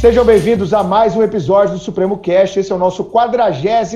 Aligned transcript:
Sejam 0.00 0.24
bem-vindos 0.24 0.72
a 0.72 0.84
mais 0.84 1.16
um 1.16 1.24
episódio 1.24 1.74
do 1.74 1.80
Supremo 1.80 2.18
Cast. 2.18 2.60
Esse 2.60 2.70
é 2.70 2.74
o 2.74 2.78
nosso 2.78 3.02
42 3.02 3.92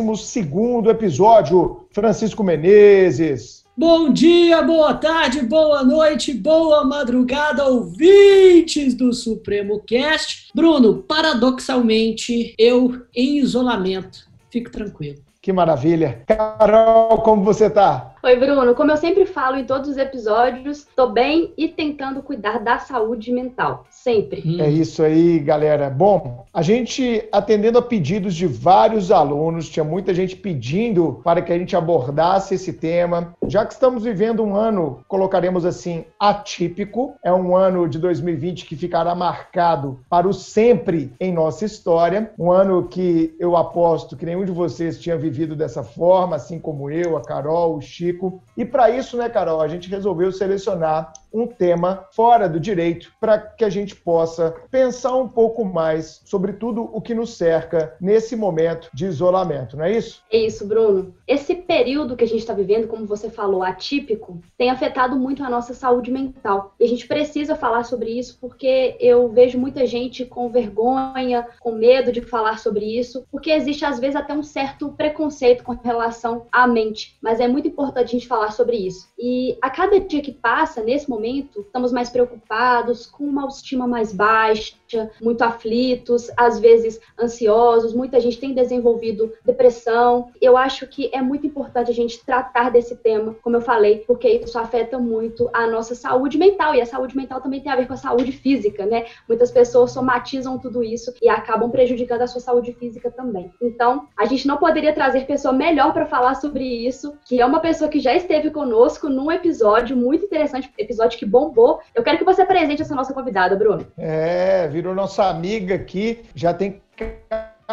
episódio. 0.88 1.86
Francisco 1.92 2.42
Menezes. 2.42 3.64
Bom 3.76 4.12
dia, 4.12 4.60
boa 4.62 4.94
tarde, 4.94 5.42
boa 5.42 5.84
noite, 5.84 6.34
boa 6.34 6.84
madrugada, 6.84 7.66
ouvintes 7.66 8.94
do 8.94 9.12
Supremo 9.12 9.78
Cast. 9.86 10.50
Bruno, 10.52 11.04
paradoxalmente, 11.04 12.52
eu 12.58 13.02
em 13.14 13.38
isolamento. 13.38 14.28
Fique 14.50 14.72
tranquilo. 14.72 15.22
Que 15.40 15.52
maravilha. 15.52 16.24
Carol, 16.26 17.18
como 17.18 17.44
você 17.44 17.70
tá? 17.70 18.11
Oi, 18.24 18.36
Bruno. 18.36 18.72
Como 18.76 18.92
eu 18.92 18.96
sempre 18.96 19.26
falo 19.26 19.56
em 19.56 19.64
todos 19.64 19.90
os 19.90 19.96
episódios, 19.96 20.86
tô 20.94 21.08
bem 21.08 21.52
e 21.58 21.66
tentando 21.66 22.22
cuidar 22.22 22.60
da 22.60 22.78
saúde 22.78 23.32
mental. 23.32 23.84
Sempre. 23.90 24.44
Hum. 24.46 24.60
É 24.60 24.70
isso 24.70 25.02
aí, 25.02 25.40
galera. 25.40 25.90
Bom, 25.90 26.46
a 26.54 26.62
gente 26.62 27.28
atendendo 27.32 27.78
a 27.78 27.82
pedidos 27.82 28.36
de 28.36 28.46
vários 28.46 29.10
alunos, 29.10 29.68
tinha 29.68 29.82
muita 29.82 30.14
gente 30.14 30.36
pedindo 30.36 31.20
para 31.24 31.42
que 31.42 31.52
a 31.52 31.58
gente 31.58 31.74
abordasse 31.74 32.54
esse 32.54 32.72
tema. 32.72 33.34
Já 33.48 33.66
que 33.66 33.72
estamos 33.72 34.04
vivendo 34.04 34.44
um 34.44 34.54
ano, 34.54 35.00
colocaremos 35.08 35.64
assim, 35.66 36.04
atípico, 36.16 37.16
é 37.24 37.32
um 37.32 37.56
ano 37.56 37.88
de 37.88 37.98
2020 37.98 38.66
que 38.66 38.76
ficará 38.76 39.16
marcado 39.16 39.98
para 40.08 40.28
o 40.28 40.32
sempre 40.32 41.12
em 41.18 41.32
nossa 41.32 41.64
história. 41.64 42.30
Um 42.38 42.52
ano 42.52 42.86
que 42.86 43.34
eu 43.40 43.56
aposto 43.56 44.16
que 44.16 44.24
nenhum 44.24 44.44
de 44.44 44.52
vocês 44.52 45.00
tinha 45.00 45.16
vivido 45.16 45.56
dessa 45.56 45.82
forma, 45.82 46.36
assim 46.36 46.60
como 46.60 46.88
eu, 46.88 47.16
a 47.16 47.20
Carol, 47.20 47.78
o 47.78 47.80
Chico 47.80 48.11
e 48.56 48.64
para 48.64 48.90
isso, 48.90 49.16
né, 49.16 49.28
Carol, 49.28 49.60
a 49.60 49.68
gente 49.68 49.88
resolveu 49.88 50.32
selecionar 50.32 51.12
um 51.32 51.46
tema 51.46 52.06
fora 52.12 52.48
do 52.48 52.60
direito 52.60 53.12
para 53.20 53.38
que 53.38 53.64
a 53.64 53.70
gente 53.70 53.96
possa 53.96 54.54
pensar 54.70 55.16
um 55.16 55.28
pouco 55.28 55.64
mais 55.64 56.20
sobre 56.24 56.52
tudo 56.52 56.90
o 56.92 57.00
que 57.00 57.14
nos 57.14 57.34
cerca 57.34 57.96
nesse 58.00 58.36
momento 58.36 58.88
de 58.92 59.06
isolamento, 59.06 59.76
não 59.76 59.84
é 59.84 59.92
isso? 59.92 60.22
É 60.30 60.38
isso, 60.38 60.66
Bruno. 60.66 61.14
Esse 61.26 61.54
período 61.54 62.16
que 62.16 62.24
a 62.24 62.28
gente 62.28 62.40
está 62.40 62.52
vivendo, 62.52 62.88
como 62.88 63.06
você 63.06 63.30
falou, 63.30 63.62
atípico, 63.62 64.40
tem 64.58 64.70
afetado 64.70 65.16
muito 65.16 65.42
a 65.42 65.50
nossa 65.50 65.74
saúde 65.74 66.10
mental. 66.10 66.74
E 66.78 66.84
a 66.84 66.88
gente 66.88 67.06
precisa 67.06 67.54
falar 67.54 67.84
sobre 67.84 68.10
isso 68.10 68.38
porque 68.40 68.96
eu 69.00 69.28
vejo 69.28 69.58
muita 69.58 69.86
gente 69.86 70.24
com 70.24 70.50
vergonha, 70.50 71.46
com 71.60 71.72
medo 71.72 72.12
de 72.12 72.20
falar 72.20 72.58
sobre 72.58 72.84
isso, 72.84 73.24
porque 73.30 73.50
existe 73.50 73.84
às 73.84 73.98
vezes 73.98 74.16
até 74.16 74.34
um 74.34 74.42
certo 74.42 74.90
preconceito 74.90 75.64
com 75.64 75.72
relação 75.72 76.46
à 76.52 76.66
mente. 76.66 77.16
Mas 77.22 77.40
é 77.40 77.48
muito 77.48 77.68
importante 77.68 78.08
a 78.08 78.18
gente 78.18 78.28
falar 78.28 78.52
sobre 78.52 78.76
isso. 78.76 79.08
E 79.18 79.56
a 79.62 79.70
cada 79.70 79.98
dia 80.00 80.20
que 80.20 80.32
passa, 80.32 80.82
nesse 80.82 81.08
momento, 81.08 81.21
momento, 81.22 81.60
estamos 81.60 81.92
mais 81.92 82.10
preocupados, 82.10 83.06
com 83.06 83.24
uma 83.24 83.42
autoestima 83.42 83.86
mais 83.86 84.12
baixa, 84.12 84.74
muito 85.20 85.42
aflitos, 85.42 86.30
às 86.36 86.58
vezes 86.58 87.00
ansiosos, 87.20 87.94
muita 87.94 88.20
gente 88.20 88.38
tem 88.38 88.54
desenvolvido 88.54 89.32
depressão. 89.44 90.30
Eu 90.40 90.56
acho 90.56 90.86
que 90.86 91.10
é 91.12 91.20
muito 91.20 91.46
importante 91.46 91.90
a 91.90 91.94
gente 91.94 92.24
tratar 92.24 92.70
desse 92.70 92.96
tema, 92.96 93.34
como 93.42 93.56
eu 93.56 93.60
falei, 93.60 94.04
porque 94.06 94.28
isso 94.28 94.58
afeta 94.58 94.98
muito 94.98 95.48
a 95.52 95.66
nossa 95.66 95.94
saúde 95.94 96.38
mental, 96.38 96.74
e 96.74 96.80
a 96.80 96.86
saúde 96.86 97.16
mental 97.16 97.40
também 97.40 97.60
tem 97.60 97.72
a 97.72 97.76
ver 97.76 97.86
com 97.86 97.94
a 97.94 97.96
saúde 97.96 98.32
física, 98.32 98.86
né? 98.86 99.06
Muitas 99.28 99.50
pessoas 99.50 99.92
somatizam 99.92 100.58
tudo 100.58 100.82
isso 100.82 101.12
e 101.20 101.28
acabam 101.28 101.70
prejudicando 101.70 102.22
a 102.22 102.26
sua 102.26 102.40
saúde 102.40 102.72
física 102.72 103.10
também. 103.10 103.52
Então, 103.60 104.08
a 104.16 104.24
gente 104.24 104.46
não 104.46 104.56
poderia 104.56 104.92
trazer 104.92 105.26
pessoa 105.26 105.52
melhor 105.52 105.92
para 105.92 106.06
falar 106.06 106.34
sobre 106.34 106.64
isso, 106.64 107.14
que 107.24 107.40
é 107.40 107.46
uma 107.46 107.60
pessoa 107.60 107.90
que 107.90 108.00
já 108.00 108.14
esteve 108.14 108.50
conosco 108.50 109.08
num 109.08 109.30
episódio 109.30 109.96
muito 109.96 110.24
interessante, 110.24 110.72
episódio 110.78 111.18
que 111.18 111.26
bombou. 111.26 111.80
Eu 111.94 112.02
quero 112.02 112.18
que 112.18 112.24
você 112.24 112.42
apresente 112.42 112.82
essa 112.82 112.94
nossa 112.94 113.14
convidada, 113.14 113.56
Bruno. 113.56 113.86
É, 113.96 114.68
virou 114.82 114.96
nossa 114.96 115.26
amiga 115.26 115.76
aqui, 115.76 116.24
já 116.34 116.52
tem 116.52 116.82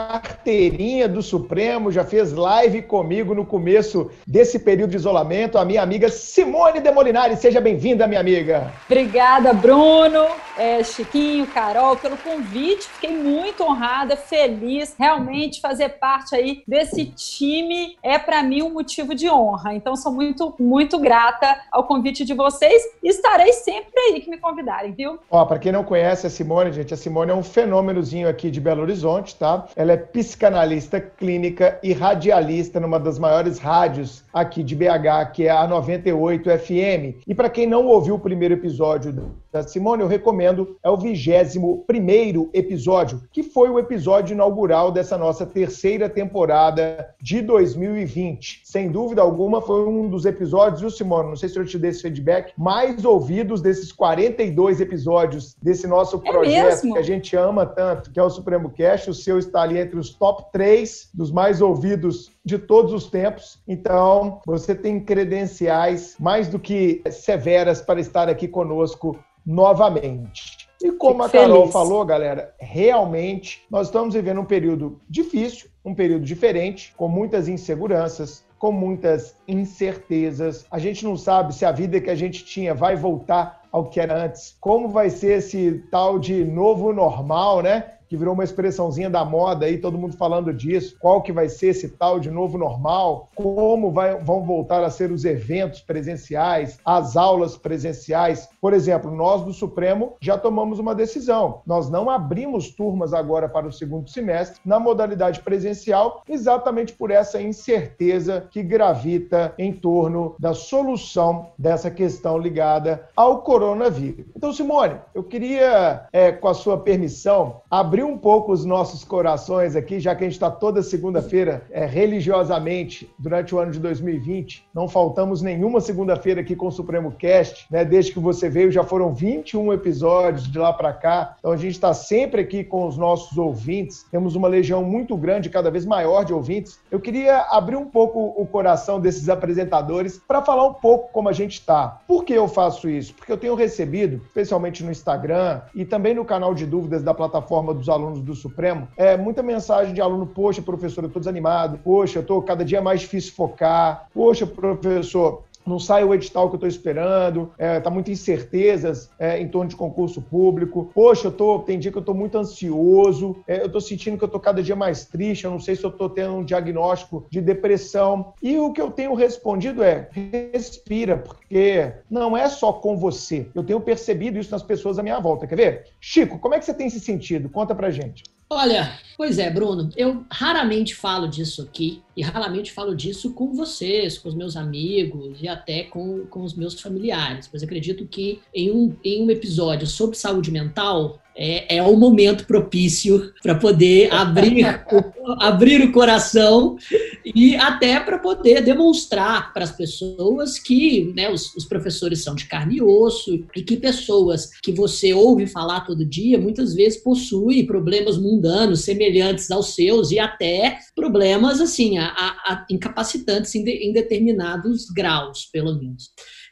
carteirinha 0.08 1.08
do 1.08 1.22
Supremo, 1.22 1.92
já 1.92 2.04
fez 2.04 2.32
live 2.32 2.82
comigo 2.84 3.36
no 3.36 3.46
começo 3.46 4.10
desse 4.26 4.60
período 4.60 4.92
de 4.92 4.98
isolamento, 4.98 5.58
a 5.58 5.66
minha 5.66 5.82
amiga 5.82 6.10
Simone 6.10 6.80
Demolinari. 6.80 7.36
Seja 7.36 7.60
bem-vinda, 7.60 8.08
minha 8.08 8.20
amiga. 8.20 8.72
Obrigada, 8.86 9.54
Bruno, 9.54 10.26
é, 10.58 10.84
Chiquinho, 10.84 11.48
Carol, 11.48 11.98
pelo 11.98 12.18
convite. 12.18 12.88
Fiquei 12.88 13.16
muito 13.16 13.64
honrada, 13.64 14.16
feliz. 14.16 14.96
Realmente 14.98 15.62
fazer 15.62 15.90
parte 15.90 16.36
aí 16.36 16.64
desse 16.68 17.06
time 17.06 17.98
é 18.02 18.18
para 18.18 18.42
mim 18.42 18.62
um 18.62 18.72
motivo 18.72 19.14
de 19.14 19.30
honra. 19.30 19.74
Então 19.74 19.96
sou 19.96 20.12
muito, 20.12 20.54
muito 20.60 21.00
grata 21.00 21.60
ao 21.72 21.84
convite 21.84 22.24
de 22.24 22.34
vocês 22.34 22.82
e 23.04 23.10
estarei 23.10 23.54
sempre 23.54 24.00
aí 24.00 24.22
que 24.22 24.30
me 24.30 24.38
convidarem, 24.38 24.92
viu? 24.94 25.20
Ó, 25.30 25.46
para 25.46 25.60
quem 25.60 25.72
não 25.72 25.84
conhece 25.84 26.28
a 26.28 26.30
Simone, 26.30 26.72
gente, 26.72 26.94
a 26.94 26.98
Simone 26.98 27.32
é 27.32 27.36
um 27.36 27.44
fenômenozinho 27.44 28.30
aqui 28.30 28.50
de 28.50 28.62
Belo 28.62 28.82
Horizonte, 28.82 29.36
tá? 29.36 29.66
Ela 29.76 29.89
ela 29.90 29.94
é 29.94 29.98
psicanalista 29.98 31.02
clínica 31.02 31.80
e 31.82 31.94
radialista 31.94 32.80
numa 32.80 33.00
das 33.00 33.18
maiores 33.18 33.58
rádios 33.58 34.24
aqui 34.32 34.62
de 34.62 34.76
BH, 34.76 35.32
que 35.34 35.48
é 35.48 35.50
a 35.50 35.68
98 35.68 36.48
FM. 36.60 37.24
E 37.26 37.34
para 37.34 37.50
quem 37.50 37.66
não 37.66 37.88
ouviu 37.88 38.16
o 38.16 38.20
primeiro 38.20 38.54
episódio 38.54 39.34
da 39.52 39.64
Simone, 39.64 40.04
eu 40.04 40.08
recomendo, 40.08 40.78
é 40.84 40.90
o 40.90 40.98
21 40.98 41.84
primeiro 41.88 42.52
episódio, 42.54 43.24
que 43.32 43.42
foi 43.42 43.68
o 43.70 43.80
episódio 43.80 44.34
inaugural 44.34 44.92
dessa 44.92 45.18
nossa 45.18 45.44
terceira 45.44 46.08
temporada 46.08 47.10
de 47.20 47.42
2020. 47.42 48.62
Sem 48.64 48.92
dúvida 48.92 49.24
alguma, 49.24 49.60
foi 49.60 49.88
um 49.88 50.08
dos 50.08 50.26
episódios, 50.26 50.82
viu, 50.82 50.92
Simone? 50.92 51.30
Não 51.30 51.36
sei 51.36 51.50
se 51.50 51.58
eu 51.58 51.66
te 51.66 51.80
dei 51.80 51.90
esse 51.90 52.04
feedback, 52.04 52.54
mais 52.56 53.04
ouvidos 53.04 53.60
desses 53.60 53.92
42 53.92 54.82
episódios 54.82 55.56
desse 55.60 55.88
nosso 55.88 56.22
é 56.24 56.32
projeto 56.32 56.82
que 56.82 56.98
a 56.98 57.02
gente 57.02 57.36
ama 57.36 57.66
tanto, 57.66 58.12
que 58.12 58.20
é 58.20 58.24
o 58.24 58.30
Supremo 58.30 58.70
Cast. 58.70 59.10
O 59.10 59.14
seu 59.16 59.40
está 59.40 59.64
ali 59.64 59.79
entre 59.80 59.98
os 59.98 60.14
top 60.14 60.52
3 60.52 61.10
dos 61.14 61.32
mais 61.32 61.62
ouvidos 61.62 62.32
de 62.44 62.58
todos 62.58 62.94
os 62.94 63.10
tempos. 63.10 63.62
Então, 63.68 64.42
você 64.46 64.76
tem 64.76 65.00
credenciais 65.00 66.16
mais 66.20 66.48
do 66.48 66.60
que 66.60 67.02
severas 67.10 67.82
para 67.82 68.00
estar 68.00 68.30
aqui 68.30 68.48
conosco 68.48 69.18
novamente. 69.46 70.70
E 70.82 70.92
como 70.92 71.24
a 71.24 71.30
Carol 71.30 71.62
feliz. 71.62 71.74
falou, 71.74 72.06
galera, 72.06 72.54
realmente 72.58 73.66
nós 73.70 73.88
estamos 73.88 74.14
vivendo 74.14 74.40
um 74.40 74.46
período 74.46 75.02
difícil, 75.10 75.70
um 75.84 75.94
período 75.94 76.24
diferente, 76.24 76.94
com 76.96 77.10
muitas 77.10 77.50
inseguranças, 77.50 78.46
com 78.58 78.72
muitas 78.72 79.36
incertezas. 79.48 80.66
A 80.72 80.80
gente 80.80 81.04
não 81.04 81.18
sabe 81.18 81.54
se 81.54 81.66
a 81.66 81.72
vida 81.72 82.00
que 82.00 82.10
a 82.10 82.16
gente 82.16 82.46
tinha 82.46 82.74
vai 82.74 82.96
voltar 82.96 83.62
ao 83.72 83.90
que 83.90 84.00
era 84.00 84.26
antes. 84.26 84.56
Como 84.60 84.88
vai 84.88 85.10
ser 85.10 85.40
esse 85.40 85.84
tal 85.92 86.18
de 86.18 86.46
novo 86.46 86.94
normal, 86.94 87.62
né? 87.62 87.94
Que 88.10 88.18
virou 88.18 88.34
uma 88.34 88.44
expressãozinha 88.44 89.10
da 89.10 89.24
moda 89.24 89.68
aí, 89.68 89.78
todo 89.78 89.98
mundo 89.98 90.18
falando 90.18 90.52
disso, 90.52 90.98
qual 91.00 91.22
que 91.22 91.32
vai 91.32 91.48
ser 91.48 91.68
esse 91.68 91.90
tal 91.90 92.20
de 92.20 92.32
novo 92.32 92.58
normal, 92.58 93.30
como 93.36 93.92
vai, 93.92 94.16
vão 94.16 94.44
voltar 94.44 94.84
a 94.84 94.90
ser 94.90 95.12
os 95.12 95.24
eventos 95.24 95.82
presenciais, 95.82 96.80
as 96.84 97.16
aulas 97.16 97.56
presenciais. 97.56 98.50
Por 98.60 98.74
exemplo, 98.74 99.12
nós 99.12 99.44
do 99.44 99.54
Supremo 99.54 100.14
já 100.20 100.38
tomamos 100.38 100.80
uma 100.80 100.96
decisão. 100.96 101.62
Nós 101.66 101.90
não 101.90 102.10
abrimos 102.10 102.72
turmas 102.72 103.14
agora 103.14 103.48
para 103.48 103.68
o 103.68 103.72
segundo 103.72 104.10
semestre 104.10 104.60
na 104.66 104.80
modalidade 104.80 105.42
presencial, 105.42 106.24
exatamente 106.28 106.94
por 106.94 107.12
essa 107.12 107.40
incerteza 107.40 108.48
que 108.50 108.64
gravita 108.64 109.54
em 109.58 109.72
torno 109.72 110.36
da 110.40 110.54
solução 110.54 111.52
dessa 111.58 111.92
questão 111.92 112.38
ligada 112.38 113.08
ao 113.16 113.44
coronavírus. 113.44 114.26
Então, 114.36 114.52
Simone, 114.52 114.96
eu 115.14 115.24
queria, 115.24 116.08
é, 116.12 116.32
com 116.32 116.48
a 116.48 116.54
sua 116.54 116.80
permissão, 116.80 117.62
abrir 117.70 117.99
abrir 118.00 118.04
um 118.04 118.18
pouco 118.18 118.54
os 118.54 118.64
nossos 118.64 119.04
corações 119.04 119.76
aqui, 119.76 120.00
já 120.00 120.16
que 120.16 120.24
a 120.24 120.28
gente 120.28 120.36
está 120.36 120.50
toda 120.50 120.82
segunda-feira 120.82 121.64
é, 121.70 121.86
religiosamente 121.86 123.14
durante 123.20 123.54
o 123.54 123.60
ano 123.60 123.72
de 123.72 123.80
2020. 123.80 124.66
Não 124.74 124.88
faltamos 124.88 125.42
nenhuma 125.42 125.82
segunda-feira 125.82 126.40
aqui 126.40 126.56
com 126.56 126.68
o 126.68 126.72
Supremo 126.72 127.12
Cast, 127.12 127.68
né? 127.70 127.84
Desde 127.84 128.14
que 128.14 128.20
você 128.20 128.48
veio, 128.48 128.72
já 128.72 128.84
foram 128.84 129.14
21 129.14 129.74
episódios 129.74 130.50
de 130.50 130.58
lá 130.58 130.72
para 130.72 130.94
cá. 130.94 131.36
Então 131.40 131.52
a 131.52 131.58
gente 131.58 131.74
está 131.74 131.94
sempre 131.94 132.42
aqui 132.42 132.64
com 132.64 132.88
os 132.88 132.96
nossos 132.96 133.38
ouvintes. 133.38 134.06
Temos 134.10 134.34
uma 134.36 134.48
legião 134.48 134.82
muito 134.82 135.18
grande, 135.18 135.50
cada 135.50 135.70
vez 135.70 135.86
maior 135.86 136.24
de 136.24 136.34
ouvintes. 136.34 136.80
Eu 136.90 137.02
queria 137.02 137.48
abrir 137.52 137.76
um 137.76 137.86
pouco 137.86 138.34
o 138.38 138.46
coração 138.46 139.00
desses 139.00 139.28
apresentadores 139.28 140.22
para 140.26 140.42
falar 140.42 140.66
um 140.66 140.74
pouco 140.74 141.12
como 141.12 141.28
a 141.28 141.34
gente 141.34 141.54
está. 141.60 142.00
Por 142.08 142.24
que 142.24 142.34
eu 142.34 142.48
faço 142.48 142.90
isso? 142.90 143.14
Porque 143.14 143.32
eu 143.32 143.38
tenho 143.38 143.56
recebido, 143.56 144.22
especialmente 144.28 144.84
no 144.86 144.92
Instagram 144.92 145.62
e 145.76 145.84
também 145.84 146.14
no 146.14 146.24
canal 146.24 146.54
de 146.54 146.66
dúvidas 146.66 147.04
da 147.04 147.14
plataforma 147.14 147.74
dos 147.74 147.89
alunos 147.90 148.22
do 148.22 148.34
Supremo, 148.36 148.88
é 148.96 149.18
muita 149.18 149.44
mensagem 149.44 149.94
de 149.94 150.02
aluno, 150.02 150.26
poxa, 150.26 150.62
professor, 150.62 151.04
eu 151.04 151.10
tô 151.10 151.20
desanimado, 151.20 151.80
poxa, 151.84 152.20
eu 152.20 152.24
tô 152.24 152.42
cada 152.42 152.64
dia 152.64 152.82
mais 152.82 153.02
difícil 153.02 153.34
focar, 153.34 154.08
poxa, 154.14 154.46
professor, 154.46 155.44
não 155.66 155.80
sai 155.80 156.04
o 156.04 156.14
edital 156.14 156.50
que 156.50 156.56
eu 156.56 156.58
estou 156.58 156.70
esperando, 156.70 157.52
é, 157.58 157.80
tá 157.80 157.90
muitas 157.90 158.12
incertezas 158.14 159.10
é, 159.20 159.40
em 159.40 159.48
torno 159.48 159.70
de 159.70 159.76
concurso 159.76 160.22
público. 160.22 160.90
Poxa, 160.94 161.28
eu 161.28 161.32
tô, 161.32 161.60
tem 161.60 161.78
dia 161.78 161.92
que 161.92 161.98
eu 161.98 162.02
estou 162.02 162.16
muito 162.16 162.38
ansioso, 162.38 163.38
é, 163.48 163.62
eu 163.62 163.68
estou 163.68 163.82
sentindo 163.82 164.18
que 164.18 164.24
eu 164.24 164.28
estou 164.28 164.40
cada 164.40 164.64
dia 164.64 164.76
mais 164.76 165.06
triste, 165.06 165.46
eu 165.46 165.52
não 165.52 165.60
sei 165.60 165.76
se 165.76 165.84
eu 165.84 165.90
estou 165.90 166.10
tendo 166.10 166.36
um 166.36 166.44
diagnóstico 166.44 167.26
de 167.30 167.42
depressão. 167.42 168.34
E 168.42 168.58
o 168.58 168.72
que 168.72 168.82
eu 168.82 168.92
tenho 168.92 169.14
respondido 169.14 169.84
é: 169.84 170.10
respira, 170.54 171.18
porque 171.18 171.92
não 172.10 172.36
é 172.36 172.48
só 172.48 172.74
com 172.74 172.98
você. 172.98 173.48
Eu 173.54 173.64
tenho 173.64 173.80
percebido 173.80 174.40
isso 174.40 174.52
nas 174.52 174.64
pessoas 174.64 174.98
à 174.98 175.04
minha 175.04 175.20
volta. 175.20 175.48
Quer 175.48 175.56
ver? 175.56 175.86
Chico, 176.00 176.40
como 176.40 176.56
é 176.56 176.60
que 176.60 176.66
você 176.66 176.74
tem 176.74 176.90
se 176.90 177.00
sentido? 177.00 177.50
Conta 177.50 177.76
pra 177.76 177.92
gente. 177.92 178.24
Olha, 178.52 178.98
pois 179.16 179.38
é, 179.38 179.48
Bruno, 179.48 179.92
eu 179.96 180.26
raramente 180.32 180.96
falo 180.96 181.28
disso 181.28 181.62
aqui 181.62 182.02
e 182.18 182.24
raramente 182.24 182.72
falo 182.72 182.96
disso 182.96 183.32
com 183.36 183.54
vocês, 183.54 184.18
com 184.18 184.28
os 184.28 184.34
meus 184.34 184.58
amigos 184.58 185.38
e 185.40 185.48
até 185.48 185.84
com, 185.84 186.26
com 186.26 186.42
os 186.42 186.56
meus 186.56 186.82
familiares, 186.82 187.48
mas 187.54 187.62
acredito 187.62 188.08
que 188.08 188.42
em 188.52 188.72
um, 188.72 188.96
em 189.04 189.24
um 189.24 189.30
episódio 189.30 189.86
sobre 189.86 190.18
saúde 190.18 190.50
mental, 190.50 191.22
é, 191.42 191.78
é 191.78 191.82
o 191.82 191.96
momento 191.96 192.46
propício 192.46 193.34
para 193.42 193.56
poder 193.56 194.14
abrir, 194.14 194.66
o, 194.92 195.34
abrir 195.42 195.82
o 195.82 195.92
coração 195.94 196.76
e 197.24 197.56
até 197.56 197.98
para 197.98 198.20
poder 198.20 198.62
demonstrar 198.62 199.54
para 199.54 199.64
as 199.64 199.72
pessoas 199.72 200.60
que 200.60 201.14
né, 201.16 201.32
os, 201.32 201.56
os, 201.56 201.64
professores 201.64 202.22
são 202.22 202.36
de 202.36 202.46
carne 202.46 202.78
e 202.78 202.82
osso 202.82 203.46
e 203.56 203.64
que 203.64 203.78
pessoas 203.78 204.50
que 204.62 204.74
você 204.74 205.14
ouve 205.14 205.48
falar 205.48 205.86
todo 205.86 206.06
dia 206.06 206.38
muitas 206.38 206.74
vezes 206.74 207.02
possuem 207.02 207.66
problemas 207.66 208.18
mundanos 208.18 208.82
semelhantes 208.82 209.50
aos 209.50 209.74
seus 209.74 210.12
e 210.12 210.20
até 210.20 210.80
problemas 210.94 211.62
assim 211.62 211.98
a, 211.98 212.08
a, 212.08 212.66
incapacitantes 212.70 213.56
em, 213.56 213.64
de, 213.64 213.72
em 213.72 213.94
determinados 213.94 214.90
graus, 214.90 215.46
pelo 215.46 215.74
menos. 215.74 216.10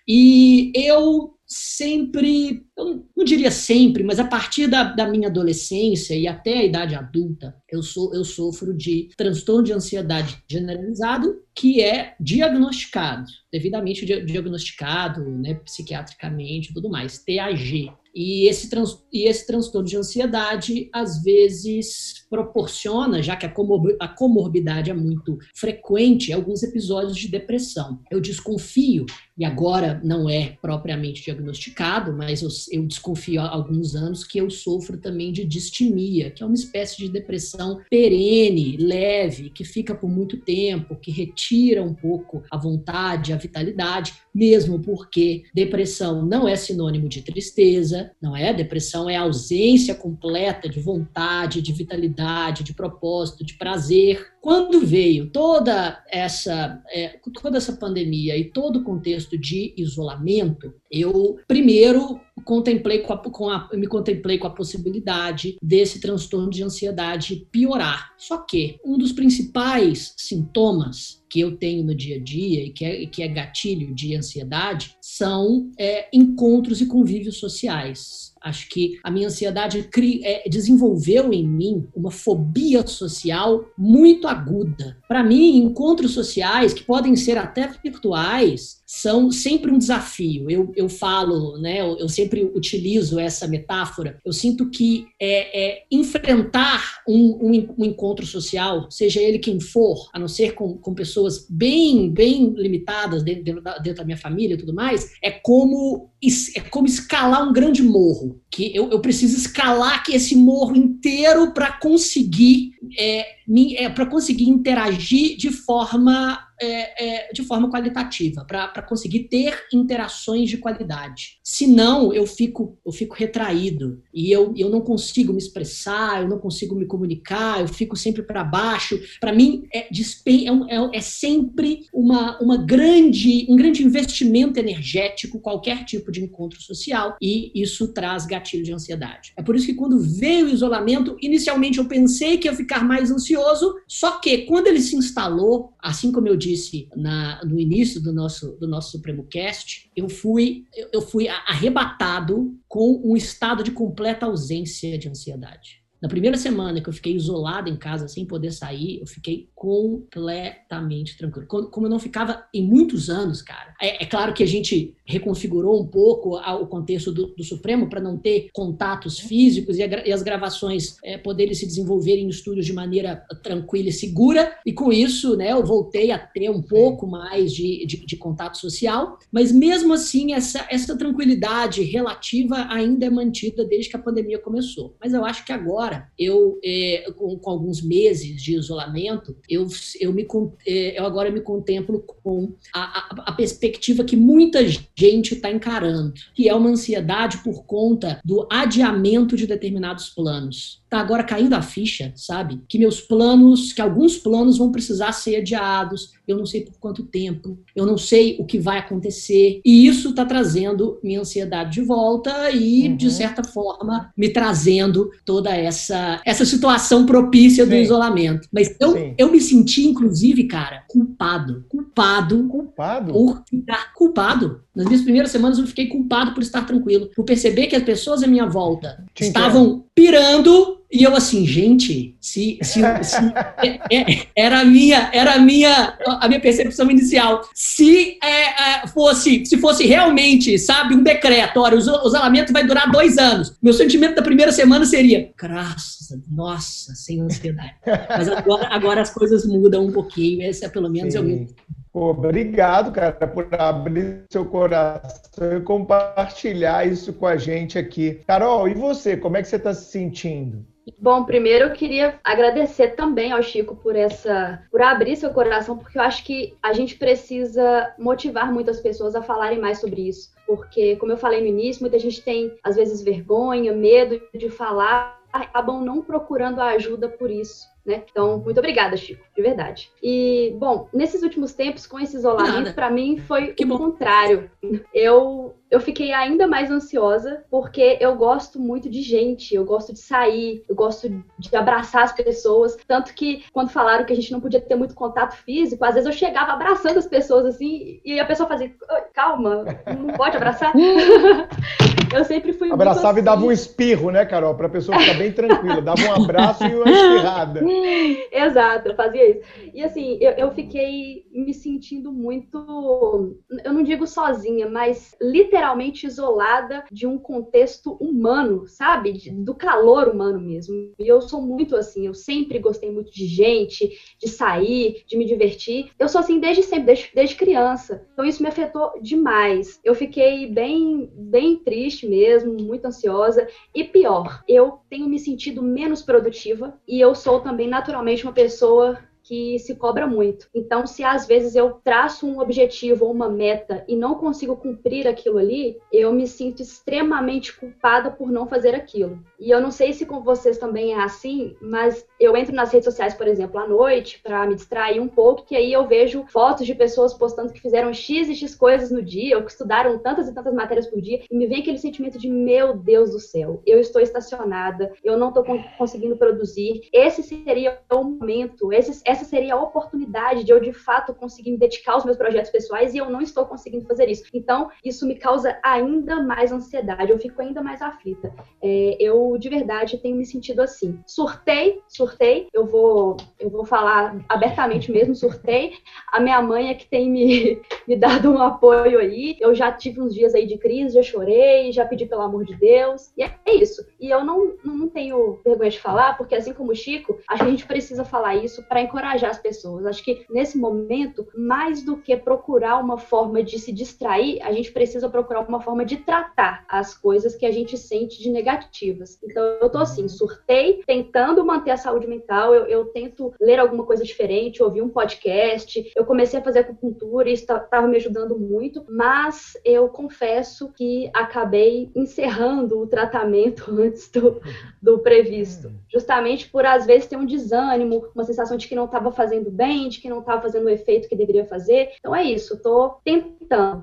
E 0.08 0.72
eu 0.74 1.37
sempre, 1.48 2.66
eu 2.78 3.08
não 3.16 3.24
diria 3.24 3.50
sempre, 3.50 4.04
mas 4.04 4.20
a 4.20 4.26
partir 4.26 4.68
da, 4.68 4.84
da, 4.84 5.08
minha 5.08 5.30
adolescência 5.30 6.14
e 6.14 6.28
até 6.28 6.58
a 6.58 6.66
idade 6.66 6.94
adulta, 6.94 7.56
eu, 7.72 7.82
sou, 7.82 8.14
eu 8.14 8.26
sofro 8.26 8.76
de 8.76 9.10
transtorno 9.16 9.64
de 9.64 9.72
ansiedade 9.72 10.44
generalizado, 10.50 11.42
que 11.56 11.82
é 11.82 12.16
diagnosticado, 12.20 13.26
devidamente 13.52 14.06
diagnosticado, 14.06 15.24
né, 15.24 15.56
psiquiatricamente 15.56 16.72
e 16.72 16.74
tudo 16.74 16.90
mais, 16.90 17.24
TAG. 17.24 17.90
E 18.14 18.48
esse, 18.48 18.68
trans, 18.68 19.04
e 19.14 19.28
esse 19.28 19.46
transtorno 19.46 19.88
de 19.88 19.96
ansiedade, 19.96 20.90
às 20.92 21.22
vezes, 21.22 22.26
proporciona, 22.30 23.22
já 23.22 23.36
que 23.36 23.46
a, 23.46 23.50
comor, 23.50 23.96
a 24.00 24.08
comorbidade 24.08 24.90
é 24.90 24.94
muito 24.94 25.38
frequente, 25.56 26.34
alguns 26.34 26.64
episódios 26.64 27.16
de 27.16 27.28
depressão. 27.28 28.02
Eu 28.10 28.20
desconfio, 28.20 29.06
e 29.38 29.46
agora 29.46 30.02
não 30.04 30.30
é 30.30 30.58
propriamente 30.62 31.24
diagnosticado, 31.24 32.12
mas 32.12 32.42
eu, 32.42 32.50
eu 32.72 32.86
desconfio 32.86 33.42
há 33.42 33.50
alguns 33.50 33.96
anos 33.96 34.24
que 34.24 34.40
eu 34.40 34.50
sofro 34.50 34.98
também 34.98 35.32
de 35.32 35.46
distimia, 35.46 36.32
que 36.32 36.42
é 36.42 36.46
uma 36.46 36.56
espécie 36.56 36.98
de 36.98 37.10
depressão 37.10 37.80
perene, 37.90 38.78
leve, 38.78 39.50
que 39.50 39.64
fica 39.64 39.94
por 39.94 40.10
muito 40.10 40.38
tempo, 40.38 40.96
que 40.96 41.12
retira 41.12 41.84
um 41.84 41.94
pouco 41.94 42.44
a 42.50 42.58
vontade, 42.58 43.34
a 43.34 43.38
vitalidade, 43.38 44.14
mesmo 44.34 44.80
porque 44.80 45.44
depressão 45.54 46.26
não 46.26 46.48
é 46.48 46.56
sinônimo 46.56 47.10
de 47.10 47.22
tristeza, 47.22 48.12
não 48.22 48.36
é? 48.36 48.54
Depressão 48.54 49.10
é 49.10 49.16
ausência 49.16 49.96
completa 49.96 50.70
de 50.70 50.80
vontade, 50.80 51.62
de 51.62 51.74
vitalidade, 51.74 52.64
de 52.64 52.74
propósito, 52.74 53.46
de 53.46 53.56
prazer. 53.56 54.28
Quando 54.42 54.86
veio 54.86 55.30
toda 55.30 56.04
essa, 56.10 56.82
é, 56.90 57.20
toda 57.42 57.58
essa 57.58 57.74
pandemia 57.74 58.38
e 58.38 58.46
todo 58.46 58.80
o 58.80 58.84
contexto 58.84 59.27
de 59.36 59.74
isolamento, 59.78 60.74
eu 60.92 61.38
primeiro 61.48 62.20
contemplei 62.44 63.00
com 63.00 63.14
a, 63.14 63.18
com 63.18 63.50
a, 63.50 63.70
me 63.74 63.88
contemplei 63.88 64.38
com 64.38 64.48
a 64.48 64.52
possibilidade 64.52 65.58
desse 65.62 66.00
transtorno 66.00 66.50
de 66.50 66.64
ansiedade 66.64 67.48
piorar. 67.52 68.12
Só 68.18 68.38
que 68.38 68.80
um 68.86 68.98
dos 68.98 69.12
principais 69.12 70.14
sintomas 70.16 71.22
que 71.30 71.40
eu 71.40 71.58
tenho 71.58 71.84
no 71.84 71.94
dia 71.94 72.16
a 72.16 72.20
dia 72.20 72.64
e 72.64 72.70
que 72.70 72.86
é, 72.86 73.06
que 73.06 73.22
é 73.22 73.28
gatilho 73.28 73.94
de 73.94 74.16
ansiedade 74.16 74.96
são 75.02 75.70
é, 75.78 76.08
encontros 76.14 76.80
e 76.80 76.86
convívios 76.86 77.38
sociais. 77.38 78.34
Acho 78.42 78.70
que 78.70 78.98
a 79.04 79.12
minha 79.12 79.28
ansiedade 79.28 79.84
cri, 79.84 80.22
é, 80.24 80.48
desenvolveu 80.48 81.34
em 81.34 81.46
mim 81.46 81.86
uma 81.94 82.12
fobia 82.12 82.86
social 82.88 83.66
muito 83.78 84.28
aguda. 84.28 84.98
Para 85.08 85.24
mim, 85.24 85.58
encontros 85.58 86.12
sociais, 86.12 86.74
que 86.74 86.84
podem 86.84 87.16
ser 87.16 87.38
até 87.38 87.68
virtuais, 87.84 88.82
são 88.86 89.32
sempre 89.32 89.72
um 89.72 89.78
desafio. 89.78 90.50
Eu, 90.50 90.72
eu 90.78 90.88
falo, 90.88 91.58
né, 91.58 91.82
eu, 91.82 91.98
eu 91.98 92.08
sempre 92.08 92.44
utilizo 92.54 93.20
essa 93.20 93.48
metáfora. 93.48 94.20
Eu 94.24 94.32
sinto 94.32 94.70
que 94.70 95.08
é, 95.20 95.66
é 95.70 95.84
enfrentar 95.92 97.02
um, 97.08 97.40
um, 97.42 97.76
um, 97.80 97.86
encontro 97.86 98.26
social, 98.28 98.88
seja 98.92 99.20
ele 99.20 99.40
quem 99.40 99.60
for, 99.60 100.08
a 100.14 100.20
não 100.20 100.28
ser 100.28 100.54
com, 100.54 100.78
com 100.78 100.94
pessoas 100.94 101.48
bem, 101.50 102.12
bem 102.12 102.54
limitadas 102.56 103.24
dentro, 103.24 103.44
dentro, 103.44 103.62
da, 103.62 103.80
dentro 103.80 103.98
da 103.98 104.06
minha 104.06 104.18
família 104.18 104.54
e 104.54 104.58
tudo 104.58 104.74
mais, 104.74 105.14
é 105.24 105.32
como, 105.32 106.12
é 106.56 106.62
como 106.62 106.86
escalar 106.86 107.50
um 107.50 107.52
grande 107.52 107.82
morro. 107.82 108.40
Que 108.52 108.76
eu, 108.76 108.92
eu 108.92 109.00
preciso 109.00 109.36
escalar 109.36 109.96
aqui 109.96 110.16
esse 110.16 110.36
morro 110.36 110.76
inteiro 110.76 111.54
para 111.54 111.72
conseguir 111.72 112.72
é, 112.98 113.38
é, 113.78 113.90
para 113.90 114.06
conseguir 114.06 114.50
interagir 114.50 115.38
de 115.38 115.52
forma 115.52 116.47
é, 116.60 117.28
é, 117.28 117.34
de 117.34 117.44
forma 117.44 117.70
qualitativa, 117.70 118.44
para 118.46 118.82
conseguir 118.82 119.26
ter 119.26 119.66
interações 119.74 120.50
de 120.50 120.58
qualidade. 120.58 121.40
Senão, 121.44 122.14
eu 122.14 122.26
fico, 122.26 122.78
eu 122.86 122.92
fico 122.92 123.16
retraído 123.16 124.02
e 124.14 124.32
eu, 124.32 124.54
eu 124.58 124.70
não 124.70 124.82
consigo 124.82 125.32
me 125.32 125.40
expressar, 125.40 126.22
eu 126.22 126.28
não 126.28 126.40
consigo 126.40 126.76
me 126.76 126.86
comunicar, 126.86 127.62
eu 127.62 127.68
fico 127.68 127.96
sempre 127.96 128.24
para 128.24 128.44
baixo. 128.44 129.00
Para 129.20 129.34
mim, 129.34 129.64
é, 129.74 129.88
é, 129.90 130.98
é, 130.98 131.02
sempre 131.02 131.86
uma, 131.94 132.40
uma 132.42 132.58
grande, 132.58 133.46
um 133.50 133.56
grande 133.56 133.84
investimento 133.84 134.60
energético, 134.60 135.40
qualquer 135.40 135.86
tipo 135.86 136.12
de 136.12 136.24
encontro 136.24 136.62
social, 136.62 137.18
e 137.22 137.52
isso 137.56 137.94
traz 137.94 138.26
gatilho 138.26 138.64
de 138.64 138.74
ansiedade. 138.74 139.34
É 139.38 139.44
por 139.44 139.56
isso 139.56 139.68
que 139.68 139.74
quando 139.74 140.00
veio 140.00 140.48
o 140.48 140.50
isolamento, 140.50 141.18
inicialmente 141.22 141.78
eu 141.78 141.86
pensei 141.86 142.38
que 142.38 142.48
ia 142.48 142.56
ficar 142.56 142.84
mais 142.84 143.12
ansioso, 143.12 143.76
só 143.88 144.20
que 144.20 144.40
quando 144.40 144.68
ele 144.68 144.82
se 144.82 144.96
instalou, 144.96 145.74
assim 145.80 146.12
como 146.12 146.28
eu 146.28 146.36
disse 146.36 146.47
na, 146.96 147.44
no 147.44 147.60
início 147.60 148.02
do 148.02 148.14
nosso, 148.14 148.58
do 148.60 148.68
nosso 148.68 148.92
Supremo 148.92 149.24
Cast, 149.26 149.90
eu 149.96 150.10
fui, 150.10 150.66
eu 150.94 151.02
fui 151.02 151.28
arrebatado 151.28 152.58
com 152.68 153.02
um 153.04 153.16
estado 153.16 153.64
de 153.64 153.72
completa 153.72 154.26
ausência 154.26 154.98
de 154.98 155.10
ansiedade. 155.10 155.88
Na 156.02 156.08
primeira 156.08 156.38
semana 156.38 156.80
que 156.80 156.88
eu 156.88 156.94
fiquei 156.94 157.16
isolado 157.16 157.70
em 157.70 157.76
casa, 157.76 158.08
sem 158.08 158.26
poder 158.26 158.52
sair, 158.52 159.00
eu 159.00 159.08
fiquei 159.08 159.50
completamente 159.56 161.18
tranquilo. 161.18 161.48
Como 161.48 161.88
eu 161.88 161.90
não 161.90 162.00
ficava 162.00 162.46
em 162.54 162.64
muitos 162.64 163.10
anos, 163.10 163.42
cara. 163.42 163.74
É, 163.82 164.04
é 164.04 164.06
claro 164.06 164.34
que 164.34 164.44
a 164.44 164.48
gente 164.48 164.96
reconfigurou 165.08 165.82
um 165.82 165.88
pouco 165.88 166.36
o 166.36 166.68
contexto 166.68 167.12
do, 167.12 167.28
do 167.28 167.44
Supremo 167.44 167.90
para 167.90 168.02
não 168.02 168.18
ter 168.18 168.50
contatos 168.54 169.20
físicos 169.20 169.78
e, 169.78 169.84
a, 169.84 170.08
e 170.08 170.12
as 170.12 170.22
gravações 170.22 170.98
é, 171.04 171.18
poderem 171.18 171.54
se 171.54 171.66
desenvolver 171.66 172.18
em 172.18 172.28
estúdios 172.28 172.66
de 172.66 172.74
maneira 172.74 173.24
tranquila 173.42 173.90
e 173.90 173.94
segura. 173.94 174.56
E 174.66 174.74
com 174.74 174.92
isso, 174.92 175.38
né, 175.38 175.54
eu 175.54 175.66
voltei 175.66 176.12
a 176.12 176.20
ter 176.20 176.50
um 176.50 176.62
pouco 176.62 177.08
mais 177.08 177.54
de, 177.54 177.86
de, 177.86 178.06
de 178.06 178.18
contato 178.18 178.58
social. 178.58 179.18
Mas 179.32 179.52
mesmo 179.52 179.94
assim, 179.94 180.34
essa, 180.34 180.68
essa 180.70 180.98
tranquilidade 180.98 181.82
relativa 181.84 182.68
ainda 182.70 183.06
é 183.06 183.10
mantida 183.10 183.64
desde 183.64 183.90
que 183.90 183.96
a 183.96 184.02
pandemia 184.02 184.40
começou. 184.40 184.96
Mas 185.00 185.14
eu 185.14 185.24
acho 185.24 185.46
que 185.46 185.54
agora, 185.54 186.10
eu, 186.20 186.60
é, 186.64 187.12
com, 187.16 187.38
com, 187.38 187.50
alguns 187.50 187.82
meses 187.82 188.42
de 188.42 188.56
isolamento, 188.56 189.36
eu, 189.50 189.68
eu, 190.00 190.12
me, 190.12 190.28
é, 190.66 191.00
eu 191.00 191.06
agora 191.06 191.32
me 191.32 191.40
contemplo 191.40 192.04
com 192.24 192.54
a, 192.74 192.82
a, 192.82 193.24
a 193.28 193.32
perspectiva 193.32 194.04
que 194.04 194.18
muita 194.18 194.68
gente 194.68 194.97
está 195.36 195.52
encarando, 195.52 196.14
que 196.34 196.50
é 196.50 196.56
uma 196.56 196.70
ansiedade 196.70 197.38
por 197.44 197.66
conta 197.66 198.20
do 198.26 198.48
adiamento 198.52 199.36
de 199.36 199.46
determinados 199.46 200.10
planos 200.10 200.82
tá 200.90 201.00
agora 201.00 201.24
caindo 201.24 201.54
a 201.54 201.62
ficha, 201.62 202.12
sabe? 202.16 202.62
Que 202.68 202.80
meus 202.80 203.02
planos, 203.02 203.74
que 203.74 203.82
alguns 203.82 204.18
planos 204.18 204.58
vão 204.58 204.72
precisar 204.72 205.12
ser 205.12 205.38
adiados, 205.38 206.14
eu 206.28 206.38
não 206.38 206.46
sei 206.46 206.62
por 206.62 206.74
quanto 206.80 207.04
tempo, 207.04 207.58
eu 207.76 207.86
não 207.86 207.98
sei 207.98 208.38
o 208.40 208.46
que 208.46 208.60
vai 208.60 208.80
acontecer, 208.80 209.62
e 209.66 209.88
isso 209.88 210.14
tá 210.14 210.26
trazendo 210.26 211.00
minha 211.04 211.22
ansiedade 211.22 211.74
de 211.74 211.82
volta 211.82 212.52
e, 212.52 212.88
uhum. 212.88 212.98
de 212.98 213.12
certa 213.12 213.44
forma, 213.44 214.12
me 214.16 214.30
trazendo 214.30 215.10
toda 215.26 215.56
essa, 215.56 216.22
essa 216.26 216.46
situação 216.46 217.06
propícia 217.06 217.66
do 217.66 217.72
Sim. 217.72 217.82
isolamento. 217.82 218.48
Mas 218.52 218.76
eu, 218.80 219.14
eu 219.18 219.32
me 219.32 219.40
senti, 219.40 219.86
inclusive, 219.86 220.44
cara, 220.46 220.84
culpado, 220.88 221.66
culpado 221.70 221.88
culpado. 221.98 222.48
Culpado? 222.48 223.14
Por 223.14 223.44
ficar 223.50 223.94
culpado. 223.94 224.62
Nas 224.76 224.86
minhas 224.86 225.02
primeiras 225.02 225.32
semanas 225.32 225.58
eu 225.58 225.68
fiquei 225.68 225.88
culpado 225.88 226.34
por 226.34 226.44
estar 226.44 226.66
tranquilo, 226.66 227.10
por 227.16 227.26
perceber 227.26 227.68
que 227.68 227.76
as 227.76 227.84
pessoas 227.84 228.24
à 228.24 228.28
minha 228.28 228.46
volta 228.46 229.04
Te 229.14 229.26
estavam 229.26 229.64
entendo. 229.64 229.86
pirando 229.96 230.78
e 230.90 231.04
eu 231.04 231.14
assim, 231.16 231.46
gente, 231.46 232.16
se, 232.22 232.58
se, 232.62 232.80
se 233.04 233.20
é, 233.62 233.96
é, 233.96 234.28
era 234.36 234.62
a 234.62 234.66
minha, 234.66 235.10
era 235.14 235.34
a 235.34 235.40
minha, 235.40 235.98
a 236.06 236.28
minha 236.28 236.40
percepção 236.40 236.90
inicial. 236.90 237.42
Se 237.54 238.18
é, 238.24 238.84
é 238.84 238.88
fosse, 238.88 239.46
se 239.46 239.58
fosse 239.58 239.86
realmente, 239.86 240.58
sabe, 240.58 240.96
um 240.96 241.04
decreto, 241.04 241.60
olha, 241.60 241.76
o 241.76 241.80
isolamento 241.80 242.54
vai 242.54 242.66
durar 242.66 242.90
dois 242.90 243.18
anos. 243.18 243.58
Meu 243.62 243.74
sentimento 243.74 244.16
da 244.16 244.22
primeira 244.22 244.52
semana 244.52 244.86
seria, 244.86 245.30
graças, 245.38 246.18
nossa, 246.32 246.96
sem 246.96 247.20
ansiedade. 247.20 247.76
Mas 248.10 248.30
agora, 248.30 248.68
agora 248.72 249.02
as 249.02 249.14
coisas 249.14 249.46
mudam 249.46 249.86
um 249.86 249.92
pouquinho. 249.92 250.42
Esse 250.44 250.64
é 250.64 250.70
pelo 250.70 250.90
menos 250.90 251.14
Sim. 251.14 251.22
meu 251.22 251.48
Obrigado, 251.94 252.92
cara, 252.92 253.28
por 253.28 253.48
abrir 253.60 254.24
seu 254.32 254.46
coração 254.46 255.58
e 255.58 255.62
compartilhar 255.62 256.88
isso 256.88 257.12
com 257.12 257.26
a 257.26 257.38
gente 257.38 257.78
aqui. 257.80 258.22
Carol, 258.28 258.68
e 258.68 258.76
você? 258.76 259.18
Como 259.18 259.36
é 259.36 259.42
que 259.42 259.48
você 259.48 259.56
está 259.56 259.74
se 259.74 259.92
sentindo? 259.92 260.64
Bom, 261.00 261.24
primeiro 261.24 261.66
eu 261.66 261.74
queria 261.74 262.20
agradecer 262.24 262.96
também 262.96 263.32
ao 263.32 263.42
Chico 263.42 263.76
por 263.76 263.96
essa, 263.96 264.64
por 264.72 264.82
abrir 264.82 265.16
seu 265.16 265.32
coração, 265.32 265.78
porque 265.78 265.98
eu 265.98 266.02
acho 266.02 266.24
que 266.24 266.56
a 266.62 266.74
gente 266.74 266.96
precisa 266.96 267.94
motivar 267.98 268.52
muitas 268.52 268.80
pessoas 268.80 269.16
a 269.16 269.22
falarem 269.22 269.60
mais 269.60 269.80
sobre 269.80 270.08
isso, 270.08 270.32
porque 270.46 270.96
como 270.96 271.12
eu 271.12 271.18
falei 271.18 271.42
no 271.42 271.48
início, 271.48 271.82
muita 271.82 272.00
gente 272.00 272.22
tem 272.22 272.56
às 272.64 272.76
vezes 272.76 273.02
vergonha, 273.02 273.74
medo 273.74 274.22
de 274.34 274.50
falar, 274.50 275.18
acabam 275.32 275.84
não 275.84 276.02
procurando 276.02 276.62
ajuda 276.62 277.10
por 277.10 277.30
isso. 277.30 277.68
Né? 277.86 278.04
Então, 278.12 278.40
muito 278.40 278.58
obrigada, 278.58 278.98
Chico, 278.98 279.24
de 279.34 279.42
verdade. 279.42 279.90
E, 280.04 280.54
bom, 280.60 280.90
nesses 280.94 281.24
últimos 281.24 281.54
tempos, 281.54 281.88
com 281.88 281.98
esse 281.98 282.18
isolamento, 282.18 282.74
para 282.76 282.90
mim 282.92 283.18
foi 283.18 283.54
que 283.54 283.64
o 283.64 283.68
bom. 283.68 283.78
contrário. 283.78 284.52
Eu 284.94 285.56
eu 285.70 285.80
fiquei 285.80 286.14
ainda 286.14 286.48
mais 286.48 286.72
ansiosa 286.72 287.44
porque 287.52 287.98
eu 288.00 288.16
gosto 288.16 288.60
muito 288.60 288.90
de 288.90 289.02
gente, 289.02 289.54
eu 289.54 289.66
gosto 289.66 289.94
de 289.94 290.00
sair, 290.00 290.64
eu 290.68 290.76
gosto 290.76 291.10
de 291.38 291.56
abraçar 291.56 292.04
as 292.04 292.14
pessoas. 292.14 292.78
Tanto 292.88 293.14
que 293.14 293.44
quando 293.52 293.70
falaram 293.70 294.06
que 294.06 294.14
a 294.14 294.16
gente 294.16 294.32
não 294.32 294.40
podia 294.40 294.62
ter 294.62 294.76
muito 294.76 294.96
contato 294.96 295.36
físico, 295.36 295.84
às 295.84 295.96
vezes 295.96 296.08
eu 296.08 296.14
chegava 296.14 296.54
abraçando 296.54 296.98
as 296.98 297.08
pessoas 297.08 297.46
assim 297.46 298.00
e 298.04 298.20
a 298.20 298.26
pessoa 298.26 298.48
fazia: 298.48 298.74
calma, 299.14 299.66
não 299.98 300.14
pode 300.16 300.38
abraçar. 300.38 300.74
eu 302.16 302.24
sempre 302.24 302.54
fui 302.54 302.72
Abraçava 302.72 303.12
assim. 303.12 303.20
e 303.20 303.24
dava 303.24 303.46
um 303.46 303.52
espirro, 303.52 304.10
né, 304.10 304.26
Carol? 304.26 304.56
Para 304.56 304.68
a 304.68 304.72
pessoa 304.72 304.98
ficar 304.98 305.18
bem 305.18 305.32
tranquila. 305.32 305.82
Dava 305.82 306.02
um 306.02 306.24
abraço 306.24 306.64
e 306.66 306.74
uma 306.74 306.90
espirrada. 306.90 307.62
Exato, 308.32 308.90
eu 308.90 308.96
fazia 308.96 309.30
isso. 309.30 309.42
E 309.74 309.84
assim, 309.84 310.18
eu, 310.22 310.32
eu 310.32 310.52
fiquei 310.52 311.26
me 311.34 311.54
sentindo 311.54 312.12
muito. 312.12 313.38
Eu 313.64 313.74
não 313.74 313.84
digo 313.84 314.08
sozinha, 314.08 314.70
mas 314.70 315.14
literalmente 315.22 315.57
literalmente 315.58 316.06
isolada 316.06 316.86
de 316.92 317.08
um 317.08 317.18
contexto 317.18 317.94
humano, 317.94 318.68
sabe? 318.68 319.14
De, 319.14 319.32
do 319.32 319.56
calor 319.56 320.08
humano 320.08 320.40
mesmo. 320.40 320.92
E 321.00 321.08
eu 321.08 321.20
sou 321.20 321.42
muito 321.42 321.76
assim, 321.76 322.06
eu 322.06 322.14
sempre 322.14 322.60
gostei 322.60 322.92
muito 322.92 323.12
de 323.12 323.26
gente, 323.26 323.90
de 324.22 324.30
sair, 324.30 325.04
de 325.08 325.18
me 325.18 325.26
divertir. 325.26 325.90
Eu 325.98 326.08
sou 326.08 326.20
assim 326.20 326.40
desde 326.40 326.62
sempre, 326.62 326.86
desde, 326.86 327.12
desde 327.14 327.36
criança. 327.36 328.06
Então 328.14 328.24
isso 328.24 328.44
me 328.44 328.50
afetou 328.50 328.92
demais. 329.02 329.80
Eu 329.84 329.96
fiquei 329.96 330.46
bem, 330.46 331.10
bem 331.16 331.58
triste 331.58 332.08
mesmo, 332.08 332.54
muito 332.54 332.86
ansiosa. 332.86 333.48
E 333.74 333.84
pior, 333.84 334.44
eu 334.48 334.80
tenho 334.90 335.10
me 335.10 335.18
sentido 335.18 335.64
menos 335.64 336.04
produtiva 336.04 336.80
e 336.88 337.00
eu 337.00 337.16
sou 337.16 337.40
também 337.40 337.68
naturalmente 337.68 338.24
uma 338.24 338.34
pessoa 338.34 339.00
que 339.28 339.60
se 339.60 339.76
cobra 339.76 340.08
muito. 340.08 340.48
Então, 340.56 340.88
se 340.88 341.04
às 341.04 341.28
vezes 341.28 341.56
eu 341.56 341.80
traço 341.84 342.26
um 342.26 342.40
objetivo 342.40 343.06
ou 343.06 343.12
uma 343.12 343.28
meta 343.28 343.84
e 343.88 343.96
não 343.96 344.16
consigo 344.16 344.56
cumprir 344.56 345.08
aquilo 345.08 345.38
ali, 345.38 345.78
eu 345.92 346.14
me 346.14 346.26
sinto 346.26 346.62
extremamente 346.62 347.56
culpada 347.56 348.10
por 348.10 348.32
não 348.32 348.48
fazer 348.48 348.74
aquilo. 348.74 349.20
E 349.38 349.50
eu 349.50 349.60
não 349.60 349.70
sei 349.70 349.92
se 349.92 350.06
com 350.06 350.22
vocês 350.22 350.58
também 350.58 350.94
é 350.94 351.04
assim, 351.04 351.56
mas 351.62 352.08
eu 352.20 352.36
entro 352.38 352.56
nas 352.56 352.72
redes 352.72 352.86
sociais, 352.86 353.14
por 353.14 353.28
exemplo, 353.28 353.60
à 353.60 353.68
noite 353.68 354.20
para 354.24 354.46
me 354.48 354.56
distrair 354.56 355.00
um 355.00 355.08
pouco, 355.08 355.46
que 355.46 355.56
aí 355.56 355.74
eu 355.74 355.86
vejo 355.86 356.26
fotos 356.28 356.66
de 356.66 356.74
pessoas 356.74 357.14
postando 357.14 357.52
que 357.52 357.62
fizeram 357.62 357.94
X 357.94 358.30
e 358.30 358.36
X 358.36 358.56
coisas 358.56 358.90
no 358.90 359.02
dia, 359.02 359.38
ou 359.38 359.44
que 359.44 359.52
estudaram 359.52 360.00
tantas 360.00 360.30
e 360.30 360.34
tantas 360.34 360.54
matérias 360.54 360.88
por 360.88 361.02
dia, 361.02 361.22
e 361.30 361.36
me 361.36 361.48
vem 361.48 361.60
aquele 361.60 361.78
sentimento 361.78 362.18
de 362.18 362.30
meu 362.30 362.78
Deus 362.78 363.12
do 363.12 363.20
céu, 363.20 363.62
eu 363.66 363.80
estou 363.80 364.02
estacionada, 364.02 364.94
eu 365.04 365.18
não 365.18 365.30
estou 365.30 365.44
conseguindo 365.78 366.16
produzir. 366.16 366.88
Esse 366.94 367.22
seria 367.24 367.80
o 367.92 368.04
momento, 368.04 368.72
esse, 368.72 369.02
essa 369.18 369.26
seria 369.26 369.56
a 369.56 369.62
oportunidade 369.62 370.44
de 370.44 370.52
eu 370.52 370.60
de 370.60 370.72
fato 370.72 371.14
conseguir 371.14 371.52
me 371.52 371.58
dedicar 371.58 371.94
aos 371.94 372.06
meus 372.06 372.18
projetos 372.18 372.52
pessoais 372.52 372.94
e 372.94 372.98
eu 373.00 373.10
não 373.10 373.22
estou 373.22 373.46
conseguindo 373.46 373.86
fazer 373.86 374.08
isso. 374.10 374.24
Então, 374.34 374.70
isso 374.86 375.08
me 375.08 375.16
causa 375.16 375.58
ainda 375.64 376.22
mais 376.22 376.52
ansiedade, 376.52 377.12
eu 377.12 377.20
fico 377.20 377.42
ainda 377.42 377.62
mais 377.62 377.82
aflita. 377.82 378.34
É, 378.62 378.96
eu 379.00 379.38
de 379.38 379.50
verdade 379.50 379.98
tenho 379.98 380.16
me 380.16 380.26
sentido 380.26 380.62
assim. 380.62 381.00
Surtei, 381.06 381.82
surtei, 381.88 382.48
eu 382.54 382.66
vou, 382.66 383.18
eu 383.40 383.50
vou 383.50 383.66
falar 383.66 384.24
abertamente 384.30 384.92
mesmo, 384.92 385.16
surtei. 385.16 385.74
A 386.12 386.20
minha 386.20 386.42
mãe 386.42 386.70
é 386.70 386.76
que 386.76 386.88
tem 386.88 387.10
me, 387.10 387.60
me 387.88 387.96
dado 387.96 388.32
um 388.32 388.42
apoio 388.42 389.00
aí. 389.00 389.36
Eu 389.40 389.56
já 389.56 389.72
tive 389.72 390.00
uns 390.00 390.14
dias 390.14 390.36
aí 390.36 390.46
de 390.46 390.58
crise, 390.58 390.96
já 390.96 391.02
chorei, 391.02 391.72
já 391.72 391.86
pedi 391.86 392.06
pelo 392.06 392.22
amor 392.22 392.46
de 392.46 392.56
Deus. 392.56 393.12
E 393.18 393.24
é 393.24 393.34
isso. 393.48 393.86
E 394.00 394.10
eu 394.10 394.24
não, 394.24 394.54
não 394.64 394.88
tenho 394.88 395.40
vergonha 395.44 395.72
de 395.72 395.80
falar, 395.80 396.18
porque 396.18 396.36
assim 396.36 396.54
como 396.54 396.72
o 396.72 396.76
Chico, 396.76 397.18
a 397.28 397.36
gente 397.38 397.66
precisa 397.66 398.06
falar 398.06 398.36
isso 398.36 398.62
para 398.68 398.82
encorajar 398.82 399.07
encorajar 399.08 399.32
as 399.32 399.40
pessoas. 399.40 399.86
Acho 399.86 400.04
que 400.04 400.26
nesse 400.30 400.58
momento, 400.58 401.28
mais 401.36 401.84
do 401.84 401.98
que 401.98 402.16
procurar 402.18 402.78
uma 402.78 402.98
forma 402.98 403.42
de 403.42 403.58
se 403.58 403.72
distrair, 403.72 404.42
a 404.42 404.52
gente 404.52 404.72
precisa 404.72 405.10
procurar 405.10 405.42
uma 405.42 405.62
forma 405.62 405.86
de 405.86 405.98
tratar 405.98 406.66
as 406.68 406.96
coisas 406.96 407.36
que 407.36 407.46
a 407.46 407.52
gente 407.52 407.78
sente 407.78 408.22
de 408.22 408.30
negativas. 408.30 409.18
Então, 409.24 409.44
eu 409.62 409.70
tô 409.70 409.78
assim, 409.78 410.08
surtei, 410.08 410.84
tentando 410.86 411.46
manter 411.46 411.72
a 411.72 411.78
saúde 411.78 412.08
mental, 412.08 412.54
eu, 412.54 412.66
eu 412.66 412.86
tento 412.86 413.34
ler 413.40 413.60
alguma 413.60 413.86
coisa 413.86 414.04
diferente, 414.04 414.62
ouvir 414.62 414.82
um 414.82 414.90
podcast, 414.90 415.92
eu 415.96 416.06
comecei 416.06 416.40
a 416.40 416.44
fazer 416.44 416.60
acupuntura 416.60 417.30
e 417.30 417.34
isso 417.34 417.44
estava 417.44 417.66
tá, 417.68 417.82
me 417.82 417.98
ajudando 417.98 418.38
muito, 418.38 418.84
mas 418.90 419.58
eu 419.64 419.88
confesso 419.90 420.72
que 420.74 421.10
acabei 421.14 421.90
encerrando 421.96 422.80
o 422.80 422.88
tratamento 422.88 423.72
antes 423.80 424.10
do, 424.10 424.42
do 424.82 425.00
previsto, 425.00 425.72
justamente 425.92 426.50
por 426.50 426.66
às 426.66 426.86
vezes 426.86 427.08
ter 427.08 427.18
um 427.18 427.26
desânimo, 427.26 428.08
uma 428.14 428.24
sensação 428.24 428.58
de 428.58 428.68
que 428.68 428.76
não 428.76 428.88
tá 428.88 428.97
estava 428.98 429.12
fazendo 429.12 429.50
bem, 429.52 429.90
de 429.90 430.00
que 430.00 430.10
não 430.10 430.20
estava 430.20 430.42
fazendo 430.42 430.66
o 430.66 430.70
efeito 430.70 431.08
que 431.08 431.16
deveria 431.16 431.46
fazer. 431.46 431.94
Então 432.00 432.16
é 432.16 432.24
isso, 432.24 432.56
estou 432.56 433.00
tentando. 433.04 433.37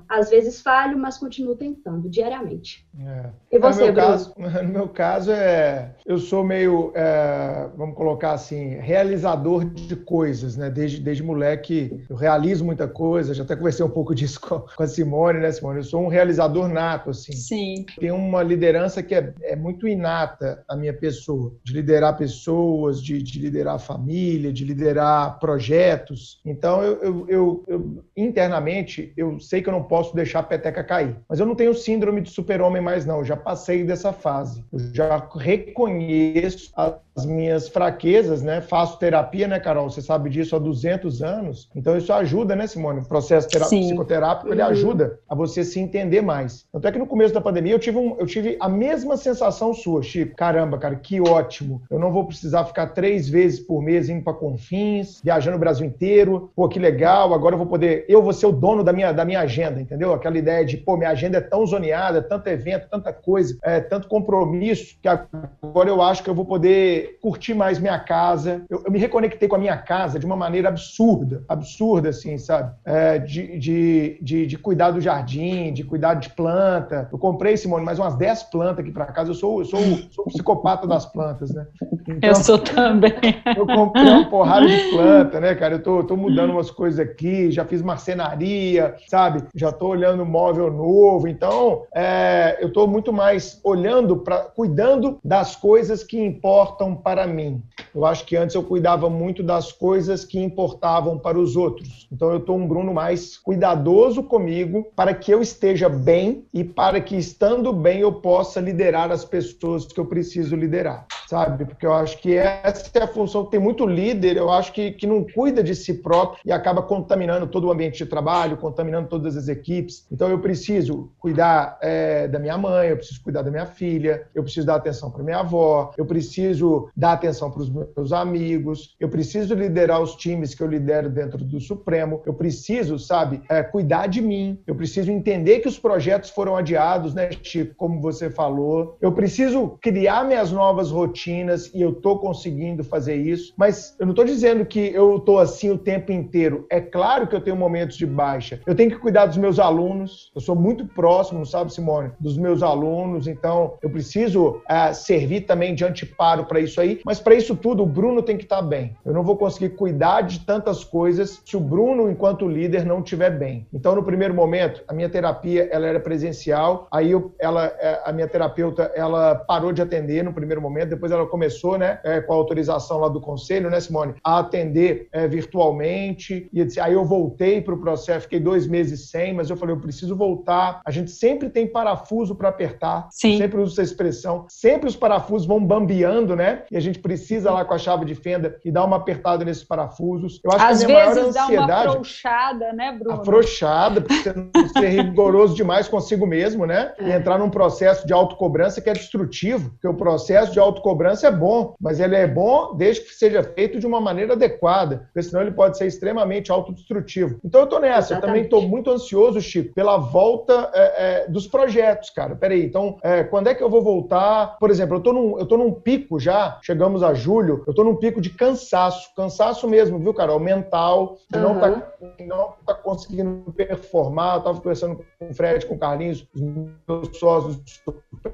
Às 0.09 0.29
vezes 0.29 0.61
falho, 0.61 0.97
mas 0.97 1.17
continuo 1.17 1.55
tentando 1.55 2.09
diariamente. 2.09 2.85
É. 2.99 3.29
E 3.51 3.59
você, 3.59 3.87
no 3.87 3.93
meu, 3.93 3.95
caso, 3.95 4.33
no 4.63 4.69
meu 4.69 4.89
caso, 4.89 5.31
é, 5.31 5.95
eu 6.05 6.17
sou 6.17 6.43
meio, 6.43 6.91
é, 6.95 7.69
vamos 7.75 7.95
colocar 7.95 8.33
assim, 8.33 8.75
realizador 8.75 9.65
de 9.65 9.95
coisas, 9.95 10.55
né? 10.55 10.69
Desde, 10.69 10.99
desde 10.99 11.23
moleque 11.23 12.03
eu 12.09 12.15
realizo 12.15 12.63
muita 12.63 12.87
coisa, 12.87 13.33
já 13.33 13.43
até 13.43 13.55
conversei 13.55 13.85
um 13.85 13.89
pouco 13.89 14.13
disso 14.15 14.39
com, 14.39 14.59
com 14.59 14.83
a 14.83 14.87
Simone, 14.87 15.39
né, 15.39 15.51
Simone? 15.51 15.79
Eu 15.79 15.83
sou 15.83 16.01
um 16.01 16.07
realizador 16.07 16.67
nato, 16.67 17.09
assim. 17.09 17.33
Sim. 17.33 17.85
Tenho 17.99 18.15
uma 18.15 18.43
liderança 18.43 19.01
que 19.01 19.15
é, 19.15 19.33
é 19.41 19.55
muito 19.55 19.87
inata 19.87 20.63
a 20.67 20.75
minha 20.75 20.93
pessoa, 20.93 21.53
de 21.63 21.73
liderar 21.73 22.17
pessoas, 22.17 23.01
de, 23.01 23.21
de 23.21 23.39
liderar 23.39 23.79
família, 23.79 24.51
de 24.51 24.63
liderar 24.63 25.39
projetos. 25.39 26.39
Então, 26.45 26.81
eu, 26.83 27.01
eu, 27.01 27.25
eu, 27.27 27.63
eu, 27.67 28.03
internamente, 28.15 29.13
eu 29.15 29.39
sei 29.55 29.61
que 29.61 29.69
eu 29.69 29.73
não 29.73 29.83
posso 29.83 30.13
deixar 30.13 30.39
a 30.39 30.43
peteca 30.43 30.83
cair. 30.83 31.15
Mas 31.29 31.39
eu 31.39 31.45
não 31.45 31.55
tenho 31.55 31.73
síndrome 31.73 32.19
de 32.19 32.29
super-homem 32.29 32.81
mais, 32.81 33.05
não. 33.05 33.19
Eu 33.19 33.23
já 33.23 33.37
passei 33.37 33.85
dessa 33.85 34.11
fase. 34.11 34.63
Eu 34.71 34.79
já 34.93 35.29
reconheço 35.37 36.71
as 36.75 37.25
minhas 37.25 37.69
fraquezas, 37.69 38.41
né? 38.41 38.59
Faço 38.59 38.99
terapia, 38.99 39.47
né, 39.47 39.57
Carol? 39.57 39.89
Você 39.89 40.01
sabe 40.01 40.29
disso 40.29 40.55
há 40.55 40.59
200 40.59 41.23
anos. 41.23 41.69
Então, 41.73 41.97
isso 41.97 42.11
ajuda, 42.11 42.55
né, 42.55 42.67
Simone? 42.67 42.99
O 42.99 43.07
processo 43.07 43.47
psicoterápico, 43.47 44.51
ele 44.51 44.61
uhum. 44.61 44.67
ajuda 44.67 45.19
a 45.29 45.33
você 45.33 45.63
se 45.63 45.79
entender 45.79 46.21
mais. 46.21 46.65
Tanto 46.73 46.87
é 46.87 46.91
que 46.91 46.99
no 46.99 47.07
começo 47.07 47.33
da 47.33 47.39
pandemia, 47.39 47.73
eu 47.73 47.79
tive, 47.79 47.97
um, 47.97 48.17
eu 48.19 48.25
tive 48.25 48.57
a 48.59 48.67
mesma 48.67 49.15
sensação 49.15 49.73
sua, 49.73 50.03
Chico. 50.03 50.35
Caramba, 50.35 50.77
cara, 50.77 50.95
que 50.95 51.21
ótimo. 51.21 51.81
Eu 51.89 51.99
não 51.99 52.11
vou 52.11 52.25
precisar 52.25 52.65
ficar 52.65 52.87
três 52.87 53.29
vezes 53.29 53.61
por 53.61 53.81
mês 53.81 54.09
indo 54.09 54.23
para 54.23 54.33
Confins, 54.33 55.21
viajando 55.23 55.55
o 55.55 55.59
Brasil 55.59 55.87
inteiro. 55.87 56.51
Pô, 56.53 56.67
que 56.67 56.79
legal. 56.79 57.33
Agora 57.33 57.53
eu 57.53 57.59
vou 57.59 57.67
poder... 57.67 58.05
Eu 58.09 58.21
vou 58.21 58.33
ser 58.33 58.47
o 58.47 58.51
dono 58.51 58.83
da 58.83 58.91
minha, 58.91 59.13
da 59.13 59.23
minha 59.23 59.44
agenda, 59.45 59.79
entendeu? 59.79 60.13
Aquela 60.13 60.37
ideia 60.37 60.65
de, 60.65 60.77
pô, 60.77 60.97
minha 60.97 61.09
agenda 61.09 61.37
é 61.37 61.41
tão 61.41 61.65
zoneada, 61.65 62.21
tanto 62.21 62.47
evento, 62.47 62.87
tanta 62.89 63.13
coisa, 63.13 63.57
é, 63.63 63.79
tanto 63.79 64.07
compromisso, 64.07 64.97
que 65.01 65.07
agora 65.07 65.89
eu 65.89 66.01
acho 66.01 66.23
que 66.23 66.29
eu 66.29 66.35
vou 66.35 66.45
poder 66.45 67.17
curtir 67.21 67.53
mais 67.53 67.79
minha 67.79 67.99
casa. 67.99 68.63
Eu, 68.69 68.83
eu 68.85 68.91
me 68.91 68.99
reconectei 68.99 69.47
com 69.47 69.55
a 69.55 69.59
minha 69.59 69.77
casa 69.77 70.19
de 70.19 70.25
uma 70.25 70.35
maneira 70.35 70.69
absurda, 70.69 71.43
absurda, 71.47 72.09
assim, 72.09 72.37
sabe? 72.37 72.73
É, 72.83 73.17
de, 73.19 73.57
de, 73.57 74.17
de, 74.21 74.47
de, 74.47 74.57
cuidar 74.57 74.91
do 74.91 75.01
jardim, 75.01 75.73
de 75.73 75.83
cuidar 75.83 76.15
de 76.15 76.29
planta. 76.29 77.07
Eu 77.11 77.17
comprei, 77.17 77.57
Simone, 77.57 77.85
mais 77.85 77.99
umas 77.99 78.15
10 78.15 78.43
plantas 78.43 78.79
aqui 78.79 78.91
para 78.91 79.05
casa. 79.07 79.31
Eu 79.31 79.35
sou, 79.35 79.59
eu 79.59 79.65
sou, 79.65 79.79
sou 80.11 80.25
o 80.25 80.29
psicopata 80.29 80.87
das 80.87 81.05
plantas, 81.05 81.53
né? 81.53 81.65
Então, 82.07 82.29
eu 82.29 82.35
sou 82.35 82.59
também. 82.59 83.13
Eu 83.55 83.65
comprei 83.65 84.05
uma 84.05 84.29
porrada 84.29 84.67
de 84.67 84.89
planta, 84.89 85.39
né, 85.39 85.55
cara? 85.55 85.75
Eu 85.75 85.83
tô, 85.83 86.03
tô 86.03 86.15
mudando 86.15 86.51
umas 86.51 86.69
coisas 86.69 86.99
aqui, 86.99 87.51
já 87.51 87.65
fiz 87.65 87.81
marcenaria, 87.81 88.95
sabe? 89.07 89.34
Já 89.53 89.71
tô 89.71 89.87
olhando 89.87 90.25
móvel 90.25 90.71
novo. 90.71 91.27
Então, 91.27 91.83
é, 91.93 92.57
eu 92.59 92.71
tô 92.71 92.87
muito 92.87 93.11
mais 93.13 93.59
olhando 93.63 94.17
para, 94.17 94.39
cuidando 94.39 95.19
das 95.23 95.55
coisas 95.55 96.03
que 96.03 96.19
importam 96.19 96.95
para 96.95 97.25
mim. 97.27 97.61
Eu 97.93 98.05
acho 98.05 98.25
que 98.25 98.35
antes 98.35 98.55
eu 98.55 98.63
cuidava 98.63 99.09
muito 99.09 99.41
das 99.41 99.71
coisas 99.71 100.25
que 100.25 100.39
importavam 100.39 101.17
para 101.17 101.39
os 101.39 101.55
outros. 101.55 102.07
Então, 102.11 102.31
eu 102.31 102.39
tô 102.39 102.53
um 102.53 102.67
Bruno 102.67 102.93
mais 102.93 103.37
cuidadoso 103.37 104.23
comigo 104.23 104.87
para 104.95 105.13
que 105.13 105.31
eu 105.31 105.41
esteja 105.41 105.87
bem 105.87 106.45
e 106.53 106.63
para 106.63 106.99
que 106.99 107.15
estando 107.15 107.71
bem 107.71 107.99
eu 108.01 108.13
possa 108.13 108.59
liderar 108.59 109.11
as 109.11 109.23
pessoas 109.23 109.85
que 109.85 109.99
eu 109.99 110.05
preciso 110.05 110.55
liderar, 110.55 111.05
sabe? 111.27 111.65
Porque 111.65 111.85
eu 111.85 111.93
acho 111.93 112.17
que 112.19 112.35
essa 112.35 112.89
é 112.93 113.03
a 113.03 113.07
função. 113.07 113.45
Tem 113.45 113.59
muito 113.59 113.85
líder, 113.85 114.37
eu 114.37 114.51
acho 114.51 114.71
que, 114.71 114.91
que 114.91 115.07
não 115.07 115.23
cuida 115.23 115.63
de 115.63 115.75
si 115.75 115.95
próprio 115.95 116.39
e 116.45 116.51
acaba 116.51 116.81
contaminando 116.81 117.47
todo 117.47 117.67
o 117.67 117.71
ambiente 117.71 117.97
de 117.97 118.05
trabalho, 118.05 118.57
contaminando 118.57 119.07
todas 119.25 119.35
as 119.37 119.47
equipes. 119.47 120.05
Então 120.11 120.29
eu 120.29 120.39
preciso 120.39 121.11
cuidar 121.17 121.79
é, 121.81 122.27
da 122.27 122.37
minha 122.37 122.57
mãe, 122.57 122.89
eu 122.89 122.97
preciso 122.97 123.21
cuidar 123.23 123.41
da 123.41 123.49
minha 123.49 123.65
filha, 123.65 124.27
eu 124.35 124.43
preciso 124.43 124.67
dar 124.67 124.75
atenção 124.75 125.09
para 125.09 125.23
minha 125.23 125.39
avó, 125.39 125.91
eu 125.97 126.05
preciso 126.05 126.89
dar 126.95 127.13
atenção 127.13 127.49
para 127.49 127.61
os 127.63 127.69
meus 127.69 128.13
amigos, 128.13 128.95
eu 128.99 129.09
preciso 129.09 129.55
liderar 129.55 129.99
os 130.01 130.15
times 130.15 130.53
que 130.53 130.61
eu 130.61 130.67
lidero 130.67 131.09
dentro 131.09 131.43
do 131.43 131.59
Supremo, 131.59 132.21
eu 132.25 132.33
preciso, 132.33 132.99
sabe, 132.99 133.41
é, 133.49 133.63
cuidar 133.63 134.07
de 134.07 134.21
mim, 134.21 134.59
eu 134.67 134.75
preciso 134.75 135.11
entender 135.11 135.59
que 135.59 135.67
os 135.67 135.79
projetos 135.79 136.29
foram 136.29 136.55
adiados, 136.55 137.13
né, 137.15 137.29
Chico, 137.41 137.73
como 137.75 137.99
você 137.99 138.29
falou, 138.29 138.97
eu 139.01 139.11
preciso 139.11 139.77
criar 139.81 140.23
minhas 140.23 140.51
novas 140.51 140.91
rotinas 140.91 141.73
e 141.73 141.81
eu 141.81 141.91
estou 141.91 142.19
conseguindo 142.19 142.83
fazer 142.83 143.15
isso, 143.15 143.53
mas 143.57 143.95
eu 143.99 144.05
não 144.05 144.11
estou 144.11 144.25
dizendo 144.25 144.65
que 144.65 144.93
eu 144.93 145.17
estou 145.17 145.39
assim 145.39 145.71
o 145.71 145.77
tempo 145.77 146.11
inteiro. 146.11 146.67
É 146.69 146.79
claro 146.79 147.27
que 147.27 147.35
eu 147.35 147.41
tenho 147.41 147.55
momentos 147.55 147.97
de 147.97 148.05
baixa. 148.05 148.59
Eu 148.65 148.75
tenho 148.75 148.91
que 148.91 148.97
cuidar 149.05 149.27
dos 149.27 149.37
meus 149.37 149.59
alunos, 149.59 150.31
eu 150.33 150.41
sou 150.41 150.55
muito 150.55 150.83
próximo, 150.83 151.45
sabe, 151.45 151.71
Simone, 151.71 152.11
dos 152.19 152.39
meus 152.39 152.63
alunos, 152.63 153.27
então 153.27 153.75
eu 153.79 153.87
preciso 153.87 154.63
é, 154.67 154.93
servir 154.93 155.41
também 155.41 155.75
de 155.75 155.85
anteparo 155.85 156.45
para 156.45 156.59
isso 156.59 156.81
aí, 156.81 157.01
mas 157.05 157.19
para 157.19 157.35
isso 157.35 157.55
tudo 157.55 157.83
o 157.83 157.85
Bruno 157.85 158.23
tem 158.23 158.35
que 158.35 158.45
estar 158.45 158.55
tá 158.55 158.61
bem. 158.63 158.95
Eu 159.05 159.13
não 159.13 159.21
vou 159.21 159.37
conseguir 159.37 159.75
cuidar 159.75 160.21
de 160.21 160.39
tantas 160.39 160.83
coisas 160.83 161.39
se 161.45 161.55
o 161.55 161.59
Bruno, 161.59 162.09
enquanto 162.09 162.47
líder, 162.47 162.83
não 162.83 163.01
estiver 163.01 163.29
bem. 163.29 163.67
Então, 163.71 163.93
no 163.93 164.01
primeiro 164.01 164.33
momento, 164.33 164.83
a 164.87 164.93
minha 164.93 165.07
terapia 165.07 165.69
ela 165.71 165.85
era 165.85 165.99
presencial, 165.99 166.87
aí 166.91 167.11
eu, 167.11 167.31
ela, 167.37 167.65
é, 167.79 168.01
a 168.05 168.11
minha 168.11 168.27
terapeuta 168.27 168.91
ela 168.95 169.35
parou 169.35 169.71
de 169.71 169.83
atender 169.83 170.23
no 170.23 170.33
primeiro 170.33 170.59
momento, 170.63 170.89
depois 170.89 171.11
ela 171.11 171.27
começou, 171.27 171.77
né, 171.77 171.99
é, 172.03 172.21
com 172.21 172.33
a 172.33 172.35
autorização 172.35 172.97
lá 172.97 173.07
do 173.07 173.21
conselho, 173.21 173.69
né, 173.69 173.79
Simone, 173.79 174.15
a 174.23 174.39
atender 174.39 175.07
é, 175.11 175.27
virtualmente. 175.27 176.49
E 176.51 176.65
aí 176.81 176.93
eu 176.93 177.05
voltei 177.05 177.61
para 177.61 177.75
o 177.75 177.79
processo, 177.79 178.21
fiquei 178.21 178.39
dois 178.39 178.65
meses 178.65 178.94
sem, 178.97 179.33
mas 179.33 179.49
eu 179.49 179.57
falei, 179.57 179.75
eu 179.75 179.79
preciso 179.79 180.15
voltar. 180.15 180.81
A 180.85 180.91
gente 180.91 181.11
sempre 181.11 181.49
tem 181.49 181.67
parafuso 181.67 182.35
para 182.35 182.49
apertar. 182.49 183.07
Sim. 183.11 183.37
sempre 183.37 183.59
uso 183.59 183.73
essa 183.73 183.81
expressão. 183.81 184.45
Sempre 184.49 184.87
os 184.87 184.95
parafusos 184.95 185.47
vão 185.47 185.63
bambeando, 185.63 186.35
né? 186.35 186.63
E 186.71 186.77
a 186.77 186.79
gente 186.79 186.99
precisa 186.99 187.51
lá 187.51 187.65
com 187.65 187.73
a 187.73 187.77
chave 187.77 188.05
de 188.05 188.15
fenda 188.15 188.57
e 188.63 188.71
dar 188.71 188.85
uma 188.85 188.97
apertada 188.97 189.43
nesses 189.43 189.63
parafusos. 189.63 190.39
Eu 190.43 190.51
acho 190.51 190.65
Às 190.65 190.79
que 190.79 190.85
a 190.85 190.87
minha 190.87 191.05
vezes 191.05 191.17
maior 191.17 191.29
ansiedade, 191.29 191.67
dá 191.67 191.75
uma 191.75 191.89
afrouxada, 191.89 192.73
né, 192.73 192.97
Bruno? 192.97 193.21
Afrouxada, 193.21 194.01
porque 194.01 194.23
você 194.23 194.33
não 194.33 194.69
ser 194.69 194.87
rigoroso 194.87 195.55
demais 195.55 195.87
consigo 195.87 196.25
mesmo, 196.25 196.65
né? 196.65 196.93
E 196.99 197.11
é. 197.11 197.15
entrar 197.15 197.37
num 197.37 197.49
processo 197.49 198.05
de 198.05 198.13
autocobrança 198.13 198.81
que 198.81 198.89
é 198.89 198.93
destrutivo, 198.93 199.71
porque 199.71 199.87
o 199.87 199.93
processo 199.93 200.51
de 200.51 200.59
autocobrança 200.59 201.27
é 201.27 201.31
bom, 201.31 201.75
mas 201.79 201.99
ele 201.99 202.15
é 202.15 202.27
bom 202.27 202.75
desde 202.75 203.01
que 203.03 203.13
seja 203.13 203.43
feito 203.43 203.79
de 203.79 203.87
uma 203.87 204.01
maneira 204.01 204.33
adequada, 204.33 205.07
porque 205.13 205.23
senão 205.23 205.41
ele 205.41 205.51
pode 205.51 205.77
ser 205.77 205.87
extremamente 205.87 206.51
autodestrutivo. 206.51 207.39
Então 207.43 207.61
eu 207.61 207.67
tô 207.67 207.79
nessa, 207.79 208.13
Exatamente. 208.13 208.45
eu 208.45 208.49
também 208.49 208.49
tô 208.49 208.61
muito 208.61 208.84
ansioso, 208.91 209.41
Chico, 209.41 209.73
pela 209.73 209.97
volta 209.97 210.71
é, 210.73 211.23
é, 211.23 211.27
dos 211.27 211.47
projetos, 211.47 212.09
cara. 212.09 212.35
Peraí, 212.35 212.65
então, 212.65 212.97
é, 213.03 213.23
quando 213.23 213.47
é 213.47 213.55
que 213.55 213.63
eu 213.63 213.69
vou 213.69 213.81
voltar? 213.81 214.57
Por 214.59 214.69
exemplo, 214.69 214.97
eu 214.97 215.01
tô, 215.01 215.13
num, 215.13 215.39
eu 215.39 215.45
tô 215.45 215.57
num 215.57 215.71
pico 215.71 216.19
já, 216.19 216.59
chegamos 216.61 217.03
a 217.03 217.13
julho, 217.13 217.63
eu 217.67 217.73
tô 217.73 217.83
num 217.83 217.95
pico 217.95 218.21
de 218.21 218.29
cansaço, 218.29 219.13
cansaço 219.15 219.67
mesmo, 219.67 219.99
viu, 219.99 220.13
Carol? 220.13 220.39
Mental, 220.39 221.17
uhum. 221.33 221.41
não, 221.41 221.59
tá, 221.59 221.93
não 222.25 222.53
tá 222.65 222.73
conseguindo 222.73 223.51
performar, 223.53 224.37
eu 224.37 224.41
tava 224.41 224.57
conversando 224.57 225.05
com 225.19 225.29
o 225.29 225.33
Fred, 225.33 225.65
com 225.65 225.75
o 225.75 225.79
Carlinhos, 225.79 226.27
os 226.35 226.41
meus 226.41 227.17
sócios, 227.17 227.81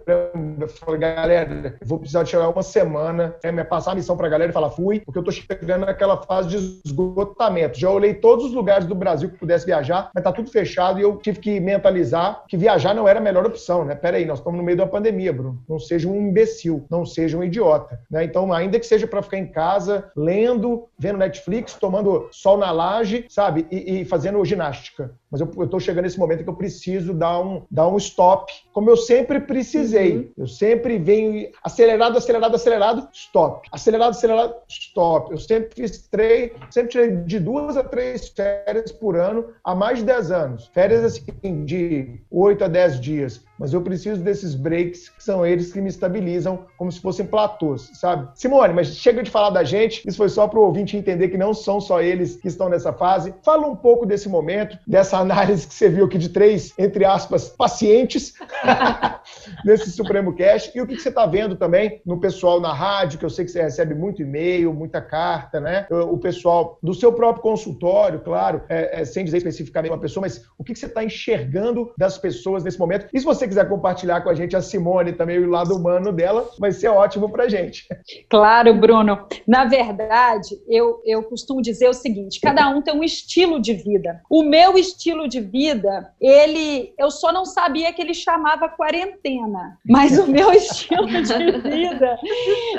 eu 0.08 0.68
falei, 0.68 1.00
galera, 1.00 1.76
vou 1.84 2.00
precisar 2.00 2.26
chegar 2.26 2.50
uma 2.50 2.64
semana, 2.64 3.36
é, 3.44 3.52
passar 3.64 3.92
a 3.92 3.96
missão 3.96 4.18
pra 4.18 4.30
galera 4.30 4.52
e 4.52 4.54
falar, 4.54 4.70
fui, 4.70 5.00
porque 5.00 5.20
eu 5.20 5.24
tô 5.24 5.32
chegando 5.32 5.86
naquela 5.86 6.18
fase 6.18 6.50
de 6.50 6.82
esgotamento. 6.86 7.80
Já 7.80 7.90
olhei 7.90 8.14
todos 8.14 8.46
os 8.46 8.54
lugares 8.54 8.86
do 8.86 8.96
Brasil 8.96 9.30
que 9.30 9.38
pudesse 9.38 9.66
viajar, 9.66 10.10
mas 10.14 10.24
tá 10.24 10.32
tudo 10.32 10.41
fechado 10.50 11.00
e 11.00 11.04
eu 11.04 11.18
tive 11.18 11.40
que 11.40 11.60
mentalizar 11.60 12.44
que 12.48 12.58
viajar 12.58 12.94
não 12.94 13.08
era 13.08 13.20
a 13.20 13.22
melhor 13.22 13.46
opção, 13.46 13.86
né? 13.86 13.96
Pera 13.96 14.18
aí, 14.18 14.26
nós 14.26 14.40
estamos 14.40 14.58
no 14.58 14.64
meio 14.64 14.78
da 14.78 14.88
pandemia, 14.88 15.32
Bruno. 15.32 15.62
Não 15.68 15.80
seja 15.80 16.08
um 16.08 16.16
imbecil, 16.16 16.86
não 16.90 17.06
seja 17.06 17.38
um 17.38 17.44
idiota, 17.44 18.00
né? 18.10 18.24
Então, 18.24 18.52
ainda 18.52 18.80
que 18.80 18.86
seja 18.86 19.06
para 19.06 19.22
ficar 19.22 19.38
em 19.38 19.48
casa, 19.48 20.12
lendo, 20.16 20.88
vendo 21.02 21.18
Netflix, 21.18 21.74
tomando 21.74 22.30
sol 22.32 22.60
na 22.60 22.70
laje, 22.70 23.26
sabe? 23.28 23.66
E, 23.72 24.02
e 24.02 24.06
fazendo 24.06 24.46
ginástica. 24.46 25.16
Mas 25.32 25.42
eu, 25.42 25.48
estou 25.64 25.80
chegando 25.80 26.04
nesse 26.04 26.20
momento 26.20 26.44
que 26.44 26.50
eu 26.50 26.56
preciso 26.56 27.12
dar 27.12 27.40
um, 27.40 27.64
dar 27.72 27.88
um 27.88 27.98
stop, 27.98 28.54
como 28.72 28.88
eu 28.88 28.96
sempre 28.96 29.40
precisei. 29.40 30.18
Uhum. 30.18 30.32
Eu 30.38 30.48
sempre 30.48 31.00
venho 31.00 31.50
acelerado, 31.64 32.20
acelerado, 32.20 32.56
acelerado, 32.56 33.10
stop. 33.14 33.68
Acelerado, 33.72 34.12
acelerado, 34.12 34.56
stop. 34.70 35.32
Eu 35.32 35.40
sempre 35.40 35.74
fiz 35.74 36.08
três, 36.08 36.52
sempre 36.70 36.92
tirei 36.92 37.16
de 37.16 37.40
duas 37.40 37.76
a 37.78 37.84
três 37.84 38.30
férias 38.30 38.92
por 38.92 39.18
ano 39.18 39.48
há 39.64 39.74
mais 39.74 40.00
de 40.00 40.06
dez 40.06 40.30
anos. 40.30 40.70
Férias 40.72 41.04
assim, 41.04 41.66
de 41.66 42.22
oito 42.30 42.64
a 42.64 42.68
dez 42.68 43.00
dias 43.00 43.44
mas 43.62 43.74
eu 43.74 43.82
preciso 43.84 44.24
desses 44.24 44.56
breaks, 44.56 45.08
que 45.10 45.24
são 45.24 45.46
eles 45.46 45.72
que 45.72 45.80
me 45.80 45.88
estabilizam 45.88 46.66
como 46.76 46.92
se 46.92 47.00
fossem 47.00 47.28
platôs, 47.28 47.92
sabe? 47.94 48.28
Simone, 48.34 48.74
mas 48.74 48.96
chega 48.96 49.22
de 49.22 49.30
falar 49.30 49.52
da 49.52 49.64
gente, 49.64 50.02
isso 50.08 50.18
foi 50.18 50.30
só 50.30 50.48
para 50.48 50.58
o 50.58 50.64
ouvinte 50.64 50.98
entender 50.98 51.28
que 51.28 51.38
não 51.38 51.54
são 51.54 51.80
só 51.80 52.02
eles 52.02 52.38
que 52.38 52.48
estão 52.48 52.68
nessa 52.68 52.92
fase. 52.92 53.36
Fala 53.46 53.68
um 53.68 53.76
pouco 53.76 54.04
desse 54.04 54.28
momento, 54.28 54.80
dessa 54.88 55.20
análise 55.20 55.68
que 55.68 55.76
você 55.76 55.90
viu 55.90 56.06
aqui 56.06 56.18
de 56.18 56.30
três, 56.30 56.74
entre 56.76 57.06
aspas, 57.06 57.50
pacientes 57.50 58.34
nesse 59.64 59.92
Supremo 59.92 60.36
Cash, 60.36 60.72
e 60.74 60.82
o 60.82 60.88
que 60.88 60.98
você 60.98 61.10
está 61.10 61.28
vendo 61.28 61.56
também 61.56 62.02
no 62.04 62.20
pessoal 62.20 62.60
na 62.60 62.74
rádio, 62.74 63.20
que 63.20 63.26
eu 63.26 63.30
sei 63.30 63.46
que 63.46 63.52
você 63.52 63.62
recebe 63.62 63.94
muito 63.94 64.24
e-mail, 64.24 64.74
muita 64.74 65.00
carta, 65.00 65.60
né? 65.60 65.86
O 65.92 66.18
pessoal 66.18 66.80
do 66.82 66.96
seu 66.96 67.14
próprio 67.14 67.44
consultório, 67.44 68.22
claro, 68.22 68.64
é, 68.68 69.02
é, 69.02 69.06
sem 69.06 69.24
dizer 69.24 69.38
especificamente 69.38 69.92
uma 69.92 70.00
pessoa, 70.00 70.22
mas 70.22 70.44
o 70.58 70.64
que 70.64 70.74
você 70.74 70.88
está 70.88 71.04
enxergando 71.04 71.94
das 71.96 72.18
pessoas 72.18 72.64
nesse 72.64 72.80
momento? 72.80 73.06
E 73.14 73.20
se 73.20 73.26
você 73.26 73.51
quiser 73.52 73.68
compartilhar 73.68 74.22
com 74.22 74.30
a 74.30 74.34
gente 74.34 74.56
a 74.56 74.62
Simone 74.62 75.12
também, 75.12 75.38
o 75.38 75.50
lado 75.50 75.76
humano 75.76 76.14
dela, 76.14 76.50
vai 76.58 76.72
ser 76.72 76.88
ótimo 76.88 77.30
para 77.30 77.44
a 77.44 77.50
gente. 77.50 77.86
Claro, 78.30 78.74
Bruno. 78.74 79.28
Na 79.46 79.66
verdade, 79.66 80.58
eu, 80.68 81.02
eu 81.06 81.22
costumo 81.24 81.62
dizer 81.62 81.90
o 81.90 81.94
seguinte: 81.94 82.40
cada 82.40 82.70
um 82.70 82.82
tem 82.82 82.94
um 82.94 83.04
estilo 83.04 83.62
de 83.62 83.74
vida. 83.74 84.22
O 84.30 84.44
meu 84.44 84.78
estilo 84.78 85.28
de 85.28 85.42
vida, 85.42 86.14
ele, 86.20 86.94
eu 86.98 87.12
só 87.12 87.34
não 87.34 87.46
sabia 87.46 87.92
que 87.92 88.02
ele 88.02 88.14
chamava 88.14 88.70
quarentena, 88.70 89.78
mas 89.86 90.18
o 90.18 90.28
meu 90.28 90.52
estilo 90.54 91.08
de 91.08 91.52
vida, 91.60 92.18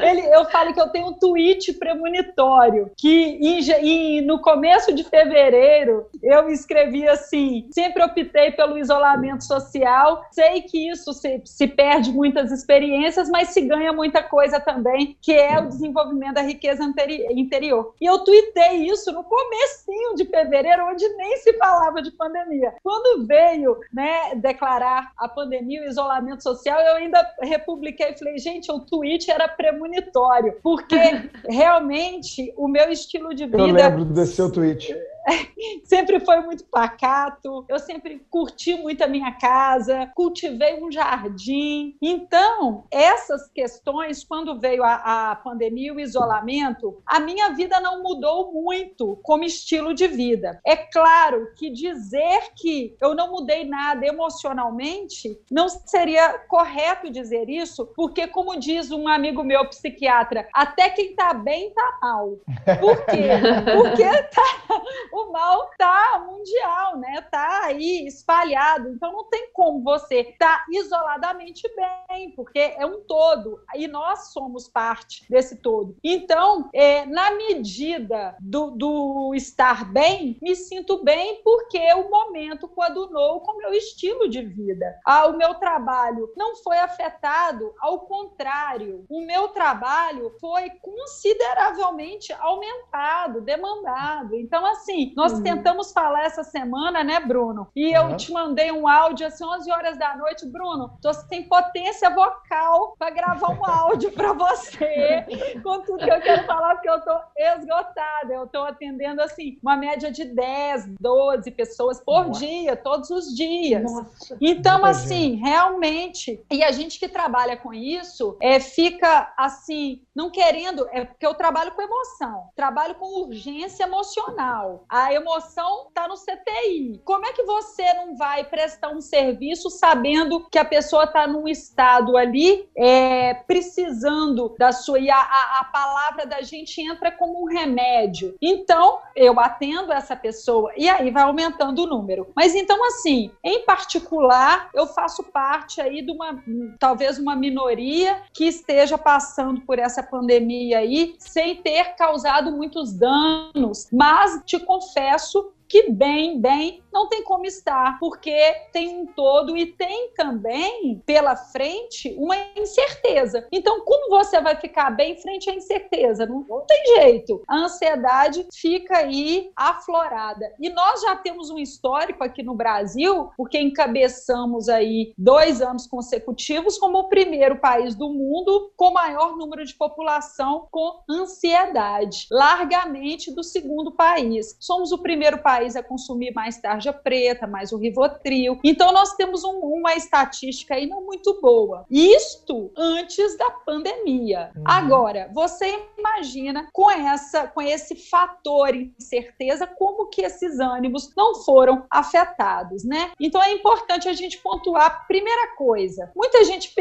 ele, 0.03 0.23
eu 0.35 0.47
falo 0.47 0.73
que 0.73 0.81
eu 0.81 0.89
tenho 0.89 1.09
um 1.09 1.19
tweet 1.19 1.75
premonitório 1.75 2.91
que 2.97 3.39
em, 3.83 4.21
no 4.23 4.41
começo 4.41 4.95
de 4.95 5.05
fevereiro 5.05 6.07
eu 6.23 6.49
escrevi 6.49 7.07
assim: 7.07 7.69
sempre 7.73 8.03
optei 8.03 8.53
pelo 8.53 8.79
isolamento 8.79 9.45
social, 9.45 10.25
sei 10.31 10.62
que 10.63 10.91
isso 10.91 11.13
se, 11.13 11.41
se 11.45 11.67
perde 11.67 12.13
muitas 12.13 12.51
experiências, 12.51 13.29
mas 13.29 13.49
se 13.49 13.61
ganha 13.63 13.93
muita 13.93 14.23
coisa 14.23 14.61
também, 14.61 15.17
que 15.21 15.33
é 15.33 15.59
o 15.59 15.69
desenvolvimento 15.69 16.35
da 16.35 16.43
riqueza 16.43 16.83
interior. 17.31 17.95
E 18.01 18.07
eu 18.07 18.19
tuitei 18.21 18.87
isso 18.87 19.13
no 19.13 19.25
comecinho 19.25 20.15
de 20.15 20.25
fevereiro, 20.25 20.87
onde 20.87 21.07
nem 21.17 21.37
se 21.39 21.53
falava 21.55 22.01
de 22.03 22.11
pandemia. 22.13 22.75
Quando 22.83 23.27
veio 23.27 23.79
né, 23.93 24.35
declarar 24.37 25.13
a 25.17 25.29
pandemia, 25.29 25.83
o 25.83 25.87
isolamento 25.87 26.43
social, 26.43 26.81
eu 26.81 26.97
ainda 26.97 27.35
republiquei 27.41 28.11
e 28.11 28.19
falei, 28.19 28.39
gente, 28.39 28.71
o 28.71 28.81
tweet 28.81 29.31
era 29.31 29.49
premonitório, 29.49 30.57
porque 30.63 30.97
realmente 31.49 32.53
o 32.57 32.69
meu 32.69 32.91
estilo 32.91 33.35
de 33.35 33.47
vida... 33.47 33.59
Eu 33.59 33.67
lembro 33.67 34.05
desse 34.05 34.35
seu 34.35 34.51
tweet 34.51 34.95
sempre 35.85 36.21
foi 36.21 36.41
muito 36.41 36.65
pacato, 36.65 37.65
eu 37.69 37.79
sempre 37.79 38.25
curti 38.31 38.75
muito 38.75 39.03
a 39.03 39.07
minha 39.07 39.33
casa, 39.33 40.11
cultivei 40.15 40.83
um 40.83 40.91
jardim. 40.91 41.97
Então, 42.01 42.87
essas 42.91 43.49
questões, 43.49 44.25
quando 44.25 44.59
veio 44.59 44.83
a, 44.83 45.31
a 45.31 45.37
pandemia 45.37 45.89
e 45.89 45.93
o 45.93 46.01
isolamento, 46.01 47.03
a 47.07 47.21
minha 47.21 47.51
vida 47.51 47.81
não 47.81 48.03
mudou 48.03 48.53
muito 48.53 49.19
como 49.23 49.45
estilo 49.45 49.95
de 49.95 50.07
vida. 50.09 50.61
É 50.67 50.77
claro 50.77 51.53
que 51.57 51.71
dizer 51.71 52.53
que 52.57 52.97
eu 53.01 53.15
não 53.15 53.31
mudei 53.31 53.65
nada 53.65 54.07
emocionalmente 54.07 55.41
não 55.51 55.69
seria 55.69 56.39
correto 56.49 57.11
dizer 57.11 57.49
isso, 57.49 57.87
porque, 57.95 58.27
como 58.27 58.59
diz 58.59 58.91
um 58.91 59.09
amigo 59.09 59.43
meu 59.43 59.67
psiquiatra, 59.69 60.49
até 60.53 60.91
quem 60.91 61.11
está 61.11 61.35
bem 61.35 61.69
está 61.69 61.99
mal. 62.01 62.39
Por 62.81 63.05
quê? 63.07 63.23
Porque 63.77 64.05
tá, 64.05 64.83
o 65.13 65.31
mal 65.31 65.71
tá 65.79 66.25
mundial, 66.27 66.97
né? 66.99 67.21
Tá 67.31 67.65
aí 67.65 68.07
espalhado. 68.07 68.89
Então 68.89 69.13
não 69.13 69.25
tem 69.25 69.51
como 69.53 69.83
você 69.83 70.21
estar 70.21 70.59
tá 70.59 70.67
isoladamente 70.71 71.69
bem, 72.09 72.31
porque 72.33 72.59
é 72.59 72.87
um 72.87 73.03
todo 73.03 73.61
e 73.75 73.87
nós 73.87 74.33
somos 74.33 74.69
parte 74.69 75.25
desse 75.29 75.57
todo. 75.57 75.97
Então, 76.03 76.69
é, 76.73 77.07
na 77.07 77.33
medida 77.33 78.37
do, 78.41 78.71
do 78.71 79.35
estar 79.35 79.91
bem, 79.93 80.39
me 80.41 80.55
sinto 80.57 81.03
bem 81.03 81.41
porque 81.43 81.81
o 81.95 82.11
momento 82.11 82.69
coadunou 82.69 83.41
com 83.41 83.53
o 83.53 83.59
meu 83.59 83.73
estilo 83.73 84.29
de 84.29 84.43
vida. 84.43 84.99
Ah, 85.07 85.27
o 85.27 85.37
meu 85.37 85.55
trabalho 85.55 86.33
não 86.37 86.57
foi 86.57 86.79
afetado, 86.79 87.75
ao 87.79 88.01
contrário, 88.01 89.05
o 89.09 89.25
meu 89.25 89.49
trabalho 89.49 90.35
foi 90.41 90.71
consideravelmente 90.81 92.33
aumentado, 92.35 93.41
demandado. 93.41 94.35
Então, 94.35 94.65
assim, 94.67 95.02
nós 95.17 95.33
uhum. 95.33 95.43
tentamos 95.43 95.93
falar 95.93 96.25
essa 96.25 96.45
semana, 96.45 97.03
né, 97.03 97.21
Bruno? 97.21 97.69
E 97.75 97.97
uhum. 97.97 98.11
eu 98.11 98.17
te 98.17 98.33
mandei 98.33 98.71
um 98.71 98.87
áudio 98.87 99.27
assim, 99.27 99.45
11 99.45 99.71
horas 99.71 99.99
da 99.99 100.17
noite, 100.17 100.47
Bruno, 100.47 100.99
tô 101.01 101.13
sem 101.13 101.43
potência 101.49 102.11
vocal 102.11 102.95
para 102.99 103.11
gravar 103.11 103.51
um 103.51 103.65
áudio 103.65 104.13
para 104.13 104.33
você 104.33 105.25
com 105.63 105.81
tudo 105.83 106.05
que 106.05 106.11
eu 106.11 106.21
quero 106.21 106.47
falar, 106.47 106.75
porque 106.75 106.91
eu 106.91 107.01
tô 107.01 107.19
esgotada. 107.37 108.33
Eu 108.33 108.47
tô 108.47 108.63
atendendo, 108.63 109.21
assim, 109.21 109.59
uma 109.63 109.77
média 109.77 110.11
de 110.11 110.25
10, 110.25 110.95
12 111.01 111.51
pessoas 111.51 112.01
por 112.01 112.29
Nossa. 112.29 112.41
dia, 112.41 112.77
todos 112.77 113.11
os 113.11 113.35
dias. 113.35 113.83
Nossa. 113.83 114.37
Então, 114.41 114.85
assim, 114.85 115.37
realmente, 115.37 116.45
e 116.51 116.63
a 116.63 116.71
gente 116.71 116.99
que 116.99 117.09
trabalha 117.09 117.57
com 117.57 117.73
isso, 117.73 118.37
é, 118.41 118.61
fica 118.61 119.33
assim, 119.37 120.03
não 120.15 120.31
querendo, 120.31 120.89
é 120.91 121.05
porque 121.05 121.27
eu 121.27 121.35
trabalho 121.35 121.73
com 121.73 121.83
emoção, 121.83 122.49
trabalho 122.55 122.95
com 122.95 123.23
urgência 123.23 123.85
emocional. 123.85 124.85
A 124.93 125.11
emoção 125.15 125.87
está 125.89 126.07
no 126.07 126.17
CTI. 126.17 127.01
Como 127.03 127.25
é 127.25 127.33
que 127.33 127.45
você 127.45 127.95
não 127.95 128.15
vai 128.15 128.45
prestar 128.45 128.91
um 128.91 129.01
serviço 129.01 129.71
sabendo 129.71 130.47
que 130.51 130.59
a 130.59 130.67
pessoa 130.67 131.05
está 131.05 131.27
num 131.27 131.49
estado 131.49 132.15
ali 132.15 132.69
é, 132.77 133.33
precisando 133.33 134.55
da 134.59 134.71
sua 134.71 134.99
e 134.99 135.11
a, 135.11 135.17
a, 135.17 135.61
a 135.61 135.65
palavra 135.65 136.27
da 136.27 136.43
gente 136.43 136.79
entra 136.83 137.11
como 137.11 137.43
um 137.43 137.47
remédio? 137.47 138.37
Então 138.39 138.99
eu 139.17 139.41
atendo 139.41 139.91
essa 139.91 140.15
pessoa 140.15 140.71
e 140.77 140.91
aí 140.91 141.11
vai 141.11 141.23
aumentando 141.23 141.85
o 141.85 141.87
número. 141.87 142.31
Mas 142.37 142.55
então 142.55 142.87
assim, 142.89 143.31
em 143.43 143.65
particular, 143.65 144.69
eu 144.75 144.87
faço 144.87 145.23
parte 145.23 145.81
aí 145.81 146.03
de 146.03 146.13
uma 146.13 146.45
talvez 146.79 147.19
uma 147.19 147.35
minoria 147.35 148.21
que 148.35 148.45
esteja 148.45 148.99
passando 148.99 149.63
por 149.63 149.79
essa 149.79 150.03
pandemia 150.03 150.81
aí 150.81 151.15
sem 151.19 151.57
ter 151.63 151.95
causado 151.97 152.53
muitos 152.53 152.93
danos, 152.93 153.89
mas 153.91 154.43
te 154.45 154.59
confesso 154.83 155.53
que 155.69 155.91
bem, 155.91 156.41
bem, 156.41 156.82
não 156.93 157.09
tem 157.09 157.23
como 157.23 157.47
estar, 157.47 157.99
porque 157.99 158.37
tem 158.73 158.97
um 159.01 159.07
todo 159.07 159.57
e 159.57 159.67
tem 159.67 160.13
também 160.15 161.03
pela 161.07 161.35
frente 161.35 162.15
uma 162.19 162.37
incerteza. 162.57 163.47
Então, 163.51 163.81
como 163.85 164.11
você 164.11 164.41
vai 164.41 164.57
ficar 164.57 164.91
bem 164.91 165.17
frente 165.17 165.51
à 165.51 165.55
incerteza? 165.55 166.27
Não, 166.27 166.45
não 166.49 166.61
tem 166.67 166.85
jeito. 166.97 167.43
A 167.49 167.57
ansiedade 167.57 168.47
fica 168.53 168.99
aí 168.99 169.51
aflorada. 169.57 170.53
E 170.61 170.69
nós 170.71 171.01
já 171.01 171.17
temos 171.17 171.51
um 171.51 171.59
histórico 171.59 172.23
aqui 172.23 172.43
no 172.43 172.55
Brasil, 172.55 173.31
porque 173.37 173.59
encabeçamos 173.59 174.69
aí 174.69 175.13
dois 175.17 175.63
anos 175.63 175.87
consecutivos 175.87 176.79
como 176.79 176.99
o 176.99 177.09
primeiro 177.09 177.59
país 177.59 177.95
do 177.95 178.09
mundo 178.09 178.73
com 178.77 178.93
maior 178.93 179.37
número 179.37 179.65
de 179.65 179.75
população 179.75 180.69
com 180.71 181.01
ansiedade, 181.09 182.27
largamente 182.31 183.33
do 183.33 183.43
segundo 183.43 183.93
país. 183.93 184.57
Somos 184.61 184.93
o 184.93 184.99
primeiro 184.99 185.39
país 185.39 185.77
a 185.77 185.83
consumir 185.83 186.33
mais 186.33 186.61
tarja 186.83 186.93
preta, 186.93 187.47
mais 187.47 187.73
o 187.73 187.77
Rivotril. 187.77 188.59
Então 188.65 188.93
nós 188.93 189.15
temos 189.15 189.45
um, 189.45 189.59
uma 189.61 189.95
estatística 189.95 190.75
aí 190.75 190.87
não 190.87 191.05
muito 191.05 191.41
boa. 191.41 191.87
Isto 191.89 192.73
antes 192.77 193.39
da 193.39 193.51
pandemia. 193.51 194.51
Uhum. 194.57 194.65
Agora, 194.67 195.31
você 195.33 195.81
imagina 195.97 196.69
com 196.73 196.91
essa 196.91 197.47
com 197.47 197.63
esse 197.63 197.95
fator 197.95 198.75
incerteza 198.75 199.67
como 199.67 200.09
que 200.09 200.23
esses 200.23 200.59
ânimos 200.59 201.13
não 201.17 201.37
foram 201.37 201.85
afetados, 201.91 202.85
né? 202.85 203.13
Então 203.21 203.41
é 203.43 203.53
importante 203.53 204.09
a 204.09 204.13
gente 204.13 204.39
pontuar 204.39 205.07
primeira 205.07 205.55
coisa. 205.55 206.11
Muita 206.17 206.45
gente 206.45 206.75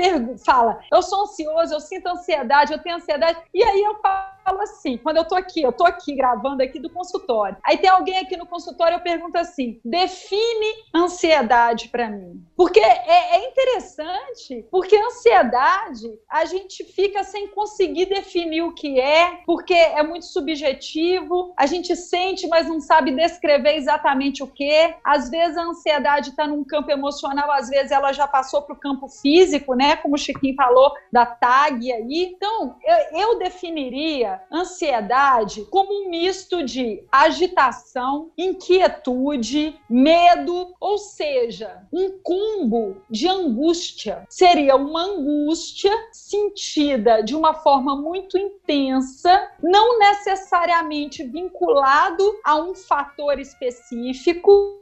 fala: 0.43 0.79
"Eu 0.91 1.01
sou 1.01 1.23
ansioso, 1.23 1.73
eu 1.73 1.79
sinto 1.79 2.07
ansiedade, 2.07 2.73
eu 2.73 2.79
tenho 2.79 2.95
ansiedade". 2.95 3.39
E 3.53 3.63
aí 3.63 3.81
eu 3.81 3.95
falo 4.01 4.31
assim, 4.59 4.97
quando 4.97 5.17
eu 5.17 5.25
tô 5.25 5.35
aqui, 5.35 5.61
eu 5.61 5.71
tô 5.71 5.85
aqui 5.85 6.15
gravando 6.15 6.63
aqui 6.63 6.79
do 6.79 6.89
consultório. 6.89 7.57
Aí 7.63 7.77
tem 7.77 7.89
alguém 7.89 8.17
aqui 8.17 8.35
no 8.35 8.45
consultório 8.45 8.71
consultório, 8.71 8.95
eu 8.95 9.01
pergunto 9.01 9.37
assim: 9.37 9.79
define 9.83 10.73
ansiedade 10.93 11.89
para 11.89 12.09
mim. 12.09 12.43
Porque 12.55 12.79
é, 12.79 13.35
é, 13.35 13.49
interessante, 13.49 14.65
porque 14.69 14.95
ansiedade 14.95 16.07
a 16.29 16.45
gente 16.45 16.83
fica 16.83 17.23
sem 17.23 17.47
conseguir 17.49 18.05
definir 18.05 18.61
o 18.61 18.73
que 18.73 18.99
é, 18.99 19.41
porque 19.45 19.73
é 19.73 20.03
muito 20.03 20.25
subjetivo, 20.25 21.53
a 21.57 21.65
gente 21.65 21.95
sente, 21.95 22.47
mas 22.47 22.67
não 22.67 22.79
sabe 22.79 23.11
descrever 23.11 23.75
exatamente 23.75 24.43
o 24.43 24.47
que. 24.47 24.93
Às 25.03 25.29
vezes 25.29 25.57
a 25.57 25.63
ansiedade 25.63 26.29
está 26.29 26.47
num 26.47 26.63
campo 26.63 26.91
emocional, 26.91 27.51
às 27.51 27.69
vezes 27.69 27.91
ela 27.91 28.13
já 28.13 28.27
passou 28.27 28.61
para 28.61 28.73
o 28.73 28.79
campo 28.79 29.07
físico, 29.07 29.73
né? 29.73 29.95
Como 29.97 30.15
o 30.15 30.17
Chiquinho 30.17 30.55
falou 30.55 30.91
da 31.11 31.25
TAG 31.25 31.91
aí. 31.91 32.33
Então, 32.35 32.75
eu, 32.83 33.19
eu 33.19 33.39
definiria 33.39 34.40
ansiedade 34.51 35.65
como 35.65 35.91
um 36.05 36.09
misto 36.09 36.63
de 36.63 37.03
agitação, 37.11 38.31
inquietude, 38.37 39.79
medo, 39.89 40.73
ou 40.79 40.97
seja, 40.97 41.85
um 41.91 42.19
cumbo 42.23 43.01
de 43.09 43.27
angústia. 43.27 44.25
Seria 44.29 44.75
uma 44.75 45.03
angústia 45.03 45.91
sentida 46.11 47.21
de 47.21 47.35
uma 47.35 47.53
forma 47.53 47.95
muito 47.95 48.37
intensa, 48.37 49.49
não 49.61 49.99
necessariamente 49.99 51.23
vinculado 51.23 52.23
a 52.43 52.55
um 52.55 52.73
fator 52.73 53.39
específico, 53.39 54.79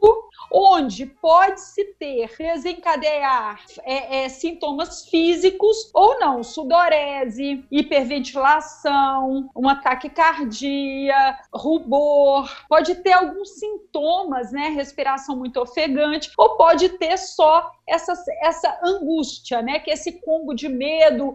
onde 0.51 1.05
pode-se 1.05 1.85
ter, 1.99 2.35
desencadear 2.37 3.63
é, 3.83 4.23
é, 4.23 4.29
sintomas 4.29 5.05
físicos 5.07 5.89
ou 5.93 6.19
não, 6.19 6.43
sudorese, 6.43 7.63
hiperventilação, 7.71 9.38
uma 9.55 9.75
taquicardia, 9.75 11.37
rubor, 11.53 12.49
pode 12.67 12.95
ter 12.95 13.13
alguns 13.13 13.59
sintomas, 13.59 14.51
né, 14.51 14.69
respiração 14.69 15.35
muito 15.35 15.59
ofegante, 15.59 16.31
ou 16.37 16.57
pode 16.57 16.89
ter 16.89 17.17
só 17.17 17.71
essa, 17.89 18.13
essa 18.41 18.79
angústia, 18.83 19.61
né? 19.61 19.79
Que 19.79 19.91
esse 19.91 20.21
combo 20.21 20.53
de 20.53 20.69
medo, 20.69 21.33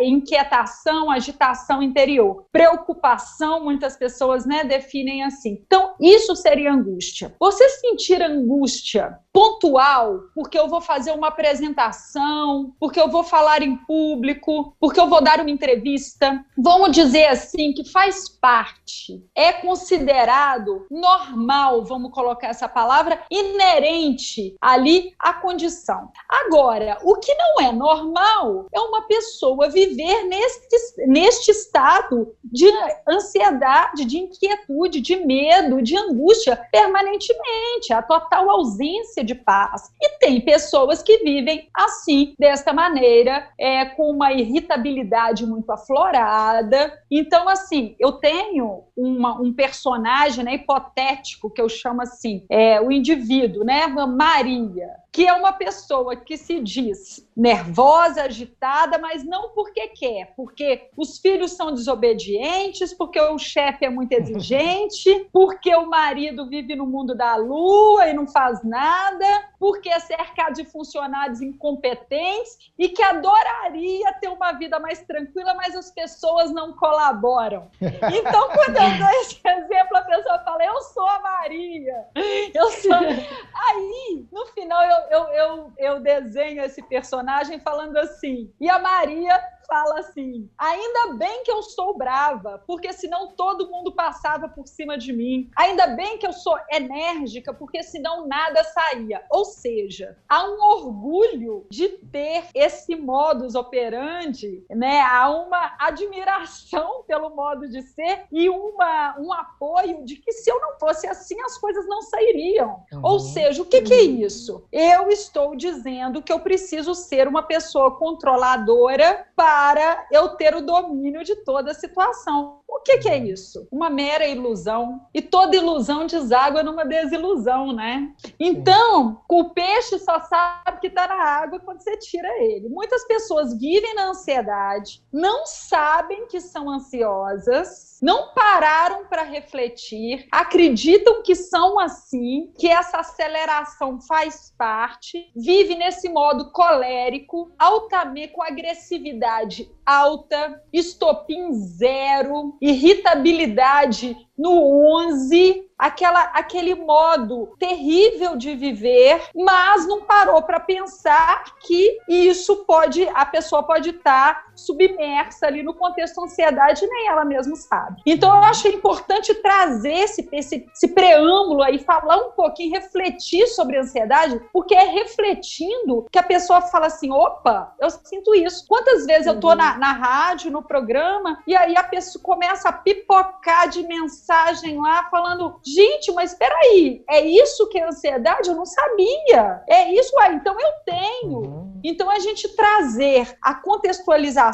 inquietação, 0.00 1.10
agitação 1.10 1.82
interior. 1.82 2.46
Preocupação, 2.52 3.64
muitas 3.64 3.96
pessoas 3.96 4.46
né, 4.46 4.64
definem 4.64 5.24
assim. 5.24 5.62
Então, 5.66 5.94
isso 6.00 6.34
seria 6.36 6.72
angústia. 6.72 7.34
Você 7.38 7.68
sentir 7.68 8.22
angústia 8.22 9.18
pontual, 9.32 10.20
porque 10.34 10.58
eu 10.58 10.68
vou 10.68 10.80
fazer 10.80 11.12
uma 11.12 11.28
apresentação, 11.28 12.74
porque 12.80 13.00
eu 13.00 13.08
vou 13.08 13.22
falar 13.22 13.62
em 13.62 13.76
público, 13.76 14.74
porque 14.80 14.98
eu 14.98 15.08
vou 15.08 15.22
dar 15.22 15.40
uma 15.40 15.50
entrevista, 15.50 16.44
vamos 16.56 16.90
dizer 16.90 17.26
assim, 17.26 17.72
que 17.72 17.88
faz 17.88 18.28
parte, 18.28 19.24
é 19.36 19.52
considerado 19.52 20.86
normal, 20.90 21.84
vamos 21.84 22.10
colocar 22.10 22.48
essa 22.48 22.68
palavra, 22.68 23.22
inerente 23.30 24.56
ali 24.60 25.14
à 25.20 25.34
condição 25.34 25.87
Agora, 26.28 26.98
o 27.02 27.16
que 27.16 27.34
não 27.34 27.66
é 27.66 27.72
normal 27.72 28.66
é 28.72 28.80
uma 28.80 29.02
pessoa 29.06 29.68
viver 29.70 30.24
neste, 30.24 31.06
neste 31.06 31.50
estado 31.50 32.34
de 32.44 32.66
ansiedade, 33.08 34.04
de 34.04 34.18
inquietude, 34.18 35.00
de 35.00 35.16
medo, 35.16 35.82
de 35.82 35.96
angústia 35.96 36.56
permanentemente, 36.70 37.92
a 37.92 38.02
total 38.02 38.50
ausência 38.50 39.24
de 39.24 39.34
paz. 39.34 39.90
E 40.00 40.18
tem 40.18 40.40
pessoas 40.40 41.02
que 41.02 41.18
vivem 41.18 41.68
assim, 41.74 42.34
desta 42.38 42.72
maneira, 42.72 43.48
é, 43.58 43.84
com 43.84 44.10
uma 44.10 44.32
irritabilidade 44.32 45.46
muito 45.46 45.70
aflorada. 45.70 46.92
Então, 47.10 47.48
assim, 47.48 47.94
eu 47.98 48.12
tenho 48.12 48.84
uma, 48.96 49.40
um 49.40 49.52
personagem 49.52 50.44
né, 50.44 50.54
hipotético 50.54 51.50
que 51.50 51.60
eu 51.60 51.68
chamo 51.68 52.02
assim, 52.02 52.44
é, 52.50 52.80
o 52.80 52.90
indivíduo, 52.90 53.64
né? 53.64 53.86
Maria, 53.86 54.88
que 55.10 55.26
é 55.26 55.32
uma 55.32 55.52
pessoa 55.52 56.14
que 56.16 56.36
se 56.36 56.60
diz 56.60 57.26
nervosa, 57.36 58.22
agitada, 58.22 58.98
mas 58.98 59.24
não 59.24 59.50
porque 59.50 59.88
quer, 59.88 60.34
porque 60.36 60.90
os 60.96 61.18
filhos 61.18 61.52
são 61.52 61.72
desobedientes, 61.72 62.92
porque 62.92 63.20
o 63.20 63.38
chefe 63.38 63.84
é 63.84 63.90
muito 63.90 64.12
exigente, 64.12 65.28
porque 65.32 65.74
o 65.74 65.88
marido 65.88 66.48
vive 66.48 66.74
no 66.74 66.86
mundo 66.86 67.14
da 67.14 67.36
lua 67.36 68.08
e 68.08 68.12
não 68.12 68.26
faz 68.26 68.62
nada, 68.64 69.26
porque 69.58 69.88
é 69.88 70.00
cercado 70.00 70.54
de 70.54 70.64
funcionários 70.64 71.40
incompetentes 71.40 72.58
e 72.78 72.88
que 72.88 73.02
adoraria 73.02 74.12
ter 74.14 74.28
uma 74.28 74.52
vida 74.52 74.78
mais 74.78 75.00
tranquila, 75.02 75.54
mas 75.54 75.74
as 75.74 75.90
pessoas 75.90 76.52
não 76.52 76.72
colaboram. 76.72 77.70
Então, 77.80 78.48
quando 78.48 78.76
eu 78.76 78.98
dou 78.98 79.20
esse 79.20 79.40
exemplo, 79.46 79.96
a 79.96 80.02
pessoa 80.02 80.38
fala: 80.40 80.64
Eu 80.64 80.80
sou 80.82 81.06
a 81.06 81.20
Maria. 81.20 82.06
Eu 82.54 82.70
sou. 82.70 82.92
Aí, 83.68 84.26
no 84.32 84.46
final, 84.46 84.82
eu, 84.82 84.97
eu, 85.10 85.24
eu, 85.28 85.72
eu 85.78 86.00
desenho 86.00 86.62
esse 86.62 86.82
personagem 86.82 87.58
falando 87.60 87.96
assim. 87.96 88.52
E 88.60 88.68
a 88.68 88.78
Maria 88.78 89.38
fala 89.68 90.00
assim: 90.00 90.48
ainda 90.56 91.14
bem 91.14 91.44
que 91.44 91.50
eu 91.50 91.62
sou 91.62 91.96
brava, 91.96 92.64
porque 92.66 92.92
senão 92.92 93.28
todo 93.36 93.70
mundo 93.70 93.92
passava 93.92 94.48
por 94.48 94.66
cima 94.66 94.96
de 94.96 95.12
mim. 95.12 95.50
Ainda 95.54 95.88
bem 95.88 96.18
que 96.18 96.26
eu 96.26 96.32
sou 96.32 96.58
enérgica, 96.70 97.52
porque 97.52 97.82
senão 97.82 98.26
nada 98.26 98.64
saía. 98.64 99.22
Ou 99.30 99.44
seja, 99.44 100.16
há 100.28 100.44
um 100.48 100.60
orgulho 100.60 101.66
de 101.70 101.88
ter 101.88 102.46
esse 102.54 102.96
modus 102.96 103.54
operandi, 103.54 104.64
né? 104.70 105.02
Há 105.02 105.30
uma 105.30 105.76
admiração 105.78 107.04
pelo 107.06 107.30
modo 107.30 107.68
de 107.68 107.82
ser 107.82 108.24
e 108.32 108.48
uma, 108.48 109.16
um 109.18 109.32
apoio 109.32 110.04
de 110.04 110.16
que 110.16 110.32
se 110.32 110.50
eu 110.50 110.58
não 110.60 110.78
fosse 110.78 111.06
assim, 111.06 111.38
as 111.42 111.58
coisas 111.58 111.86
não 111.86 112.00
sairiam. 112.00 112.82
Uhum. 112.92 113.00
Ou 113.02 113.18
seja, 113.20 113.60
o 113.60 113.66
que, 113.66 113.82
que 113.82 113.92
é 113.92 114.02
isso? 114.02 114.66
Eu 114.72 115.10
estou 115.10 115.54
dizendo 115.54 116.22
que 116.22 116.32
eu 116.32 116.40
preciso 116.40 116.94
ser 116.94 117.28
uma 117.28 117.42
pessoa 117.42 117.96
controladora 117.96 119.26
para 119.36 119.57
para 119.58 120.06
eu 120.12 120.36
ter 120.36 120.54
o 120.54 120.64
domínio 120.64 121.24
de 121.24 121.34
toda 121.42 121.72
a 121.72 121.74
situação. 121.74 122.57
O 122.68 122.80
que, 122.80 122.98
que, 122.98 123.08
é 123.08 123.16
isso? 123.16 123.66
Uma 123.72 123.88
mera 123.88 124.26
ilusão. 124.26 125.00
E 125.14 125.22
toda 125.22 125.56
ilusão 125.56 126.06
deságua 126.06 126.62
numa 126.62 126.84
desilusão, 126.84 127.72
né? 127.72 128.14
Então, 128.38 129.22
o 129.26 129.50
peixe 129.50 129.98
só 129.98 130.20
sabe 130.20 130.78
que 130.80 130.88
está 130.88 131.08
na 131.08 131.14
água 131.14 131.60
quando 131.60 131.80
você 131.80 131.96
tira 131.96 132.28
ele. 132.42 132.68
Muitas 132.68 133.06
pessoas 133.06 133.58
vivem 133.58 133.94
na 133.94 134.10
ansiedade, 134.10 135.02
não 135.10 135.46
sabem 135.46 136.26
que 136.26 136.40
são 136.40 136.68
ansiosas, 136.68 137.98
não 138.02 138.32
pararam 138.32 139.06
para 139.06 139.22
refletir, 139.22 140.26
acreditam 140.30 141.22
que 141.22 141.34
são 141.34 141.78
assim, 141.78 142.52
que 142.58 142.68
essa 142.68 142.98
aceleração 142.98 144.00
faz 144.00 144.54
parte, 144.56 145.30
vive 145.34 145.74
nesse 145.74 146.08
modo 146.08 146.52
colérico, 146.52 147.50
altamente 147.58 148.32
com 148.32 148.42
agressividade 148.42 149.70
alta, 149.88 150.62
estopim 150.70 151.50
zero, 151.52 152.57
irritabilidade 152.60 154.16
no 154.36 154.98
11, 155.00 155.68
aquela, 155.78 156.22
aquele 156.34 156.74
modo 156.74 157.54
terrível 157.58 158.36
de 158.36 158.54
viver, 158.54 159.20
mas 159.34 159.86
não 159.86 160.02
parou 160.02 160.42
para 160.42 160.60
pensar 160.60 161.44
que 161.60 161.98
isso 162.08 162.64
pode, 162.64 163.08
a 163.14 163.24
pessoa 163.24 163.62
pode 163.62 163.90
estar 163.90 164.34
tá 164.34 164.47
submersa 164.58 165.46
ali 165.46 165.62
no 165.62 165.74
contexto 165.74 166.22
ansiedade, 166.22 166.86
nem 166.86 167.08
ela 167.08 167.24
mesma 167.24 167.56
sabe. 167.56 168.02
Então 168.04 168.28
eu 168.30 168.42
acho 168.42 168.68
importante 168.68 169.34
trazer 169.34 169.92
esse, 169.92 170.28
esse, 170.32 170.66
esse 170.74 170.88
preâmbulo 170.88 171.62
aí, 171.62 171.78
falar 171.78 172.16
um 172.16 172.32
pouquinho, 172.32 172.72
refletir 172.72 173.46
sobre 173.48 173.76
a 173.76 173.80
ansiedade, 173.80 174.40
porque 174.52 174.74
é 174.74 174.84
refletindo 174.84 176.06
que 176.10 176.18
a 176.18 176.22
pessoa 176.22 176.60
fala 176.60 176.86
assim: 176.86 177.12
opa, 177.12 177.74
eu 177.80 177.88
sinto 177.90 178.34
isso. 178.34 178.66
Quantas 178.68 179.06
vezes 179.06 179.26
eu 179.26 179.38
tô 179.38 179.54
na, 179.54 179.78
na 179.78 179.92
rádio, 179.92 180.50
no 180.50 180.62
programa, 180.62 181.38
e 181.46 181.56
aí 181.56 181.76
a 181.76 181.84
pessoa 181.84 182.22
começa 182.22 182.68
a 182.68 182.72
pipocar 182.72 183.68
de 183.68 183.82
mensagem 183.86 184.78
lá 184.80 185.08
falando: 185.10 185.60
gente, 185.64 186.10
mas 186.12 186.32
espera 186.32 186.54
aí, 186.64 187.02
é 187.08 187.20
isso 187.20 187.68
que 187.68 187.78
é 187.78 187.86
ansiedade? 187.86 188.48
Eu 188.48 188.56
não 188.56 188.66
sabia. 188.66 189.62
É 189.68 189.92
isso, 189.92 190.18
aí, 190.18 190.34
então 190.34 190.56
eu 190.58 190.72
tenho. 190.84 191.38
Uhum. 191.38 191.80
Então 191.84 192.10
a 192.10 192.18
gente 192.18 192.48
trazer 192.56 193.36
a 193.40 193.54
contextualização 193.54 194.47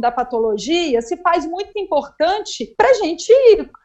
da 0.00 0.10
patologia 0.10 1.00
se 1.02 1.16
faz 1.18 1.46
muito 1.46 1.78
importante 1.78 2.74
para 2.76 2.90
a 2.90 2.94
gente 2.94 3.32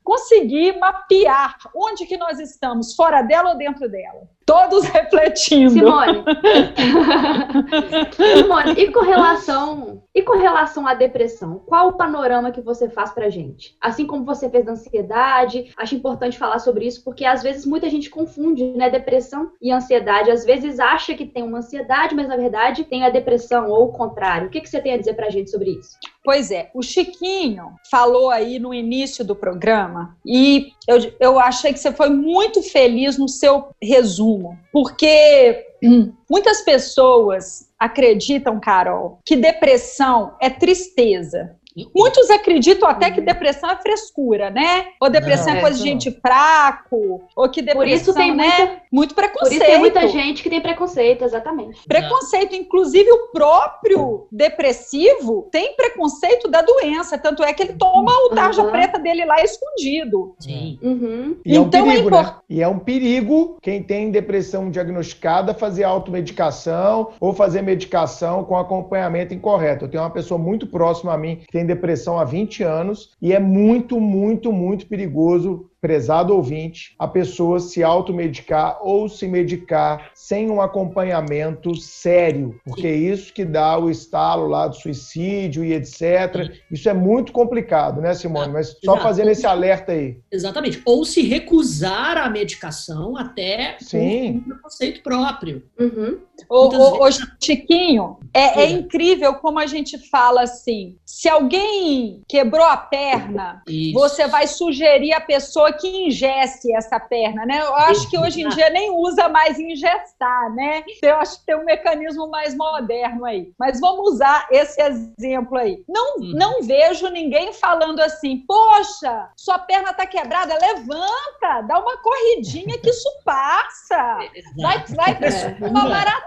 conseguir 0.04 0.78
mapear 0.80 1.58
onde 1.76 2.06
que 2.06 2.18
nós 2.18 2.40
estamos, 2.40 2.96
fora 2.96 3.22
dela 3.22 3.52
ou 3.52 3.58
dentro 3.58 3.90
dela. 3.90 4.28
Todos 4.46 4.84
refletindo. 4.84 5.72
Simone. 5.72 6.24
Simone, 8.36 8.72
e 8.74 8.92
com 8.92 9.00
relação 9.00 10.04
e 10.14 10.22
com 10.22 10.38
relação 10.38 10.86
à 10.86 10.94
depressão, 10.94 11.64
qual 11.66 11.88
o 11.88 11.94
panorama 11.94 12.52
que 12.52 12.62
você 12.62 12.90
faz 12.90 13.12
pra 13.12 13.30
gente? 13.30 13.76
Assim 13.82 14.06
como 14.06 14.26
você 14.26 14.50
fez 14.50 14.66
da 14.66 14.74
ansiedade, 14.74 15.72
acho 15.78 15.96
importante 15.96 16.38
falar 16.38 16.60
sobre 16.60 16.86
isso 16.86 17.04
porque 17.04 17.26
às 17.26 17.42
vezes 17.42 17.66
muita 17.66 17.90
gente 17.90 18.10
confunde, 18.10 18.66
né, 18.74 18.90
depressão 18.90 19.52
e 19.62 19.72
ansiedade. 19.72 20.30
Às 20.30 20.46
vezes 20.46 20.80
acha 20.80 21.16
que 21.16 21.26
tem 21.26 21.42
uma 21.42 21.60
ansiedade, 21.60 22.14
mas 22.14 22.28
na 22.28 22.36
verdade 22.36 22.84
tem 22.84 23.06
a 23.06 23.10
depressão 23.10 23.70
ou 23.70 23.86
o 23.86 23.94
contrário. 23.94 24.48
O 24.48 24.52
que 24.52 24.62
que 24.62 24.70
você 24.70 24.82
tem 24.82 24.94
a 24.94 24.98
dizer 24.98 25.14
pra 25.14 25.30
gente 25.30 25.50
sobre 25.50 25.72
isso? 25.72 25.98
Pois 26.24 26.52
é, 26.52 26.70
o 26.74 26.82
Chiquinho 26.82 27.74
falou 27.90 28.30
aí 28.30 28.60
no 28.60 28.74
início 28.74 29.26
do 29.26 29.36
programa 29.36 29.93
e 30.26 30.72
eu, 30.88 31.14
eu 31.20 31.40
achei 31.40 31.74
que 31.74 31.80
você 31.80 31.92
foi 31.92 32.10
muito 32.10 32.62
feliz 32.62 33.18
no 33.18 33.28
seu 33.28 33.70
resumo, 33.82 34.58
porque 34.72 35.66
muitas 36.30 36.62
pessoas 36.62 37.70
acreditam, 37.80 38.60
Carol, 38.60 39.20
que 39.26 39.36
depressão 39.36 40.36
é 40.42 40.50
tristeza. 40.50 41.56
Muitos 41.96 42.30
acreditam 42.30 42.88
até 42.88 43.12
que 43.12 43.22
depressão 43.22 43.70
é 43.70 43.76
frescura, 43.78 44.50
né? 44.50 44.88
Ou 45.00 45.10
depressão 45.10 45.54
não, 45.54 45.58
é 45.58 45.62
coisa 45.62 45.78
de 45.78 45.84
gente 45.84 46.12
fraco, 46.12 47.22
ou 47.36 47.50
que 47.50 47.62
depressão, 47.62 47.82
Por 47.82 47.88
isso 47.88 48.14
tem 48.14 48.36
né? 48.36 48.58
Muita, 48.58 48.82
muito 48.92 49.16
preconceito. 49.16 49.50
Por 49.50 49.56
isso 49.56 49.66
tem 49.66 49.80
muita 49.80 50.08
gente 50.08 50.44
que 50.44 50.50
tem 50.50 50.62
preconceito, 50.62 51.24
exatamente. 51.24 51.82
Preconceito, 51.88 52.56
inclusive 52.56 53.12
o 53.12 53.28
próprio 53.32 54.28
depressivo 54.32 55.48
tem 55.52 55.76
preconceito 55.76 56.48
da 56.48 56.62
doença, 56.62 57.18
tanto 57.18 57.44
é 57.44 57.54
que 57.54 57.64
ele 57.64 57.74
toma 57.74 58.12
o 58.26 58.30
tarja 58.30 58.64
uhum. 58.64 58.72
preta 58.72 59.00
dele 59.00 59.26
lá 59.26 59.44
escondido. 59.44 60.36
Sim. 60.40 60.80
Uhum. 60.82 61.38
E 61.46 61.56
então 61.56 61.80
é 61.80 61.84
um 61.84 61.88
perigo, 61.88 61.92
é 61.92 62.00
import... 62.00 62.28
né? 62.28 62.36
E 62.50 62.62
é 62.62 62.68
um 62.68 62.80
perigo 62.80 63.58
quem 63.62 63.82
tem 63.82 64.12
depressão 64.12 64.70
diagnosticada 64.70 65.54
fazer 65.54 65.84
automedicação 65.84 67.12
ou 67.20 67.34
fazer 67.34 67.62
medicação 67.62 68.44
com 68.44 68.58
acompanhamento 68.58 69.34
incorreto. 69.34 69.86
Eu 69.86 69.90
tenho 69.90 70.04
uma 70.04 70.10
pessoa 70.10 70.38
muito 70.38 70.68
próxima 70.68 71.14
a 71.14 71.18
mim 71.18 71.38
que 71.38 71.52
tem 71.52 71.63
tem 71.64 71.66
depressão 71.66 72.20
há 72.20 72.26
20 72.26 72.64
anos 72.64 73.12
e 73.22 73.34
é 73.34 73.40
muito, 73.40 74.00
muito, 74.00 74.52
muito 74.52 74.86
perigoso 74.86 75.70
prezado 75.84 76.34
ouvinte, 76.34 76.96
a 76.98 77.06
pessoa 77.06 77.60
se 77.60 77.84
automedicar 77.84 78.80
ou 78.82 79.10
se 79.10 79.28
medicar 79.28 80.12
sem 80.16 80.50
um 80.50 80.62
acompanhamento 80.62 81.76
sério, 81.76 82.58
porque 82.64 82.88
é 82.88 82.96
isso 82.96 83.34
que 83.34 83.44
dá 83.44 83.78
o 83.78 83.90
estalo 83.90 84.48
lá 84.48 84.70
do 84.70 84.78
suicídio 84.78 85.62
e 85.66 85.74
etc. 85.74 86.54
Isso 86.72 86.88
é 86.88 86.94
muito 86.94 87.34
complicado, 87.34 88.00
né, 88.00 88.14
Simone? 88.14 88.54
Mas 88.54 88.70
só 88.70 88.94
Exato. 88.94 89.02
fazendo 89.02 89.32
esse 89.32 89.46
alerta 89.46 89.92
aí. 89.92 90.18
Exatamente. 90.32 90.82
Ou 90.86 91.04
se 91.04 91.22
recusar 91.22 92.18
a 92.18 92.30
medicação 92.30 93.18
até 93.18 93.76
Sim. 93.82 94.38
um 94.38 94.40
preconceito 94.40 95.04
próprio. 95.04 95.64
Uhum. 95.78 96.18
Ô, 96.50 97.06
ô, 97.06 97.08
Chiquinho, 97.42 98.18
é, 98.34 98.64
é, 98.64 98.70
incrível 98.72 99.36
como 99.36 99.60
a 99.60 99.68
gente 99.68 99.98
fala 100.10 100.42
assim: 100.42 100.98
se 101.06 101.30
alguém 101.30 102.24
quebrou 102.28 102.66
a 102.66 102.76
perna, 102.76 103.62
isso. 103.68 103.94
você 103.94 104.28
vai 104.28 104.48
sugerir 104.48 105.14
a 105.14 105.22
pessoa 105.22 105.72
que 105.72 105.88
ingesse 105.88 106.74
essa 106.76 107.00
perna, 107.00 107.46
né? 107.46 107.62
Eu 107.62 107.76
acho 107.76 108.10
que 108.10 108.18
hoje 108.18 108.42
em 108.42 108.50
dia 108.50 108.70
nem 108.72 108.90
usa 108.90 109.30
mais 109.30 109.60
ingestar, 109.60 110.54
né? 110.56 110.84
Eu 111.02 111.18
acho 111.18 111.40
que 111.40 111.46
tem 111.46 111.56
um 111.56 111.66
mecanismo 111.66 112.28
mais 112.30 112.56
moderno 112.56 113.26
aí. 113.26 113.52
Mas 113.60 113.80
vamos 113.80 114.14
usar 114.14 114.48
esse 114.52 114.82
exemplo 114.82 115.58
aí. 115.58 115.84
Não, 115.88 116.18
uhum. 116.18 116.34
não 116.34 116.64
vejo 116.64 117.08
ninguém 117.10 117.54
falando 117.54 118.00
assim, 118.00 118.44
poxa, 118.48 119.30
sua 119.36 119.60
perna 119.60 119.94
tá 119.94 120.06
quebrada, 120.08 120.58
levanta, 120.58 121.62
dá 121.68 121.80
uma 121.80 121.98
corridinha 121.98 122.80
que 122.80 122.90
isso 122.90 123.10
passa. 123.24 124.20
Vai, 124.62 124.84
vai 124.96 125.16
pra 125.16 125.28
é. 125.28 125.58
uma 125.62 125.86
maratona, 125.86 126.23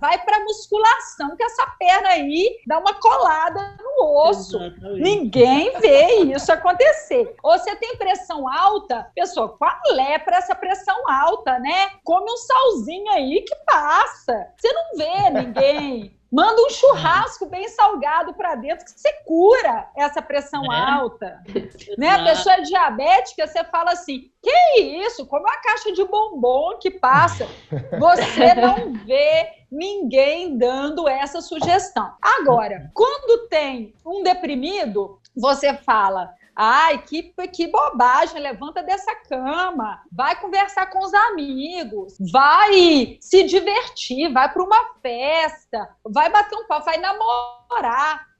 vai 0.00 0.18
pra 0.24 0.40
musculação, 0.40 1.36
que 1.36 1.42
essa 1.42 1.66
perna 1.78 2.08
aí 2.08 2.60
dá 2.66 2.78
uma 2.78 2.94
colada 2.94 3.76
no 3.82 4.28
osso. 4.28 4.56
Exatamente. 4.62 5.00
Ninguém 5.00 5.78
vê 5.80 6.16
isso 6.34 6.52
acontecer. 6.52 7.34
Ou 7.42 7.58
você 7.58 7.74
tem 7.76 7.96
pressão 7.96 8.48
alta, 8.48 9.10
pessoa, 9.14 9.56
qual 9.56 9.72
é 9.98 10.18
para 10.18 10.38
essa 10.38 10.54
pressão 10.54 10.96
alta, 11.08 11.58
né? 11.58 11.90
Come 12.04 12.30
um 12.30 12.36
salzinho 12.36 13.10
aí 13.12 13.42
que 13.42 13.54
passa. 13.66 14.48
Você 14.56 14.72
não 14.72 14.96
vê 14.96 15.30
ninguém 15.30 16.18
Manda 16.30 16.60
um 16.62 16.70
churrasco 16.70 17.46
bem 17.46 17.68
salgado 17.68 18.34
para 18.34 18.56
dentro 18.56 18.84
que 18.84 18.90
você 18.90 19.12
cura 19.24 19.88
essa 19.96 20.20
pressão 20.20 20.72
é. 20.72 20.92
alta. 20.92 21.40
né? 21.96 22.10
A 22.10 22.24
pessoa 22.24 22.56
é 22.56 22.60
diabética, 22.62 23.46
você 23.46 23.62
fala 23.64 23.92
assim: 23.92 24.30
que 24.42 24.80
isso? 24.80 25.26
Como 25.26 25.42
uma 25.42 25.56
caixa 25.62 25.92
de 25.92 26.04
bombom 26.04 26.78
que 26.78 26.90
passa. 26.90 27.46
Você 27.98 28.54
não 28.54 28.92
vê 29.04 29.48
ninguém 29.70 30.58
dando 30.58 31.08
essa 31.08 31.40
sugestão. 31.40 32.12
Agora, 32.20 32.90
quando 32.94 33.48
tem 33.48 33.94
um 34.04 34.22
deprimido, 34.22 35.18
você 35.36 35.74
fala: 35.74 36.34
Ai, 36.56 36.98
que, 36.98 37.34
que 37.48 37.66
bobagem, 37.66 38.40
levanta 38.40 38.82
dessa 38.82 39.14
cama, 39.28 40.00
vai 40.12 40.38
conversar 40.40 40.86
com 40.86 41.00
os 41.00 41.12
amigos, 41.12 42.16
vai 42.30 43.18
se 43.20 43.42
divertir, 43.42 44.32
vai 44.32 44.52
para 44.52 44.62
uma 44.62 44.94
festa, 45.02 45.88
vai 46.04 46.30
bater 46.30 46.56
um 46.56 46.66
papo, 46.66 46.86
vai 46.86 46.98
namorar. 46.98 47.63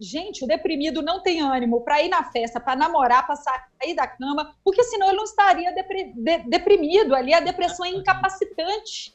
Gente, 0.01 0.45
o 0.45 0.47
deprimido 0.47 1.03
não 1.03 1.23
tem 1.23 1.41
ânimo 1.41 1.81
para 1.83 2.03
ir 2.03 2.09
na 2.09 2.25
festa, 2.25 2.61
para 2.61 2.77
namorar, 2.77 3.27
para 3.27 3.37
sair 3.37 3.95
da 3.95 4.07
cama, 4.07 4.55
porque 4.63 4.83
senão 4.83 5.09
ele 5.09 5.17
não 5.17 5.25
estaria 5.25 5.73
depre, 5.73 6.13
de, 6.15 6.39
deprimido 6.49 7.15
ali. 7.15 7.33
A 7.33 7.41
depressão 7.41 7.87
é 7.87 7.91
incapacitante. 7.91 9.15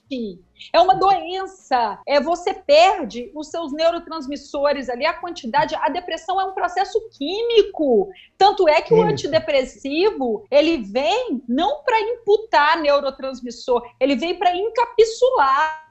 É 0.73 0.79
uma 0.79 0.95
doença. 0.95 1.99
É 2.07 2.19
você 2.19 2.53
perde 2.53 3.31
os 3.35 3.49
seus 3.49 3.71
neurotransmissores 3.71 4.89
ali, 4.89 5.05
a 5.05 5.13
quantidade. 5.13 5.75
A 5.75 5.89
depressão 5.89 6.39
é 6.39 6.45
um 6.45 6.53
processo 6.53 6.99
químico. 7.11 8.09
Tanto 8.37 8.67
é 8.67 8.81
que 8.81 8.93
o 8.93 9.01
antidepressivo 9.01 10.45
ele 10.49 10.77
vem 10.77 11.41
não 11.47 11.83
para 11.83 11.99
imputar 11.99 12.79
neurotransmissor, 12.81 13.83
ele 13.99 14.15
vem 14.15 14.37
para 14.37 14.55
encapsular 14.55 15.88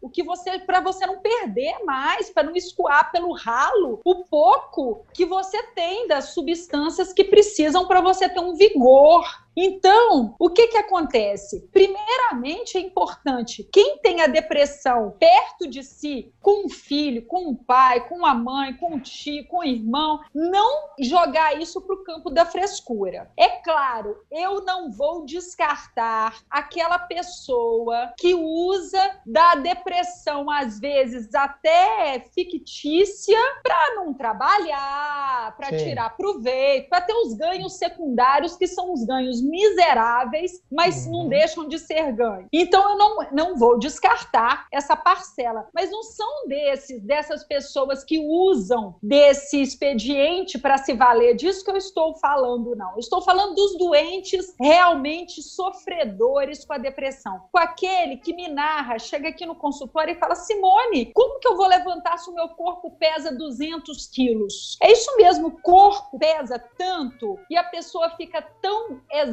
o 0.00 0.08
que 0.08 0.22
você 0.22 0.58
para 0.60 0.80
você 0.80 1.06
não 1.06 1.18
perder 1.18 1.84
mais, 1.84 2.30
para 2.30 2.42
não 2.42 2.54
escoar 2.54 3.10
pelo 3.12 3.32
ralo 3.32 4.00
o 4.04 4.24
pouco 4.24 5.04
que 5.12 5.24
você 5.24 5.62
tem 5.74 6.08
das 6.08 6.32
substâncias 6.34 7.12
que 7.12 7.24
precisam 7.24 7.86
para 7.86 8.00
você 8.00 8.28
ter 8.28 8.40
um 8.40 8.54
vigor. 8.54 9.24
Então, 9.62 10.34
o 10.38 10.48
que 10.48 10.68
que 10.68 10.78
acontece? 10.78 11.68
Primeiramente, 11.70 12.78
é 12.78 12.80
importante 12.80 13.68
quem 13.70 13.98
tem 13.98 14.22
a 14.22 14.26
depressão 14.26 15.14
perto 15.20 15.68
de 15.68 15.82
si, 15.82 16.32
com 16.40 16.64
um 16.64 16.68
filho, 16.70 17.26
com 17.26 17.46
um 17.50 17.54
pai, 17.54 18.08
com 18.08 18.16
uma 18.16 18.32
mãe, 18.32 18.72
com 18.78 18.94
um 18.94 18.98
tio, 18.98 19.46
com 19.48 19.58
um 19.58 19.64
irmão, 19.64 20.18
não 20.34 20.94
jogar 20.98 21.60
isso 21.60 21.78
para 21.82 21.94
o 21.94 22.02
campo 22.02 22.30
da 22.30 22.46
frescura. 22.46 23.30
É 23.36 23.48
claro, 23.62 24.16
eu 24.30 24.64
não 24.64 24.90
vou 24.90 25.26
descartar 25.26 26.38
aquela 26.48 26.98
pessoa 26.98 28.14
que 28.16 28.32
usa 28.34 29.20
da 29.26 29.56
depressão, 29.56 30.50
às 30.50 30.80
vezes 30.80 31.34
até 31.34 32.18
fictícia, 32.34 33.38
para 33.62 33.96
não 33.96 34.14
trabalhar, 34.14 35.54
para 35.54 35.76
tirar 35.76 36.16
proveito, 36.16 36.88
para 36.88 37.02
ter 37.02 37.12
os 37.12 37.34
ganhos 37.34 37.74
secundários, 37.74 38.56
que 38.56 38.66
são 38.66 38.94
os 38.94 39.04
ganhos 39.04 39.49
miseráveis, 39.50 40.62
mas 40.70 41.06
uhum. 41.06 41.12
não 41.12 41.28
deixam 41.28 41.66
de 41.66 41.78
ser 41.78 42.12
ganhos. 42.12 42.48
Então 42.52 42.90
eu 42.90 42.96
não, 42.96 43.26
não 43.32 43.56
vou 43.56 43.78
descartar 43.78 44.66
essa 44.72 44.96
parcela, 44.96 45.68
mas 45.74 45.90
não 45.90 46.02
são 46.02 46.46
desses, 46.46 47.02
dessas 47.02 47.44
pessoas 47.44 48.04
que 48.04 48.18
usam 48.18 48.94
desse 49.02 49.60
expediente 49.60 50.58
para 50.58 50.78
se 50.78 50.92
valer 50.94 51.34
disso 51.34 51.64
que 51.64 51.70
eu 51.70 51.76
estou 51.76 52.14
falando, 52.16 52.76
não. 52.76 52.92
Eu 52.92 52.98
estou 53.00 53.20
falando 53.20 53.54
dos 53.54 53.76
doentes 53.76 54.54
realmente 54.58 55.42
sofredores 55.42 56.64
com 56.64 56.72
a 56.72 56.78
depressão, 56.78 57.42
com 57.50 57.58
aquele 57.58 58.16
que 58.16 58.32
me 58.32 58.48
narra, 58.48 58.98
chega 58.98 59.28
aqui 59.28 59.44
no 59.44 59.54
consultório 59.54 60.12
e 60.12 60.18
fala: 60.18 60.34
Simone, 60.34 61.12
como 61.12 61.40
que 61.40 61.48
eu 61.48 61.56
vou 61.56 61.66
levantar 61.66 62.18
se 62.18 62.30
o 62.30 62.34
meu 62.34 62.48
corpo 62.50 62.90
pesa 62.92 63.34
200 63.34 64.06
quilos? 64.06 64.76
É 64.82 64.92
isso 64.92 65.16
mesmo, 65.16 65.48
o 65.48 65.60
corpo 65.60 66.18
pesa 66.18 66.58
tanto 66.78 67.38
e 67.48 67.56
a 67.56 67.64
pessoa 67.64 68.10
fica 68.10 68.42
tão 68.60 69.00
exausta, 69.10 69.29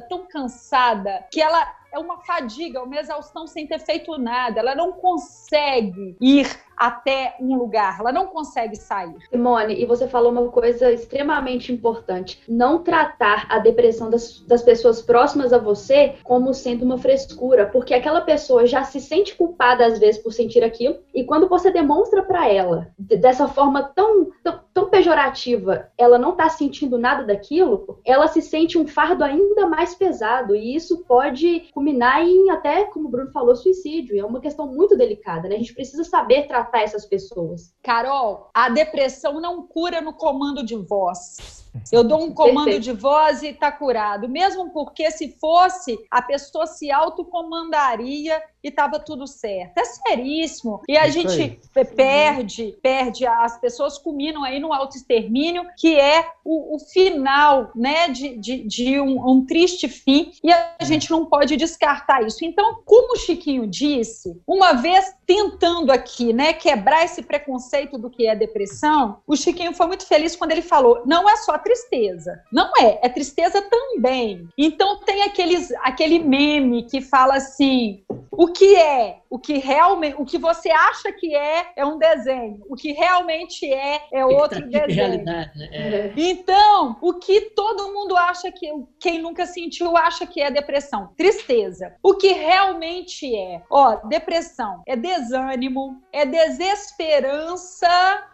tão 0.00 0.26
cansada, 0.26 1.26
que 1.30 1.40
ela 1.40 1.77
é 1.92 1.98
uma 1.98 2.18
fadiga, 2.18 2.82
uma 2.82 2.98
exaustão 2.98 3.46
sem 3.46 3.66
ter 3.66 3.78
feito 3.78 4.16
nada. 4.18 4.60
Ela 4.60 4.74
não 4.74 4.92
consegue 4.92 6.16
ir 6.20 6.48
até 6.78 7.34
um 7.40 7.56
lugar, 7.56 7.98
ela 7.98 8.12
não 8.12 8.28
consegue 8.28 8.76
sair. 8.76 9.16
Simone, 9.30 9.74
e 9.74 9.84
você 9.84 10.06
falou 10.06 10.30
uma 10.30 10.48
coisa 10.48 10.92
extremamente 10.92 11.72
importante: 11.72 12.40
não 12.48 12.82
tratar 12.82 13.46
a 13.48 13.58
depressão 13.58 14.08
das, 14.08 14.40
das 14.40 14.62
pessoas 14.62 15.02
próximas 15.02 15.52
a 15.52 15.58
você 15.58 16.14
como 16.22 16.54
sendo 16.54 16.84
uma 16.84 16.96
frescura, 16.96 17.66
porque 17.66 17.92
aquela 17.92 18.20
pessoa 18.20 18.66
já 18.66 18.84
se 18.84 19.00
sente 19.00 19.34
culpada 19.34 19.84
às 19.84 19.98
vezes 19.98 20.22
por 20.22 20.32
sentir 20.32 20.62
aquilo, 20.62 20.98
e 21.12 21.24
quando 21.24 21.48
você 21.48 21.70
demonstra 21.70 22.22
para 22.22 22.48
ela 22.48 22.88
dessa 22.98 23.48
forma 23.48 23.82
tão, 23.82 24.30
tão, 24.42 24.60
tão 24.72 24.88
pejorativa, 24.88 25.88
ela 25.98 26.18
não 26.18 26.32
tá 26.36 26.48
sentindo 26.48 26.96
nada 26.96 27.24
daquilo, 27.24 27.98
ela 28.04 28.28
se 28.28 28.40
sente 28.40 28.78
um 28.78 28.86
fardo 28.86 29.24
ainda 29.24 29.66
mais 29.66 29.94
pesado, 29.94 30.54
e 30.54 30.76
isso 30.76 31.04
pode 31.04 31.68
culminar 31.78 32.26
em 32.26 32.50
até, 32.50 32.86
como 32.86 33.06
o 33.06 33.10
Bruno 33.10 33.30
falou, 33.30 33.54
suicídio. 33.54 34.18
É 34.18 34.24
uma 34.24 34.40
questão 34.40 34.66
muito 34.66 34.96
delicada, 34.96 35.48
né? 35.48 35.54
A 35.54 35.58
gente 35.58 35.74
precisa 35.74 36.02
saber 36.02 36.48
tratar 36.48 36.82
essas 36.82 37.06
pessoas. 37.06 37.72
Carol, 37.84 38.50
a 38.52 38.68
depressão 38.68 39.40
não 39.40 39.64
cura 39.64 40.00
no 40.00 40.12
comando 40.12 40.64
de 40.64 40.74
voz. 40.74 41.64
Eu 41.92 42.02
dou 42.02 42.24
um 42.24 42.34
comando 42.34 42.64
Perfeito. 42.64 42.82
de 42.82 42.92
voz 42.92 43.42
e 43.42 43.48
está 43.48 43.70
curado. 43.70 44.28
Mesmo 44.28 44.72
porque, 44.72 45.08
se 45.12 45.38
fosse, 45.38 45.96
a 46.10 46.20
pessoa 46.20 46.66
se 46.66 46.90
autocomandaria 46.90 48.42
e 48.62 48.68
estava 48.68 48.98
tudo 48.98 49.26
certo. 49.26 49.78
É 49.78 49.84
seríssimo. 49.84 50.82
E 50.88 50.96
a 50.96 51.06
Isso 51.06 51.20
gente 51.20 51.60
aí. 51.76 51.84
perde, 51.84 52.76
perde. 52.82 53.26
As 53.26 53.58
pessoas 53.60 53.98
culminam 53.98 54.44
aí 54.44 54.58
no 54.58 54.72
autoextermínio, 54.72 55.66
que 55.76 55.98
é 55.98 56.28
o, 56.44 56.76
o 56.76 56.78
final 56.78 57.70
né, 57.74 58.08
de, 58.08 58.36
de, 58.36 58.64
de 58.64 59.00
um, 59.00 59.28
um, 59.28 59.46
triste 59.46 59.88
fim. 59.88 60.32
E 60.42 60.52
a 60.52 60.76
gente 60.82 61.10
não 61.10 61.26
pode 61.26 61.56
descartar 61.56 62.22
isso. 62.26 62.44
Então, 62.44 62.80
como 62.84 63.14
o 63.14 63.18
Chiquinho 63.18 63.66
disse, 63.66 64.40
uma 64.46 64.72
vez 64.72 65.14
tentando 65.26 65.92
aqui 65.92 66.32
né, 66.32 66.52
quebrar 66.52 67.04
esse 67.04 67.22
preconceito 67.22 67.98
do 67.98 68.10
que 68.10 68.26
é 68.26 68.34
depressão, 68.34 69.18
o 69.26 69.36
Chiquinho 69.36 69.74
foi 69.74 69.86
muito 69.86 70.06
feliz 70.06 70.34
quando 70.34 70.52
ele 70.52 70.62
falou: 70.62 71.02
não 71.06 71.28
é 71.28 71.36
só 71.36 71.56
tristeza. 71.58 72.42
Não 72.52 72.72
é, 72.76 72.98
é 73.02 73.08
tristeza 73.08 73.62
também. 73.62 74.48
Então 74.56 75.00
tem 75.00 75.22
aqueles, 75.22 75.70
aquele 75.82 76.18
meme 76.18 76.84
que 76.84 77.00
fala 77.00 77.36
assim: 77.36 78.02
o 78.30 78.47
que 78.52 78.76
é, 78.76 79.20
o 79.30 79.38
que 79.38 79.58
realmente, 79.58 80.16
o 80.18 80.24
que 80.24 80.38
você 80.38 80.70
acha 80.70 81.12
que 81.12 81.34
é, 81.34 81.72
é 81.76 81.84
um 81.84 81.98
desenho. 81.98 82.62
O 82.68 82.74
que 82.74 82.92
realmente 82.92 83.72
é, 83.72 84.02
é 84.12 84.24
outro 84.24 84.60
desenho. 84.68 84.94
Realidade, 84.94 85.58
né? 85.58 85.68
é. 85.72 86.12
Então, 86.16 86.96
o 87.00 87.14
que 87.14 87.50
todo 87.50 87.92
mundo 87.92 88.16
acha 88.16 88.50
que, 88.50 88.70
quem 89.00 89.20
nunca 89.20 89.46
sentiu, 89.46 89.96
acha 89.96 90.26
que 90.26 90.40
é 90.40 90.50
depressão? 90.50 91.12
Tristeza. 91.16 91.94
O 92.02 92.14
que 92.14 92.32
realmente 92.32 93.34
é? 93.34 93.62
Ó, 93.70 93.96
depressão 94.08 94.82
é 94.86 94.96
desânimo, 94.96 96.02
é 96.12 96.24
desesperança. 96.24 97.88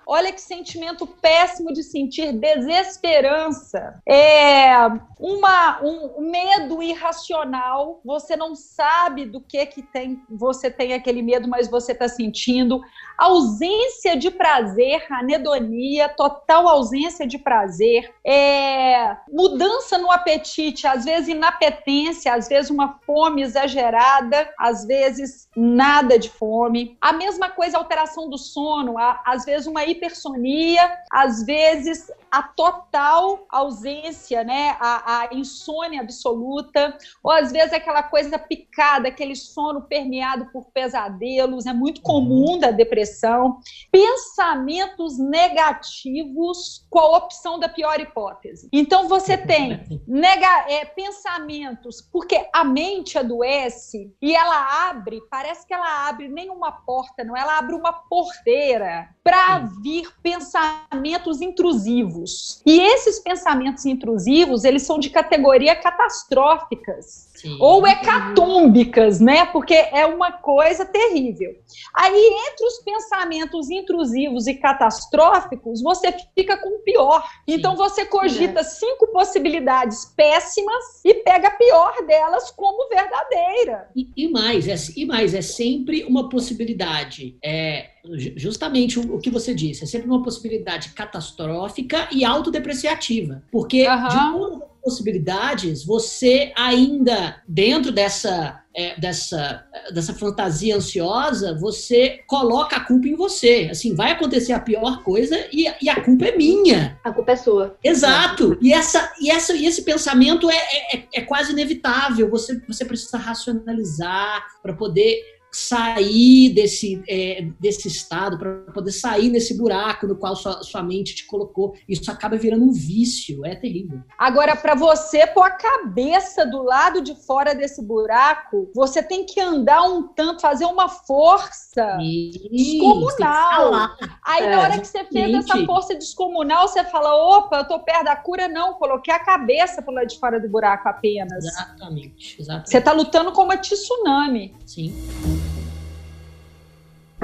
Olha 0.07 0.33
que 0.33 0.41
sentimento 0.41 1.07
péssimo 1.07 1.73
de 1.73 1.83
sentir 1.83 2.33
desesperança. 2.33 4.01
É 4.07 4.75
uma, 5.19 5.81
um 5.83 6.31
medo 6.31 6.83
irracional. 6.83 8.01
Você 8.05 8.37
não 8.37 8.55
sabe 8.55 9.25
do 9.25 9.41
que 9.41 9.65
que 9.67 9.83
tem, 9.83 10.23
você 10.29 10.71
tem 10.71 10.93
aquele 10.93 11.23
medo, 11.23 11.49
mas 11.49 11.71
você 11.71 11.93
está 11.93 12.09
sentindo. 12.09 12.81
Ausência 13.17 14.17
de 14.17 14.31
prazer, 14.31 15.07
anedonia, 15.11 16.09
total 16.09 16.69
ausência 16.69 17.27
de 17.27 17.39
prazer. 17.39 18.13
É, 18.27 19.17
mudança 19.33 19.97
no 19.99 20.11
apetite, 20.11 20.87
às 20.87 21.05
vezes 21.05 21.29
inapetência, 21.29 22.35
às 22.35 22.49
vezes 22.49 22.71
uma 22.71 22.99
fome 23.07 23.43
exagerada, 23.43 24.53
às 24.59 24.85
vezes 24.85 25.49
nada 25.57 26.19
de 26.19 26.29
fome. 26.29 26.97
A 27.01 27.13
mesma 27.13 27.49
coisa, 27.49 27.79
alteração 27.79 28.29
do 28.29 28.37
sono, 28.37 28.97
às 29.25 29.45
vezes 29.45 29.67
uma 29.67 29.85
hipersonia, 29.95 30.99
às 31.11 31.45
vezes 31.45 32.11
a 32.35 32.43
total 32.43 33.47
ausência, 33.49 34.43
né, 34.43 34.77
a, 34.81 35.21
a, 35.21 35.29
insônia 35.35 36.01
absoluta, 36.01 36.99
ou 37.23 37.31
às 37.31 37.53
vezes 37.53 37.73
aquela 37.73 38.03
coisa 38.03 38.37
picada, 38.37 39.07
aquele 39.07 39.37
sono 39.37 39.83
permeado 39.83 40.47
por 40.47 40.67
pesadelos, 40.73 41.65
é 41.65 41.73
muito 41.73 42.03
comum 42.03 42.59
da 42.59 42.73
depressão. 42.73 43.59
Pensamentos 43.93 45.17
negativos 45.17 46.85
com 46.91 46.99
a 46.99 47.19
opção 47.19 47.59
da 47.59 47.69
pior 47.69 48.01
hipótese. 48.01 48.69
Então 48.73 49.07
você 49.07 49.37
tem 49.39 50.03
nega, 50.07 50.67
é, 50.69 50.85
pensamentos, 50.85 52.03
porque 52.13 52.49
a 52.53 52.65
mente 52.65 53.17
adoece 53.17 54.13
e 54.21 54.35
ela 54.35 54.89
abre, 54.89 55.21
parece 55.31 55.65
que 55.65 55.73
ela 55.73 56.09
abre 56.09 56.29
nenhuma 56.29 56.73
porta, 56.73 57.23
não, 57.23 57.37
ela 57.37 57.59
abre 57.59 57.77
uma 57.77 57.93
porteira 57.93 59.09
para 59.23 59.61
vir 59.85 60.09
pensamentos 60.23 61.43
intrusivos. 61.43 62.63
E 62.65 62.81
esses 62.81 63.19
pensamentos 63.19 63.85
intrusivos, 63.85 64.65
eles 64.65 64.83
são 64.83 64.99
de 64.99 65.11
categoria 65.11 65.77
catastróficas. 65.77 67.29
Sim. 67.35 67.59
Ou 67.61 67.87
hecatômbicas, 67.87 69.21
né? 69.21 69.45
Porque 69.45 69.75
é 69.75 70.07
uma 70.07 70.33
coisa 70.33 70.87
terrível. 70.87 71.55
Aí, 71.95 72.35
entre 72.49 72.65
os 72.65 72.79
pensamentos 72.79 73.69
intrusivos 73.69 74.47
e 74.47 74.55
catastróficos, 74.55 75.83
você 75.83 76.15
fica 76.35 76.57
com 76.57 76.71
o 76.71 76.83
pior. 76.83 77.23
Então, 77.47 77.77
você 77.77 78.07
cogita 78.07 78.61
é. 78.61 78.65
cinco 78.65 79.09
possibilidades 79.09 80.07
péssimas 80.17 81.05
e 81.05 81.13
pega 81.13 81.49
a 81.49 81.57
pior 81.57 82.07
delas 82.07 82.51
como 82.53 82.89
verdadeira. 82.89 83.91
E, 83.95 84.09
e 84.17 84.29
mais, 84.29 84.67
é, 84.67 84.77
e 84.97 85.05
mais, 85.05 85.35
é 85.35 85.43
sempre 85.43 86.05
uma 86.05 86.31
possibilidade. 86.31 87.37
É, 87.45 87.91
justamente 88.37 88.99
o, 88.99 89.19
que 89.19 89.31
você 89.31 89.55
disse, 89.55 89.85
é 89.85 89.87
sempre 89.87 90.09
uma 90.09 90.23
possibilidade 90.23 90.91
catastrófica 90.91 92.09
e 92.13 92.25
autodepreciativa. 92.25 93.43
Porque 93.51 93.89
uhum. 93.89 94.09
de 94.09 94.17
uma 94.17 94.75
possibilidades, 94.85 95.83
você 95.83 96.53
ainda, 96.55 97.43
dentro 97.49 97.91
dessa, 97.91 98.63
é, 98.77 99.01
dessa, 99.01 99.65
dessa 99.93 100.13
fantasia 100.13 100.77
ansiosa, 100.77 101.59
você 101.59 102.21
coloca 102.27 102.77
a 102.77 102.85
culpa 102.85 103.09
em 103.09 103.17
você. 103.17 103.69
Assim, 103.71 103.95
vai 103.95 104.13
acontecer 104.13 104.53
a 104.53 104.61
pior 104.61 105.03
coisa 105.03 105.49
e, 105.51 105.67
e 105.81 105.89
a 105.89 106.03
culpa 106.03 106.27
é 106.27 106.37
minha. 106.37 107.01
A 107.03 107.11
culpa 107.11 107.33
é 107.33 107.37
sua. 107.37 107.77
Exato. 107.83 108.59
E, 108.61 108.73
essa, 108.73 109.11
e, 109.19 109.31
essa, 109.31 109.55
e 109.55 109.65
esse 109.65 109.83
pensamento 109.83 110.51
é, 110.51 110.59
é, 110.93 111.05
é 111.15 111.21
quase 111.23 111.53
inevitável. 111.53 112.29
Você, 112.29 112.61
você 112.69 112.85
precisa 112.85 113.17
racionalizar 113.17 114.45
para 114.63 114.75
poder 114.75 115.35
sair 115.55 116.51
desse, 116.51 117.03
é, 117.09 117.47
desse 117.61 117.87
estado, 117.87 118.37
para 118.37 118.73
poder 118.73 118.91
sair 118.91 119.29
nesse 119.29 119.57
buraco 119.57 120.07
no 120.07 120.17
qual 120.17 120.35
sua, 120.35 120.63
sua 120.63 120.83
mente 120.83 121.15
te 121.15 121.27
colocou. 121.27 121.75
Isso 121.89 122.11
acaba 122.11 122.37
virando 122.37 122.65
um 122.65 122.73
vício, 122.73 123.47
é 123.47 123.55
terrível. 123.55 124.01
Agora, 124.19 124.57
para 124.57 124.75
você 124.75 125.27
pôr 125.29 125.45
a 125.45 125.51
cabeça 125.51 126.45
do 126.45 126.63
lado 126.63 127.01
de 127.01 127.15
fora 127.25 127.55
desse 127.55 127.81
buraco, 127.83 128.71
você 128.75 129.03
tem 129.03 129.25
que 129.25 129.41
andar 129.41 129.83
um 129.85 130.09
tanto, 130.09 130.41
fazer 130.41 130.65
uma 130.65 130.89
força 130.89 131.99
Isso, 132.01 132.49
descomunal. 132.51 133.97
Aí, 134.25 134.45
é, 134.45 134.51
na 134.51 134.61
hora 134.61 134.81
que 134.81 134.89
você 134.89 135.05
fez 135.05 135.31
gente. 135.31 135.51
essa 135.51 135.65
força 135.65 135.95
descomunal, 135.95 136.67
você 136.67 136.83
fala: 136.85 137.15
opa, 137.15 137.59
eu 137.59 137.69
tô 137.69 137.79
perto 137.79 138.05
da 138.05 138.17
cura, 138.17 138.49
não, 138.49 138.75
coloquei 138.75 139.15
a 139.15 139.21
cabeça 139.21 139.81
pro 139.83 139.95
lado 139.95 140.09
de 140.09 140.19
fora 140.19 140.41
do 140.41 140.49
buraco 140.49 140.89
apenas. 140.89 141.45
Exatamente, 141.45 142.41
exatamente. 142.41 142.71
Você 142.71 142.81
tá 142.81 142.93
lutando 142.93 143.31
com 143.33 143.45
uma 143.45 143.57
tsunami. 143.57 144.55
Sim. 144.67 145.44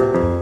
Thank 0.00 0.14
you. 0.14 0.39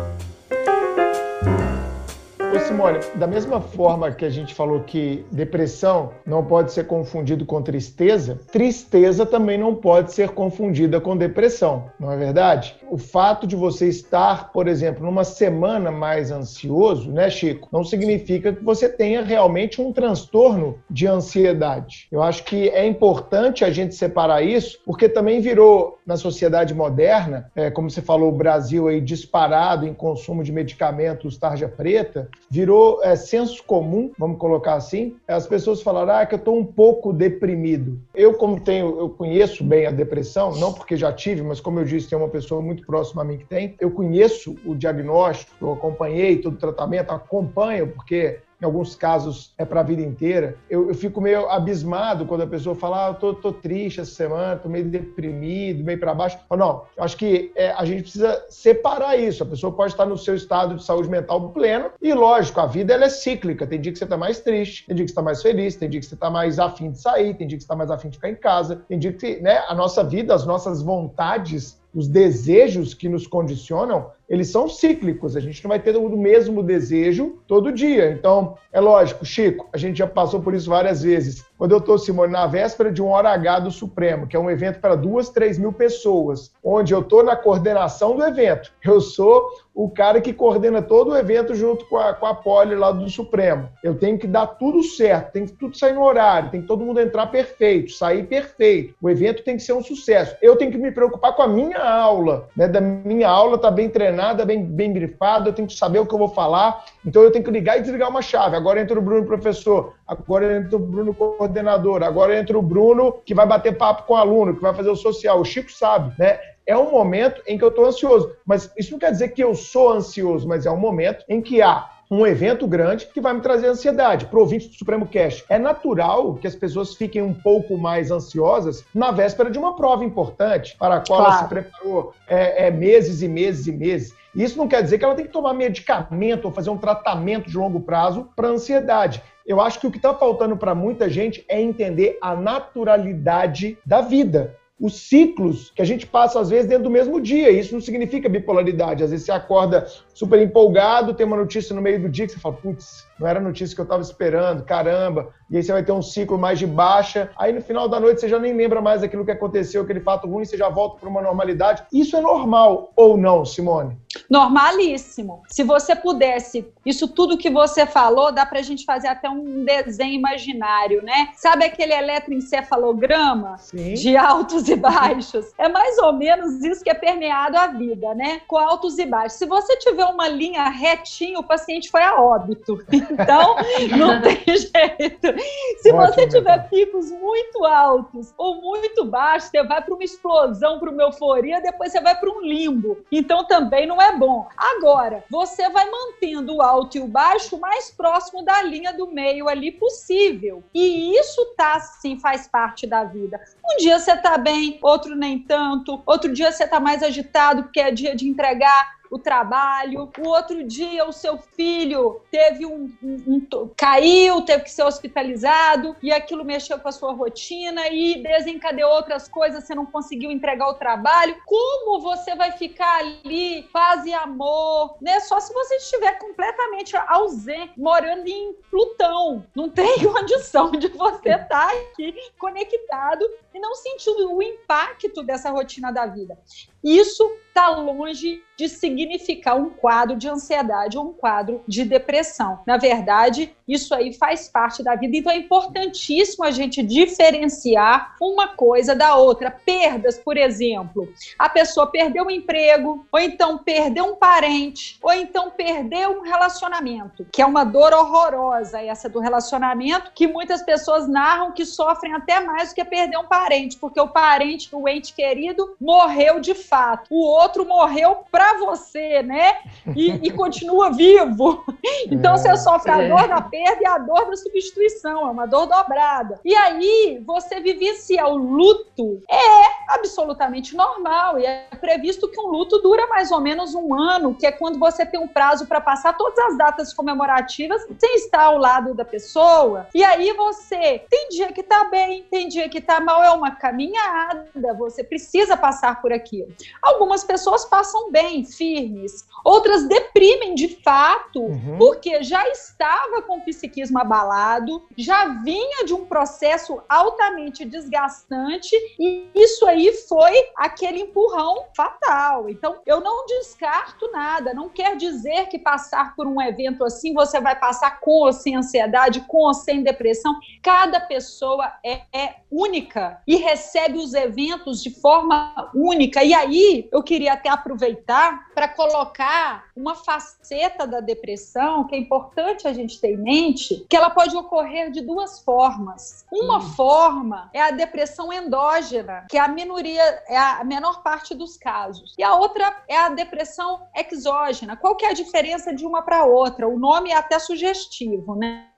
Simone, 2.69 2.99
da 3.15 3.27
mesma 3.27 3.61
forma 3.61 4.13
que 4.13 4.25
a 4.25 4.31
gente 4.31 4.55
falou 4.55 4.81
que 4.81 5.25
depressão 5.33 6.13
não 6.25 6.45
pode 6.45 6.73
ser 6.73 6.87
confundido 6.87 7.45
com 7.47 7.63
tristeza, 7.63 8.39
tristeza 8.53 9.27
também 9.27 9.59
não 9.59 9.75
pode 9.75 10.13
ser 10.13 10.31
confundida 10.31 11.01
com 11.01 11.17
depressão, 11.17 11.91
não 11.99 12.13
é 12.13 12.17
verdade? 12.17 12.77
O 12.91 12.97
fato 12.97 13.47
de 13.47 13.57
você 13.57 13.89
estar, 13.89 14.53
por 14.53 14.69
exemplo, 14.69 15.05
numa 15.05 15.25
semana 15.25 15.91
mais 15.91 16.31
ansioso, 16.31 17.11
né, 17.11 17.29
Chico, 17.31 17.69
não 17.73 17.83
significa 17.83 18.53
que 18.53 18.63
você 18.63 18.89
tenha 18.89 19.23
realmente 19.23 19.81
um 19.81 19.93
transtorno 19.93 20.79
de 20.91 21.07
ansiedade. 21.07 22.07
Eu 22.13 22.23
acho 22.23 22.45
que 22.45 22.69
é 22.69 22.87
importante 22.87 23.65
a 23.65 23.71
gente 23.71 23.95
separar 23.95 24.43
isso, 24.43 24.79
porque 24.85 25.09
também 25.09 25.41
virou 25.41 25.99
na 26.07 26.17
sociedade 26.17 26.75
moderna, 26.75 27.51
é, 27.57 27.71
como 27.71 27.91
você 27.91 28.01
falou, 28.01 28.29
o 28.29 28.37
Brasil 28.37 28.89
aí 28.89 29.01
disparado 29.01 29.87
em 29.87 29.93
consumo 29.93 30.43
de 30.43 30.53
medicamentos 30.53 31.37
tarja 31.37 31.69
preta, 31.69 32.29
virou 32.51 33.03
é, 33.03 33.15
senso 33.17 33.63
comum, 33.65 34.11
vamos 34.19 34.39
colocar 34.39 34.75
assim, 34.75 35.17
as 35.27 35.47
pessoas 35.47 35.83
falaram 35.83 36.15
ah, 36.15 36.27
que 36.27 36.35
eu 36.35 36.39
estou 36.39 36.59
um 36.59 36.65
pouco 36.65 37.13
deprimido. 37.13 37.99
Eu, 38.15 38.35
como 38.35 38.61
tenho, 38.61 38.99
eu 38.99 39.11
conheço 39.11 39.63
bem 39.63 39.87
a 39.87 39.91
depressão, 39.91 40.55
não 40.57 40.73
porque 40.73 40.97
já 40.97 41.13
tive, 41.13 41.43
mas 41.43 41.61
como 41.61 41.81
eu 41.81 41.85
disse, 41.85 42.09
tem 42.09 42.19
uma 42.19 42.29
pessoa 42.29 42.63
muito 42.63 42.87
próxima 42.87 43.23
a 43.23 43.25
mim 43.25 43.39
que 43.39 43.45
tem, 43.45 43.75
eu 43.79 43.91
conheço 43.91 44.57
o 44.65 44.75
diagnóstico, 44.75 45.53
eu 45.61 45.73
acompanhei 45.73 46.39
todo 46.39 46.55
o 46.55 46.59
tratamento, 46.59 47.11
acompanho, 47.11 47.89
porque 47.89 48.39
em 48.61 48.65
alguns 48.65 48.95
casos 48.97 49.53
é 49.57 49.65
para 49.65 49.81
a 49.81 49.83
vida 49.85 50.03
inteira. 50.03 50.57
Eu, 50.69 50.89
eu, 50.89 50.95
fico 50.95 51.21
meio 51.21 51.49
abismado 51.49 52.27
quando 52.27 52.43
a 52.43 52.47
pessoa 52.47 52.75
fala, 52.75 53.07
ah, 53.07 53.09
eu 53.11 53.15
tô, 53.15 53.35
tô 53.35 53.53
triste 53.53 54.01
essa 54.01 54.11
semana, 54.11 54.57
tô 54.57 54.69
meio 54.69 54.85
deprimido, 54.85 55.85
meio 55.85 55.99
para 55.99 56.13
baixo. 56.13 56.39
Eu, 56.51 56.57
não, 56.57 56.83
eu 56.97 57.05
acho 57.05 57.17
que 57.17 57.53
é, 57.55 57.71
a 57.71 57.85
gente 57.85 58.03
precisa 58.03 58.45
separar 58.49 59.17
isso. 59.17 59.43
A 59.43 59.47
pessoa 59.47 59.73
pode 59.73 59.93
estar 59.93 60.07
no 60.07 60.19
seu 60.19 60.35
estado 60.35 60.75
de 60.75 60.83
saúde 60.83 61.09
mental 61.09 61.51
pleno 61.51 61.91
e, 62.03 62.13
lógico, 62.13 62.61
a 62.61 62.67
vida 62.67 62.93
ela 62.95 63.05
é 63.05 63.09
cíclica. 63.09 63.67
Tem 63.67 63.81
dia 63.81 63.93
que 63.93 63.99
você 63.99 64.05
está 64.05 64.17
mais 64.17 64.41
triste, 64.41 64.87
tem 64.87 64.97
dia 64.97 65.05
que 65.05 65.11
você 65.11 65.13
está 65.13 65.23
mais 65.23 65.41
feliz, 65.41 65.77
tem 65.77 65.89
dia 65.89 66.01
que 66.01 66.07
você 66.07 66.15
está 66.15 66.29
mais 66.29 66.59
afim 66.59 66.91
de 66.91 67.01
sair, 67.01 67.35
tem 67.35 67.47
dia 67.47 67.57
que 67.57 67.63
você 67.63 67.67
está 67.67 67.77
mais 67.77 67.91
afim 67.91 68.09
de 68.09 68.17
ficar 68.17 68.31
em 68.31 68.37
casa, 68.37 68.83
tem 68.89 68.99
dia 68.99 69.13
que 69.13 69.41
né, 69.41 69.63
a 69.69 69.75
nossa 69.75 70.03
vida, 70.03 70.35
as 70.35 70.45
nossas 70.45 70.83
vontades 70.83 71.79
os 71.95 72.07
desejos 72.07 72.95
que 72.95 73.09
nos 73.09 73.27
condicionam, 73.27 74.11
eles 74.29 74.51
são 74.51 74.69
cíclicos. 74.69 75.37
A 75.37 75.41
gente 75.41 75.63
não 75.65 75.69
vai 75.69 75.79
ter 75.79 75.97
o 75.97 76.17
mesmo 76.17 76.63
desejo 76.63 77.39
todo 77.47 77.73
dia. 77.73 78.11
Então, 78.11 78.57
é 78.73 78.81
lógico, 78.81 79.25
Chico, 79.25 79.69
a 79.73 79.79
gente 79.79 79.99
já 79.99 80.07
passou 80.07 80.41
por 80.41 80.55
isso 80.55 80.69
várias 80.69 81.03
vezes. 81.03 81.45
Quando 81.57 81.73
eu 81.73 81.79
estou, 81.79 81.99
Simone, 81.99 82.33
na 82.33 82.47
véspera 82.47 82.93
de 82.93 83.03
um 83.03 83.09
Hora 83.09 83.31
H 83.31 83.61
do 83.61 83.71
Supremo, 83.71 84.29
que 84.29 84.37
é 84.37 84.39
um 84.39 84.51
evento 84.51 84.81
para 84.81 84.95
duas, 84.95 85.29
três 85.29 85.59
mil 85.59 85.73
pessoas, 85.73 86.53
onde 86.63 86.95
eu 86.95 87.01
estou 87.01 87.25
na 87.25 87.35
coordenação 87.35 88.15
do 88.15 88.25
evento. 88.25 88.71
Eu 88.85 89.01
sou 89.01 89.45
o 89.75 89.89
cara 89.89 90.21
que 90.21 90.33
coordena 90.33 90.83
todo 90.83 91.13
o 91.13 91.17
evento 91.17 91.55
junto 91.55 91.85
com 91.87 91.97
a, 91.97 92.13
com 92.13 92.27
a 92.27 92.35
Poli 92.35 92.75
lá 92.75 92.91
do 92.91 93.09
Supremo. 93.09 93.69
Eu 93.83 93.97
tenho 93.97 94.19
que 94.19 94.27
dar 94.27 94.47
tudo 94.47 94.83
certo, 94.83 95.33
tem 95.33 95.47
que 95.47 95.53
tudo 95.53 95.79
sair 95.79 95.95
no 95.95 96.03
horário, 96.03 96.51
tem 96.51 96.61
que 96.61 96.67
todo 96.67 96.85
mundo 96.85 97.01
entrar 97.01 97.27
perfeito, 97.27 97.93
sair 97.93 98.25
perfeito. 98.27 98.95
O 99.01 99.09
evento 99.09 99.45
tem 99.45 99.57
que 99.57 99.63
ser 99.63 99.73
um 99.73 99.83
sucesso. 99.83 100.37
Eu 100.43 100.57
tenho 100.57 100.73
que 100.73 100.79
me 100.79 100.91
preocupar 100.91 101.35
com 101.35 101.43
a 101.43 101.49
minha 101.49 101.79
aula, 101.79 102.49
né? 102.57 102.67
Da 102.67 102.81
minha 102.81 103.29
aula 103.29 103.57
tá 103.57 103.71
bem 103.71 103.89
treinada, 103.89 104.18
bem, 104.45 104.65
bem 104.65 104.93
grifada, 104.93 105.49
eu 105.49 105.53
tenho 105.53 105.69
que 105.69 105.75
saber 105.75 105.99
o 105.99 106.07
que 106.07 106.15
eu 106.15 106.19
vou 106.19 106.29
falar. 106.29 106.85
Então 107.05 107.23
eu 107.23 107.31
tenho 107.31 107.45
que 107.45 107.51
ligar 107.51 107.79
e 107.79 107.83
desligar 107.83 108.09
uma 108.09 108.23
chave. 108.23 108.57
Agora 108.57 108.81
entra 108.81 108.99
o 108.99 109.03
Bruno 109.03 109.27
professor, 109.27 109.95
agora 110.07 110.57
entra 110.57 110.77
o 110.77 110.79
Bruno 110.79 111.15
coordenador, 111.15 112.03
agora 112.03 112.39
entra 112.39 112.59
o 112.59 112.63
Bruno 112.63 113.21
que 113.25 113.35
vai 113.35 113.47
bater 113.47 113.77
papo 113.77 114.05
com 114.05 114.15
o 114.15 114.17
aluno, 114.17 114.55
que 114.55 114.63
vai 114.63 114.75
fazer 114.75 114.91
o 114.91 114.97
social. 114.97 115.41
O 115.41 115.45
Chico 115.45 115.71
sabe, 115.71 116.15
né? 116.19 116.39
é 116.69 116.77
um 116.77 116.91
momento 116.91 117.41
em 117.47 117.57
que 117.57 117.65
eu 117.65 117.71
estou 117.71 117.87
ansioso. 117.87 118.31
Mas 118.45 118.71
isso 118.77 118.93
não 118.93 118.99
quer 118.99 119.11
dizer 119.11 119.29
que 119.29 119.43
eu 119.43 119.55
sou 119.55 119.91
ansioso, 119.91 120.47
mas 120.47 120.67
é 120.67 120.71
um 120.71 120.77
momento 120.77 121.25
em 121.27 121.41
que 121.41 121.63
há 121.63 121.89
um 122.11 122.27
evento 122.27 122.67
grande 122.67 123.07
que 123.07 123.21
vai 123.21 123.35
me 123.35 123.41
trazer 123.41 123.69
ansiedade. 123.69 124.29
Ouvinte 124.33 124.69
do 124.69 124.75
Supremo 124.75 125.07
Cash, 125.07 125.45
é 125.49 125.59
natural 125.59 126.35
que 126.35 126.47
as 126.47 126.55
pessoas 126.55 126.95
fiquem 126.95 127.21
um 127.21 127.35
pouco 127.35 127.77
mais 127.77 128.11
ansiosas 128.11 128.85
na 128.95 129.11
véspera 129.11 129.51
de 129.51 129.59
uma 129.59 129.75
prova 129.75 130.05
importante, 130.05 130.77
para 130.79 130.97
a 130.97 131.01
qual 131.01 131.21
claro. 131.21 131.33
ela 131.33 131.43
se 131.43 131.49
preparou 131.49 132.15
é, 132.27 132.67
é, 132.67 132.71
meses 132.71 133.21
e 133.21 133.29
meses 133.29 133.67
e 133.67 133.73
meses. 133.73 134.15
Isso 134.35 134.57
não 134.57 134.69
quer 134.69 134.83
dizer 134.83 134.99
que 134.99 135.05
ela 135.05 135.15
tem 135.15 135.27
que 135.27 135.33
tomar 135.33 135.53
medicamento 135.55 136.45
ou 136.45 136.53
fazer 136.53 136.71
um 136.71 136.79
tratamento 136.79 137.51
de 137.51 137.57
longo 137.57 137.81
prazo 137.81 138.29
para 138.37 138.49
ansiedade. 138.49 139.23
Eu 139.45 139.61
acho 139.61 139.81
que 139.81 139.87
o 139.87 139.91
que 139.91 139.97
está 139.97 140.15
faltando 140.15 140.57
para 140.57 140.75
muita 140.75 141.09
gente 141.09 141.45
é 141.49 141.61
entender 141.61 142.19
a 142.21 142.37
naturalidade 142.37 143.79
da 143.85 144.01
vida 144.01 144.58
os 144.81 145.09
ciclos 145.09 145.73
que 145.75 145.83
a 145.83 145.85
gente 145.85 146.07
passa, 146.07 146.39
às 146.39 146.51
vezes, 146.51 146.69
dentro 146.69 146.85
do 146.85 146.91
mesmo 146.91 147.21
dia. 147.21 147.51
Isso 147.51 147.75
não 147.75 147.81
significa 147.81 148.29
bipolaridade. 148.29 149.03
Às 149.03 149.11
vezes 149.11 149.27
você 149.27 149.33
acorda 149.33 149.87
super 150.15 150.41
empolgado, 150.41 151.15
tem 151.15 151.27
uma 151.27 151.37
notícia 151.37 151.75
no 151.75 151.83
meio 151.83 152.01
do 152.01 152.09
dia 152.09 152.27
que 152.27 152.33
você 152.33 152.39
fala, 152.39 152.55
putz, 152.55 153.08
não 153.19 153.27
era 153.27 153.39
a 153.39 153.43
notícia 153.43 153.75
que 153.75 153.81
eu 153.81 153.85
estava 153.85 154.03
esperando, 154.03 154.65
caramba. 154.65 155.33
E 155.51 155.57
aí 155.57 155.63
você 155.63 155.73
vai 155.73 155.83
ter 155.83 155.93
um 155.93 156.03
ciclo 156.03 156.39
mais 156.39 156.59
de 156.59 156.67
baixa. 156.67 157.31
Aí 157.39 157.53
no 157.53 157.61
final 157.61 157.89
da 157.89 157.99
noite 157.99 158.21
você 158.21 158.29
já 158.29 158.39
nem 158.39 158.55
lembra 158.55 158.81
mais 158.81 159.01
daquilo 159.01 159.25
que 159.25 159.31
aconteceu, 159.31 159.83
aquele 159.83 160.01
fato 160.01 160.29
ruim, 160.29 160.45
você 160.45 160.57
já 160.57 160.69
volta 160.69 161.01
para 161.01 161.09
uma 161.09 161.23
normalidade. 161.23 161.83
Isso 161.93 162.17
é 162.17 162.21
normal 162.21 162.93
ou 162.95 163.17
não, 163.17 163.45
Simone? 163.45 163.97
Normalíssimo. 164.29 165.43
Se 165.49 165.63
você 165.63 165.97
pudesse, 165.97 166.67
isso 166.85 167.09
tudo 167.09 167.39
que 167.39 167.51
você 167.51 167.87
falou, 167.87 168.33
dá 168.33 168.45
para 168.45 168.59
a 168.59 168.63
gente 168.63 168.85
fazer 168.85 169.09
até 169.09 169.29
um 169.29 169.65
desenho 169.65 170.13
imaginário, 170.13 171.03
né? 171.03 171.31
Sabe 171.35 171.65
aquele 171.65 171.95
eletroencefalograma 171.95 173.57
Sim. 173.59 173.95
de 173.95 174.17
altos 174.17 174.69
e 174.69 174.77
baixos? 174.77 175.53
É 175.59 175.69
mais 175.69 175.99
ou 175.99 176.13
menos 176.13 176.63
isso 176.63 176.85
que 176.85 176.91
é 176.91 176.95
permeado 176.95 177.57
a 177.57 177.67
vida, 177.69 178.15
né? 178.15 178.41
Com 178.47 178.59
altos 178.59 178.99
e 178.99 179.07
baixos. 179.07 179.39
Se 179.39 179.47
você 179.47 179.77
tiver 179.79 180.05
uma 180.05 180.29
linha 180.29 180.69
retinha, 180.69 181.39
o 181.39 181.45
paciente 181.45 181.91
foi 181.91 182.03
a 182.03 182.21
óbito. 182.21 182.79
Então, 183.11 183.57
não 183.97 184.21
tem 184.23 184.45
jeito. 184.45 185.41
Se 185.79 185.93
Ótimo, 185.93 186.15
você 186.15 186.29
tiver 186.29 186.69
picos 186.69 187.11
muito 187.11 187.65
altos 187.65 188.33
ou 188.37 188.61
muito 188.61 189.05
baixos, 189.05 189.51
você 189.51 189.63
vai 189.63 189.83
para 189.83 189.95
uma 189.95 190.05
explosão, 190.05 190.79
para 190.79 190.91
uma 190.91 191.03
euforia, 191.03 191.61
depois 191.61 191.93
você 191.93 192.01
vai 192.01 192.19
para 192.19 192.31
um 192.31 192.41
limbo. 192.41 192.99
Então, 193.11 193.45
também 193.47 193.87
não 193.87 194.01
é 194.01 194.17
bom. 194.17 194.49
Agora, 194.57 195.25
você 195.31 195.69
vai 195.71 195.89
mantendo 195.91 196.57
o 196.57 196.63
alto 196.63 196.99
e 196.99 197.01
o 197.01 197.07
baixo 197.07 197.59
mais 197.59 197.91
próximo 197.91 198.45
da 198.45 198.63
linha 198.63 198.93
do 198.93 199.07
meio 199.07 199.49
ali 199.49 199.73
possível. 199.73 200.63
E 200.75 201.17
isso 201.19 201.45
tá, 201.57 201.81
sim, 201.81 202.19
faz 202.19 202.47
parte 202.47 202.87
da 202.87 203.05
vida. 203.05 203.41
Um 203.65 203.77
dia 203.77 203.99
você 203.99 204.17
tá 204.17 204.39
bem, 204.39 204.79
outro 204.83 205.15
nem 205.15 205.39
tanto. 205.39 206.03
Outro 206.07 206.33
dia 206.33 206.53
você 206.53 206.67
tá 206.67 206.81
mais 206.81 207.03
agitado 207.03 207.65
porque 207.65 207.81
é 207.81 207.91
dia 207.91 208.15
de 208.15 208.29
entregar 208.29 208.98
o 209.11 209.19
trabalho, 209.19 210.11
o 210.19 210.29
outro 210.29 210.63
dia 210.65 211.05
o 211.07 211.13
seu 211.13 211.39
filho 211.39 212.21
teve 212.31 212.67
um, 212.67 212.93
um, 213.03 213.17
um, 213.27 213.71
caiu, 213.77 214.43
teve 214.43 214.65
que 214.65 214.71
ser 214.71 214.83
hospitalizado 214.83 215.97
e 216.03 216.13
aquilo 216.13 216.45
mexeu 216.45 216.79
com 216.79 216.89
a 216.89 216.93
sua 216.93 217.13
rotina 217.13 217.89
e 217.89 218.23
desencadeou 218.23 218.91
outras 218.91 219.29
coisas, 219.29 219.65
você 219.65 219.75
não 219.75 219.87
conseguiu 219.87 220.31
entregar 220.31 220.69
o 220.69 220.75
trabalho. 220.75 221.37
Como 221.47 222.01
você 222.01 222.35
vai 222.35 222.53
ficar 222.53 222.99
ali, 222.99 223.63
paz 223.73 224.05
e 224.05 224.13
amor, 224.13 224.97
né? 225.01 225.21
Só 225.21 225.41
se 225.41 225.53
você 225.53 225.77
estiver 225.77 226.19
completamente 226.19 226.97
ausente, 226.97 227.73
morando 227.77 228.27
em 228.27 228.55
Plutão. 228.71 229.45
Não 229.55 229.69
tem 229.69 230.03
condição 230.05 230.71
de 230.73 230.89
você 230.89 231.31
estar 231.31 231.47
tá 231.47 231.73
aqui 231.73 232.15
conectado 232.39 233.25
e 233.55 233.59
não 233.59 233.75
sentindo 233.75 234.33
o 234.33 234.43
impacto 234.43 235.23
dessa 235.23 235.51
rotina 235.51 235.93
da 235.93 236.07
vida. 236.07 236.39
Isso 236.83 237.25
está 237.59 237.69
longe 237.71 238.41
de 238.57 238.69
significar 238.69 239.57
um 239.57 239.71
quadro 239.71 240.17
de 240.17 240.29
ansiedade 240.29 240.99
ou 240.99 241.11
um 241.11 241.13
quadro 241.13 241.63
de 241.67 241.85
depressão. 241.85 242.59
Na 242.67 242.77
verdade, 242.77 243.55
isso 243.69 243.95
aí 243.95 244.13
faz 244.13 244.49
parte 244.49 244.83
da 244.83 244.97
vida, 244.97 245.17
então 245.17 245.31
é 245.31 245.37
importantíssimo 245.37 246.45
a 246.45 246.51
gente 246.51 246.83
diferenciar 246.83 248.17
uma 248.21 248.49
coisa 248.49 248.97
da 248.97 249.15
outra. 249.15 249.51
Perdas, 249.51 250.19
por 250.19 250.37
exemplo, 250.37 251.09
a 251.39 251.49
pessoa 251.49 251.87
perdeu 251.87 252.25
um 252.25 252.31
emprego, 252.31 253.07
ou 253.13 253.21
então 253.21 253.59
perdeu 253.59 254.07
um 254.07 254.17
parente, 254.17 254.99
ou 255.03 255.13
então 255.13 255.51
perdeu 255.51 256.19
um 256.19 256.23
relacionamento, 256.23 257.27
que 257.31 257.41
é 257.41 257.47
uma 257.47 257.63
dor 257.63 257.93
horrorosa 257.93 258.81
essa 258.81 259.09
do 259.09 259.21
relacionamento, 259.21 260.11
que 260.13 260.27
muitas 260.27 260.63
pessoas 260.63 261.07
narram 261.07 261.53
que 261.53 261.65
sofrem 261.65 262.13
até 262.13 262.41
mais 262.41 262.71
do 262.71 262.75
que 262.75 262.85
perder 262.85 263.19
um 263.19 263.27
parente, 263.27 263.77
porque 263.77 264.01
o 264.01 264.09
parente, 264.09 264.69
o 264.73 264.89
ente 264.89 265.15
querido, 265.15 265.77
morreu 265.81 266.41
de 266.41 266.55
fato. 266.55 267.07
O 267.09 267.23
outro 267.23 267.48
morreu 267.65 268.25
para 268.31 268.59
você, 268.59 269.23
né? 269.23 269.59
E, 269.95 270.11
e, 270.27 270.31
continua 270.31 270.91
vivo. 270.91 271.65
Então 272.11 272.37
você 272.37 272.57
sofre 272.57 272.91
a 272.91 273.03
é. 273.03 273.09
dor 273.09 273.29
da 273.29 273.41
perda 273.41 273.83
e 273.83 273.87
a 273.87 273.99
dor 273.99 274.27
da 274.27 274.37
substituição, 274.37 275.27
é 275.27 275.31
uma 275.31 275.47
dor 275.47 275.67
dobrada. 275.67 276.41
E 276.45 276.55
aí 276.55 277.23
você 277.25 277.61
vivencia 277.61 278.27
o 278.27 278.37
luto, 278.37 279.21
é 279.29 279.95
absolutamente 279.95 280.77
normal 280.77 281.39
e 281.39 281.47
é 281.47 281.69
previsto 281.81 282.29
que 282.29 282.41
um 282.41 282.47
luto 282.47 282.79
dura 282.79 283.07
mais 283.09 283.31
ou 283.31 283.41
menos 283.41 283.75
um 283.75 283.95
ano, 283.95 284.35
que 284.35 284.47
é 284.47 284.53
quando 284.53 284.79
você 284.79 285.05
tem 285.05 285.21
um 285.21 285.29
prazo 285.29 285.67
para 285.67 285.81
passar 285.81 286.17
todas 286.17 286.39
as 286.39 286.59
datas 286.59 286.93
comemorativas 286.93 287.87
sem 287.99 288.17
estar 288.17 288.45
ao 288.45 288.59
lado 288.59 288.95
da 288.95 289.05
pessoa. 289.05 289.87
E 289.95 290.03
aí 290.05 290.33
você 290.33 291.05
tem 291.11 291.29
dia 291.29 291.53
que 291.53 291.63
tá 291.63 291.85
bem, 291.85 292.25
tem 292.31 292.49
dia 292.49 292.69
que 292.69 292.81
tá 292.81 293.01
mal, 293.01 293.23
é 293.23 293.31
uma 293.31 293.53
caminhada, 293.53 294.75
você 294.77 295.03
precisa 295.03 295.57
passar 295.57 296.01
por 296.01 296.13
aquilo. 296.13 296.49
Algumas 296.83 297.25
pessoas 297.25 297.38
passam 297.65 298.11
bem, 298.11 298.45
firmes, 298.45 299.27
outras 299.45 299.89
deprimem 299.89 300.55
de 300.55 300.69
fato, 300.83 301.41
uhum. 301.41 301.79
porque 301.79 302.23
já 302.23 302.47
estava 302.49 303.23
com 303.23 303.39
o 303.39 303.45
psiquismo 303.45 303.99
abalado, 303.99 304.83
já 304.97 305.27
vinha 305.43 305.85
de 305.85 305.95
um 305.95 306.05
processo 306.05 306.81
altamente 306.89 307.65
desgastante 307.65 308.75
e 308.99 309.29
isso 309.35 309.67
aí 309.67 309.93
foi 310.09 310.33
aquele 310.57 311.01
empurrão 311.01 311.65
fatal. 311.77 312.49
Então, 312.49 312.81
eu 312.87 313.01
não 313.01 313.27
descarto 313.27 314.11
nada, 314.13 314.55
não 314.55 314.69
quer 314.69 314.97
dizer 314.97 315.47
que 315.49 315.59
passar 315.59 316.15
por 316.15 316.27
um 316.27 316.41
evento 316.41 316.85
assim 316.85 317.13
você 317.13 317.41
vai 317.41 317.59
passar 317.59 318.01
com 318.01 318.25
ou 318.25 318.33
sem 318.33 318.57
ansiedade, 318.57 319.25
com 319.27 319.39
ou 319.39 319.55
sem 319.55 319.83
depressão. 319.83 320.39
Cada 320.63 321.01
pessoa 321.01 321.73
é, 321.85 322.03
é 322.13 322.37
única 322.51 323.21
e 323.27 323.37
recebe 323.37 323.99
os 323.99 324.15
eventos 324.15 324.83
de 324.83 324.91
forma 324.91 325.71
única. 325.75 326.23
E 326.23 326.35
aí, 326.35 326.89
eu 326.93 327.03
queria 327.03 327.28
até 327.29 327.49
aproveitar 327.49 328.49
para 328.55 328.69
colocar 328.69 329.67
uma 329.77 329.95
faceta 329.95 330.87
da 330.87 331.01
depressão 331.01 331.87
que 331.87 331.95
é 331.95 331.99
importante 331.99 332.67
a 332.67 332.73
gente 332.73 333.01
ter 333.01 333.13
em 333.13 333.17
mente, 333.17 333.87
que 333.89 333.97
ela 333.97 334.11
pode 334.11 334.37
ocorrer 334.37 334.91
de 334.91 335.01
duas 335.01 335.41
formas. 335.41 336.25
Uma 336.33 336.59
hum. 336.59 336.73
forma 336.73 337.51
é 337.53 337.61
a 337.61 337.71
depressão 337.71 338.33
endógena, 338.33 339.27
que 339.29 339.37
é 339.37 339.41
a 339.41 339.49
minoria, 339.49 340.03
é 340.29 340.37
a 340.37 340.65
menor 340.65 341.03
parte 341.03 341.35
dos 341.35 341.57
casos. 341.57 342.15
E 342.19 342.23
a 342.23 342.35
outra 342.35 342.83
é 342.89 342.97
a 342.97 343.09
depressão 343.09 343.87
exógena. 343.95 344.77
Qual 344.77 344.97
que 344.97 345.05
é 345.05 345.11
a 345.11 345.15
diferença 345.15 345.75
de 345.75 345.87
uma 345.87 346.03
para 346.03 346.25
outra? 346.25 346.69
O 346.69 346.79
nome 346.79 347.11
é 347.11 347.17
até 347.17 347.39
sugestivo, 347.39 348.35
né? 348.35 348.69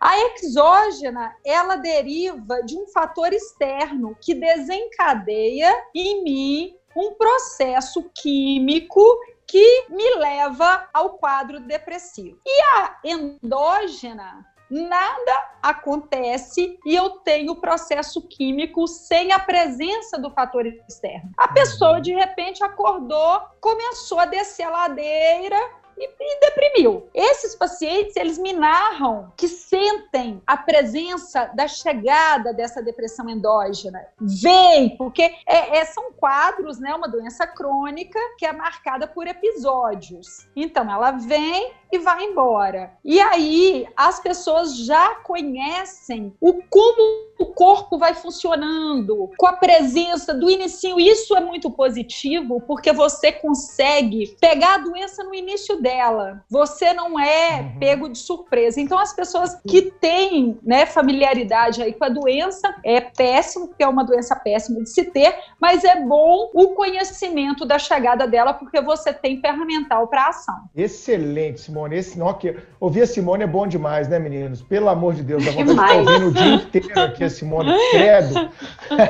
A 0.00 0.18
exógena, 0.18 1.34
ela 1.44 1.76
deriva 1.76 2.62
de 2.64 2.76
um 2.76 2.86
fator 2.88 3.32
externo 3.32 4.16
que 4.20 4.34
desencadeia 4.34 5.72
em 5.94 6.24
mim 6.24 6.74
um 6.96 7.14
processo 7.14 8.10
químico 8.14 9.02
que 9.46 9.86
me 9.90 10.14
leva 10.16 10.88
ao 10.92 11.10
quadro 11.10 11.60
depressivo. 11.60 12.38
E 12.46 12.62
a 12.76 12.98
endógena, 13.04 14.46
nada 14.70 15.50
acontece 15.62 16.78
e 16.86 16.94
eu 16.94 17.10
tenho 17.10 17.56
processo 17.56 18.22
químico 18.22 18.86
sem 18.86 19.30
a 19.30 19.38
presença 19.38 20.18
do 20.18 20.30
fator 20.30 20.66
externo. 20.66 21.30
A 21.36 21.48
pessoa 21.48 22.00
de 22.00 22.12
repente 22.12 22.64
acordou, 22.64 23.42
começou 23.60 24.18
a 24.18 24.24
descer 24.24 24.62
a 24.62 24.70
ladeira, 24.70 25.58
e, 25.98 26.40
deprimiu. 26.40 27.08
Esses 27.14 27.54
pacientes, 27.54 28.16
eles 28.16 28.38
me 28.38 28.52
narram 28.52 29.32
que 29.36 29.48
sentem 29.48 30.42
a 30.46 30.56
presença 30.56 31.46
da 31.54 31.68
chegada 31.68 32.52
dessa 32.52 32.82
depressão 32.82 33.28
endógena. 33.28 34.06
Vem, 34.20 34.96
porque 34.96 35.22
é, 35.46 35.78
é, 35.78 35.84
são 35.84 36.12
quadros, 36.12 36.78
né? 36.78 36.94
Uma 36.94 37.08
doença 37.08 37.46
crônica 37.46 38.18
que 38.38 38.46
é 38.46 38.52
marcada 38.52 39.06
por 39.06 39.26
episódios. 39.26 40.46
Então, 40.54 40.90
ela 40.90 41.12
vem 41.12 41.72
e 41.92 41.98
vai 41.98 42.24
embora. 42.24 42.94
E 43.04 43.20
aí, 43.20 43.86
as 43.94 44.18
pessoas 44.18 44.76
já 44.78 45.16
conhecem 45.16 46.34
o 46.40 46.54
como 46.70 47.32
o 47.38 47.46
corpo 47.46 47.98
vai 47.98 48.14
funcionando, 48.14 49.30
com 49.36 49.46
a 49.46 49.54
presença 49.54 50.32
do 50.32 50.48
início. 50.48 50.98
Isso 50.98 51.36
é 51.36 51.40
muito 51.40 51.70
positivo, 51.70 52.60
porque 52.60 52.92
você 52.92 53.32
consegue 53.32 54.36
pegar 54.40 54.74
a 54.74 54.78
doença 54.78 55.24
no 55.24 55.34
início 55.34 55.80
dela. 55.82 56.44
Você 56.48 56.92
não 56.92 57.18
é 57.18 57.60
uhum. 57.60 57.78
pego 57.80 58.08
de 58.08 58.18
surpresa. 58.18 58.80
Então, 58.80 58.98
as 58.98 59.12
pessoas 59.12 59.60
que 59.66 59.90
têm 59.90 60.58
né, 60.62 60.86
familiaridade 60.86 61.82
aí 61.82 61.92
com 61.92 62.04
a 62.04 62.08
doença, 62.08 62.74
é 62.84 63.00
péssimo, 63.00 63.68
porque 63.68 63.82
é 63.82 63.88
uma 63.88 64.04
doença 64.04 64.36
péssima 64.36 64.80
de 64.80 64.90
se 64.90 65.04
ter, 65.04 65.36
mas 65.60 65.84
é 65.84 66.00
bom 66.00 66.50
o 66.54 66.68
conhecimento 66.74 67.66
da 67.66 67.78
chegada 67.78 68.26
dela, 68.26 68.54
porque 68.54 68.80
você 68.80 69.12
tem 69.12 69.40
ferramental 69.40 70.06
para 70.06 70.28
ação. 70.28 70.54
Excelente, 70.76 71.60
Simone. 71.60 71.81
Esse, 71.90 72.18
não, 72.18 72.32
que, 72.34 72.56
ouvir 72.78 73.02
a 73.02 73.06
Simone 73.06 73.44
é 73.44 73.46
bom 73.46 73.66
demais, 73.66 74.08
né, 74.08 74.18
meninos? 74.18 74.62
Pelo 74.62 74.88
amor 74.88 75.14
de 75.14 75.22
Deus, 75.22 75.44
dá 75.44 75.52
vontade 75.52 75.66
de 75.66 75.80
estar 75.80 75.96
ouvindo 75.96 76.28
o 76.28 76.32
dia 76.32 76.54
inteiro 76.54 77.00
aqui 77.00 77.30
Simone, 77.30 77.72
credo. 77.90 78.50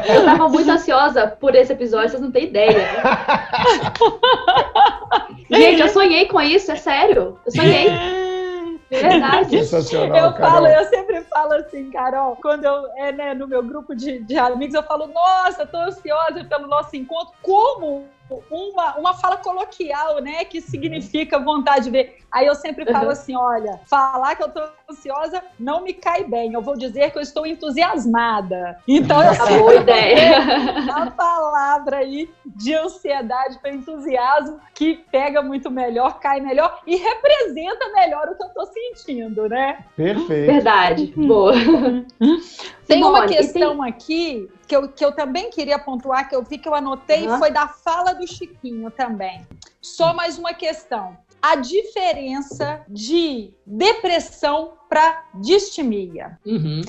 Eu 0.09 0.25
tava 0.25 0.49
muito 0.49 0.71
ansiosa 0.71 1.27
por 1.27 1.55
esse 1.55 1.73
episódio, 1.73 2.11
vocês 2.11 2.23
não 2.23 2.31
têm 2.31 2.45
ideia. 2.45 2.79
Gente, 5.51 5.81
eu 5.81 5.89
sonhei 5.89 6.27
com 6.27 6.41
isso, 6.41 6.73
é 6.73 6.77
sério. 6.77 7.39
Eu 7.45 7.53
sonhei. 7.53 7.89
Verdade. 9.01 9.51
Sensacional, 9.51 10.19
eu 10.19 10.33
Carol. 10.35 10.51
falo, 10.51 10.67
eu 10.67 10.85
sempre 10.85 11.23
falo 11.23 11.55
assim, 11.55 11.91
Carol, 11.91 12.37
quando 12.37 12.65
eu 12.65 12.87
é 12.99 13.11
né, 13.11 13.33
no 13.33 13.49
meu 13.49 13.63
grupo 13.63 13.95
de, 13.95 14.19
de 14.19 14.37
amigos, 14.37 14.75
eu 14.75 14.83
falo, 14.83 15.07
nossa, 15.07 15.65
tô 15.65 15.79
ansiosa 15.79 16.45
pelo 16.45 16.67
nosso 16.67 16.95
encontro. 16.95 17.33
Como 17.43 18.07
uma, 18.51 18.97
uma 18.97 19.15
fala 19.15 19.37
coloquial, 19.37 20.21
né? 20.21 20.45
Que 20.45 20.61
significa 20.61 21.39
vontade 21.39 21.85
de 21.85 21.91
ver. 21.91 22.19
Aí 22.31 22.47
eu 22.47 22.55
sempre 22.55 22.85
falo 22.91 23.07
uhum. 23.07 23.11
assim: 23.11 23.37
olha, 23.37 23.81
falar 23.87 24.35
que 24.37 24.43
eu 24.43 24.49
tô 24.49 24.61
ansiosa 24.91 25.43
não 25.59 25.83
me 25.83 25.93
cai 25.93 26.25
bem. 26.25 26.55
Eu 26.55 26.63
vou 26.63 26.77
dizer 26.77 27.11
que 27.11 27.19
eu 27.19 27.23
estou 27.23 27.47
entusiasmada. 27.47 28.79
Então 28.89 29.23
eu 29.23 29.35
sei 29.35 29.59
boa 29.59 29.75
ideia. 29.75 30.39
a 30.93 31.11
palavra 31.11 31.99
aí 31.99 32.31
de 32.45 32.75
ansiedade 32.75 33.59
para 33.59 33.75
entusiasmo 33.75 34.61
que 34.75 34.95
pega 35.11 35.43
muito 35.43 35.71
melhor, 35.71 36.19
cai 36.21 36.41
melhor 36.41 36.81
e 36.87 36.97
representa 36.97 37.93
melhor 37.93 38.29
o 38.29 38.37
que 38.37 38.43
eu 38.43 38.49
tô 38.49 38.67
sentindo, 38.67 39.49
né? 39.49 39.85
Perfeito. 39.95 40.53
Verdade. 40.53 41.13
Boa. 41.17 41.53
Tem 42.87 43.05
uma 43.05 43.27
questão 43.27 43.79
tem... 43.79 43.89
aqui 43.89 44.51
que 44.73 44.77
eu, 44.77 44.89
que 44.89 45.05
eu 45.05 45.13
também 45.13 45.51
queria 45.51 45.79
pontuar, 45.79 46.27
que 46.31 46.35
eu 46.35 46.43
vi 46.43 46.57
que 46.57 46.67
eu 46.67 46.75
anotei, 46.75 47.29
uhum. 47.29 47.39
foi 47.39 47.51
da 47.51 47.69
fala 47.69 48.15
do 48.15 48.27
Chiquinho 48.27 48.91
também. 48.91 49.47
Só 49.83 50.15
mais 50.15 50.39
uma 50.39 50.55
questão. 50.55 51.15
A 51.43 51.57
diferença 51.57 52.83
de 52.89 53.53
depressão 53.67 54.73
para 54.89 55.25
distimia. 55.35 56.39
Uhum. 56.47 56.81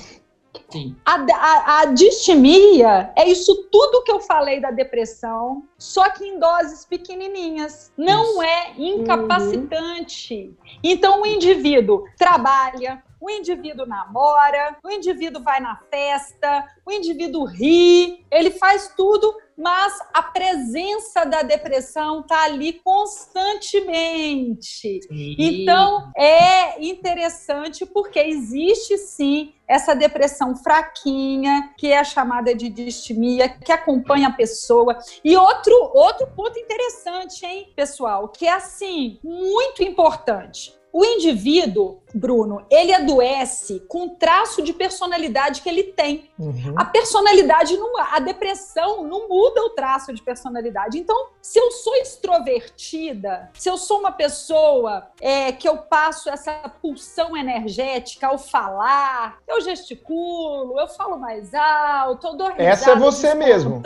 A, 1.04 1.14
a, 1.14 1.80
a, 1.80 1.84
distimia 1.86 3.12
é 3.16 3.28
isso 3.28 3.68
tudo 3.70 4.02
que 4.02 4.10
eu 4.10 4.20
falei 4.20 4.60
da 4.60 4.70
depressão, 4.70 5.64
só 5.76 6.08
que 6.10 6.24
em 6.24 6.38
doses 6.38 6.84
pequenininhas. 6.84 7.92
Não 7.96 8.24
isso. 8.24 8.42
é 8.42 8.74
incapacitante. 8.78 10.34
Uhum. 10.34 10.78
Então 10.82 11.22
o 11.22 11.26
indivíduo 11.26 12.04
trabalha, 12.16 13.02
o 13.24 13.30
indivíduo 13.30 13.86
namora, 13.86 14.76
o 14.84 14.90
indivíduo 14.90 15.42
vai 15.42 15.58
na 15.58 15.76
festa, 15.90 16.68
o 16.84 16.92
indivíduo 16.92 17.46
ri, 17.46 18.26
ele 18.30 18.50
faz 18.50 18.92
tudo, 18.94 19.34
mas 19.56 19.98
a 20.12 20.22
presença 20.22 21.24
da 21.24 21.40
depressão 21.40 22.20
está 22.20 22.42
ali 22.42 22.74
constantemente. 22.84 25.00
Sim. 25.02 25.36
Então 25.38 26.12
é 26.14 26.84
interessante 26.84 27.86
porque 27.86 28.18
existe 28.18 28.98
sim 28.98 29.54
essa 29.66 29.94
depressão 29.94 30.54
fraquinha, 30.56 31.72
que 31.78 31.90
é 31.90 32.04
chamada 32.04 32.54
de 32.54 32.68
distimia, 32.68 33.48
que 33.48 33.72
acompanha 33.72 34.28
a 34.28 34.32
pessoa. 34.32 34.98
E 35.24 35.34
outro, 35.34 35.74
outro 35.94 36.26
ponto 36.36 36.58
interessante, 36.58 37.46
hein, 37.46 37.72
pessoal, 37.74 38.28
que 38.28 38.46
é 38.46 38.52
assim, 38.52 39.18
muito 39.24 39.82
importante. 39.82 40.78
O 40.94 41.04
indivíduo, 41.04 41.98
Bruno, 42.14 42.64
ele 42.70 42.94
adoece 42.94 43.80
com 43.88 44.06
o 44.06 44.10
traço 44.10 44.62
de 44.62 44.72
personalidade 44.72 45.60
que 45.60 45.68
ele 45.68 45.82
tem. 45.82 46.30
Uhum. 46.38 46.72
A 46.76 46.84
personalidade, 46.84 47.76
não, 47.76 47.98
a 47.98 48.20
depressão 48.20 49.02
não 49.02 49.28
muda 49.28 49.60
o 49.62 49.70
traço 49.70 50.14
de 50.14 50.22
personalidade. 50.22 50.96
Então, 50.96 51.30
se 51.42 51.58
eu 51.58 51.72
sou 51.72 51.96
extrovertida, 51.96 53.50
se 53.54 53.68
eu 53.68 53.76
sou 53.76 53.98
uma 53.98 54.12
pessoa 54.12 55.08
é, 55.20 55.50
que 55.50 55.68
eu 55.68 55.78
passo 55.78 56.30
essa 56.30 56.52
pulsão 56.80 57.36
energética 57.36 58.28
ao 58.28 58.38
falar, 58.38 59.38
eu 59.48 59.60
gesticulo, 59.62 60.78
eu 60.78 60.86
falo 60.86 61.16
mais 61.18 61.52
alto, 61.52 62.28
eu 62.28 62.36
dou 62.36 62.52
Essa 62.56 62.92
é 62.92 62.96
você 62.96 63.34
mesmo. 63.34 63.80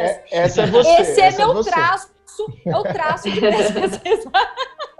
É, 0.00 0.24
essa 0.30 0.62
é 0.62 0.66
você. 0.66 0.88
Esse 1.00 1.20
é 1.20 1.24
essa 1.24 1.42
é 1.42 1.44
meu 1.44 1.58
é 1.58 1.64
traço, 1.64 2.08
é 2.64 2.76
o 2.76 2.82
traço 2.84 3.28
de. 3.28 3.40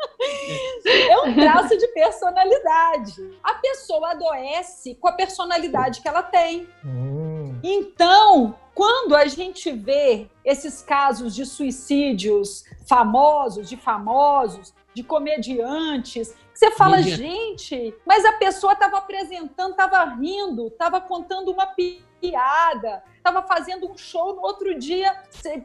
É 0.85 1.19
um 1.21 1.35
traço 1.35 1.77
de 1.77 1.87
personalidade. 1.89 3.39
A 3.43 3.55
pessoa 3.55 4.11
adoece 4.11 4.95
com 4.97 5.09
a 5.09 5.13
personalidade 5.13 6.01
que 6.01 6.09
ela 6.09 6.23
tem. 6.23 6.69
Hum. 6.85 7.59
Então, 7.63 8.55
quando 8.75 9.15
a 9.15 9.27
gente 9.27 9.71
vê 9.71 10.29
esses 10.45 10.83
casos 10.83 11.35
de 11.35 11.47
suicídios 11.47 12.65
famosos, 12.87 13.69
de 13.69 13.77
famosos, 13.77 14.75
de 14.95 15.03
comediantes, 15.03 16.35
você 16.53 16.71
fala, 16.73 16.99
Mídia. 16.99 17.17
gente, 17.17 17.95
mas 18.07 18.25
a 18.25 18.33
pessoa 18.35 18.73
estava 18.73 18.99
apresentando, 18.99 19.73
estava 19.73 20.05
rindo, 20.05 20.69
estava 20.69 21.01
contando 21.01 21.51
uma 21.51 21.67
piada, 21.67 22.05
estava 22.29 23.43
fazendo 23.43 23.91
um 23.91 23.97
show 23.97 24.35
no 24.35 24.43
outro 24.43 24.79
dia, 24.79 25.17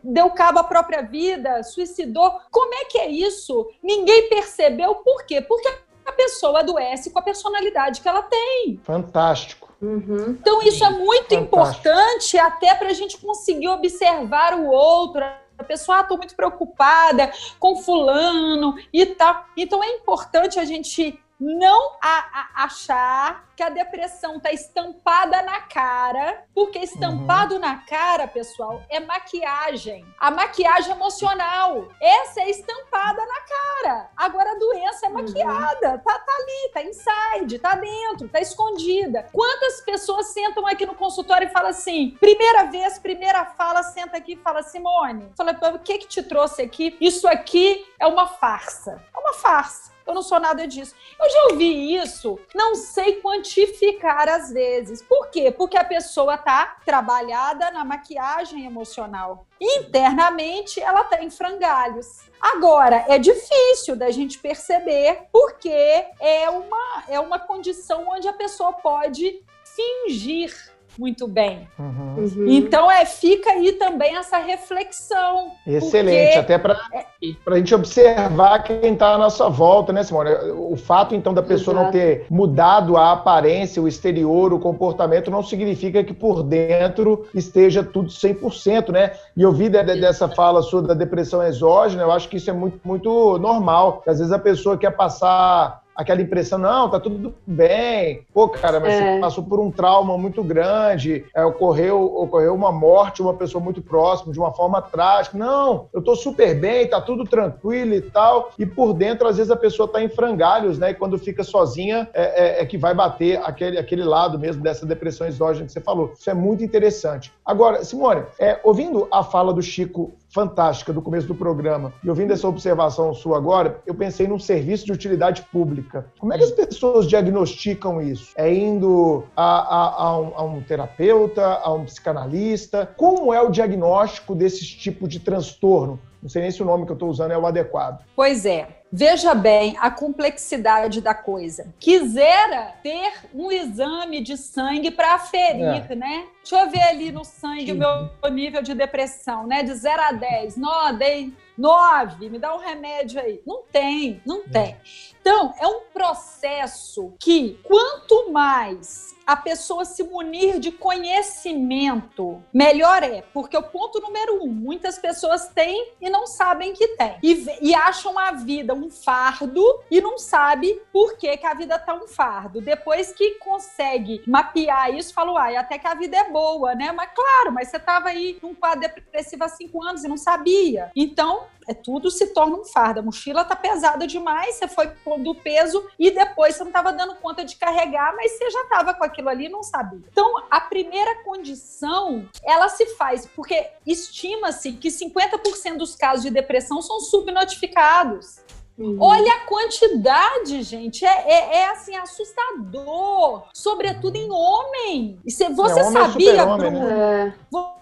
deu 0.03 0.29
cabo 0.31 0.59
à 0.59 0.63
própria 0.63 1.01
vida, 1.01 1.63
suicidou. 1.63 2.39
Como 2.51 2.73
é 2.73 2.85
que 2.85 2.97
é 2.97 3.09
isso? 3.09 3.69
Ninguém 3.81 4.29
percebeu 4.29 4.95
por 4.95 5.25
quê? 5.25 5.41
Porque 5.41 5.67
a 6.05 6.11
pessoa 6.11 6.59
adoece 6.59 7.11
com 7.11 7.19
a 7.19 7.21
personalidade 7.21 8.01
que 8.01 8.07
ela 8.07 8.23
tem. 8.23 8.79
Fantástico. 8.83 9.67
Uhum. 9.81 10.37
Então, 10.39 10.61
isso 10.61 10.83
é 10.83 10.89
muito 10.89 11.29
Fantástico. 11.29 11.43
importante 11.43 12.37
até 12.37 12.73
para 12.73 12.89
a 12.89 12.93
gente 12.93 13.17
conseguir 13.17 13.67
observar 13.67 14.55
o 14.55 14.67
outro, 14.67 15.23
a 15.57 15.63
pessoa, 15.63 15.99
ah, 15.99 16.01
estou 16.01 16.17
muito 16.17 16.35
preocupada 16.35 17.31
com 17.59 17.75
fulano 17.77 18.75
e 18.93 19.05
tal. 19.05 19.45
Então 19.57 19.83
é 19.83 19.89
importante 19.95 20.59
a 20.59 20.65
gente 20.65 21.19
não 21.39 21.97
a, 22.01 22.17
a 22.33 22.63
achar 22.63 23.47
que 23.55 23.63
a 23.63 23.69
depressão 23.69 24.37
está 24.37 24.51
estampada 24.51 25.41
na 25.41 25.61
cara, 25.61 26.45
porque 26.53 26.79
estampado 26.79 27.55
uhum. 27.55 27.61
na 27.61 27.77
cara, 27.77 28.27
pessoal, 28.27 28.81
é 28.89 28.99
maquiagem. 28.99 30.05
A 30.19 30.29
maquiagem 30.29 30.91
emocional. 30.91 31.87
Essa 31.99 32.41
é 32.41 32.49
estampada 32.49 33.19
na 33.25 33.41
cara. 33.41 34.09
Agora 34.15 34.51
a 34.51 34.59
doença 34.59 35.07
é 35.07 35.09
uhum. 35.09 35.15
maquiada. 35.15 35.91
Uhum. 35.91 35.97
Tá, 35.99 36.19
tá 36.19 36.33
ali, 36.33 36.71
tá 36.73 36.83
inside, 36.83 37.59
tá 37.59 37.75
dentro, 37.75 38.29
tá 38.29 38.39
escondida. 38.39 39.27
Quantas 39.31 39.81
pessoas 39.81 40.27
sentam 40.27 40.65
aqui 40.67 40.85
no 40.85 40.95
consultório 40.95 41.47
e 41.47 41.51
falam 41.51 41.69
assim: 41.69 42.15
primeira 42.19 42.65
vez, 42.65 42.99
primeira 42.99 43.45
fala, 43.45 43.81
senta 43.81 44.17
aqui 44.17 44.33
e 44.33 44.37
fala, 44.37 44.61
Simone, 44.61 45.31
fala, 45.35 45.57
o 45.73 45.79
que 45.79 45.99
que 45.99 46.07
te 46.07 46.21
trouxe 46.21 46.61
aqui? 46.61 46.95
Isso 47.01 47.27
aqui 47.27 47.85
é 47.99 48.05
uma 48.05 48.27
farsa. 48.27 49.03
É 49.13 49.17
uma 49.17 49.33
farsa 49.33 49.96
eu 50.07 50.13
não 50.13 50.21
sou 50.21 50.39
nada 50.39 50.65
disso. 50.65 50.95
Eu 51.19 51.29
já 51.29 51.43
ouvi 51.51 51.95
isso, 51.95 52.39
não 52.55 52.75
sei 52.75 53.21
quantificar 53.21 54.29
às 54.29 54.51
vezes. 54.51 55.01
Por 55.01 55.29
quê? 55.29 55.51
Porque 55.51 55.77
a 55.77 55.83
pessoa 55.83 56.37
tá 56.37 56.77
trabalhada 56.85 57.69
na 57.71 57.83
maquiagem 57.83 58.65
emocional. 58.65 59.45
Internamente, 59.59 60.79
ela 60.79 61.03
tá 61.03 61.17
frangalhos. 61.29 62.29
Agora, 62.39 63.03
é 63.07 63.17
difícil 63.17 63.95
da 63.95 64.11
gente 64.11 64.39
perceber 64.39 65.27
porque 65.31 65.69
é 65.69 66.49
uma, 66.49 67.03
é 67.07 67.19
uma 67.19 67.39
condição 67.39 68.07
onde 68.07 68.27
a 68.27 68.33
pessoa 68.33 68.73
pode 68.73 69.43
fingir 69.63 70.66
muito 70.97 71.27
bem. 71.27 71.67
Uhum. 71.77 72.15
Uhum. 72.17 72.47
Então, 72.47 72.91
é, 72.91 73.05
fica 73.05 73.49
aí 73.51 73.73
também 73.73 74.15
essa 74.15 74.37
reflexão. 74.37 75.51
Excelente, 75.65 76.37
até 76.37 76.57
para 76.57 76.79
é... 76.93 77.05
a 77.45 77.57
gente 77.57 77.73
observar 77.73 78.63
quem 78.63 78.93
está 78.93 79.13
à 79.13 79.17
nossa 79.17 79.49
volta, 79.49 79.93
né, 79.93 80.03
Simone? 80.03 80.31
O 80.55 80.75
fato, 80.75 81.15
então, 81.15 81.33
da 81.33 81.41
pessoa 81.41 81.75
Exato. 81.75 81.85
não 81.85 81.91
ter 81.91 82.25
mudado 82.29 82.97
a 82.97 83.11
aparência, 83.11 83.81
o 83.81 83.87
exterior, 83.87 84.53
o 84.53 84.59
comportamento, 84.59 85.31
não 85.31 85.43
significa 85.43 86.03
que 86.03 86.13
por 86.13 86.43
dentro 86.43 87.27
esteja 87.33 87.83
tudo 87.83 88.09
100%, 88.09 88.91
né? 88.91 89.11
E 89.35 89.41
eu 89.41 89.51
vi 89.51 89.69
de, 89.69 89.83
de, 89.83 90.01
dessa 90.01 90.27
fala 90.27 90.61
sua 90.61 90.81
da 90.81 90.93
depressão 90.93 91.43
exógena, 91.43 92.03
eu 92.03 92.11
acho 92.11 92.29
que 92.29 92.37
isso 92.37 92.49
é 92.49 92.53
muito, 92.53 92.79
muito 92.83 93.37
normal. 93.37 94.03
Às 94.07 94.19
vezes 94.19 94.33
a 94.33 94.39
pessoa 94.39 94.77
quer 94.77 94.91
passar 94.91 95.81
aquela 95.97 96.21
impressão, 96.21 96.59
não, 96.59 96.87
tá 96.89 96.99
tudo 96.99 97.33
bem. 97.45 98.21
Pô, 98.31 98.47
cara, 98.47 98.79
mas 98.79 98.93
é. 98.93 99.15
você 99.15 99.19
passou 99.19 99.43
por 99.43 99.59
um 99.59 99.71
trauma 99.71 100.15
muito 100.15 100.43
grande, 100.43 101.25
é, 101.35 101.43
ocorreu, 101.43 101.99
ocorreu 102.15 102.53
uma 102.53 102.71
morte, 102.71 103.23
uma 103.23 103.33
pessoa 103.33 103.61
muito 103.63 103.81
próxima, 103.81 104.31
de 104.31 104.37
uma 104.37 104.53
forma 104.53 104.79
trágica. 104.79 105.35
Não, 105.35 105.87
eu 105.91 106.01
tô 106.01 106.15
super 106.15 106.53
bem, 106.53 106.87
tá 106.87 107.01
tudo 107.01 107.23
tranquilo 107.23 107.95
e 107.95 108.01
tal. 108.01 108.51
E 108.59 108.65
por 108.65 108.93
dentro, 108.93 109.27
às 109.27 109.37
vezes, 109.37 109.51
a 109.51 109.55
pessoa 109.55 109.87
tá 109.87 110.01
em 110.01 110.07
frangalhos, 110.07 110.77
né? 110.77 110.91
E 110.91 110.93
quando 110.93 111.17
fica 111.17 111.43
sozinha, 111.43 112.07
é, 112.13 112.59
é, 112.59 112.61
é 112.61 112.65
que 112.65 112.77
vai 112.77 112.93
bater 112.93 113.41
aquele, 113.43 113.79
aquele 113.79 114.03
lado 114.03 114.37
mesmo 114.37 114.61
dessa 114.61 114.85
depressão 114.85 115.25
exógena 115.25 115.65
que 115.65 115.71
você 115.71 115.81
falou. 115.81 116.13
Isso 116.17 116.29
é 116.29 116.33
muito 116.35 116.63
interessante. 116.63 117.33
Agora, 117.43 117.83
Simone, 117.83 118.23
é, 118.39 118.59
ouvindo 118.63 119.07
a 119.11 119.23
fala 119.23 119.51
do 119.51 119.63
Chico 119.63 120.13
fantástica 120.37 120.93
do 120.93 121.01
começo 121.01 121.25
do 121.25 121.33
programa. 121.33 121.91
E 122.03 122.09
ouvindo 122.11 122.31
essa 122.31 122.47
observação 122.47 123.11
sua 123.11 123.37
agora, 123.37 123.81
eu 123.87 123.95
pensei 123.95 124.27
num 124.27 124.37
serviço 124.37 124.85
de 124.85 124.91
utilidade 124.91 125.41
pública. 125.51 126.05
Como 126.19 126.31
é 126.31 126.37
que 126.37 126.43
as 126.43 126.51
pessoas 126.51 127.07
diagnosticam 127.07 127.99
isso? 127.99 128.33
É 128.35 128.53
indo 128.53 129.23
a, 129.35 129.43
a, 129.45 130.03
a, 130.03 130.19
um, 130.19 130.33
a 130.35 130.43
um, 130.43 130.61
terapeuta, 130.61 131.43
a 131.43 131.73
um 131.73 131.85
psicanalista? 131.85 132.87
Como 132.95 133.33
é 133.33 133.41
o 133.41 133.49
diagnóstico 133.49 134.35
desse 134.35 134.63
tipo 134.63 135.07
de 135.07 135.19
transtorno? 135.19 135.99
Não 136.21 136.29
sei 136.29 136.43
nem 136.43 136.51
se 136.51 136.61
o 136.61 136.65
nome 136.65 136.85
que 136.85 136.91
eu 136.91 136.95
estou 136.95 137.09
usando 137.09 137.31
é 137.31 137.37
o 137.37 137.47
adequado. 137.47 138.03
Pois 138.15 138.45
é. 138.45 138.67
Veja 138.91 139.33
bem 139.33 139.75
a 139.79 139.91
complexidade 139.91 141.01
da 141.01 141.13
coisa. 141.13 141.73
Quisera 141.79 142.73
ter 142.81 143.11
um 143.33 143.51
exame 143.51 144.21
de 144.21 144.37
sangue 144.37 144.91
para 144.91 145.15
aferir, 145.15 145.91
é. 145.91 145.95
né? 145.95 146.25
Deixa 146.49 146.63
eu 146.63 146.69
ver 146.69 146.81
ali 146.83 147.11
no 147.11 147.25
sangue 147.25 147.73
o 147.73 147.75
meu 147.75 148.31
nível 148.31 148.61
de 148.61 148.73
depressão, 148.73 149.45
né? 149.45 149.63
De 149.63 149.73
0 149.73 150.01
a 150.01 150.11
10. 150.13 150.55
Nó, 150.55 150.93
dei 150.93 151.33
9, 151.57 152.29
me 152.29 152.39
dá 152.39 152.55
um 152.55 152.59
remédio 152.59 153.19
aí. 153.19 153.41
Não 153.45 153.63
tem, 153.63 154.21
não 154.25 154.43
é. 154.43 154.49
tem. 154.49 154.77
Então, 155.19 155.53
é 155.59 155.67
um 155.67 155.81
processo 155.93 157.13
que, 157.19 157.59
quanto 157.63 158.31
mais 158.31 159.13
a 159.25 159.35
pessoa 159.35 159.83
se 159.83 160.03
munir 160.03 160.57
de 160.57 160.71
conhecimento, 160.71 162.41
melhor 162.53 163.03
é. 163.03 163.23
Porque 163.33 163.57
o 163.57 163.63
ponto 163.63 163.99
número 163.99 164.41
um, 164.41 164.47
muitas 164.47 164.97
pessoas 164.97 165.49
têm 165.49 165.91
e 165.99 166.09
não 166.09 166.25
sabem 166.25 166.71
que 166.71 166.87
têm. 166.95 167.17
E, 167.21 167.45
e 167.61 167.75
acham 167.75 168.17
a 168.17 168.31
vida 168.31 168.73
um 168.73 168.89
fardo 168.89 169.61
e 169.91 169.99
não 169.99 170.17
sabe 170.17 170.81
por 170.93 171.17
que, 171.17 171.35
que 171.35 171.45
a 171.45 171.53
vida 171.53 171.77
tá 171.77 171.93
um 171.93 172.07
fardo. 172.07 172.61
Depois 172.61 173.11
que 173.11 173.31
consegue 173.31 174.23
mapear 174.25 174.95
isso, 174.95 175.13
fala, 175.13 175.33
uai, 175.33 175.57
até 175.57 175.77
que 175.77 175.87
a 175.87 175.93
vida 175.93 176.15
é 176.15 176.29
boa, 176.29 176.36
né? 176.75 176.91
Mas 176.91 177.09
claro, 177.13 177.51
mas 177.51 177.69
você 177.69 177.79
tava 177.79 178.09
aí 178.09 178.37
num 178.41 178.53
quadro 178.53 178.81
depressivo 178.81 179.43
há 179.43 179.47
cinco 179.47 179.83
anos 179.83 180.03
e 180.03 180.07
não 180.07 180.17
sabia. 180.17 180.91
Então, 180.95 181.45
é 181.67 181.73
tudo 181.73 182.09
se 182.09 182.27
torna 182.27 182.55
um 182.55 182.63
fardo. 182.63 182.99
A 182.99 183.03
mochila 183.03 183.43
tá 183.43 183.55
pesada 183.55 184.07
demais, 184.07 184.55
você 184.55 184.67
foi 184.67 184.87
pondo 184.87 185.35
peso 185.35 185.85
e 185.99 186.09
depois 186.11 186.55
você 186.55 186.63
não 186.63 186.69
estava 186.69 186.93
dando 186.93 187.15
conta 187.15 187.43
de 187.43 187.55
carregar, 187.57 188.15
mas 188.15 188.31
você 188.31 188.49
já 188.49 188.61
estava 188.63 188.93
com 188.93 189.03
aquilo 189.03 189.29
ali 189.29 189.45
e 189.45 189.49
não 189.49 189.61
sabia. 189.61 190.01
Então, 190.09 190.45
a 190.49 190.61
primeira 190.61 191.23
condição, 191.23 192.27
ela 192.43 192.69
se 192.69 192.85
faz 192.95 193.25
porque 193.25 193.69
estima-se 193.85 194.73
que 194.73 194.89
50% 194.89 195.77
dos 195.77 195.95
casos 195.95 196.23
de 196.23 196.31
depressão 196.31 196.81
são 196.81 196.99
subnotificados. 196.99 198.39
Uhum. 198.77 198.97
Olha 198.99 199.33
a 199.33 199.39
quantidade, 199.39 200.61
gente. 200.61 201.03
É, 201.03 201.09
é, 201.09 201.55
é, 201.57 201.69
assim, 201.71 201.95
assustador. 201.95 203.45
Sobretudo 203.53 204.15
em 204.15 204.29
homem. 204.31 205.19
E 205.25 205.31
se, 205.31 205.49
você 205.49 205.79
é, 205.79 205.83
homem 205.83 206.01
é 206.01 206.05
sabia, 206.05 206.45
Bruno? 206.45 206.79
Né? 206.79 207.35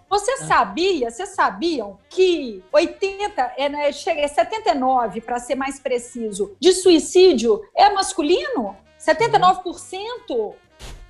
Você 0.10 0.32
é. 0.32 0.38
sabia, 0.38 1.12
vocês 1.12 1.30
sabiam 1.30 2.00
que 2.10 2.64
80, 2.72 3.54
é, 3.58 3.68
né, 3.68 3.91
chega 3.91 4.24
a 4.24 4.28
79, 4.28 5.20
para 5.20 5.39
ser 5.39 5.56
mais 5.56 5.80
preciso, 5.80 6.56
de 6.60 6.72
suicídio 6.72 7.62
é 7.76 7.89
masculino? 7.89 8.78
79%? 9.00 10.54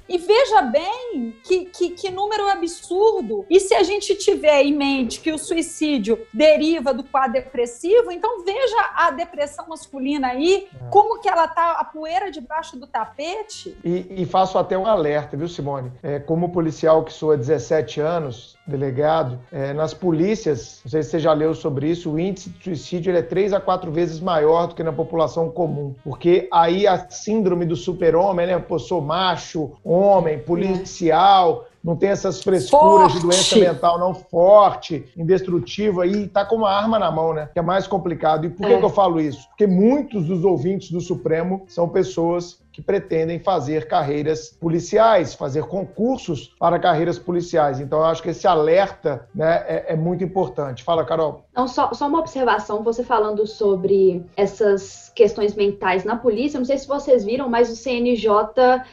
E 0.08 0.18
veja 0.18 0.62
bem 0.62 1.36
que, 1.44 1.66
que, 1.66 1.90
que, 1.92 2.12
número 2.12 2.48
absurdo. 2.50 3.46
E 3.50 3.60
se 3.60 3.74
a 3.74 3.84
gente 3.84 4.16
tiver 4.16 4.64
em 4.64 4.74
mente 4.74 5.20
que 5.20 5.32
o 5.32 5.38
suicídio 5.38 6.26
deriva 6.34 6.94
do 6.94 7.04
quadro 7.04 7.34
depressivo, 7.34 8.12
então 8.12 8.44
veja 8.44 8.92
a 8.96 9.12
depressão 9.12 9.68
masculina 9.68 10.28
aí, 10.28 10.68
é. 10.74 10.90
como 10.90 11.20
que 11.20 11.28
ela 11.28 11.48
tá, 11.48 11.72
a 11.72 11.84
poeira 11.84 12.32
debaixo 12.32 12.78
do 12.78 12.86
tapete. 12.86 13.76
E, 13.84 14.22
e 14.22 14.26
faço 14.26 14.58
até 14.58 14.78
um 14.78 14.86
alerta, 14.86 15.36
viu, 15.36 15.48
Simone? 15.48 15.92
É, 16.04 16.20
como 16.20 16.52
policial 16.52 17.04
que 17.04 17.12
sou 17.12 17.32
há 17.32 17.36
17 17.36 18.00
anos, 18.00 18.55
delegado, 18.68 19.40
é, 19.52 19.74
nas 19.74 19.94
polícias, 19.94 20.82
não 20.84 20.92
sei 20.92 21.04
se 21.04 21.12
você 21.12 21.20
já 21.20 21.34
leu 21.34 21.54
sobre 21.54 21.90
isso, 21.90 22.12
o 22.12 22.20
índice 22.20 22.50
de 22.50 22.64
suicídio 22.64 23.16
é 23.16 23.22
três 23.22 23.54
a 23.54 23.60
quatro 23.60 23.92
vezes 23.92 24.20
maior 24.20 24.68
do 24.68 24.76
que 24.76 24.84
na 24.84 24.92
população 24.92 25.50
comum. 25.50 25.94
Porque 26.04 26.48
aí 26.52 26.88
a 26.88 27.10
síndrome 27.10 27.66
do 27.66 27.76
super-homem, 27.76 28.48
né? 28.48 28.58
Pô, 28.58 28.80
sou 28.80 29.02
macho, 29.02 29.74
homem, 29.84 30.40
policial, 30.40 31.66
não 31.86 31.96
tem 31.96 32.10
essas 32.10 32.42
frescuras 32.42 33.12
forte. 33.12 33.14
de 33.14 33.22
doença 33.22 33.56
mental 33.60 34.00
não 34.00 34.16
forte, 34.16 35.06
indestrutível, 35.16 36.04
e 36.04 36.28
tá 36.28 36.44
com 36.44 36.56
uma 36.56 36.72
arma 36.72 36.98
na 36.98 37.12
mão, 37.12 37.32
né? 37.32 37.48
Que 37.54 37.60
é 37.60 37.62
mais 37.62 37.86
complicado. 37.86 38.46
E 38.46 38.50
por 38.50 38.66
é. 38.66 38.80
que 38.80 38.84
eu 38.84 38.90
falo 38.90 39.22
isso? 39.22 39.48
Porque 39.50 39.68
muitos 39.68 40.26
dos 40.26 40.44
ouvintes 40.44 40.90
do 40.90 41.00
Supremo 41.00 41.64
são 41.68 41.88
pessoas 41.88 42.60
que 42.76 42.82
pretendem 42.82 43.40
fazer 43.40 43.88
carreiras 43.88 44.50
policiais, 44.50 45.34
fazer 45.34 45.64
concursos 45.64 46.54
para 46.60 46.78
carreiras 46.78 47.18
policiais. 47.18 47.80
Então, 47.80 48.00
eu 48.00 48.06
acho 48.06 48.22
que 48.22 48.32
esse 48.32 48.46
alerta 48.46 49.30
né, 49.34 49.64
é, 49.66 49.94
é 49.94 49.96
muito 49.96 50.26
importante. 50.26 50.84
Fala, 50.84 51.06
Carol. 51.06 51.45
Não, 51.56 51.68
só, 51.68 51.94
só 51.94 52.08
uma 52.08 52.20
observação, 52.20 52.84
você 52.84 53.04
falando 53.04 53.48
sobre 53.48 54.24
essas 54.36 55.12
questões 55.16 55.56
mentais 55.56 56.04
na 56.04 56.18
polícia, 56.18 56.60
não 56.60 56.66
sei 56.66 56.78
se 56.78 56.88
vocês 56.88 57.24
viram, 57.24 57.48
mas 57.48 57.72
o 57.72 57.76
CNJ 57.76 58.30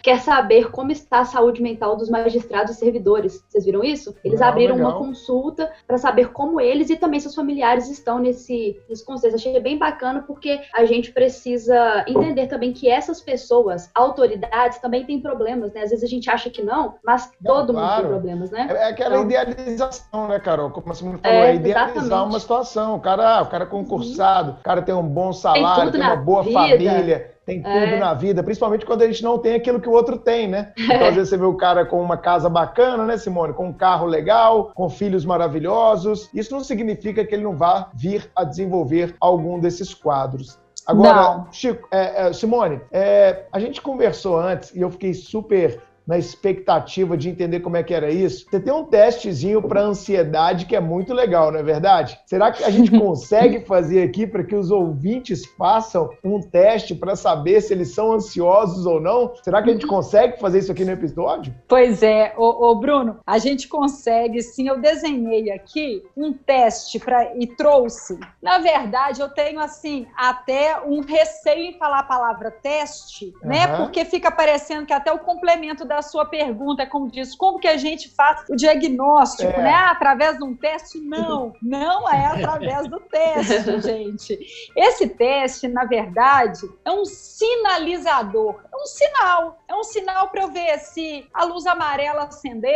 quer 0.00 0.20
saber 0.20 0.70
como 0.70 0.92
está 0.92 1.20
a 1.20 1.24
saúde 1.24 1.60
mental 1.60 1.96
dos 1.96 2.08
magistrados 2.08 2.76
e 2.76 2.78
servidores. 2.78 3.44
Vocês 3.48 3.64
viram 3.64 3.82
isso? 3.82 4.14
Eles 4.24 4.38
não, 4.38 4.46
abriram 4.46 4.76
legal. 4.76 4.92
uma 4.92 4.98
consulta 4.98 5.72
para 5.86 5.98
saber 5.98 6.30
como 6.30 6.60
eles 6.60 6.90
e 6.90 6.96
também 6.96 7.18
seus 7.18 7.34
familiares 7.34 7.90
estão 7.90 8.20
nesse, 8.20 8.80
nesse 8.88 9.04
contexto. 9.04 9.34
Achei 9.34 9.58
bem 9.58 9.76
bacana 9.76 10.22
porque 10.22 10.60
a 10.72 10.84
gente 10.84 11.10
precisa 11.10 12.04
entender 12.06 12.46
também 12.46 12.72
que 12.72 12.88
essas 12.88 13.20
pessoas 13.20 13.90
autoridades, 13.92 14.78
também 14.78 15.04
têm 15.04 15.20
problemas, 15.20 15.72
né? 15.72 15.82
Às 15.82 15.90
vezes 15.90 16.04
a 16.04 16.08
gente 16.08 16.30
acha 16.30 16.48
que 16.48 16.62
não, 16.62 16.94
mas 17.04 17.32
não, 17.40 17.54
todo 17.54 17.72
claro. 17.72 17.88
mundo 17.88 18.00
tem 18.00 18.10
problemas, 18.10 18.50
né? 18.52 18.68
É, 18.70 18.74
é 18.74 18.84
aquela 18.90 19.16
então... 19.16 19.24
idealização, 19.24 20.28
né, 20.28 20.38
Carol? 20.38 20.70
Como 20.70 20.88
a 20.90 20.94
Simone 20.94 21.18
falou, 21.18 21.38
é, 21.38 21.50
é 21.50 21.54
idealizar 21.56 21.90
exatamente. 21.96 22.30
uma 22.30 22.38
situação. 22.38 22.51
O 22.96 23.00
cara, 23.00 23.42
o 23.42 23.46
cara 23.46 23.64
é 23.64 23.66
concursado, 23.66 24.52
o 24.60 24.62
cara 24.62 24.82
tem 24.82 24.94
um 24.94 25.06
bom 25.06 25.32
salário, 25.32 25.90
tem, 25.90 26.00
tem 26.00 26.10
uma 26.10 26.16
boa 26.16 26.42
vida. 26.42 26.58
família 26.58 27.32
tem 27.44 27.60
tudo 27.60 27.74
é. 27.74 27.98
na 27.98 28.14
vida, 28.14 28.42
principalmente 28.42 28.86
quando 28.86 29.02
a 29.02 29.06
gente 29.06 29.22
não 29.22 29.38
tem 29.38 29.54
aquilo 29.54 29.80
que 29.80 29.88
o 29.88 29.92
outro 29.92 30.16
tem, 30.16 30.46
né? 30.46 30.72
Então, 30.78 31.08
às 31.08 31.14
vezes 31.14 31.30
você 31.30 31.36
vê 31.36 31.44
o 31.44 31.56
cara 31.56 31.84
com 31.84 32.00
uma 32.00 32.16
casa 32.16 32.48
bacana, 32.48 33.04
né, 33.04 33.16
Simone? 33.16 33.52
Com 33.52 33.68
um 33.68 33.72
carro 33.72 34.06
legal, 34.06 34.70
com 34.74 34.88
filhos 34.88 35.24
maravilhosos. 35.24 36.30
Isso 36.32 36.52
não 36.52 36.62
significa 36.62 37.24
que 37.24 37.34
ele 37.34 37.42
não 37.42 37.56
vá 37.56 37.90
vir 37.94 38.30
a 38.36 38.44
desenvolver 38.44 39.16
algum 39.20 39.58
desses 39.58 39.92
quadros. 39.92 40.58
Agora. 40.86 41.46
Chico, 41.50 41.86
é, 41.90 42.28
é, 42.28 42.32
Simone, 42.32 42.80
é, 42.90 43.44
a 43.52 43.58
gente 43.58 43.80
conversou 43.80 44.38
antes 44.38 44.74
e 44.74 44.80
eu 44.80 44.90
fiquei 44.90 45.14
super 45.14 45.80
na 46.06 46.18
expectativa 46.18 47.16
de 47.16 47.28
entender 47.28 47.60
como 47.60 47.76
é 47.76 47.82
que 47.82 47.94
era 47.94 48.10
isso. 48.10 48.46
Você 48.48 48.60
tem 48.60 48.72
um 48.72 48.84
testezinho 48.84 49.62
para 49.62 49.82
ansiedade 49.82 50.66
que 50.66 50.76
é 50.76 50.80
muito 50.80 51.12
legal, 51.14 51.50
não 51.50 51.60
é 51.60 51.62
verdade? 51.62 52.18
Será 52.26 52.50
que 52.50 52.64
a 52.64 52.70
gente 52.70 52.90
consegue 52.98 53.60
fazer 53.60 54.02
aqui 54.02 54.26
para 54.26 54.44
que 54.44 54.54
os 54.54 54.70
ouvintes 54.70 55.46
façam 55.58 56.10
um 56.24 56.40
teste 56.40 56.94
para 56.94 57.16
saber 57.16 57.60
se 57.60 57.72
eles 57.72 57.94
são 57.94 58.12
ansiosos 58.12 58.86
ou 58.86 59.00
não? 59.00 59.32
Será 59.42 59.62
que 59.62 59.70
a 59.70 59.72
gente 59.72 59.86
consegue 59.86 60.38
fazer 60.40 60.58
isso 60.58 60.72
aqui 60.72 60.84
no 60.84 60.92
episódio? 60.92 61.54
Pois 61.68 62.02
é, 62.02 62.34
ô, 62.36 62.70
ô 62.70 62.74
Bruno, 62.76 63.18
a 63.26 63.38
gente 63.38 63.68
consegue 63.68 64.42
sim. 64.42 64.68
Eu 64.68 64.80
desenhei 64.80 65.50
aqui 65.50 66.02
um 66.16 66.32
teste 66.32 66.98
para 66.98 67.32
e 67.36 67.46
trouxe. 67.46 68.18
Na 68.42 68.58
verdade, 68.58 69.20
eu 69.20 69.28
tenho 69.28 69.60
assim 69.60 70.06
até 70.16 70.80
um 70.84 71.00
receio 71.00 71.64
em 71.64 71.78
falar 71.78 72.00
a 72.00 72.04
palavra 72.04 72.50
teste, 72.50 73.32
uhum. 73.42 73.48
né? 73.48 73.76
Porque 73.76 74.04
fica 74.04 74.30
parecendo 74.30 74.86
que 74.86 74.92
até 74.92 75.12
o 75.12 75.18
complemento 75.18 75.84
da 75.92 76.00
sua 76.00 76.24
pergunta, 76.24 76.86
como 76.86 77.10
diz, 77.10 77.34
como 77.34 77.58
que 77.58 77.68
a 77.68 77.76
gente 77.76 78.08
faz 78.08 78.48
o 78.48 78.56
diagnóstico, 78.56 79.52
é. 79.52 79.62
né? 79.62 79.74
Através 79.74 80.38
de 80.38 80.44
um 80.44 80.56
teste? 80.56 80.98
Não, 80.98 81.52
não 81.60 82.08
é 82.08 82.24
através 82.32 82.88
do 82.88 82.98
teste, 82.98 83.80
gente. 83.82 84.38
Esse 84.74 85.06
teste, 85.06 85.68
na 85.68 85.84
verdade, 85.84 86.62
é 86.82 86.90
um 86.90 87.04
sinalizador, 87.04 88.62
é 88.72 88.76
um 88.76 88.86
sinal, 88.86 89.58
é 89.68 89.74
um 89.74 89.84
sinal 89.84 90.30
para 90.30 90.42
eu 90.42 90.48
ver 90.48 90.78
se 90.78 91.26
a 91.34 91.44
luz 91.44 91.66
amarela 91.66 92.22
acendeu, 92.22 92.72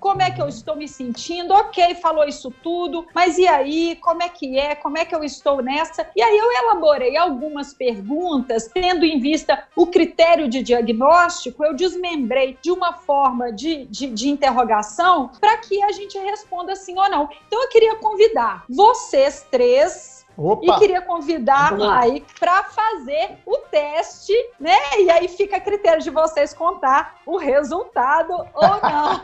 como 0.00 0.20
é 0.20 0.30
que 0.30 0.42
eu 0.42 0.48
estou 0.48 0.74
me 0.74 0.88
sentindo, 0.88 1.54
ok, 1.54 1.94
falou 1.94 2.24
isso 2.24 2.50
tudo, 2.62 3.06
mas 3.14 3.38
e 3.38 3.46
aí, 3.46 3.96
como 3.96 4.20
é 4.20 4.28
que 4.28 4.58
é, 4.58 4.74
como 4.74 4.98
é 4.98 5.04
que 5.04 5.14
eu 5.14 5.22
estou 5.22 5.62
nessa? 5.62 6.08
E 6.16 6.22
aí 6.22 6.36
eu 6.36 6.50
elaborei 6.50 7.16
algumas 7.16 7.72
perguntas, 7.72 8.66
tendo 8.66 9.04
em 9.04 9.20
vista 9.20 9.62
o 9.76 9.86
critério 9.86 10.48
de 10.48 10.60
diagnóstico, 10.60 11.64
eu 11.64 11.74
desmembrei 11.74 12.31
lembrei 12.32 12.58
de 12.62 12.70
uma 12.70 12.94
forma 12.94 13.52
de, 13.52 13.84
de, 13.86 14.06
de 14.08 14.28
interrogação 14.28 15.30
para 15.40 15.58
que 15.58 15.82
a 15.82 15.92
gente 15.92 16.18
responda 16.18 16.74
sim 16.74 16.98
ou 16.98 17.08
não. 17.10 17.28
Então 17.46 17.62
eu 17.62 17.68
queria 17.68 17.96
convidar 17.96 18.64
vocês 18.68 19.46
três 19.50 20.21
Opa. 20.36 20.64
E 20.64 20.78
queria 20.78 21.02
convidar 21.02 21.72
aí 21.98 22.24
para 22.38 22.64
fazer 22.64 23.38
o 23.46 23.58
teste, 23.70 24.32
né? 24.58 24.76
E 24.98 25.10
aí 25.10 25.28
fica 25.28 25.56
a 25.56 25.60
critério 25.60 26.02
de 26.02 26.10
vocês 26.10 26.54
contar 26.54 27.20
o 27.26 27.36
resultado 27.36 28.32
ou 28.32 28.80
não. 28.82 29.20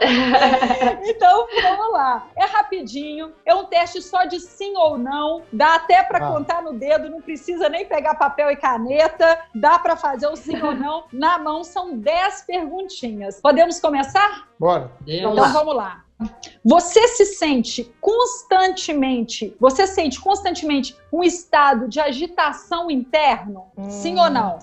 então, 1.04 1.46
vamos 1.62 1.92
lá. 1.92 2.26
É 2.36 2.44
rapidinho, 2.44 3.32
é 3.44 3.54
um 3.54 3.64
teste 3.64 4.00
só 4.00 4.24
de 4.24 4.40
sim 4.40 4.76
ou 4.76 4.96
não. 4.96 5.42
Dá 5.52 5.74
até 5.74 6.02
para 6.02 6.26
ah. 6.26 6.32
contar 6.32 6.62
no 6.62 6.74
dedo, 6.74 7.10
não 7.10 7.20
precisa 7.20 7.68
nem 7.68 7.86
pegar 7.86 8.14
papel 8.14 8.50
e 8.50 8.56
caneta. 8.56 9.38
Dá 9.54 9.78
para 9.78 9.96
fazer 9.96 10.26
o 10.26 10.36
sim 10.36 10.60
ou 10.62 10.74
não 10.74 11.04
na 11.12 11.38
mão. 11.38 11.64
São 11.64 11.96
10 11.96 12.42
perguntinhas. 12.42 13.40
Podemos 13.40 13.80
começar? 13.80 14.48
Bora. 14.58 14.90
Então 15.06 15.34
vamos 15.34 15.74
lá. 15.74 16.01
Você 16.64 17.08
se 17.08 17.26
sente 17.26 17.92
constantemente, 18.00 19.56
você 19.60 19.86
sente 19.86 20.20
constantemente 20.20 20.96
um 21.12 21.22
estado 21.22 21.88
de 21.88 22.00
agitação 22.00 22.90
interno? 22.90 23.66
Hum. 23.76 23.90
Sim 23.90 24.18
ou 24.18 24.30
não? 24.30 24.58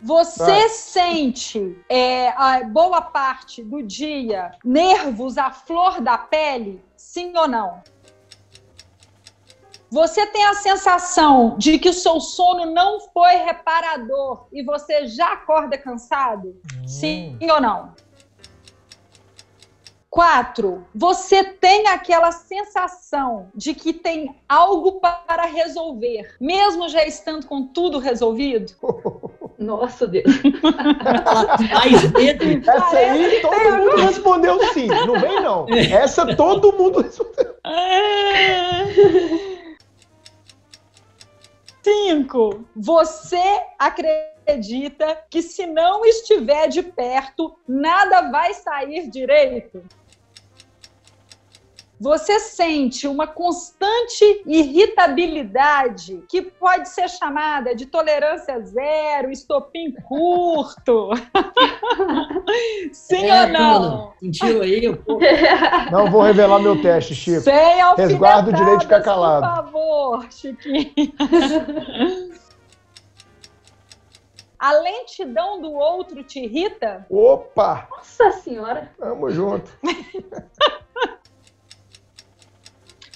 Você 0.00 0.68
sente 0.68 1.76
é, 1.88 2.28
a 2.28 2.62
boa 2.62 3.02
parte 3.02 3.62
do 3.64 3.82
dia 3.82 4.52
nervos 4.64 5.36
à 5.36 5.50
flor 5.50 6.00
da 6.00 6.16
pele? 6.16 6.82
Sim 6.96 7.36
ou 7.36 7.48
não? 7.48 7.82
Você 9.90 10.26
tem 10.26 10.44
a 10.44 10.54
sensação 10.54 11.56
de 11.56 11.78
que 11.78 11.88
o 11.88 11.94
seu 11.94 12.20
sono 12.20 12.66
não 12.66 13.00
foi 13.00 13.36
reparador 13.36 14.46
e 14.52 14.62
você 14.62 15.06
já 15.06 15.32
acorda 15.32 15.78
cansado? 15.78 16.60
Hum. 16.76 16.86
Sim 16.86 17.38
ou 17.50 17.60
não? 17.60 17.94
Quatro, 20.10 20.86
você 20.94 21.44
tem 21.44 21.86
aquela 21.88 22.32
sensação 22.32 23.50
de 23.54 23.74
que 23.74 23.92
tem 23.92 24.34
algo 24.48 25.00
para 25.00 25.44
resolver, 25.44 26.34
mesmo 26.40 26.88
já 26.88 27.04
estando 27.04 27.46
com 27.46 27.66
tudo 27.66 27.98
resolvido? 27.98 28.72
Nossa 29.58 30.06
Deus. 30.06 30.24
Mais 31.72 32.12
medo. 32.12 32.44
Essa 32.70 32.96
aí 32.96 33.42
todo 33.42 33.76
mundo 33.76 33.96
respondeu 33.96 34.72
sim. 34.72 34.86
Não 34.86 35.20
vem, 35.20 35.42
não. 35.42 35.66
Essa 35.74 36.34
todo 36.36 36.72
mundo 36.72 37.02
respondeu. 37.02 37.56
Cinco, 41.82 42.64
você 42.74 43.42
acredita 43.78 44.37
que 45.30 45.42
se 45.42 45.66
não 45.66 46.04
estiver 46.04 46.68
de 46.68 46.82
perto, 46.82 47.58
nada 47.66 48.30
vai 48.30 48.54
sair 48.54 49.08
direito? 49.08 49.82
você 52.00 52.38
sente 52.38 53.08
uma 53.08 53.26
constante 53.26 54.42
irritabilidade 54.46 56.22
que 56.28 56.42
pode 56.42 56.88
ser 56.88 57.08
chamada 57.08 57.74
de 57.74 57.86
tolerância 57.86 58.60
zero, 58.60 59.32
estopim 59.32 59.92
curto. 60.06 61.10
Sim 62.92 63.26
é, 63.26 63.42
ou 63.42 63.48
não? 63.48 64.12
Sentiu 64.20 64.62
aí? 64.62 64.82
Não 65.90 66.10
vou 66.10 66.22
revelar 66.22 66.60
meu 66.60 66.80
teste, 66.80 67.14
Chico. 67.14 67.40
Sem 67.40 67.78
Resguardo 67.96 68.50
o 68.50 68.52
direito 68.52 68.78
de 68.78 68.84
ficar 68.84 69.02
calado. 69.02 69.46
Por 69.46 69.56
favor, 69.56 70.26
Chiquinho. 70.30 70.92
A 74.58 74.72
lentidão 74.72 75.60
do 75.60 75.72
outro 75.72 76.24
te 76.24 76.40
irrita? 76.40 77.06
Opa! 77.08 77.86
Nossa 77.90 78.32
senhora! 78.32 78.90
Tamo 78.98 79.30
junto. 79.30 79.70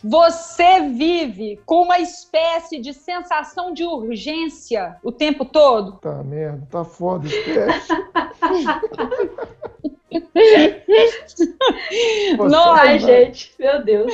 Você 0.05 0.81
vive 0.81 1.61
com 1.65 1.83
uma 1.83 2.01
espécie 2.01 2.81
de 2.81 2.93
sensação 2.93 3.73
de 3.73 3.85
urgência 3.85 4.97
o 5.03 5.13
tempo 5.13 5.45
todo? 5.45 5.99
Tá 5.99 6.25
merda, 6.25 6.67
tá 6.71 6.85
foda 6.85 7.27
esse 7.27 7.45
teste. 7.45 7.93
Ai, 12.77 12.99
gente, 12.99 13.55
meu 13.59 13.85
Deus. 13.85 14.13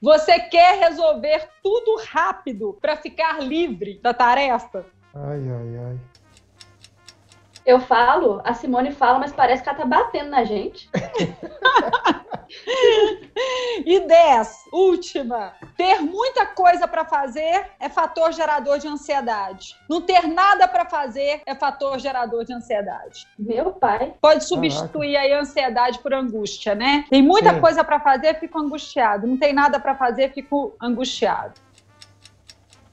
Você 0.00 0.38
quer 0.40 0.78
resolver 0.78 1.48
tudo 1.62 2.00
rápido 2.04 2.78
para 2.80 2.96
ficar 2.96 3.40
livre 3.42 4.00
da 4.02 4.14
tarefa? 4.14 4.86
Ai, 5.14 5.38
ai, 5.38 5.78
ai. 5.86 5.98
Eu 7.66 7.78
falo, 7.80 8.40
a 8.44 8.54
Simone 8.54 8.92
fala, 8.92 9.18
mas 9.18 9.32
parece 9.32 9.62
que 9.62 9.68
ela 9.68 9.78
tá 9.78 9.84
batendo 9.84 10.30
na 10.30 10.44
gente. 10.44 10.88
e 13.86 14.00
10, 14.00 14.64
última. 14.72 15.54
Ter 15.76 16.00
muita 16.00 16.46
coisa 16.46 16.86
para 16.88 17.04
fazer 17.04 17.70
é 17.78 17.88
fator 17.88 18.32
gerador 18.32 18.78
de 18.78 18.88
ansiedade. 18.88 19.76
Não 19.88 20.00
ter 20.00 20.26
nada 20.26 20.66
para 20.66 20.84
fazer 20.84 21.42
é 21.46 21.54
fator 21.54 21.98
gerador 21.98 22.44
de 22.44 22.52
ansiedade. 22.52 23.26
Meu 23.38 23.72
pai. 23.72 24.14
Pode 24.20 24.44
substituir 24.44 25.12
Caraca. 25.12 25.26
aí 25.26 25.32
a 25.32 25.40
ansiedade 25.40 25.98
por 26.00 26.12
angústia, 26.12 26.74
né? 26.74 27.04
Tem 27.08 27.22
muita 27.22 27.54
Sim. 27.54 27.60
coisa 27.60 27.84
para 27.84 28.00
fazer, 28.00 28.38
fico 28.38 28.58
angustiado. 28.58 29.26
Não 29.26 29.36
tem 29.36 29.52
nada 29.52 29.78
para 29.78 29.94
fazer, 29.94 30.32
fico 30.32 30.74
angustiado. 30.80 31.54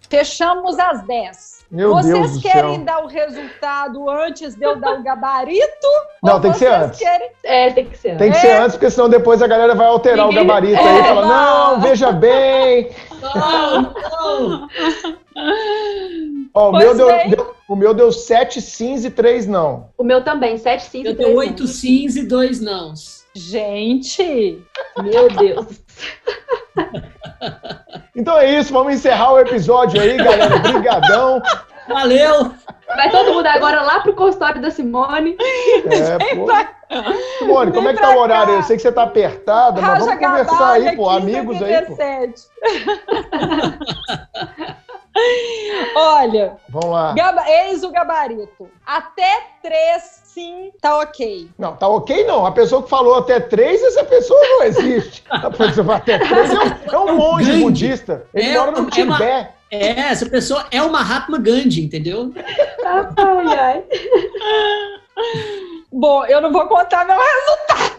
Fechamos 0.10 0.80
às 0.80 1.02
10. 1.06 1.57
Meu 1.70 1.92
vocês 1.92 2.32
Deus 2.32 2.42
querem 2.42 2.84
dar 2.84 3.04
o 3.04 3.08
resultado 3.08 4.10
antes 4.10 4.56
de 4.56 4.64
eu 4.64 4.78
dar 4.78 5.00
o 5.00 5.04
gabarito? 5.04 5.88
Não, 6.24 6.40
tem 6.40 6.52
que 6.52 6.60
ser 6.60 6.68
antes. 6.68 7.00
Querem... 7.00 7.30
É, 7.44 7.70
tem 7.72 7.86
que 7.86 7.98
ser 7.98 8.10
antes. 8.12 8.20
Tem 8.20 8.32
que 8.32 8.38
ser 8.38 8.48
é. 8.48 8.58
antes, 8.60 8.72
porque 8.78 8.90
senão 8.90 9.10
depois 9.10 9.42
a 9.42 9.48
galera 9.48 9.76
vai 9.76 9.88
alterar 9.88 10.28
Ninguém... 10.28 10.44
o 10.44 10.48
gabarito 10.48 10.82
é, 10.82 10.90
aí 10.90 11.00
e 11.00 11.04
fala: 11.04 11.22
não. 11.22 11.72
não, 11.72 11.82
veja 11.82 12.12
bem. 12.14 12.92
Não, 13.22 13.82
não. 13.92 14.70
Ó, 16.54 16.70
o, 16.70 16.72
meu 16.72 16.96
deu, 16.96 17.08
deu, 17.30 17.56
o 17.68 17.76
meu 17.76 17.94
deu 17.94 18.12
sete 18.14 18.62
sims 18.62 19.04
e 19.04 19.12
três 19.12 19.46
não. 19.46 19.90
O 19.98 20.04
meu 20.04 20.24
também, 20.24 20.58
sete 20.58 20.84
sims 20.84 21.06
eu 21.06 21.12
e 21.12 21.16
três 21.16 21.30
Eu 21.30 21.36
deu 21.36 21.38
oito 21.38 21.68
sims 21.68 22.16
e 22.16 22.26
dois 22.26 22.62
não. 22.62 22.94
Gente! 23.36 24.64
Meu 25.04 25.30
Deus. 25.30 25.68
Então 28.16 28.38
é 28.38 28.52
isso, 28.60 28.74
vamos 28.74 28.94
encerrar 28.94 29.34
o 29.34 29.40
episódio 29.40 30.02
aí, 30.02 30.18
galera. 30.18 30.56
Obrigadão. 30.56 31.42
Valeu! 31.88 32.54
Vai 32.88 33.12
todo 33.12 33.34
mundo 33.34 33.46
agora 33.48 33.82
lá 33.82 34.00
pro 34.00 34.14
consultório 34.14 34.62
da 34.62 34.72
Simone. 34.72 35.38
É, 35.86 36.36
pô. 36.36 36.48
Simone, 37.40 37.72
como 37.72 37.90
é 37.90 37.94
que 37.94 38.02
tá 38.02 38.12
o 38.12 38.20
horário? 38.20 38.56
Eu 38.56 38.64
sei 38.64 38.78
que 38.78 38.82
você 38.82 38.92
tá 38.92 39.04
apertada, 39.04 39.82
mas 39.82 40.00
vamos 40.00 40.20
conversar 40.20 40.72
aí, 40.72 40.96
pô. 40.96 41.10
Amigos 41.10 41.62
aí, 41.62 41.82
pô. 41.86 41.98
Olha. 45.96 46.58
Vamos 46.70 46.90
lá. 46.90 47.14
Eis 47.48 47.84
o 47.84 47.92
gabarito. 47.92 48.70
Até 48.86 49.48
três, 49.62 50.22
sim, 50.38 50.72
tá 50.80 51.00
ok. 51.00 51.50
Não, 51.58 51.76
tá 51.76 51.88
ok 51.88 52.24
não. 52.26 52.46
A 52.46 52.52
pessoa 52.52 52.84
que 52.84 52.90
falou 52.90 53.16
até 53.16 53.40
três, 53.40 53.82
essa 53.82 54.04
pessoa 54.04 54.40
não 54.40 54.64
existe. 54.64 55.24
A 55.32 55.50
pessoa 55.50 55.96
até 55.96 56.20
três 56.20 56.52
é 56.52 56.60
um, 56.60 56.94
é 56.94 57.00
um 57.00 57.18
monge 57.18 57.52
Gandhi. 57.52 57.64
budista. 57.64 58.28
Ele 58.36 58.50
é, 58.50 58.60
mora 58.60 58.72
no 58.72 58.86
Tibete. 58.88 59.24
Uma, 59.24 59.50
é, 59.72 60.00
essa 60.00 60.30
pessoa 60.30 60.68
é 60.70 60.80
uma 60.82 60.92
Mahatma 60.92 61.40
Gandhi, 61.40 61.84
entendeu? 61.84 62.32
ai, 62.86 63.58
ai. 63.58 63.84
Bom, 65.92 66.24
eu 66.28 66.40
não 66.40 66.52
vou 66.52 66.68
contar 66.68 67.06
meu 67.06 67.18
resultado. 67.18 67.97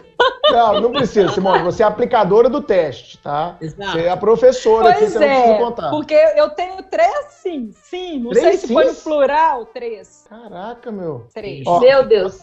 Não, 0.51 0.81
não 0.81 0.91
precisa, 0.91 1.29
Simone. 1.29 1.63
Você 1.63 1.83
é 1.83 1.85
aplicadora 1.85 2.49
do 2.49 2.61
teste, 2.61 3.17
tá? 3.19 3.57
Exato. 3.61 3.91
Você 3.91 4.05
é 4.05 4.09
a 4.09 4.17
professora 4.17 4.93
pois 4.93 4.95
aqui, 4.95 5.11
você 5.11 5.23
é, 5.23 5.27
não 5.27 5.41
precisa 5.41 5.57
contar. 5.57 5.89
Porque 5.91 6.13
eu 6.13 6.49
tenho 6.49 6.81
três 6.83 7.25
sim, 7.29 7.71
sim. 7.73 8.19
Não 8.19 8.31
três 8.31 8.45
sei 8.45 8.57
se 8.57 8.67
sims? 8.67 8.73
foi 8.73 8.93
plural, 9.11 9.65
três. 9.67 10.25
Caraca, 10.27 10.91
meu. 10.91 11.27
Três. 11.33 11.65
Ó, 11.67 11.79
meu 11.79 12.03
Deus. 12.03 12.39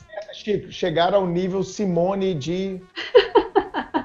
Chegaram 0.70 1.18
ao 1.18 1.27
nível 1.27 1.62
Simone 1.62 2.35
de 2.35 2.81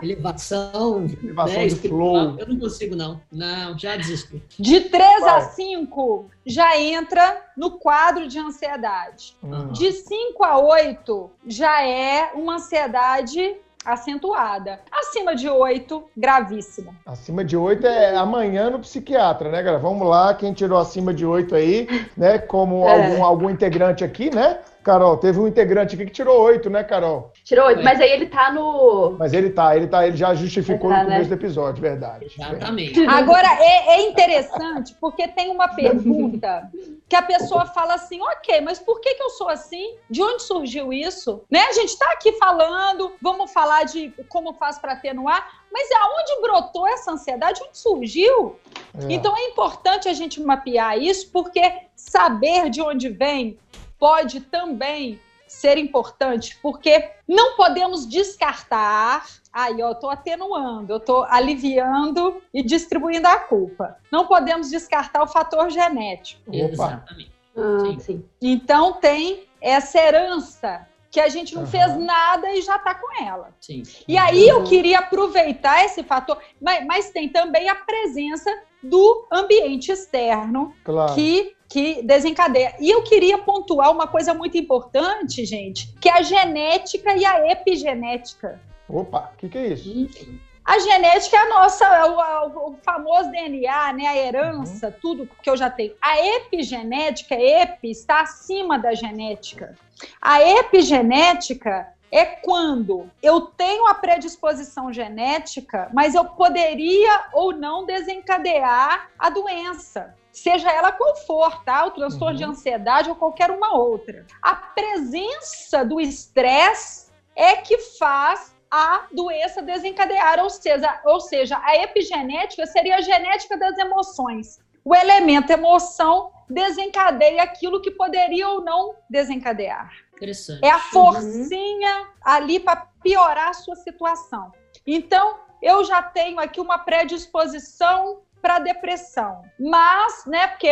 elevação, 0.01 1.05
elevação 1.23 1.61
né, 1.61 1.67
de 1.67 1.75
flow. 1.75 2.35
Eu 2.37 2.47
não 2.47 2.59
consigo, 2.59 2.95
não. 2.95 3.21
Não, 3.31 3.77
já 3.77 3.95
desisto. 3.95 4.41
De 4.59 4.81
3 4.81 5.23
a 5.23 5.41
5, 5.41 6.29
já 6.45 6.79
entra 6.79 7.41
no 7.55 7.71
quadro 7.71 8.27
de 8.27 8.39
ansiedade. 8.39 9.35
Uhum. 9.43 9.71
De 9.71 9.91
5 9.91 10.43
a 10.43 10.57
8, 10.59 11.31
já 11.47 11.83
é 11.83 12.31
uma 12.33 12.55
ansiedade 12.55 13.57
acentuada. 13.83 14.79
Acima 14.91 15.35
de 15.35 15.49
8, 15.49 16.03
gravíssima. 16.15 16.93
Acima 17.05 17.43
de 17.43 17.57
8 17.57 17.85
é 17.85 18.15
amanhã 18.15 18.69
no 18.69 18.79
psiquiatra, 18.79 19.49
né, 19.49 19.61
galera? 19.61 19.81
Vamos 19.81 20.07
lá, 20.07 20.33
quem 20.33 20.53
tirou 20.53 20.79
acima 20.79 21.13
de 21.13 21.25
8 21.25 21.55
aí, 21.55 21.87
né? 22.15 22.37
Como 22.37 22.85
é. 22.87 22.91
algum, 22.91 23.23
algum 23.23 23.49
integrante 23.49 24.03
aqui, 24.03 24.33
né? 24.33 24.59
Carol, 24.83 25.17
teve 25.17 25.39
um 25.39 25.47
integrante 25.47 25.93
aqui 25.93 26.05
que 26.05 26.11
tirou 26.11 26.41
oito, 26.41 26.69
né, 26.69 26.83
Carol? 26.83 27.31
Tirou 27.43 27.67
oito, 27.67 27.81
é. 27.81 27.83
mas 27.83 28.01
aí 28.01 28.11
ele 28.11 28.25
tá 28.25 28.51
no. 28.51 29.15
Mas 29.17 29.31
ele 29.31 29.51
tá, 29.51 29.75
ele 29.75 29.87
tá, 29.87 30.07
ele 30.07 30.17
já 30.17 30.33
justificou 30.33 30.89
tá, 30.89 30.97
no 30.97 31.03
começo 31.03 31.29
né? 31.29 31.35
do 31.35 31.39
episódio, 31.39 31.81
verdade. 31.81 32.25
Exatamente. 32.25 33.05
Agora 33.05 33.47
é, 33.59 33.95
é, 33.95 34.09
interessante 34.09 34.95
porque 34.99 35.27
tem 35.27 35.51
uma 35.51 35.67
pergunta 35.67 36.67
que 37.07 37.15
a 37.15 37.21
pessoa 37.21 37.65
fala 37.65 37.93
assim: 37.93 38.19
ok, 38.21 38.61
mas 38.61 38.79
por 38.79 38.99
que, 38.99 39.13
que 39.13 39.21
eu 39.21 39.29
sou 39.29 39.49
assim? 39.49 39.95
De 40.09 40.21
onde 40.23 40.41
surgiu 40.41 40.91
isso? 40.91 41.43
Né? 41.49 41.59
A 41.59 41.73
gente 41.73 41.97
tá 41.97 42.11
aqui 42.13 42.31
falando, 42.33 43.11
vamos 43.21 43.51
falar 43.51 43.83
de 43.83 44.11
como 44.27 44.53
faz 44.53 44.79
para 44.79 44.93
atenuar, 44.93 45.47
mas 45.71 45.89
aonde 45.91 46.41
brotou 46.41 46.87
essa 46.87 47.11
ansiedade? 47.11 47.61
Onde 47.63 47.77
surgiu? 47.77 48.55
É. 48.99 49.13
Então 49.13 49.37
é 49.37 49.45
importante 49.45 50.09
a 50.09 50.13
gente 50.13 50.41
mapear 50.41 50.97
isso, 50.97 51.29
porque 51.31 51.61
saber 51.95 52.69
de 52.71 52.81
onde 52.81 53.09
vem 53.09 53.59
pode 54.01 54.41
também 54.41 55.21
ser 55.47 55.77
importante, 55.77 56.57
porque 56.59 57.11
não 57.27 57.55
podemos 57.55 58.07
descartar. 58.07 59.27
Aí, 59.53 59.79
eu 59.79 59.91
estou 59.91 60.09
atenuando, 60.09 60.93
eu 60.93 60.97
estou 60.97 61.23
aliviando 61.25 62.41
e 62.51 62.63
distribuindo 62.63 63.27
a 63.27 63.37
culpa. 63.37 63.97
Não 64.11 64.25
podemos 64.25 64.71
descartar 64.71 65.21
o 65.21 65.27
fator 65.27 65.69
genético. 65.69 66.41
Exatamente. 66.51 67.31
Ah, 67.55 67.99
sim. 67.99 68.25
Então, 68.41 68.93
tem 68.93 69.43
essa 69.61 69.99
herança 69.99 70.87
que 71.11 71.19
a 71.19 71.27
gente 71.27 71.53
não 71.53 71.63
uhum. 71.63 71.67
fez 71.67 71.97
nada 71.97 72.49
e 72.51 72.61
já 72.61 72.77
está 72.77 72.95
com 72.95 73.23
ela. 73.23 73.53
Sim. 73.59 73.83
E 74.07 74.17
aí 74.17 74.47
eu 74.47 74.63
queria 74.63 74.99
aproveitar 74.99 75.83
esse 75.83 76.01
fator, 76.03 76.41
mas, 76.59 76.85
mas 76.87 77.09
tem 77.09 77.27
também 77.27 77.69
a 77.69 77.75
presença 77.75 78.49
do 78.81 79.27
ambiente 79.31 79.91
externo 79.91 80.73
claro. 80.83 81.13
que 81.13 81.53
que 81.71 82.03
desencadeia. 82.03 82.75
E 82.81 82.89
eu 82.89 83.01
queria 83.01 83.37
pontuar 83.37 83.91
uma 83.91 84.05
coisa 84.05 84.33
muito 84.33 84.57
importante, 84.57 85.45
gente, 85.45 85.93
que 86.01 86.09
é 86.09 86.17
a 86.17 86.21
genética 86.21 87.15
e 87.15 87.23
a 87.23 87.49
epigenética. 87.49 88.59
Opa, 88.89 89.31
o 89.33 89.37
que, 89.37 89.47
que, 89.47 89.57
é 89.57 89.67
isso? 89.67 90.27
A 90.65 90.77
genética 90.79 91.37
é 91.37 91.39
a 91.39 91.49
nossa, 91.49 91.85
é 91.85 92.05
o, 92.05 92.21
é 92.21 92.47
o, 92.47 92.75
famoso 92.83 93.31
DNA, 93.31 93.93
né? 93.93 94.05
A 94.05 94.17
herança, 94.17 94.87
uhum. 94.87 94.93
tudo 95.01 95.29
que 95.41 95.49
eu 95.49 95.55
já 95.55 95.69
tenho. 95.69 95.93
A 96.01 96.19
epigenética, 96.35 97.35
epi, 97.35 97.91
está 97.91 98.19
acima 98.19 98.77
da 98.77 98.93
genética. 98.93 99.77
A 100.21 100.41
epigenética 100.41 101.87
é 102.11 102.25
quando 102.25 103.09
eu 103.23 103.41
tenho 103.41 103.87
a 103.87 103.93
predisposição 103.93 104.91
genética, 104.91 105.89
mas 105.93 106.13
eu 106.13 106.25
poderia 106.25 107.27
ou 107.33 107.53
não 107.53 107.85
desencadear 107.85 109.09
a 109.17 109.29
doença 109.29 110.13
seja 110.31 110.71
ela 110.71 110.91
qual 110.91 111.15
for, 111.15 111.63
tá? 111.63 111.85
O 111.85 111.91
transtorno 111.91 112.31
uhum. 112.31 112.37
de 112.37 112.43
ansiedade 112.43 113.09
ou 113.09 113.15
qualquer 113.15 113.51
uma 113.51 113.77
outra. 113.77 114.25
A 114.41 114.55
presença 114.55 115.83
do 115.83 115.99
estresse 115.99 117.11
é 117.35 117.57
que 117.57 117.77
faz 117.77 118.55
a 118.69 119.07
doença 119.11 119.61
desencadear, 119.61 120.39
ou 120.39 120.49
seja, 120.49 121.01
ou 121.03 121.19
seja, 121.19 121.59
a 121.61 121.75
epigenética 121.75 122.65
seria 122.65 122.95
a 122.95 123.01
genética 123.01 123.57
das 123.57 123.77
emoções. 123.77 124.59
O 124.83 124.95
elemento 124.95 125.51
emoção 125.51 126.31
desencadeia 126.51 127.43
aquilo 127.43 127.81
que 127.81 127.91
poderia 127.91 128.47
ou 128.49 128.63
não 128.63 128.95
desencadear. 129.09 129.91
Interessante. 130.15 130.63
É 130.63 130.69
a 130.69 130.79
forcinha 130.79 131.99
uhum. 131.99 132.07
ali 132.23 132.59
para 132.59 132.87
piorar 133.01 133.49
a 133.49 133.53
sua 133.53 133.75
situação. 133.75 134.51
Então, 134.85 135.39
eu 135.61 135.83
já 135.83 136.01
tenho 136.01 136.39
aqui 136.39 136.59
uma 136.59 136.77
predisposição 136.79 138.21
para 138.41 138.59
depressão. 138.59 139.43
Mas, 139.59 140.25
né, 140.25 140.47
porque 140.47 140.69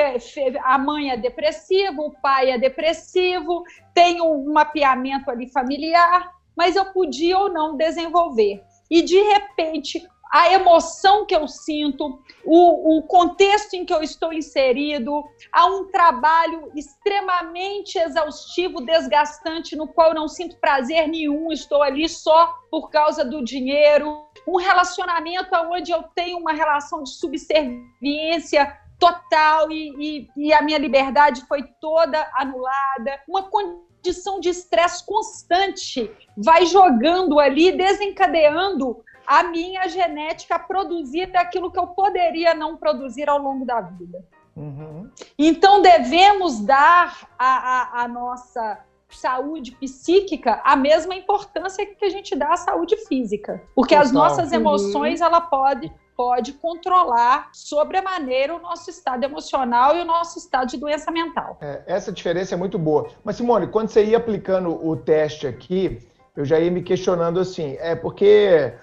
a 0.64 0.78
mãe 0.78 1.12
é 1.12 1.18
depressiva, 1.18 2.02
o 2.02 2.12
pai 2.20 2.52
é 2.52 2.58
depressivo, 2.58 3.64
tem 3.94 4.22
um 4.22 4.52
mapeamento 4.52 5.30
ali 5.30 5.48
familiar, 5.48 6.32
mas 6.56 6.76
eu 6.76 6.86
podia 6.86 7.38
ou 7.38 7.52
não 7.52 7.78
desenvolver. 7.78 8.64
E 8.90 9.04
de 9.04 9.22
repente, 9.22 10.06
a 10.32 10.54
emoção 10.54 11.26
que 11.26 11.36
eu 11.36 11.48
sinto, 11.48 12.22
o, 12.46 12.98
o, 12.98 13.04
contexto 13.04 13.74
em 13.74 13.84
que 13.84 13.94
eu 13.94 14.04
estou 14.04 14.32
inserido, 14.32 15.24
há 15.52 15.66
um 15.66 15.86
trabalho 15.86 16.72
extremamente 16.76 17.98
exaustivo, 17.98 18.86
desgastante, 18.86 19.76
no 19.76 19.88
qual 19.88 20.10
eu 20.10 20.16
não 20.16 20.28
sinto 20.28 20.58
prazer 20.58 21.08
nenhum, 21.08 21.52
estou 21.52 21.82
ali 21.82 22.08
só 22.08 22.56
por 22.70 22.92
causa 22.92 23.26
do 23.26 23.44
dinheiro, 23.44 24.24
um 24.48 24.58
relacionamento 24.58 25.50
onde 25.72 25.92
eu 25.92 26.04
tenho 26.14 26.38
uma 26.38 26.54
relação 26.54 27.02
de 27.02 27.10
subserviência 27.10 28.78
total 29.00 29.72
e, 29.72 30.28
e, 30.38 30.48
e 30.50 30.54
a 30.54 30.62
minha 30.62 30.78
liberdade 30.78 31.42
foi 31.48 31.64
toda 31.82 32.30
anulada, 32.36 33.20
uma 33.28 33.44
condição 33.44 34.40
de 34.40 34.50
estresse 34.50 35.04
constante 35.06 36.12
vai 36.38 36.66
jogando 36.66 37.40
ali, 37.40 37.72
desencadeando 37.72 39.04
a 39.30 39.44
minha 39.44 39.88
genética 39.88 40.56
a 40.56 40.60
produzir 40.60 41.28
daquilo 41.28 41.72
que 41.72 41.78
eu 41.78 41.86
poderia 41.86 42.56
não 42.56 42.76
produzir 42.76 43.30
ao 43.30 43.38
longo 43.38 43.64
da 43.64 43.80
vida. 43.80 44.26
Uhum. 44.56 45.08
Então, 45.38 45.84
devemos 45.84 46.60
dar 46.62 47.30
à, 47.38 48.08
nossa 48.08 48.80
saúde 49.08 49.72
psíquica 49.74 50.60
a 50.64 50.76
mesma 50.76 51.14
importância 51.14 51.86
que 51.86 52.04
a 52.04 52.10
gente 52.10 52.36
dá 52.36 52.54
à 52.54 52.58
saúde 52.58 52.98
física. 53.06 53.62
Porque 53.76 53.94
Total. 53.94 54.08
as 54.08 54.12
nossas 54.12 54.52
emoções, 54.52 55.20
uhum. 55.20 55.28
ela 55.28 55.42
pode 55.42 55.94
pode 56.18 56.52
controlar 56.52 57.50
sobremaneira 57.54 58.54
o 58.54 58.60
nosso 58.60 58.90
estado 58.90 59.24
emocional 59.24 59.96
e 59.96 60.02
o 60.02 60.06
nosso 60.06 60.38
estado 60.38 60.68
de 60.68 60.76
doença 60.76 61.10
mental. 61.12 61.58
É, 61.62 61.82
essa 61.88 62.12
diferença 62.12 62.56
é 62.56 62.58
muito 62.58 62.78
boa. 62.78 63.08
Mas, 63.24 63.38
Simone, 63.38 63.68
quando 63.68 63.88
você 63.88 64.04
ia 64.04 64.18
aplicando 64.18 64.86
o 64.86 64.98
teste 64.98 65.48
aqui, 65.48 66.06
eu 66.36 66.44
já 66.44 66.60
ia 66.60 66.70
me 66.70 66.84
questionando 66.84 67.40
assim, 67.40 67.78
é 67.80 67.96
porque 67.96 68.74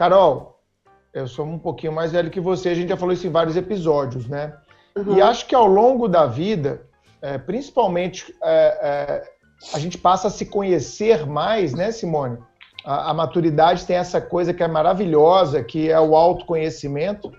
Carol, 0.00 0.58
eu 1.12 1.28
sou 1.28 1.44
um 1.44 1.58
pouquinho 1.58 1.92
mais 1.92 2.10
velho 2.10 2.30
que 2.30 2.40
você, 2.40 2.70
a 2.70 2.74
gente 2.74 2.88
já 2.88 2.96
falou 2.96 3.12
isso 3.12 3.26
em 3.26 3.30
vários 3.30 3.54
episódios, 3.54 4.26
né? 4.26 4.56
Uhum. 4.96 5.14
E 5.14 5.20
acho 5.20 5.46
que 5.46 5.54
ao 5.54 5.66
longo 5.66 6.08
da 6.08 6.24
vida, 6.24 6.86
é, 7.20 7.36
principalmente, 7.36 8.34
é, 8.42 8.78
é, 8.82 9.22
a 9.74 9.78
gente 9.78 9.98
passa 9.98 10.28
a 10.28 10.30
se 10.30 10.46
conhecer 10.46 11.26
mais, 11.26 11.74
né, 11.74 11.92
Simone? 11.92 12.38
A, 12.82 13.10
a, 13.10 13.12
maturidade 13.14 13.84
tem 13.84 13.96
essa 13.96 14.22
coisa 14.22 14.54
que 14.54 14.62
é 14.62 14.68
maravilhosa, 14.68 15.62
que 15.62 15.90
é 15.90 16.00
o 16.00 16.16
autoconhecimento. 16.16 17.30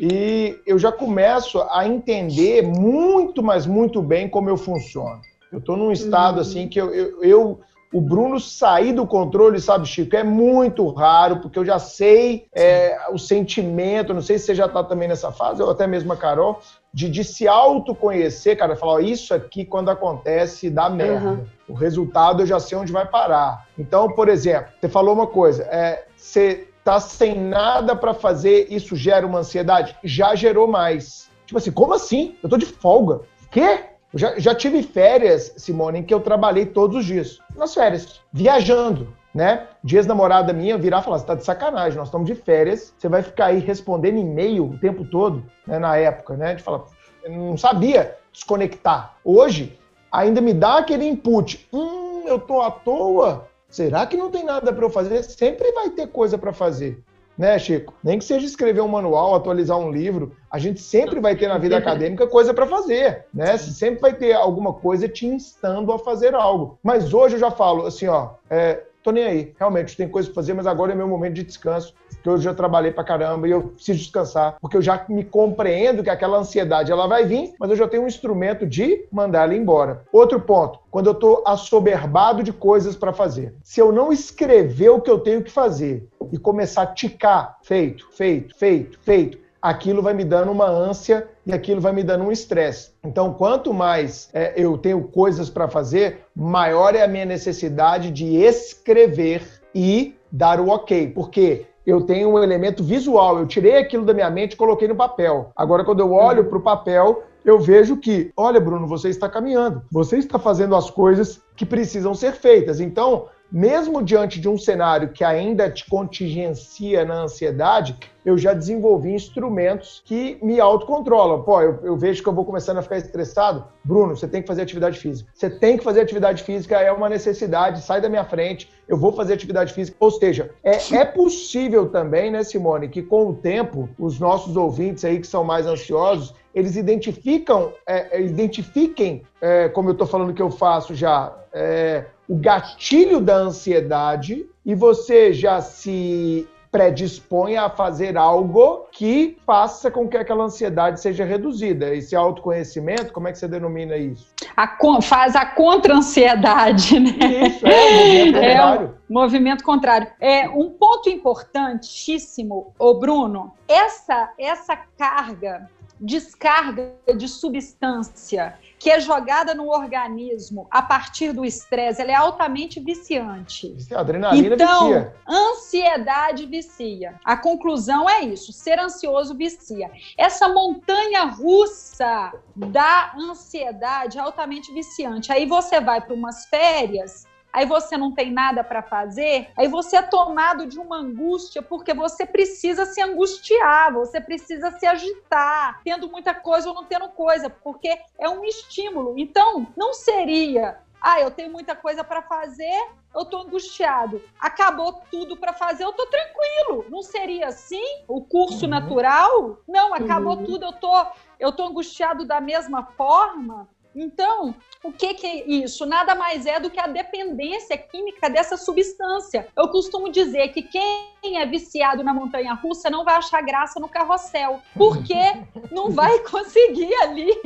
E 0.00 0.60
eu 0.64 0.78
já 0.78 0.92
começo 0.92 1.60
a 1.72 1.88
entender 1.88 2.62
muito, 2.62 3.42
mas 3.42 3.66
muito 3.66 4.00
bem 4.00 4.28
como 4.28 4.48
eu 4.48 4.56
funciono. 4.56 5.20
Eu 5.50 5.58
estou 5.58 5.76
num 5.76 5.90
estado 5.90 6.36
uhum. 6.36 6.42
assim 6.42 6.68
que 6.68 6.80
eu, 6.80 6.94
eu, 6.94 7.24
eu 7.24 7.60
o 7.92 8.00
Bruno 8.00 8.38
sair 8.38 8.92
do 8.92 9.06
controle, 9.06 9.60
sabe, 9.60 9.86
Chico, 9.86 10.14
é 10.14 10.22
muito 10.22 10.88
raro, 10.90 11.38
porque 11.40 11.58
eu 11.58 11.64
já 11.64 11.78
sei 11.78 12.46
é, 12.54 12.96
o 13.12 13.18
sentimento, 13.18 14.14
não 14.14 14.22
sei 14.22 14.38
se 14.38 14.46
você 14.46 14.54
já 14.54 14.66
está 14.66 14.84
também 14.84 15.08
nessa 15.08 15.32
fase, 15.32 15.60
ou 15.60 15.70
até 15.70 15.86
mesmo 15.86 16.12
a 16.12 16.16
Carol, 16.16 16.60
de, 16.94 17.08
de 17.08 17.24
se 17.24 17.48
autoconhecer, 17.48 18.56
cara, 18.56 18.76
falar, 18.76 18.94
ó, 18.94 19.00
isso 19.00 19.34
aqui 19.34 19.64
quando 19.64 19.90
acontece 19.90 20.70
dá 20.70 20.88
merda. 20.88 21.30
Uhum. 21.30 21.44
O 21.68 21.74
resultado 21.74 22.42
eu 22.42 22.46
já 22.46 22.60
sei 22.60 22.78
onde 22.78 22.92
vai 22.92 23.06
parar. 23.06 23.66
Então, 23.78 24.08
por 24.12 24.28
exemplo, 24.28 24.72
você 24.80 24.88
falou 24.88 25.14
uma 25.14 25.26
coisa, 25.26 25.64
é, 25.64 26.04
você 26.16 26.68
tá 26.84 26.98
sem 27.00 27.38
nada 27.38 27.94
para 27.94 28.14
fazer, 28.14 28.66
isso 28.70 28.96
gera 28.96 29.26
uma 29.26 29.40
ansiedade? 29.40 29.96
Já 30.02 30.34
gerou 30.34 30.66
mais. 30.66 31.28
Tipo 31.46 31.58
assim, 31.58 31.72
como 31.72 31.94
assim? 31.94 32.36
Eu 32.42 32.48
tô 32.48 32.56
de 32.56 32.66
folga. 32.66 33.20
Quê? 33.50 33.89
Já, 34.14 34.38
já 34.38 34.54
tive 34.54 34.82
férias, 34.82 35.52
Simone, 35.56 36.00
em 36.00 36.02
que 36.02 36.12
eu 36.12 36.20
trabalhei 36.20 36.66
todos 36.66 36.96
os 36.96 37.04
dias. 37.04 37.38
Nas 37.56 37.72
férias, 37.72 38.20
viajando, 38.32 39.14
né? 39.34 39.68
Dias 39.84 40.06
namorada 40.06 40.52
minha 40.52 40.76
virar 40.76 41.00
e 41.00 41.04
falar: 41.04 41.18
você 41.18 41.26
tá 41.26 41.34
de 41.34 41.44
sacanagem, 41.44 41.98
nós 41.98 42.08
estamos 42.08 42.26
de 42.26 42.34
férias, 42.34 42.92
você 42.98 43.08
vai 43.08 43.22
ficar 43.22 43.46
aí 43.46 43.60
respondendo 43.60 44.18
e-mail 44.18 44.64
o 44.64 44.78
tempo 44.78 45.04
todo, 45.04 45.44
né? 45.66 45.78
Na 45.78 45.96
época, 45.96 46.36
né? 46.36 46.54
De 46.54 46.62
falar, 46.62 46.84
não 47.28 47.56
sabia 47.56 48.16
desconectar. 48.32 49.16
Hoje, 49.24 49.78
ainda 50.10 50.40
me 50.40 50.52
dá 50.52 50.78
aquele 50.78 51.06
input: 51.06 51.68
hum, 51.72 52.24
eu 52.26 52.38
tô 52.38 52.60
à 52.62 52.70
toa. 52.70 53.48
Será 53.68 54.04
que 54.04 54.16
não 54.16 54.32
tem 54.32 54.44
nada 54.44 54.72
para 54.72 54.84
eu 54.84 54.90
fazer? 54.90 55.22
Sempre 55.22 55.70
vai 55.70 55.90
ter 55.90 56.08
coisa 56.08 56.36
para 56.36 56.52
fazer 56.52 57.00
né, 57.40 57.58
Chico? 57.58 57.94
Nem 58.04 58.18
que 58.18 58.24
seja 58.26 58.44
escrever 58.44 58.82
um 58.82 58.88
manual, 58.88 59.34
atualizar 59.34 59.78
um 59.78 59.90
livro, 59.90 60.36
a 60.50 60.58
gente 60.58 60.78
sempre 60.78 61.18
vai 61.20 61.34
ter 61.34 61.48
na 61.48 61.56
vida 61.56 61.74
acadêmica 61.74 62.26
coisa 62.26 62.52
para 62.52 62.66
fazer, 62.66 63.24
né? 63.32 63.56
Sempre 63.56 64.02
vai 64.02 64.12
ter 64.12 64.34
alguma 64.34 64.74
coisa 64.74 65.08
te 65.08 65.24
instando 65.24 65.90
a 65.90 65.98
fazer 65.98 66.34
algo. 66.34 66.78
Mas 66.82 67.14
hoje 67.14 67.36
eu 67.36 67.40
já 67.40 67.50
falo 67.50 67.86
assim, 67.86 68.06
ó, 68.08 68.32
é, 68.50 68.82
tô 69.02 69.10
nem 69.10 69.24
aí. 69.24 69.54
Realmente, 69.58 69.96
tem 69.96 70.08
coisa 70.08 70.28
para 70.28 70.34
fazer, 70.34 70.54
mas 70.54 70.66
agora 70.66 70.92
é 70.92 70.94
meu 70.94 71.08
momento 71.08 71.34
de 71.34 71.44
descanso, 71.44 71.94
porque 72.08 72.28
eu 72.28 72.38
já 72.38 72.54
trabalhei 72.54 72.92
para 72.92 73.04
caramba 73.04 73.48
e 73.48 73.50
eu 73.50 73.62
preciso 73.62 73.98
descansar, 73.98 74.56
porque 74.60 74.76
eu 74.76 74.82
já 74.82 75.04
me 75.08 75.24
compreendo 75.24 76.02
que 76.02 76.10
aquela 76.10 76.38
ansiedade 76.38 76.92
ela 76.92 77.06
vai 77.06 77.24
vir, 77.24 77.52
mas 77.58 77.70
eu 77.70 77.76
já 77.76 77.88
tenho 77.88 78.02
um 78.02 78.06
instrumento 78.06 78.66
de 78.66 79.06
mandar 79.10 79.44
ela 79.44 79.54
embora. 79.54 80.02
Outro 80.12 80.40
ponto, 80.40 80.78
quando 80.90 81.08
eu 81.08 81.14
tô 81.14 81.42
assoberbado 81.46 82.42
de 82.42 82.52
coisas 82.52 82.96
para 82.96 83.12
fazer. 83.12 83.54
Se 83.62 83.80
eu 83.80 83.92
não 83.92 84.12
escrever 84.12 84.90
o 84.90 85.00
que 85.00 85.10
eu 85.10 85.18
tenho 85.18 85.42
que 85.42 85.50
fazer 85.50 86.06
e 86.32 86.38
começar 86.38 86.82
a 86.82 86.86
ticar, 86.86 87.58
feito, 87.62 88.08
feito, 88.12 88.56
feito, 88.56 88.98
feito, 89.00 89.38
aquilo 89.60 90.02
vai 90.02 90.14
me 90.14 90.24
dando 90.24 90.50
uma 90.50 90.68
ânsia 90.68 91.28
e 91.50 91.54
aquilo 91.54 91.80
vai 91.80 91.92
me 91.92 92.02
dando 92.02 92.24
um 92.24 92.32
estresse. 92.32 92.92
Então, 93.04 93.32
quanto 93.32 93.72
mais 93.72 94.28
é, 94.32 94.54
eu 94.56 94.76
tenho 94.78 95.02
coisas 95.04 95.50
para 95.50 95.68
fazer, 95.68 96.24
maior 96.34 96.94
é 96.94 97.02
a 97.02 97.08
minha 97.08 97.24
necessidade 97.24 98.10
de 98.10 98.36
escrever 98.36 99.42
e 99.74 100.14
dar 100.30 100.60
o 100.60 100.68
ok. 100.68 101.08
Porque 101.08 101.66
eu 101.86 102.02
tenho 102.02 102.30
um 102.30 102.42
elemento 102.42 102.82
visual, 102.84 103.38
eu 103.38 103.46
tirei 103.46 103.78
aquilo 103.78 104.04
da 104.04 104.14
minha 104.14 104.30
mente 104.30 104.52
e 104.52 104.56
coloquei 104.56 104.86
no 104.86 104.96
papel. 104.96 105.50
Agora, 105.56 105.84
quando 105.84 106.00
eu 106.00 106.12
olho 106.12 106.44
para 106.44 106.58
o 106.58 106.62
papel, 106.62 107.24
eu 107.44 107.58
vejo 107.58 107.96
que, 107.96 108.32
olha, 108.36 108.60
Bruno, 108.60 108.86
você 108.86 109.08
está 109.08 109.28
caminhando, 109.28 109.82
você 109.90 110.18
está 110.18 110.38
fazendo 110.38 110.76
as 110.76 110.90
coisas 110.90 111.40
que 111.56 111.64
precisam 111.64 112.14
ser 112.14 112.32
feitas. 112.32 112.80
Então, 112.80 113.26
mesmo 113.50 114.02
diante 114.02 114.40
de 114.40 114.48
um 114.48 114.56
cenário 114.56 115.08
que 115.08 115.24
ainda 115.24 115.70
te 115.70 115.88
contingencia 115.88 117.04
na 117.04 117.22
ansiedade, 117.22 117.96
eu 118.24 118.36
já 118.36 118.52
desenvolvi 118.52 119.12
instrumentos 119.12 120.02
que 120.04 120.38
me 120.42 120.60
autocontrolam. 120.60 121.42
Pô, 121.42 121.60
eu, 121.60 121.78
eu, 121.82 121.96
vejo 121.96 122.22
que 122.22 122.28
eu 122.28 122.34
vou 122.34 122.44
começando 122.44 122.78
a 122.78 122.82
ficar 122.82 122.98
estressado. 122.98 123.64
Bruno, 123.82 124.14
você 124.16 124.28
tem 124.28 124.42
que 124.42 124.48
fazer 124.48 124.62
atividade 124.62 124.98
física. 124.98 125.30
Você 125.34 125.48
tem 125.48 125.76
que 125.76 125.84
fazer 125.84 126.02
atividade 126.02 126.42
física, 126.42 126.76
é 126.76 126.92
uma 126.92 127.08
necessidade, 127.08 127.80
sai 127.80 128.00
da 128.00 128.08
minha 128.08 128.24
frente, 128.24 128.70
eu 128.86 128.96
vou 128.96 129.12
fazer 129.12 129.34
atividade 129.34 129.72
física. 129.72 129.96
Ou 129.98 130.10
seja, 130.10 130.50
é, 130.62 130.76
é 130.94 131.04
possível 131.04 131.88
também, 131.88 132.30
né, 132.30 132.44
Simone, 132.44 132.88
que 132.88 133.02
com 133.02 133.28
o 133.28 133.34
tempo, 133.34 133.88
os 133.98 134.20
nossos 134.20 134.56
ouvintes 134.56 135.04
aí 135.04 135.18
que 135.18 135.26
são 135.26 135.42
mais 135.42 135.66
ansiosos, 135.66 136.34
eles 136.54 136.76
identificam, 136.76 137.72
é, 137.86 138.18
é 138.18 138.20
identifiquem, 138.20 139.22
é, 139.40 139.68
como 139.68 139.88
eu 139.88 139.92
estou 139.92 140.06
falando 140.06 140.34
que 140.34 140.42
eu 140.42 140.50
faço 140.50 140.94
já, 140.94 141.32
é, 141.52 142.04
o 142.30 142.36
gatilho 142.36 143.20
da 143.20 143.34
ansiedade 143.34 144.46
e 144.64 144.72
você 144.72 145.32
já 145.32 145.60
se 145.60 146.48
predispõe 146.70 147.56
a 147.56 147.68
fazer 147.68 148.16
algo 148.16 148.86
que 148.92 149.36
faça 149.44 149.90
com 149.90 150.06
que 150.06 150.16
aquela 150.16 150.44
ansiedade 150.44 151.00
seja 151.00 151.24
reduzida. 151.24 151.92
Esse 151.92 152.14
autoconhecimento, 152.14 153.12
como 153.12 153.26
é 153.26 153.32
que 153.32 153.38
você 153.38 153.48
denomina 153.48 153.96
isso? 153.96 154.32
A, 154.56 154.78
faz 155.02 155.34
a 155.34 155.44
contra-ansiedade, 155.44 157.00
né? 157.00 157.48
Isso, 157.48 157.66
é, 157.66 158.28
movimento 158.28 158.38
é 158.38 158.44
contrário. 158.44 158.86
É, 158.86 159.12
movimento 159.12 159.64
contrário. 159.64 160.08
É, 160.20 160.48
um 160.48 160.70
ponto 160.70 161.10
importantíssimo, 161.10 162.72
ô 162.78 162.94
Bruno, 162.94 163.52
essa, 163.66 164.32
essa 164.38 164.76
carga 164.96 165.68
descarga 166.00 166.94
de 167.14 167.26
substância 167.26 168.54
que 168.80 168.90
é 168.90 168.98
jogada 168.98 169.54
no 169.54 169.68
organismo 169.68 170.66
a 170.70 170.80
partir 170.80 171.32
do 171.32 171.44
estresse, 171.44 172.00
ela 172.00 172.10
é 172.10 172.14
altamente 172.14 172.80
viciante. 172.80 173.76
A 173.94 174.00
adrenalina 174.00 174.54
então, 174.54 174.86
vicia. 174.86 175.14
ansiedade 175.28 176.46
vicia. 176.46 177.20
A 177.22 177.36
conclusão 177.36 178.08
é 178.08 178.22
isso: 178.22 178.54
ser 178.54 178.80
ansioso 178.80 179.34
vicia. 179.34 179.90
Essa 180.16 180.48
montanha 180.48 181.24
russa 181.24 182.32
da 182.56 183.12
ansiedade 183.14 184.16
é 184.16 184.20
altamente 184.22 184.72
viciante. 184.72 185.30
Aí 185.30 185.44
você 185.44 185.78
vai 185.78 186.00
para 186.00 186.14
umas 186.14 186.46
férias 186.46 187.28
aí 187.52 187.66
você 187.66 187.96
não 187.96 188.12
tem 188.12 188.30
nada 188.32 188.62
para 188.62 188.82
fazer, 188.82 189.50
aí 189.56 189.68
você 189.68 189.96
é 189.96 190.02
tomado 190.02 190.66
de 190.66 190.78
uma 190.78 190.98
angústia 190.98 191.62
porque 191.62 191.92
você 191.92 192.24
precisa 192.26 192.84
se 192.86 193.00
angustiar, 193.00 193.92
você 193.92 194.20
precisa 194.20 194.70
se 194.72 194.86
agitar, 194.86 195.80
tendo 195.84 196.08
muita 196.08 196.34
coisa 196.34 196.68
ou 196.68 196.74
não 196.74 196.84
tendo 196.84 197.08
coisa, 197.10 197.50
porque 197.50 197.98
é 198.18 198.28
um 198.28 198.44
estímulo. 198.44 199.14
Então, 199.16 199.66
não 199.76 199.92
seria, 199.92 200.78
ah, 201.00 201.20
eu 201.20 201.30
tenho 201.30 201.50
muita 201.50 201.74
coisa 201.74 202.04
para 202.04 202.22
fazer, 202.22 202.88
eu 203.14 203.24
tô 203.24 203.38
angustiado. 203.38 204.22
Acabou 204.38 205.02
tudo 205.10 205.36
para 205.36 205.52
fazer, 205.52 205.84
eu 205.84 205.92
tô 205.92 206.06
tranquilo. 206.06 206.84
Não 206.88 207.02
seria 207.02 207.48
assim? 207.48 207.82
O 208.06 208.22
curso 208.22 208.64
uhum. 208.64 208.70
natural? 208.70 209.58
Não, 209.66 209.94
acabou 209.94 210.36
uhum. 210.36 210.44
tudo, 210.44 210.64
eu 210.66 210.72
tô 210.72 211.06
eu 211.38 211.50
tô 211.52 211.64
angustiado 211.64 212.26
da 212.26 212.40
mesma 212.40 212.84
forma. 212.84 213.66
Então, 213.94 214.54
o 214.84 214.92
que, 214.92 215.14
que, 215.14 215.26
é 215.26 215.48
isso? 215.48 215.84
Nada 215.84 216.14
mais 216.14 216.46
é 216.46 216.60
do 216.60 216.70
que 216.70 216.78
a 216.78 216.86
dependência 216.86 217.76
química 217.76 218.30
dessa 218.30 218.56
substância. 218.56 219.48
Eu 219.56 219.68
costumo 219.68 220.10
dizer 220.10 220.48
que 220.48 220.62
quem 220.62 221.36
é 221.36 221.44
viciado 221.44 222.04
na 222.04 222.14
montanha 222.14 222.54
russa 222.54 222.88
não 222.88 223.04
vai 223.04 223.16
achar 223.16 223.42
graça 223.42 223.80
no 223.80 223.88
carrossel, 223.88 224.62
porque 224.74 225.14
não 225.70 225.90
vai 225.90 226.20
conseguir 226.20 226.94
ali 227.02 227.30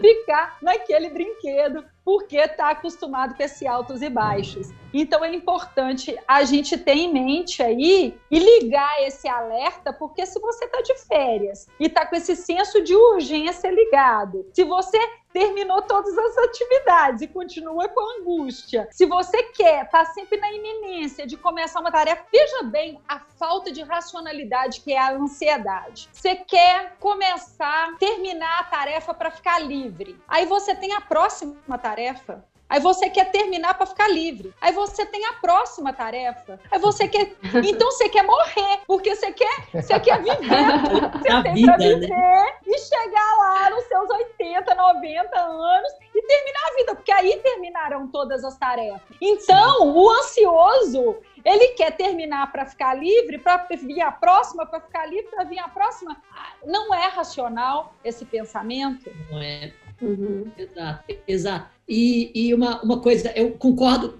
ficar 0.00 0.58
naquele 0.62 1.10
brinquedo 1.10 1.84
porque 2.08 2.38
está 2.38 2.70
acostumado 2.70 3.34
com 3.34 3.42
esses 3.42 3.68
altos 3.68 4.00
e 4.00 4.08
baixos. 4.08 4.70
Então 4.94 5.22
é 5.22 5.30
importante 5.34 6.16
a 6.26 6.42
gente 6.42 6.78
ter 6.78 6.94
em 6.94 7.12
mente 7.12 7.62
aí 7.62 8.18
e 8.30 8.38
ligar 8.38 9.02
esse 9.02 9.28
alerta, 9.28 9.92
porque 9.92 10.24
se 10.24 10.40
você 10.40 10.64
está 10.64 10.80
de 10.80 10.94
férias 11.06 11.68
e 11.78 11.84
está 11.84 12.06
com 12.06 12.16
esse 12.16 12.34
senso 12.34 12.82
de 12.82 12.96
urgência 12.96 13.70
ligado, 13.70 14.46
se 14.54 14.64
você 14.64 14.96
terminou 15.32 15.82
todas 15.82 16.16
as 16.16 16.38
atividades 16.38 17.22
e 17.22 17.28
continua 17.28 17.88
com 17.88 18.20
angústia. 18.20 18.88
Se 18.90 19.06
você 19.06 19.42
quer, 19.44 19.88
tá 19.88 20.04
sempre 20.06 20.38
na 20.38 20.52
iminência 20.52 21.26
de 21.26 21.36
começar 21.36 21.80
uma 21.80 21.92
tarefa, 21.92 22.24
veja 22.32 22.62
bem 22.64 23.00
a 23.08 23.18
falta 23.18 23.70
de 23.70 23.82
racionalidade 23.82 24.80
que 24.80 24.92
é 24.92 24.98
a 24.98 25.12
ansiedade. 25.12 26.08
Você 26.12 26.36
quer 26.36 26.96
começar, 26.98 27.96
terminar 27.98 28.60
a 28.60 28.64
tarefa 28.64 29.14
para 29.14 29.30
ficar 29.30 29.58
livre. 29.58 30.20
Aí 30.26 30.46
você 30.46 30.74
tem 30.74 30.92
a 30.94 31.00
próxima 31.00 31.78
tarefa 31.78 32.44
Aí 32.68 32.80
você 32.80 33.08
quer 33.08 33.30
terminar 33.30 33.74
para 33.74 33.86
ficar 33.86 34.08
livre. 34.08 34.52
Aí 34.60 34.72
você 34.72 35.06
tem 35.06 35.24
a 35.24 35.32
próxima 35.34 35.92
tarefa. 35.92 36.60
Aí 36.70 36.78
você 36.78 37.08
quer. 37.08 37.34
Então 37.64 37.90
você 37.90 38.08
quer 38.10 38.22
morrer, 38.22 38.80
porque 38.86 39.16
você 39.16 39.32
quer, 39.32 39.68
você 39.72 39.98
quer 40.00 40.22
viver. 40.22 40.38
Você 41.18 41.32
a 41.32 41.42
tem 41.42 41.64
para 41.64 41.78
né? 41.78 41.94
viver 41.94 42.08
né? 42.08 42.46
e 42.66 42.78
chegar 42.78 43.38
lá 43.38 43.70
nos 43.70 43.84
seus 43.84 44.08
80, 44.08 44.74
90 44.74 45.38
anos 45.40 45.92
e 46.14 46.22
terminar 46.22 46.60
a 46.60 46.76
vida, 46.76 46.94
porque 46.94 47.12
aí 47.12 47.38
terminarão 47.38 48.08
todas 48.08 48.44
as 48.44 48.56
tarefas. 48.56 49.00
Então, 49.20 49.94
o 49.94 50.10
ansioso, 50.10 51.16
ele 51.44 51.68
quer 51.68 51.96
terminar 51.96 52.50
para 52.52 52.66
ficar 52.66 52.94
livre, 52.94 53.38
para 53.38 53.66
vir 53.70 54.00
a 54.00 54.12
próxima, 54.12 54.66
para 54.66 54.80
ficar 54.80 55.06
livre, 55.06 55.30
para 55.30 55.44
vir 55.44 55.58
a 55.58 55.68
próxima. 55.68 56.16
Não 56.64 56.94
é 56.94 57.06
racional 57.08 57.94
esse 58.04 58.24
pensamento. 58.24 59.10
Não 59.30 59.40
é. 59.40 59.72
Uhum. 60.00 60.50
Exato, 60.56 61.04
exato. 61.26 61.77
E, 61.88 62.30
e 62.34 62.54
uma, 62.54 62.82
uma 62.82 63.00
coisa, 63.00 63.32
eu 63.34 63.52
concordo 63.52 64.14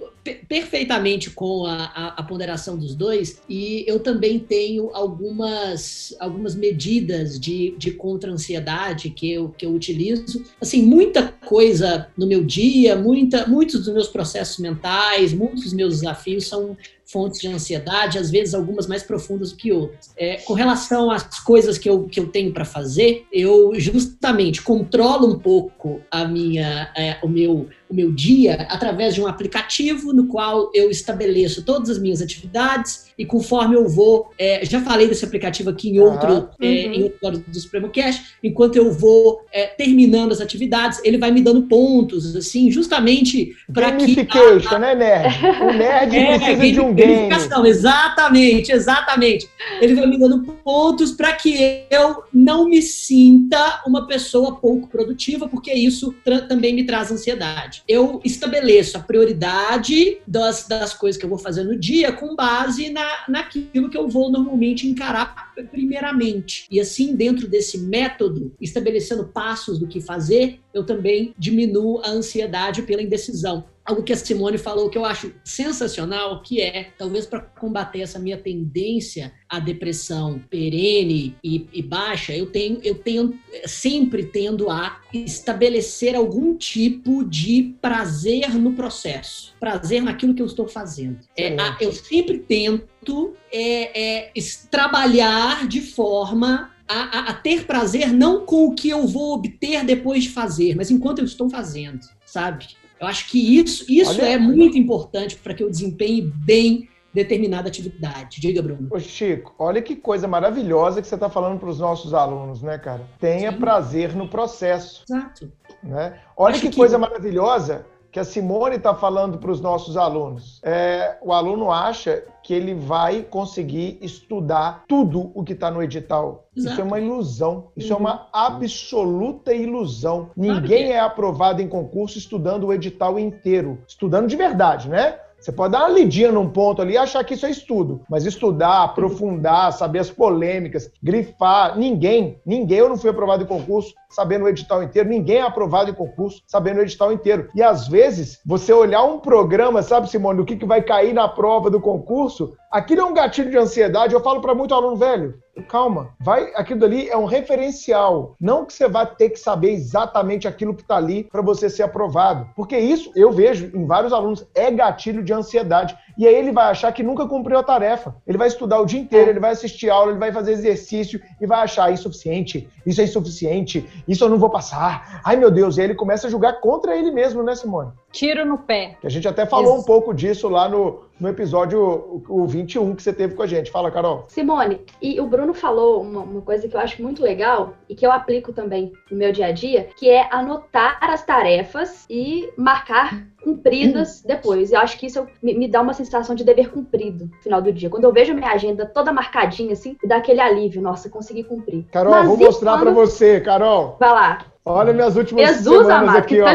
perfeitamente 0.49 1.31
com 1.31 1.65
a, 1.65 1.85
a, 1.85 2.07
a, 2.19 2.23
ponderação 2.23 2.77
dos 2.77 2.95
dois, 2.95 3.41
e 3.49 3.85
eu 3.87 4.01
também 4.01 4.39
tenho 4.39 4.91
algumas, 4.93 6.15
algumas 6.19 6.55
medidas 6.55 7.39
de, 7.39 7.75
de 7.79 7.93
contra-ansiedade 7.93 9.11
que 9.11 9.33
eu, 9.33 9.51
que 9.51 9.65
eu 9.65 9.73
utilizo. 9.73 10.45
Assim, 10.61 10.83
muita 10.83 11.29
coisa 11.29 12.09
no 12.17 12.27
meu 12.27 12.45
dia, 12.45 12.97
muita, 12.97 13.47
muitos 13.47 13.85
dos 13.85 13.95
meus 13.95 14.09
processos 14.09 14.59
mentais, 14.59 15.33
muitos 15.33 15.65
dos 15.65 15.73
meus 15.73 16.01
desafios 16.01 16.47
são 16.47 16.77
fontes 17.11 17.41
de 17.41 17.49
ansiedade, 17.49 18.19
às 18.19 18.31
vezes 18.31 18.55
algumas 18.55 18.87
mais 18.87 19.03
profundas 19.03 19.51
do 19.51 19.57
que 19.57 19.73
outras. 19.73 20.13
É, 20.17 20.37
com 20.37 20.53
relação 20.53 21.11
às 21.11 21.41
coisas 21.41 21.79
que 21.79 21.89
eu, 21.89 22.05
que 22.05 22.21
eu 22.21 22.29
tenho 22.29 22.53
para 22.53 22.65
fazer, 22.65 23.27
eu 23.33 23.73
justamente 23.77 24.61
controlo 24.63 25.27
um 25.27 25.39
pouco 25.39 26.03
a 26.11 26.27
minha, 26.27 26.93
é, 26.95 27.19
o 27.23 27.29
meu 27.29 27.69
o 27.89 27.95
meu 27.95 28.13
dia 28.13 28.67
através 28.69 29.15
de 29.15 29.23
um 29.23 29.27
aplicativo 29.27 30.13
no 30.13 30.27
qual 30.27 30.71
eu 30.75 30.91
estabeleço 30.91 31.65
todas 31.65 31.91
as 31.91 31.99
minhas 31.99 32.21
atividades 32.21 33.09
e 33.19 33.25
conforme 33.25 33.75
eu 33.75 33.89
vou, 33.89 34.31
é, 34.39 34.65
já 34.65 34.81
falei 34.81 35.09
desse 35.09 35.25
aplicativo 35.25 35.71
aqui 35.71 35.91
em 35.91 35.99
outro, 35.99 36.33
uhum. 36.33 36.49
é, 36.61 36.67
em 36.69 37.03
outro 37.03 37.45
do 37.47 37.59
Supremo 37.59 37.89
Cash, 37.89 38.35
enquanto 38.45 38.77
eu 38.77 38.93
vou 38.93 39.45
é, 39.53 39.67
terminando 39.67 40.31
as 40.31 40.41
atividades, 40.41 41.01
ele 41.03 41.19
vai 41.19 41.33
me 41.33 41.41
dando 41.41 41.63
pontos, 41.63 42.37
assim, 42.37 42.71
justamente 42.71 43.57
para 43.73 43.93
que... 43.93 44.15
Gamification, 44.15 44.77
a... 44.77 44.79
né, 44.79 44.95
nerd? 44.95 45.35
O 45.63 45.73
nerd 45.73 46.17
é, 46.17 46.39
precisa 46.39 46.73
de 46.73 46.81
um 46.81 46.95
game. 46.95 47.35
Exatamente, 47.67 48.71
exatamente. 48.71 49.49
Ele 49.81 49.95
vai 49.95 50.07
me 50.07 50.19
dando 50.19 50.41
pontos 50.65 51.11
para 51.13 51.33
que 51.33 51.85
eu 51.91 52.23
não 52.33 52.69
me 52.69 52.81
sinta 52.81 53.83
uma 53.85 54.07
pessoa 54.07 54.57
pouco 54.57 54.87
produtiva, 54.87 55.49
porque 55.49 55.73
isso 55.73 56.15
também 56.49 56.73
me 56.73 56.85
traz 56.85 57.11
ansiedade 57.11 57.78
eu 57.87 58.21
estabeleço 58.25 58.97
a 58.97 59.01
prioridade 59.01 60.19
das, 60.27 60.67
das 60.67 60.95
coisas 60.95 61.19
que 61.19 61.25
eu 61.25 61.31
vou 61.31 61.39
fazer 61.39 61.65
no 61.65 61.79
dia 61.79 62.13
com 62.13 62.35
base 62.35 62.91
na, 62.91 63.25
naquilo 63.29 63.91
que 63.91 63.97
eu 63.97 64.09
vou 64.09 64.31
normalmente 64.31 64.87
encarar 64.87 65.53
primeiramente. 65.71 66.67
E 66.71 66.81
assim, 66.81 67.15
dentro 67.15 67.49
desse 67.49 67.79
método, 67.79 68.53
estabelecendo 68.61 69.27
passos 69.27 69.79
do 69.79 69.87
que 69.87 70.01
fazer, 70.01 70.61
eu 70.73 70.85
também 70.85 71.35
diminuo 71.39 72.01
a 72.05 72.11
ansiedade 72.11 72.83
pela 72.83 73.03
indecisão 73.03 73.65
algo 73.89 74.03
que 74.03 74.13
a 74.13 74.17
Simone 74.17 74.59
falou 74.59 74.91
que 74.91 74.99
eu 74.99 75.05
acho 75.05 75.33
sensacional, 75.43 76.43
que 76.43 76.61
é, 76.61 76.93
talvez 76.99 77.25
para 77.25 77.41
combater 77.41 78.01
essa 78.01 78.19
minha 78.19 78.37
tendência 78.37 79.33
à 79.49 79.59
depressão 79.59 80.39
perene 80.51 81.35
e, 81.43 81.67
e, 81.73 81.83
baixa, 81.83 82.37
eu 82.37 82.53
tenho, 82.53 82.81
eu 82.85 82.97
tenho 82.97 83.39
sempre 83.65 84.27
tendo 84.27 84.69
a 84.69 85.01
estabelecer 85.13 86.15
algum 86.15 86.55
tipo 86.55 87.25
de 87.25 87.75
prazer 87.81 88.55
no 88.57 88.75
processo, 88.75 89.55
prazer 89.59 90.03
naquilo 90.03 90.35
que 90.35 90.43
eu 90.43 90.47
estou 90.47 90.69
fazendo. 90.69 91.21
É, 91.35 91.59
a, 91.59 91.79
eu 91.81 91.91
sempre 91.91 92.41
tento 92.41 93.33
é, 93.51 94.27
é, 94.27 94.33
trabalhar 94.71 95.67
de 95.67 95.81
forma 95.81 96.71
a, 96.87 97.19
a, 97.19 97.31
a, 97.31 97.35
ter 97.35 97.65
prazer 97.65 98.13
não 98.13 98.45
com 98.45 98.67
o 98.67 98.75
que 98.75 98.91
eu 98.91 99.07
vou 99.07 99.35
obter 99.35 99.83
depois 99.83 100.25
de 100.25 100.31
fazer, 100.31 100.75
mas 100.75 100.91
enquanto 100.91 101.21
eu 101.21 101.25
estou 101.25 101.49
fazendo, 101.49 102.01
sabe? 102.27 102.67
Eu 103.01 103.07
acho 103.07 103.29
que 103.29 103.59
isso, 103.59 103.85
isso 103.89 104.21
é 104.21 104.39
muito 104.39 104.77
importante 104.77 105.37
para 105.37 105.55
que 105.55 105.63
eu 105.63 105.71
desempenhe 105.71 106.23
bem 106.23 106.89
determinada 107.13 107.69
atividade. 107.69 108.41
Diga, 108.41 108.63
Bruno. 108.63 108.89
Ô, 108.91 108.99
Chico, 108.99 109.55
olha 109.59 109.81
que 109.81 109.97
coisa 109.97 110.29
maravilhosa 110.29 111.01
que 111.01 111.09
você 111.09 111.15
está 111.15 111.29
falando 111.29 111.59
para 111.59 111.69
os 111.69 111.79
nossos 111.79 112.13
alunos, 112.13 112.63
né, 112.63 112.79
cara? 112.79 113.07
Tenha 113.19 113.53
Sim. 113.53 113.59
prazer 113.59 114.15
no 114.15 114.29
processo. 114.29 115.05
Exato. 115.09 115.51
Né? 115.83 116.19
Olha 116.37 116.59
que, 116.59 116.69
que, 116.69 116.77
coisa 116.77 116.99
maravilhosa 116.99 117.87
que 118.11 118.19
a 118.19 118.25
Simone 118.25 118.77
está 118.77 118.95
falando 118.95 119.39
para 119.39 119.51
os 119.51 119.61
nossos 119.61 119.97
alunos. 119.97 120.61
É, 120.65 121.19
o 121.23 121.33
aluno 121.33 121.71
acha 121.71 122.25
que 122.43 122.55
ele 122.55 122.75
vai 122.75 123.23
conseguir 123.23 123.99
estudar 124.01 124.85
tudo 124.89 125.31
o 125.35 125.45
que 125.45 125.53
está 125.53 125.71
no 125.71 125.83
edital. 125.83 126.49
Exato. 126.57 126.73
Isso 126.73 126.81
é 126.81 126.85
uma 126.85 126.99
ilusão. 126.99 127.69
Isso 127.77 127.93
uhum. 127.93 127.99
é 127.99 128.01
uma 128.01 128.29
absoluta 128.33 129.53
ilusão. 129.53 130.31
Claro 130.35 130.61
Ninguém 130.61 130.93
é 130.93 131.01
aprovado 131.01 131.61
em 131.61 131.69
concurso 131.69 132.17
estudando 132.17 132.67
o 132.67 132.73
edital 132.73 133.19
inteiro. 133.19 133.79
Estudando 133.87 134.27
de 134.27 134.37
verdade, 134.37 134.89
né? 134.89 135.19
Você 135.41 135.53
pode 135.53 135.73
dar 135.73 135.81
uma 135.81 135.99
lidinha 135.99 136.33
num 136.33 136.49
ponto 136.49 136.83
ali 136.83 136.95
e 136.95 136.99
achar 136.99 137.23
que 137.23 137.35
isso 137.35 137.47
é 137.47 137.51
estudo, 137.51 138.03
mas 138.11 138.27
estudar, 138.27 138.83
aprofundar, 138.83 139.73
saber 139.73 140.01
as 140.01 140.11
polêmicas, 140.11 140.91
grifar, 141.03 141.79
ninguém, 141.79 142.41
ninguém, 142.45 142.79
eu 142.79 142.89
não 142.89 142.97
fui 142.97 143.11
aprovado 143.11 143.45
em 143.45 143.47
concurso 143.47 143.95
sabendo 144.11 144.47
o 144.47 144.49
edital 144.49 144.83
inteiro, 144.83 145.09
ninguém 145.09 145.37
é 145.37 145.43
aprovado 145.43 145.91
em 145.91 145.95
concurso 145.95 146.43
sabendo 146.47 146.79
o 146.79 146.83
edital 146.83 147.13
inteiro. 147.13 147.49
E 147.55 147.63
às 147.63 147.87
vezes, 147.87 148.41
você 148.45 148.73
olhar 148.73 149.05
um 149.05 149.21
programa, 149.21 149.83
sabe, 149.83 150.11
Simone, 150.11 150.41
o 150.41 150.45
que, 150.45 150.57
que 150.57 150.67
vai 150.67 150.83
cair 150.83 151.13
na 151.13 151.29
prova 151.29 151.71
do 151.71 151.81
concurso, 151.81 152.55
aquilo 152.71 153.03
é 153.03 153.05
um 153.05 153.15
gatilho 153.15 153.51
de 153.51 153.59
ansiedade. 153.59 154.15
Eu 154.15 154.23
falo 154.23 154.41
para 154.41 154.55
muito 154.55 154.75
aluno 154.75 154.97
velho, 154.97 155.35
calma, 155.63 156.11
vai, 156.21 156.53
aquilo 156.55 156.85
ali 156.85 157.09
é 157.09 157.17
um 157.17 157.25
referencial, 157.25 158.35
não 158.41 158.65
que 158.65 158.73
você 158.73 158.89
vai 158.89 159.07
ter 159.07 159.31
que 159.31 159.39
saber 159.39 159.73
exatamente 159.73 160.47
aquilo 160.47 160.75
que 160.75 160.83
está 160.83 160.97
ali 160.97 161.25
para 161.25 161.43
você 161.43 161.69
ser 161.69 161.83
aprovado, 161.83 162.49
porque 162.55 162.79
isso 162.79 163.11
eu 163.15 163.33
vejo 163.33 163.71
em 163.75 163.87
vários 163.87 164.13
alunos 164.13 164.47
é 164.55 164.71
gatilho 164.71 165.23
de 165.23 165.33
ansiedade. 165.33 165.97
E 166.19 166.27
aí 166.27 166.35
ele 166.35 166.51
vai 166.51 166.71
achar 166.71 166.91
que 166.93 167.03
nunca 167.03 167.27
cumpriu 167.29 167.57
a 167.57 167.63
tarefa. 167.63 168.17
Ele 168.27 168.37
vai 168.37 168.49
estudar 168.49 168.81
o 168.81 168.85
dia 168.85 168.99
inteiro, 168.99 169.31
ele 169.31 169.39
vai 169.39 169.53
assistir 169.53 169.89
aula, 169.89 170.11
ele 170.11 170.19
vai 170.19 170.33
fazer 170.33 170.51
exercício 170.51 171.21
e 171.41 171.47
vai 171.47 171.61
achar 171.61 171.93
insuficiente, 171.93 172.69
isso 172.85 173.01
é 173.01 173.05
insuficiente, 173.05 173.89
isso 174.09 174.25
eu 174.25 174.29
não 174.29 174.39
vou 174.39 174.51
passar. 174.51 175.23
Ai 175.25 175.37
meu 175.37 175.51
Deus, 175.51 175.77
e 175.77 175.81
aí 175.81 175.87
ele 175.87 175.95
começa 175.95 176.27
a 176.27 176.31
julgar 176.31 176.61
contra 176.61 176.97
ele 176.97 177.13
mesmo, 177.13 177.43
né, 177.45 177.55
Simone? 177.55 177.93
Tiro 178.11 178.45
no 178.45 178.59
pé. 178.59 178.97
Que 179.01 179.07
a 179.07 179.11
gente 179.11 179.29
até 179.29 179.45
falou 179.45 179.75
Isso. 179.75 179.83
um 179.83 179.85
pouco 179.85 180.15
disso 180.15 180.49
lá 180.49 180.69
no, 180.69 181.03
no 181.21 181.29
episódio 181.29 182.23
o 182.29 182.47
21 182.47 182.95
que 182.95 183.03
você 183.03 183.13
teve 183.13 183.35
com 183.35 183.43
a 183.43 183.47
gente. 183.47 183.71
Fala, 183.71 183.91
Carol. 183.91 184.25
Simone, 184.29 184.81
e 185.01 185.21
o 185.21 185.27
Bruno 185.27 185.53
falou 185.53 186.01
uma, 186.01 186.21
uma, 186.21 186.41
coisa 186.41 186.67
que 186.67 186.75
eu 186.75 186.81
acho 186.81 187.03
muito 187.03 187.23
legal 187.23 187.75
e 187.89 187.95
que 187.95 188.07
eu 188.07 188.11
aplico 188.11 188.53
também 188.53 188.93
no 189.11 189.17
meu 189.17 189.31
dia 189.31 189.47
a 189.47 189.53
dia, 189.53 189.89
que 189.97 190.09
é 190.09 190.27
anotar 190.33 190.99
as 191.03 191.25
tarefas 191.25 192.07
e 192.09 192.51
marcar 192.57 193.27
cumpridas 193.43 194.23
depois. 194.23 194.73
Eu 194.73 194.81
acho 194.81 194.99
que 194.99 195.07
isso 195.07 195.27
me, 195.43 195.69
dá 195.69 195.81
uma 195.81 195.93
sensação 195.93 196.35
de 196.35 196.45
dever 196.45 196.71
cumprido 196.71 197.27
no 197.27 197.43
final 197.43 197.63
do 197.63 197.73
dia. 197.73 197.89
Quando 197.91 198.05
eu 198.05 198.13
vejo 198.13 198.35
minha 198.35 198.51
agenda 198.51 198.87
toda 198.87 199.13
marcadinha 199.13 199.73
assim, 199.73 199.97
me 200.03 200.09
dá 200.09 200.17
aquele 200.17 200.41
alívio, 200.41 200.83
nossa, 200.83 201.09
consegui 201.09 201.45
cumprir. 201.45 201.85
Carol, 201.93 202.13
Mas 202.13 202.27
vou 202.27 202.37
mostrar 202.37 202.73
quando... 202.73 202.83
para 202.83 202.93
você, 202.93 203.41
Carol. 203.41 203.97
Vai 203.99 204.11
lá. 204.11 204.39
Olha 204.65 204.93
minhas 204.93 205.17
últimas 205.17 205.49
Jesus, 205.49 205.87
semanas 205.87 206.09
amado, 206.09 206.19
aqui, 206.19 206.41
ó. 206.43 206.47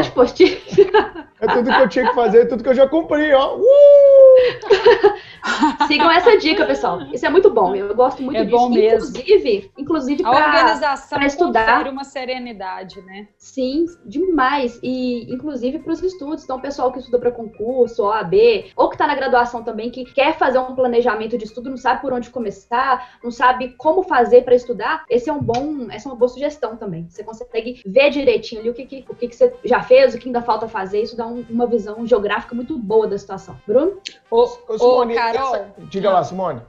É 1.40 1.46
tudo 1.48 1.70
que 1.70 1.80
eu 1.80 1.88
tinha 1.88 2.08
que 2.08 2.14
fazer, 2.14 2.46
tudo 2.46 2.62
que 2.62 2.68
eu 2.68 2.74
já 2.74 2.88
cumpri, 2.88 3.32
ó. 3.32 3.56
Uh! 3.56 4.13
Sigam 5.86 6.10
essa 6.10 6.36
dica, 6.38 6.64
pessoal. 6.64 7.02
Isso 7.12 7.26
é 7.26 7.28
muito 7.28 7.50
bom. 7.50 7.74
Eu 7.74 7.94
gosto 7.94 8.22
muito 8.22 8.38
é 8.38 8.44
disso. 8.44 8.56
Bom 8.56 8.70
mesmo. 8.70 9.08
Inclusive, 9.08 9.70
inclusive 9.76 10.22
para 10.22 10.46
organização 10.46 11.18
para 11.18 11.26
estudar 11.26 11.88
uma 11.88 12.04
serenidade, 12.04 13.00
né? 13.02 13.28
Sim, 13.36 13.84
demais. 14.04 14.78
E 14.82 15.32
inclusive 15.32 15.78
para 15.78 15.92
os 15.92 16.02
estudos. 16.02 16.44
Então, 16.44 16.56
o 16.56 16.60
pessoal 16.62 16.90
que 16.92 16.98
estuda 16.98 17.18
para 17.18 17.30
concurso, 17.30 18.04
OAB, 18.04 18.34
ou 18.74 18.88
que 18.88 18.94
está 18.94 19.06
na 19.06 19.14
graduação 19.14 19.62
também, 19.62 19.90
que 19.90 20.04
quer 20.04 20.36
fazer 20.36 20.58
um 20.58 20.74
planejamento 20.74 21.36
de 21.36 21.44
estudo, 21.44 21.70
não 21.70 21.76
sabe 21.76 22.00
por 22.00 22.12
onde 22.12 22.30
começar, 22.30 23.18
não 23.22 23.30
sabe 23.30 23.74
como 23.76 24.02
fazer 24.02 24.44
para 24.44 24.54
estudar, 24.54 25.04
esse 25.10 25.28
é 25.28 25.32
um 25.32 25.42
bom, 25.42 25.90
essa 25.90 26.08
é 26.08 26.12
uma 26.12 26.18
boa 26.18 26.28
sugestão 26.28 26.76
também. 26.76 27.06
Você 27.08 27.22
consegue 27.22 27.82
ver 27.84 28.10
direitinho 28.10 28.60
ali 28.60 28.70
o 28.70 28.74
que, 28.74 28.86
que 28.86 29.04
o 29.08 29.14
que, 29.14 29.28
que 29.28 29.36
você 29.36 29.52
já 29.64 29.82
fez, 29.82 30.14
o 30.14 30.18
que 30.18 30.28
ainda 30.28 30.42
falta 30.42 30.66
fazer. 30.66 31.02
Isso 31.02 31.16
dá 31.16 31.26
um, 31.26 31.44
uma 31.50 31.66
visão 31.66 32.06
geográfica 32.06 32.54
muito 32.54 32.78
boa 32.78 33.06
da 33.06 33.18
situação. 33.18 33.56
Bruno? 33.66 34.00
Ô, 34.30 34.48
ô, 34.68 35.06
Carol. 35.14 35.54
Essa... 35.54 35.74
Diga 35.78 36.10
lá, 36.10 36.24
Simone. 36.24 36.60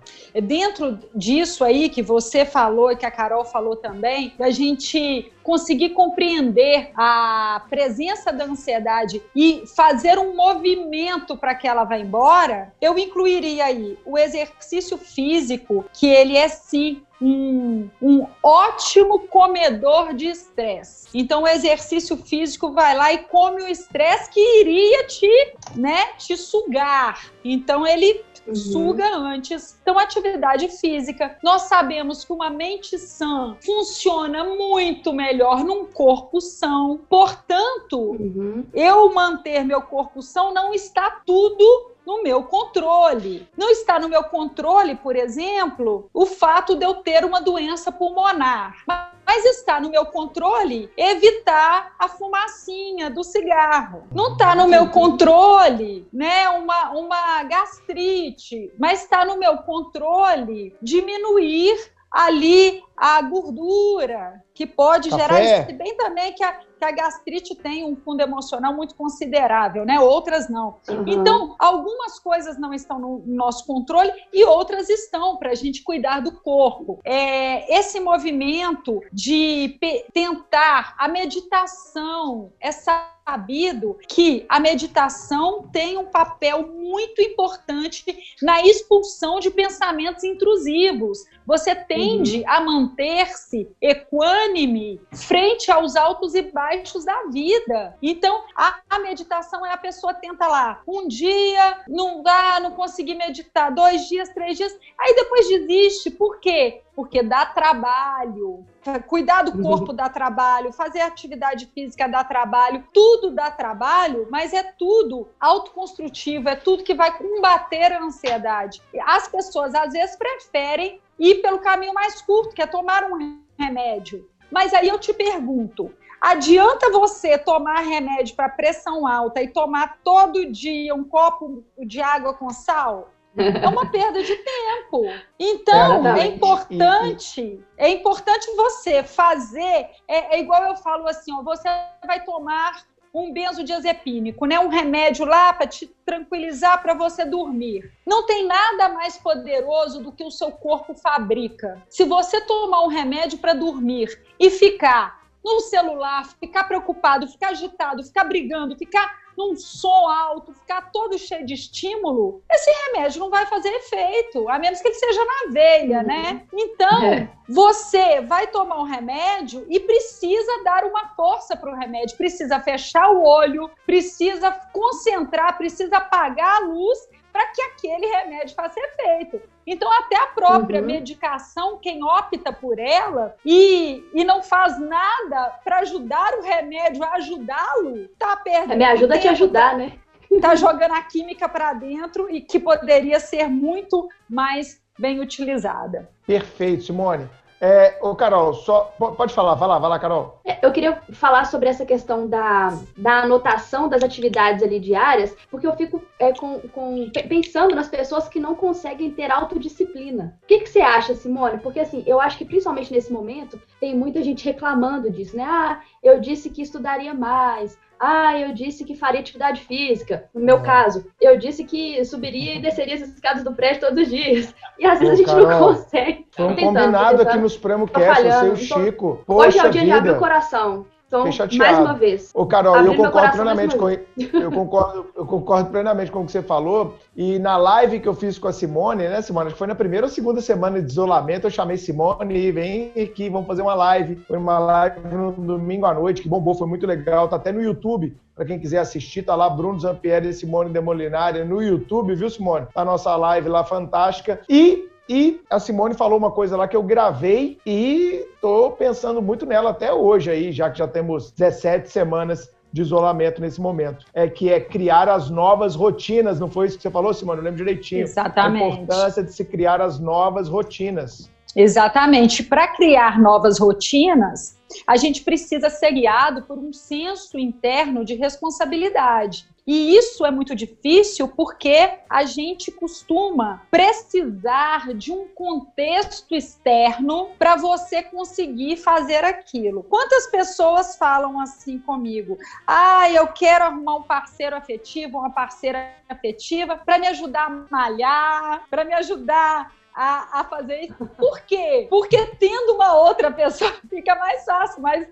Dentro 0.44 1.00
disso 1.16 1.64
aí 1.64 1.90
que 1.90 2.02
você 2.02 2.46
falou 2.46 2.92
e 2.92 2.96
que 2.96 3.06
a 3.06 3.12
Carol 3.12 3.46
falou 3.46 3.76
também, 3.76 4.34
da 4.38 4.52
gente 4.52 5.32
conseguir 5.42 5.90
compreender 5.92 6.92
a 6.96 7.64
presença 7.70 8.34
da 8.34 8.46
ansiedade 8.46 9.22
e 9.36 9.64
fazer 9.76 10.18
um 10.18 10.36
movimento 10.36 11.38
para 11.38 11.54
que 11.56 11.68
ela 11.68 11.84
vá 11.84 11.98
embora, 11.98 12.74
eu 12.82 12.98
incluiria 12.98 13.66
aí 13.66 13.98
o 14.06 14.18
exercício 14.18 14.98
físico, 14.98 15.86
que 15.94 16.08
ele 16.08 16.36
é 16.36 16.48
sim 16.48 17.05
um, 17.22 17.90
um, 18.02 18.28
ótimo 18.44 19.20
comedor 19.28 20.14
de 20.14 20.28
estresse. 20.28 21.08
Então, 21.14 21.44
o 21.44 21.48
exercício 21.48 22.18
físico 22.18 22.72
vai 22.72 22.96
lá 22.96 23.14
e 23.14 23.20
come 23.20 23.64
o 23.64 23.68
estresse 23.68 24.30
que 24.32 24.62
iria 24.62 25.08
te, 25.08 25.54
né, 25.76 26.14
te 26.18 26.36
sugar. 26.36 27.32
Então, 27.44 27.88
ele 27.88 28.24
uhum. 28.48 28.56
suga 28.56 29.16
antes. 29.16 29.78
Então, 29.82 29.98
atividade 29.98 30.68
física. 30.70 31.38
Nós 31.42 31.64
sabemos 31.64 32.26
que 32.26 32.34
uma 32.34 32.50
mente 32.50 32.98
sã 32.98 33.56
funciona 33.64 34.44
muito 34.44 35.14
melhor 35.14 35.64
num 35.64 35.86
corpo 35.86 36.42
são. 36.42 37.00
Portanto, 37.10 38.00
uhum. 38.00 38.66
eu 38.74 39.14
manter 39.14 39.64
meu 39.64 39.82
corpo 39.82 40.22
são 40.22 40.54
não 40.54 40.74
está 40.74 41.22
tudo 41.26 41.95
no 42.06 42.22
meu 42.22 42.44
controle. 42.44 43.48
Não 43.58 43.70
está 43.70 44.00
no 44.00 44.08
meu 44.08 44.24
controle, 44.26 44.96
por 44.96 45.16
exemplo, 45.16 46.10
o 46.14 46.26
fato 46.26 46.76
de 46.76 46.86
eu 46.86 46.96
ter 46.96 47.26
uma 47.26 47.42
doença 47.42 47.92
pulmonar. 47.92 48.76
Mas 48.86 49.44
está 49.46 49.80
no 49.80 49.90
meu 49.90 50.06
controle 50.06 50.90
evitar 50.96 51.96
a 51.98 52.08
fumacinha 52.08 53.10
do 53.10 53.24
cigarro. 53.24 54.04
Não 54.12 54.34
está 54.34 54.54
no 54.56 54.68
meu 54.68 54.90
controle, 54.90 56.08
né, 56.14 56.48
uma, 56.50 56.92
uma 56.92 57.44
gastrite, 57.44 58.72
mas 58.78 59.02
está 59.02 59.26
no 59.26 59.38
meu 59.38 59.58
controle 59.58 60.76
diminuir 60.82 61.76
ali 62.12 62.82
a 62.96 63.22
gordura, 63.24 64.42
que 64.54 64.66
pode 64.66 65.10
Café. 65.10 65.22
gerar 65.22 65.42
isso. 65.42 65.66
Se 65.68 65.74
bem 65.74 65.98
também 65.98 66.34
que 66.34 66.44
a, 66.44 66.58
que 66.78 66.86
a 66.86 66.92
gastrite 66.92 67.56
tem 67.56 67.86
um 67.86 67.96
fundo 67.96 68.22
emocional 68.22 68.74
muito 68.74 68.96
considerável, 68.96 69.86
né? 69.86 70.00
Outras 70.00 70.50
não. 70.50 70.78
Uhum. 70.90 71.06
Então, 71.08 71.56
algumas 71.58 72.20
coisas 72.20 72.58
não 72.60 72.74
estão 72.74 73.00
no 73.00 73.24
nosso 73.26 73.66
controle 73.66 74.12
e 74.34 74.44
outras 74.46 74.90
estão 74.90 75.38
para 75.38 75.52
a 75.52 75.56
gente 75.56 75.84
cuidar 75.84 76.20
do 76.22 76.32
corpo. 76.32 77.00
É, 77.04 77.78
esse 77.78 78.00
movimento 78.00 79.02
de 79.12 79.78
tentar 80.14 80.96
a 80.98 81.08
meditação, 81.08 82.52
essa 82.60 83.15
sabido 83.28 83.98
que 84.08 84.46
a 84.48 84.60
meditação 84.60 85.68
tem 85.74 85.98
um 85.98 86.06
papel 86.06 86.68
muito 86.68 87.22
importante 87.22 88.06
na 88.42 88.62
expulsão 88.62 89.40
de 89.40 89.50
pensamentos 89.50 90.24
intrusivos. 90.24 91.26
Você 91.46 91.76
tende 91.76 92.42
uhum. 92.42 92.50
a 92.50 92.62
manter-se 92.62 93.68
equânime 93.82 95.02
frente 95.12 95.72
aos 95.72 95.96
altos 95.96 96.36
e 96.36 96.44
baixos 96.44 97.04
da 97.04 97.24
vida. 97.32 97.98
Então, 98.02 98.44
a, 98.56 98.80
a, 98.90 99.00
meditação 99.00 99.66
é 99.66 99.72
a 99.72 99.78
pessoa 99.78 100.14
tenta 100.14 100.48
lá, 100.48 100.82
um 100.88 101.08
dia 101.08 101.84
não 101.88 102.22
dá, 102.22 102.60
não 102.60 102.72
consegui 102.72 103.16
meditar, 103.16 103.74
dois 103.74 104.08
dias, 104.08 104.30
três 104.30 104.56
dias, 104.58 104.78
aí 105.00 105.16
depois 105.16 105.48
desiste. 105.48 106.12
Por 106.12 106.40
quê? 106.40 106.82
Porque 106.96 107.24
dá 107.24 107.46
trabalho, 107.46 108.66
cuidar 109.08 109.44
do 109.44 109.62
corpo 109.62 109.92
dá 109.92 110.10
trabalho, 110.10 110.72
fazer 110.72 111.02
atividade 111.02 111.66
física 111.74 112.08
dá 112.08 112.24
trabalho, 112.24 112.84
tudo 112.94 113.32
dá 113.32 113.50
trabalho, 113.50 114.28
mas 114.30 114.54
é 114.54 114.64
tudo 114.64 115.28
autoconstrutivo, 115.40 116.50
é 116.50 116.56
tudo 116.56 116.84
que 116.84 116.94
vai 116.94 117.18
combater 117.18 117.92
a 117.92 118.04
ansiedade. 118.04 118.82
As 119.06 119.28
pessoas 119.28 119.74
às 119.74 119.94
vezes 119.94 120.16
preferem 120.16 121.02
ir 121.18 121.42
pelo 121.42 121.60
caminho 121.60 121.94
mais 121.94 122.22
curto, 122.22 122.54
que 122.54 122.62
é 122.62 122.68
tomar 122.68 123.04
um 123.04 123.40
remédio. 123.58 124.30
Mas 124.52 124.74
aí 124.74 124.88
eu 124.88 125.00
te 125.00 125.14
pergunto, 125.14 125.92
adianta 126.22 126.92
você 126.92 127.38
tomar 127.38 127.80
remédio 127.80 128.36
para 128.36 128.50
pressão 128.50 129.08
alta 129.08 129.42
e 129.42 129.48
tomar 129.48 129.98
todo 130.04 130.52
dia 130.52 130.94
um 130.94 131.04
copo 131.04 131.64
de 131.80 132.02
água 132.02 132.34
com 132.34 132.50
sal? 132.52 133.10
É 133.38 133.68
uma 133.68 133.90
perda 133.92 134.24
de 134.24 134.36
tempo. 134.36 135.06
Então, 135.40 136.08
é, 136.08 136.22
é 136.22 136.26
importante, 136.28 137.60
é 137.78 137.90
importante 137.90 138.48
você 138.56 139.04
fazer, 139.04 139.90
é, 140.08 140.36
é, 140.36 140.40
igual 140.40 140.64
eu 140.64 140.76
falo 140.78 141.08
assim, 141.08 141.34
ó, 141.34 141.44
você 141.44 141.68
vai 142.06 142.24
tomar 142.24 142.84
um 143.14 143.32
benzodiazepínico, 143.32 144.46
né? 144.46 144.60
Um 144.60 144.68
remédio 144.68 145.26
lá 145.26 145.54
para 145.54 145.68
te 145.68 145.88
tranquilizar 146.06 146.82
para 146.82 146.94
você 146.94 147.24
dormir. 147.24 147.90
Não 148.06 148.26
tem 148.26 148.46
nada 148.46 148.90
mais 148.90 149.18
poderoso 149.18 150.04
do 150.04 150.12
que 150.12 150.24
o 150.24 150.32
seu 150.32 150.52
corpo 150.52 150.94
fabrica. 150.94 151.82
Se 151.90 152.04
você 152.04 152.42
tomar 152.42 152.84
um 152.84 152.90
remédio 152.90 153.38
para 153.40 153.54
dormir 153.54 154.22
e 154.38 154.50
ficar 154.50 155.24
no 155.44 155.62
celular, 155.62 156.28
ficar 156.40 156.66
preocupado, 156.66 157.28
ficar 157.28 157.50
agitado, 157.50 158.04
ficar 158.04 158.26
brigando, 158.26 158.76
ficar 158.76 159.25
num 159.38 159.56
som 159.56 160.08
alto, 160.08 160.54
ficar 160.54 160.92
todo 160.92 161.18
cheio 161.18 161.46
de 161.46 161.54
estímulo, 161.54 162.42
esse 162.52 162.72
remédio 162.86 163.20
não 163.20 163.30
vai 163.30 163.46
fazer 163.46 163.70
efeito, 163.70 164.48
a 164.50 164.58
menos 164.58 164.82
que 164.82 164.88
ele 164.88 164.96
seja 164.96 165.26
na 165.26 165.52
veia, 165.52 166.00
uhum. 166.00 166.06
né? 166.06 166.48
Então, 166.54 167.04
é. 167.04 167.30
você 167.48 168.22
vai 168.22 168.48
tomar 168.48 168.80
um 168.80 168.86
remédio 168.86 169.66
e 169.70 169.80
precisa 169.80 170.64
dar 170.64 170.84
uma 170.86 171.10
força 171.16 171.56
para 171.56 171.72
o 171.72 171.76
remédio, 171.76 172.18
precisa 172.18 172.60
fechar 172.60 173.12
o 173.12 173.24
olho, 173.24 173.70
precisa 173.86 174.52
concentrar, 174.72 175.58
precisa 175.58 175.98
apagar 175.98 176.58
a 176.58 176.66
luz 176.66 176.98
para 177.32 177.48
que 177.48 177.62
aquele 177.62 178.06
remédio 178.08 178.56
faça 178.56 178.80
efeito. 178.80 179.42
Então, 179.66 179.92
até 179.92 180.16
a 180.16 180.28
própria 180.28 180.80
uhum. 180.80 180.86
medicação, 180.86 181.80
quem 181.80 182.04
opta 182.04 182.54
por 182.54 182.78
ela 182.78 183.36
e, 183.44 184.04
e 184.14 184.24
não 184.24 184.44
faz 184.44 184.80
nada 184.80 185.60
para 185.64 185.80
ajudar 185.80 186.36
o 186.36 186.44
remédio 186.44 187.04
a 187.04 187.16
ajudá-lo, 187.16 188.08
tá 188.20 188.38
perdendo. 188.38 188.78
Me 188.78 188.86
ajuda 188.86 189.16
a 189.16 189.20
te 189.20 189.28
ajudar, 189.28 189.72
tá, 189.72 189.78
né? 189.78 189.94
Tá 190.42 190.54
jogando 190.54 190.92
a 190.92 191.02
química 191.02 191.48
para 191.48 191.72
dentro 191.72 192.30
e 192.30 192.42
que 192.42 192.60
poderia 192.60 193.22
ser 193.22 193.48
muito 193.48 194.10
mais 194.30 194.82
bem 195.00 195.22
utilizada. 195.22 196.10
Perfeito, 196.28 196.84
Simone. 196.84 197.30
É, 197.66 197.98
ô, 198.00 198.16
Carol, 198.16 198.54
só 198.54 198.94
pode 199.00 199.34
falar, 199.34 199.56
vai 199.56 199.68
lá, 199.68 199.80
vai 199.80 199.90
lá, 199.90 199.98
Carol. 199.98 200.40
É, 200.46 200.64
eu 200.64 200.72
queria 200.72 201.02
falar 201.14 201.46
sobre 201.46 201.68
essa 201.68 201.84
questão 201.84 202.28
da, 202.28 202.78
da 202.96 203.24
anotação 203.24 203.90
das 203.90 204.04
atividades 204.04 204.62
ali 204.62 204.80
diárias, 204.80 205.36
porque 205.50 205.66
eu 205.66 205.76
fico 205.76 206.00
é, 206.20 206.32
com, 206.32 206.60
com, 206.60 207.10
pensando 207.28 207.74
nas 207.76 207.88
pessoas 207.88 208.30
que 208.30 208.40
não 208.40 208.54
conseguem 208.54 209.10
ter 209.10 209.32
autodisciplina. 209.32 210.38
O 210.44 210.46
que, 210.46 210.60
que 210.60 210.70
você 210.70 210.80
acha, 210.80 211.16
Simone? 211.16 211.58
Porque 211.58 211.80
assim, 211.80 212.04
eu 212.06 212.22
acho 212.22 212.38
que 212.38 212.46
principalmente 212.46 212.94
nesse 212.94 213.12
momento 213.12 213.60
tem 213.80 213.96
muita 213.98 214.22
gente 214.22 214.46
reclamando 214.46 215.10
disso, 215.10 215.36
né? 215.36 215.44
Ah, 215.44 215.80
eu 216.04 216.20
disse 216.20 216.52
que 216.52 216.62
estudaria 216.62 217.16
mais, 217.16 217.80
ah, 218.00 218.38
eu 218.40 218.54
disse 218.54 218.84
que 218.84 218.96
faria 218.96 219.20
atividade 219.20 219.62
física. 219.62 220.30
No 220.34 220.42
meu 220.42 220.58
é. 220.58 220.62
caso, 220.62 221.06
eu 221.20 221.38
disse 221.38 221.64
que 221.64 222.04
subiria 222.06 222.56
e 222.56 222.62
desceria 222.62 222.96
as 222.96 223.02
escadas 223.02 223.44
do 223.44 223.54
prédio 223.54 223.82
todos 223.82 224.04
os 224.04 224.10
dias. 224.10 224.54
E 224.78 224.86
às 224.86 225.00
vezes 225.00 225.14
a 225.14 225.18
gente 225.18 225.28
Carol, 225.28 225.48
não 225.48 225.60
consegue. 225.60 226.28
Foi 226.32 226.46
um 226.46 226.56
combinado 226.56 227.22
aqui 227.22 227.38
no 227.38 227.50
Supremo 227.50 227.88
Cast, 227.88 228.24
você 228.24 228.46
e 228.46 228.50
o 228.50 228.56
Chico. 228.56 229.24
Poxa 229.26 229.48
hoje 229.48 229.60
é 229.60 229.66
o 229.68 229.72
dia 229.72 229.82
vida. 229.82 229.94
de 229.94 230.00
abrir 230.00 230.12
o 230.12 230.20
coração. 230.20 230.86
Então, 231.08 231.24
mais 231.58 231.80
uma 231.80 231.94
vez. 231.94 232.32
Ô, 232.34 232.46
Carol, 232.48 232.78
eu 232.78 232.96
concordo 232.96 233.34
plenamente 233.34 233.76
com 233.78 233.90
eu 233.90 234.52
concordo, 234.52 235.06
eu 235.16 235.26
concordo 235.26 235.70
plenamente 235.70 236.12
com 236.12 236.22
o 236.22 236.26
que 236.26 236.32
você 236.32 236.42
falou. 236.42 236.98
E 237.16 237.38
na 237.38 237.58
live 237.58 238.00
que 238.00 238.08
eu 238.08 238.14
fiz 238.14 238.40
com 238.40 238.48
a 238.48 238.54
Simone, 238.54 239.08
né, 239.08 239.22
Simone? 239.22 239.48
Acho 239.48 239.56
que 239.56 239.60
foi 239.60 239.68
na 239.68 239.76
primeira 239.76 240.08
ou 240.08 240.12
segunda 240.12 240.42
semana 240.42 240.82
de 240.82 240.92
isolamento, 240.92 241.46
eu 241.46 241.52
chamei 241.52 241.78
Simone 241.78 242.36
e 242.36 242.52
vem 242.52 242.92
aqui, 243.02 243.30
vamos 243.30 243.48
fazer 243.48 243.62
uma 243.62 243.76
live. 243.76 244.16
Foi 244.28 244.38
uma 244.38 244.58
live 244.58 245.00
no 245.08 245.32
domingo 245.32 245.86
à 245.86 245.94
noite, 245.94 246.24
que 246.24 246.28
bombou, 246.28 246.56
foi 246.56 246.68
muito 246.68 246.88
legal. 246.88 247.28
Tá 247.28 247.36
até 247.36 247.52
no 247.52 247.62
YouTube, 247.62 248.18
para 248.36 248.46
quem 248.46 248.60
quiser 248.60 248.80
assistir, 248.80 249.22
tá 249.22 249.36
lá 249.36 249.48
Bruno 249.50 249.80
Zampieri 249.80 250.30
e 250.30 250.34
Simone 250.34 250.72
Demolinari 250.72 251.44
no 251.44 251.62
YouTube, 251.62 252.16
viu, 252.16 252.30
Simone? 252.30 252.66
A 252.74 252.84
nossa 252.84 253.16
live 253.16 253.48
lá 253.48 253.64
fantástica. 253.64 254.42
E 254.50 254.90
e 255.08 255.42
a 255.50 255.60
Simone 255.60 255.94
falou 255.94 256.18
uma 256.18 256.32
coisa 256.32 256.58
lá 256.58 256.68
que 256.68 256.76
eu 256.76 256.84
gravei 256.84 257.60
e 257.66 258.26
tô 258.42 258.72
pensando 258.72 259.22
muito 259.22 259.46
nela 259.46 259.70
até 259.70 259.94
hoje 259.94 260.32
aí, 260.32 260.52
já 260.52 260.70
que 260.70 260.80
já 260.80 260.88
temos 260.88 261.32
17 261.32 261.90
semanas 261.90 262.50
de 262.74 262.82
isolamento 262.82 263.40
nesse 263.40 263.62
momento. 263.62 264.06
É 264.14 264.28
que 264.28 264.52
é 264.52 264.60
criar 264.60 265.08
as 265.08 265.30
novas 265.30 265.76
rotinas, 265.76 266.40
não 266.40 266.50
foi 266.50 266.68
isso 266.68 266.76
que 266.76 266.84
você 266.84 266.92
falou, 266.92 267.14
Simone? 267.14 267.38
Eu 267.38 267.46
lembro 267.46 267.58
direitinho. 267.58 268.02
Exatamente. 268.02 268.64
A 268.64 268.68
importância 268.68 269.24
de 269.24 269.32
se 269.32 269.46
criar 269.46 269.80
as 269.80 270.00
novas 270.00 270.50
rotinas. 270.50 271.32
Exatamente. 271.56 272.44
Para 272.44 272.68
criar 272.68 273.18
novas 273.18 273.60
rotinas, 273.60 274.58
a 274.86 274.98
gente 274.98 275.24
precisa 275.24 275.70
ser 275.70 275.92
guiado 275.92 276.42
por 276.42 276.58
um 276.58 276.74
senso 276.74 277.40
interno 277.40 278.04
de 278.04 278.16
responsabilidade. 278.16 279.48
E 279.68 279.98
isso 279.98 280.24
é 280.24 280.30
muito 280.30 280.56
difícil 280.56 281.28
porque 281.28 281.98
a 282.08 282.24
gente 282.24 282.72
costuma 282.72 283.64
precisar 283.72 284.94
de 284.94 285.12
um 285.12 285.28
contexto 285.30 286.36
externo 286.36 287.32
para 287.40 287.56
você 287.56 288.04
conseguir 288.04 288.78
fazer 288.78 289.24
aquilo. 289.24 289.82
Quantas 289.84 290.28
pessoas 290.28 290.96
falam 290.98 291.40
assim 291.40 291.80
comigo? 291.80 292.38
Ah, 292.68 293.10
eu 293.10 293.28
quero 293.28 293.66
arrumar 293.66 293.96
um 293.96 294.04
parceiro 294.04 294.56
afetivo, 294.56 295.18
uma 295.18 295.32
parceira 295.32 295.96
afetiva 296.08 296.78
para 296.78 297.00
me 297.00 297.08
ajudar 297.08 297.48
a 297.48 297.66
malhar, 297.72 298.68
para 298.70 298.86
me 298.86 298.94
ajudar 298.94 299.74
a, 299.96 300.42
a 300.42 300.44
fazer 300.44 300.82
isso. 300.82 301.06
Por 301.18 301.40
quê? 301.42 301.88
Porque 301.90 302.18
tendo 302.38 302.74
uma 302.74 302.96
outra 303.00 303.32
pessoa 303.32 303.72
fica 303.90 304.14
mais 304.16 304.44
fácil, 304.44 304.82
mas 304.82 305.08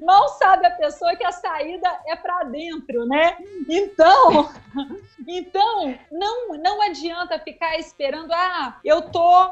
mal 0.00 0.28
sabe 0.30 0.66
a 0.66 0.70
pessoa 0.70 1.16
que 1.16 1.24
a 1.24 1.32
saída 1.32 1.88
é 2.06 2.16
para 2.16 2.44
dentro, 2.44 3.06
né? 3.06 3.36
Então, 3.68 4.50
então 5.26 5.94
não, 6.10 6.54
não 6.56 6.82
adianta 6.82 7.38
ficar 7.38 7.78
esperando, 7.78 8.32
ah, 8.32 8.78
eu 8.84 9.02
tô 9.02 9.50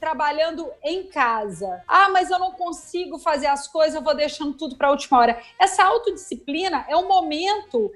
trabalhando 0.00 0.70
em 0.82 1.04
casa. 1.04 1.82
Ah, 1.86 2.08
mas 2.10 2.30
eu 2.30 2.38
não 2.38 2.52
consigo 2.52 3.18
fazer 3.18 3.46
as 3.46 3.68
coisas, 3.68 3.94
eu 3.94 4.02
vou 4.02 4.14
deixando 4.14 4.54
tudo 4.54 4.76
para 4.76 4.88
a 4.88 4.90
última 4.90 5.18
hora. 5.18 5.42
Essa 5.58 5.84
autodisciplina 5.84 6.84
é 6.88 6.96
um 6.96 7.08
momento 7.08 7.92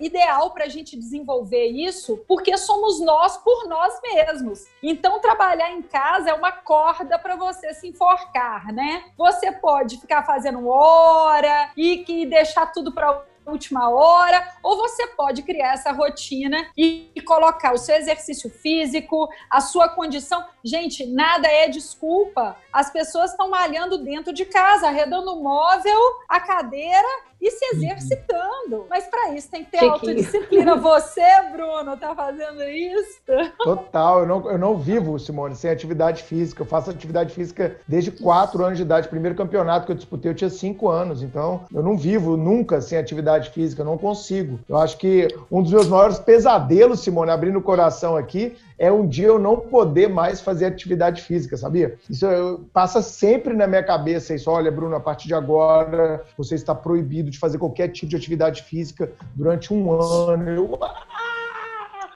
ideal 0.00 0.50
para 0.50 0.64
a 0.64 0.68
gente 0.68 0.96
desenvolver 0.96 1.66
isso, 1.66 2.24
porque 2.28 2.56
somos 2.56 3.00
nós 3.00 3.36
por 3.38 3.66
nós 3.68 3.98
mesmos. 4.02 4.66
Então, 4.82 5.01
trabalhar 5.18 5.70
em 5.70 5.82
casa 5.82 6.30
é 6.30 6.34
uma 6.34 6.52
corda 6.52 7.18
para 7.18 7.36
você 7.36 7.74
se 7.74 7.88
enforcar, 7.88 8.72
né? 8.72 9.04
Você 9.16 9.50
pode 9.52 10.00
ficar 10.00 10.22
fazendo 10.22 10.42
fazendo 10.42 10.68
hora 10.68 11.70
e 11.76 11.98
que 11.98 12.26
deixar 12.26 12.66
tudo 12.66 12.92
para 12.92 13.22
última 13.44 13.90
hora, 13.90 14.54
ou 14.62 14.76
você 14.76 15.06
pode 15.08 15.42
criar 15.42 15.72
essa 15.72 15.90
rotina 15.90 16.70
e, 16.76 17.10
colocar 17.26 17.72
o 17.72 17.78
seu 17.78 17.96
exercício 17.96 18.48
físico, 18.48 19.28
a 19.50 19.60
sua 19.60 19.88
condição. 19.88 20.44
Gente, 20.62 21.04
nada 21.06 21.48
é 21.48 21.68
desculpa. 21.68 22.56
As 22.72 22.90
pessoas 22.90 23.32
estão 23.32 23.50
malhando 23.50 23.98
dentro 23.98 24.32
de 24.32 24.44
casa, 24.44 24.86
arredando 24.86 25.32
o 25.32 25.42
móvel, 25.42 25.98
a 26.28 26.38
cadeira 26.38 27.08
e 27.42 27.50
se 27.50 27.64
uhum. 27.64 27.82
exercitando. 27.82 28.86
Mas 28.88 29.06
para 29.06 29.34
isso 29.34 29.50
tem 29.50 29.64
que 29.64 29.72
ter 29.72 29.78
Chiquinho. 29.78 29.92
autodisciplina. 29.94 30.76
Você, 30.80 31.20
Bruno, 31.50 31.96
tá 31.96 32.14
fazendo 32.14 32.62
isso? 32.62 33.20
Total, 33.58 34.20
eu 34.20 34.26
não, 34.26 34.50
eu 34.52 34.58
não 34.58 34.78
vivo, 34.78 35.18
Simone, 35.18 35.56
sem 35.56 35.68
atividade 35.68 36.22
física. 36.22 36.62
Eu 36.62 36.66
faço 36.66 36.90
atividade 36.90 37.34
física 37.34 37.76
desde 37.86 38.12
quatro 38.12 38.64
anos 38.64 38.78
de 38.78 38.84
idade. 38.84 39.08
Primeiro 39.08 39.36
campeonato 39.36 39.86
que 39.86 39.92
eu 39.92 39.96
disputei, 39.96 40.30
eu 40.30 40.36
tinha 40.36 40.48
cinco 40.48 40.88
anos. 40.88 41.22
Então, 41.22 41.64
eu 41.74 41.82
não 41.82 41.96
vivo 41.98 42.36
nunca 42.36 42.80
sem 42.80 42.96
atividade 42.96 43.50
física, 43.50 43.82
eu 43.82 43.86
não 43.86 43.98
consigo. 43.98 44.60
Eu 44.68 44.76
acho 44.76 44.96
que 44.96 45.26
um 45.50 45.62
dos 45.62 45.72
meus 45.72 45.88
maiores 45.88 46.20
pesadelos, 46.20 47.00
Simone, 47.00 47.32
abrindo 47.32 47.58
o 47.58 47.62
coração 47.62 48.16
aqui, 48.16 48.56
é 48.82 48.90
um 48.90 49.06
dia 49.06 49.28
eu 49.28 49.38
não 49.38 49.56
poder 49.56 50.08
mais 50.08 50.40
fazer 50.40 50.64
atividade 50.64 51.22
física, 51.22 51.56
sabia? 51.56 51.96
Isso 52.10 52.26
eu, 52.26 52.64
passa 52.72 53.00
sempre 53.00 53.54
na 53.54 53.64
minha 53.64 53.84
cabeça 53.84 54.34
isso. 54.34 54.50
Olha, 54.50 54.72
Bruno, 54.72 54.96
a 54.96 55.00
partir 55.00 55.28
de 55.28 55.34
agora 55.34 56.24
você 56.36 56.56
está 56.56 56.74
proibido 56.74 57.30
de 57.30 57.38
fazer 57.38 57.58
qualquer 57.58 57.90
tipo 57.90 58.10
de 58.10 58.16
atividade 58.16 58.64
física 58.64 59.12
durante 59.36 59.72
um 59.72 59.92
ano. 59.92 60.50
Eu, 60.50 60.78
ah, 60.82 61.06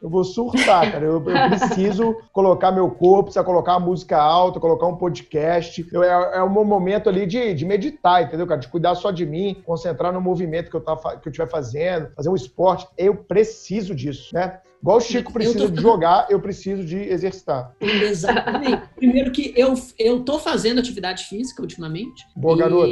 eu 0.02 0.10
vou 0.10 0.24
surtar, 0.24 0.90
cara. 0.90 1.04
Eu, 1.04 1.22
eu, 1.24 1.48
preciso 1.50 2.16
colocar 2.32 2.72
meu 2.72 2.90
corpo, 2.90 3.26
precisa 3.26 3.44
colocar 3.44 3.74
a 3.74 3.80
música 3.80 4.18
alta, 4.18 4.58
colocar 4.58 4.88
um 4.88 4.96
podcast. 4.96 5.86
Eu, 5.92 6.02
é, 6.02 6.38
é 6.38 6.42
um 6.42 6.64
momento 6.64 7.08
ali 7.08 7.26
de, 7.26 7.54
de 7.54 7.64
meditar, 7.64 8.24
entendeu, 8.24 8.44
cara? 8.44 8.58
De 8.58 8.66
cuidar 8.66 8.96
só 8.96 9.12
de 9.12 9.24
mim, 9.24 9.62
concentrar 9.64 10.12
no 10.12 10.20
movimento 10.20 10.68
que 10.68 10.76
eu, 10.76 10.80
tá, 10.80 10.96
que 10.96 11.28
eu 11.28 11.30
estiver 11.30 11.48
fazendo, 11.48 12.10
fazer 12.16 12.28
um 12.28 12.34
esporte. 12.34 12.88
Eu 12.98 13.14
preciso 13.14 13.94
disso, 13.94 14.34
né? 14.34 14.58
Igual 14.86 14.98
o 14.98 15.00
Chico 15.00 15.32
precisa 15.32 15.58
tô... 15.58 15.68
de 15.68 15.82
jogar, 15.82 16.28
eu 16.30 16.38
preciso 16.38 16.84
de 16.84 16.96
exercitar. 16.96 17.74
Exatamente. 17.80 18.82
Primeiro 18.94 19.32
que 19.32 19.52
eu, 19.56 19.74
eu 19.98 20.20
tô 20.20 20.38
fazendo 20.38 20.78
atividade 20.78 21.24
física 21.24 21.60
ultimamente. 21.60 22.24
Boa, 22.36 22.54
e... 22.54 22.58
garoto. 22.60 22.86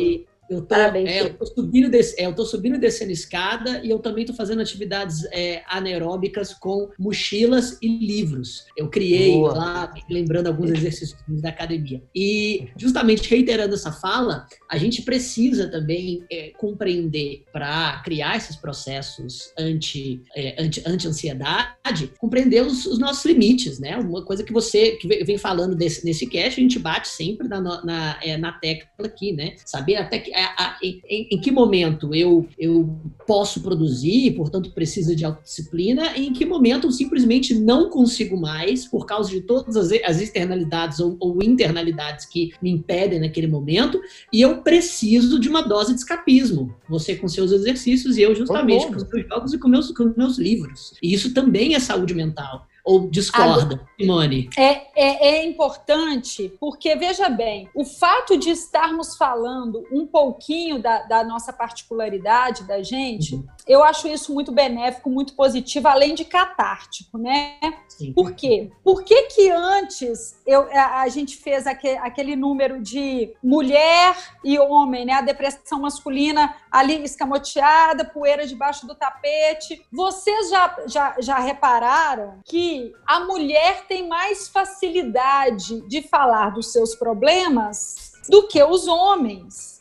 Eu 0.48 0.62
tô, 0.62 0.74
é, 0.74 1.22
eu 1.22 1.34
tô 1.34 1.46
subindo, 1.46 1.90
des, 1.90 2.16
é, 2.18 2.26
eu 2.26 2.34
tô 2.34 2.44
subindo 2.44 2.76
e 2.76 2.78
descendo 2.78 3.10
escada 3.10 3.80
e 3.82 3.90
eu 3.90 3.98
também 3.98 4.24
tô 4.24 4.34
fazendo 4.34 4.60
atividades 4.60 5.24
é, 5.32 5.62
anaeróbicas 5.68 6.52
com 6.52 6.90
mochilas 6.98 7.78
e 7.80 7.88
livros. 7.88 8.66
Eu 8.76 8.88
criei 8.88 9.32
Boa. 9.32 9.54
lá, 9.54 9.94
lembrando 10.10 10.48
alguns 10.48 10.70
exercícios 10.70 11.16
da 11.28 11.48
academia. 11.48 12.02
E 12.14 12.68
justamente 12.76 13.28
reiterando 13.28 13.74
essa 13.74 13.92
fala, 13.92 14.46
a 14.70 14.76
gente 14.76 15.02
precisa 15.02 15.70
também 15.70 16.24
é, 16.30 16.50
compreender 16.58 17.44
para 17.52 18.02
criar 18.04 18.36
esses 18.36 18.56
processos 18.56 19.52
anti, 19.58 20.22
é, 20.36 20.62
anti, 20.62 20.82
anti-ansiedade, 20.86 22.12
compreender 22.18 22.62
os, 22.62 22.86
os, 22.86 22.98
nossos 22.98 23.24
limites, 23.24 23.78
né? 23.78 23.96
Uma 23.96 24.24
coisa 24.24 24.42
que 24.42 24.52
você 24.52 24.92
que 24.92 25.06
vem 25.24 25.38
falando 25.38 25.74
desse, 25.74 26.04
nesse 26.04 26.26
cast, 26.26 26.60
a 26.60 26.62
gente 26.62 26.78
bate 26.78 27.08
sempre 27.08 27.48
na, 27.48 27.60
na, 27.60 28.18
é, 28.22 28.36
na 28.36 28.52
tecla 28.52 29.06
aqui, 29.06 29.32
né? 29.32 29.54
Saber 29.64 29.96
até 29.96 30.18
que 30.18 30.33
a, 30.34 30.64
a, 30.64 30.78
em, 30.82 31.28
em, 31.30 31.40
que 31.40 31.50
momento 31.50 32.14
eu, 32.14 32.46
eu 32.58 32.98
posso 33.26 33.62
produzir, 33.62 34.32
portanto 34.32 34.72
precisa 34.72 35.14
de 35.14 35.24
autodisciplina, 35.24 36.16
e 36.16 36.26
em 36.26 36.32
que 36.32 36.44
momento 36.44 36.86
eu 36.86 36.92
simplesmente 36.92 37.54
não 37.54 37.88
consigo 37.88 38.36
mais, 38.36 38.86
por 38.86 39.06
causa 39.06 39.30
de 39.30 39.40
todas 39.42 39.76
as, 39.76 39.92
as 40.04 40.20
externalidades 40.20 40.98
ou, 41.00 41.16
ou, 41.20 41.42
internalidades 41.42 42.26
que 42.26 42.52
me 42.60 42.70
impedem 42.70 43.20
naquele 43.20 43.46
momento, 43.46 44.00
e 44.32 44.40
eu 44.40 44.62
preciso 44.62 45.38
de 45.38 45.48
uma 45.48 45.62
dose 45.62 45.92
de 45.92 46.00
escapismo. 46.00 46.74
Você 46.88 47.14
com 47.14 47.28
seus 47.28 47.52
exercícios 47.52 48.16
e 48.16 48.22
eu 48.22 48.34
justamente 48.34 48.86
com 48.86 48.96
os 48.96 49.08
meus 49.08 49.26
jogos 49.28 49.52
e 49.54 49.58
com 49.58 49.68
meus, 49.68 49.90
com 49.92 50.14
meus 50.16 50.38
livros. 50.38 50.94
E 51.02 51.12
isso 51.12 51.32
também 51.32 51.74
é 51.74 51.78
saúde 51.78 52.14
mental. 52.14 52.66
Ou 52.84 53.08
discorda, 53.08 53.80
Simone? 53.98 54.50
É, 54.58 54.68
é, 54.94 55.28
é, 55.28 55.46
importante, 55.46 56.54
porque, 56.60 56.94
veja 56.94 57.30
bem, 57.30 57.66
o 57.74 57.82
fato 57.82 58.36
de 58.36 58.50
estarmos 58.50 59.16
falando 59.16 59.86
um 59.90 60.06
pouquinho 60.06 60.82
da, 60.82 61.02
da 61.04 61.24
nossa 61.24 61.50
particularidade 61.50 62.64
da 62.64 62.82
gente, 62.82 63.36
uhum. 63.36 63.46
eu 63.66 63.82
acho 63.82 64.06
isso 64.06 64.34
muito 64.34 64.52
benéfico, 64.52 65.08
muito 65.08 65.34
positivo, 65.34 65.88
além 65.88 66.14
de 66.14 66.26
catártico, 66.26 67.16
né? 67.16 67.56
Sim. 67.88 68.12
Por 68.12 68.32
quê? 68.32 68.70
Por 68.82 69.02
que, 69.02 69.22
que 69.28 69.50
antes 69.50 70.38
eu, 70.46 70.68
a, 70.70 71.00
a 71.00 71.08
gente 71.08 71.38
fez 71.38 71.66
aquele, 71.66 71.96
aquele 71.98 72.36
número 72.36 72.82
de 72.82 73.32
mulher 73.42 74.14
e 74.44 74.58
homem, 74.58 75.06
né? 75.06 75.14
A 75.14 75.22
depressão 75.22 75.80
masculina 75.80 76.54
ali 76.70 77.02
escamoteada, 77.02 78.04
poeira 78.04 78.46
debaixo 78.46 78.86
do 78.86 78.94
tapete. 78.94 79.86
Vocês 79.90 80.50
já, 80.50 80.76
já, 80.86 81.16
já 81.18 81.38
repararam 81.38 82.40
que 82.44 82.73
a 83.06 83.20
mulher 83.20 83.86
tem 83.86 84.08
mais 84.08 84.48
facilidade 84.48 85.80
de 85.88 86.02
falar 86.02 86.50
dos 86.50 86.72
seus 86.72 86.94
problemas 86.94 88.12
do 88.28 88.46
que 88.48 88.62
os 88.62 88.86
homens. 88.86 89.74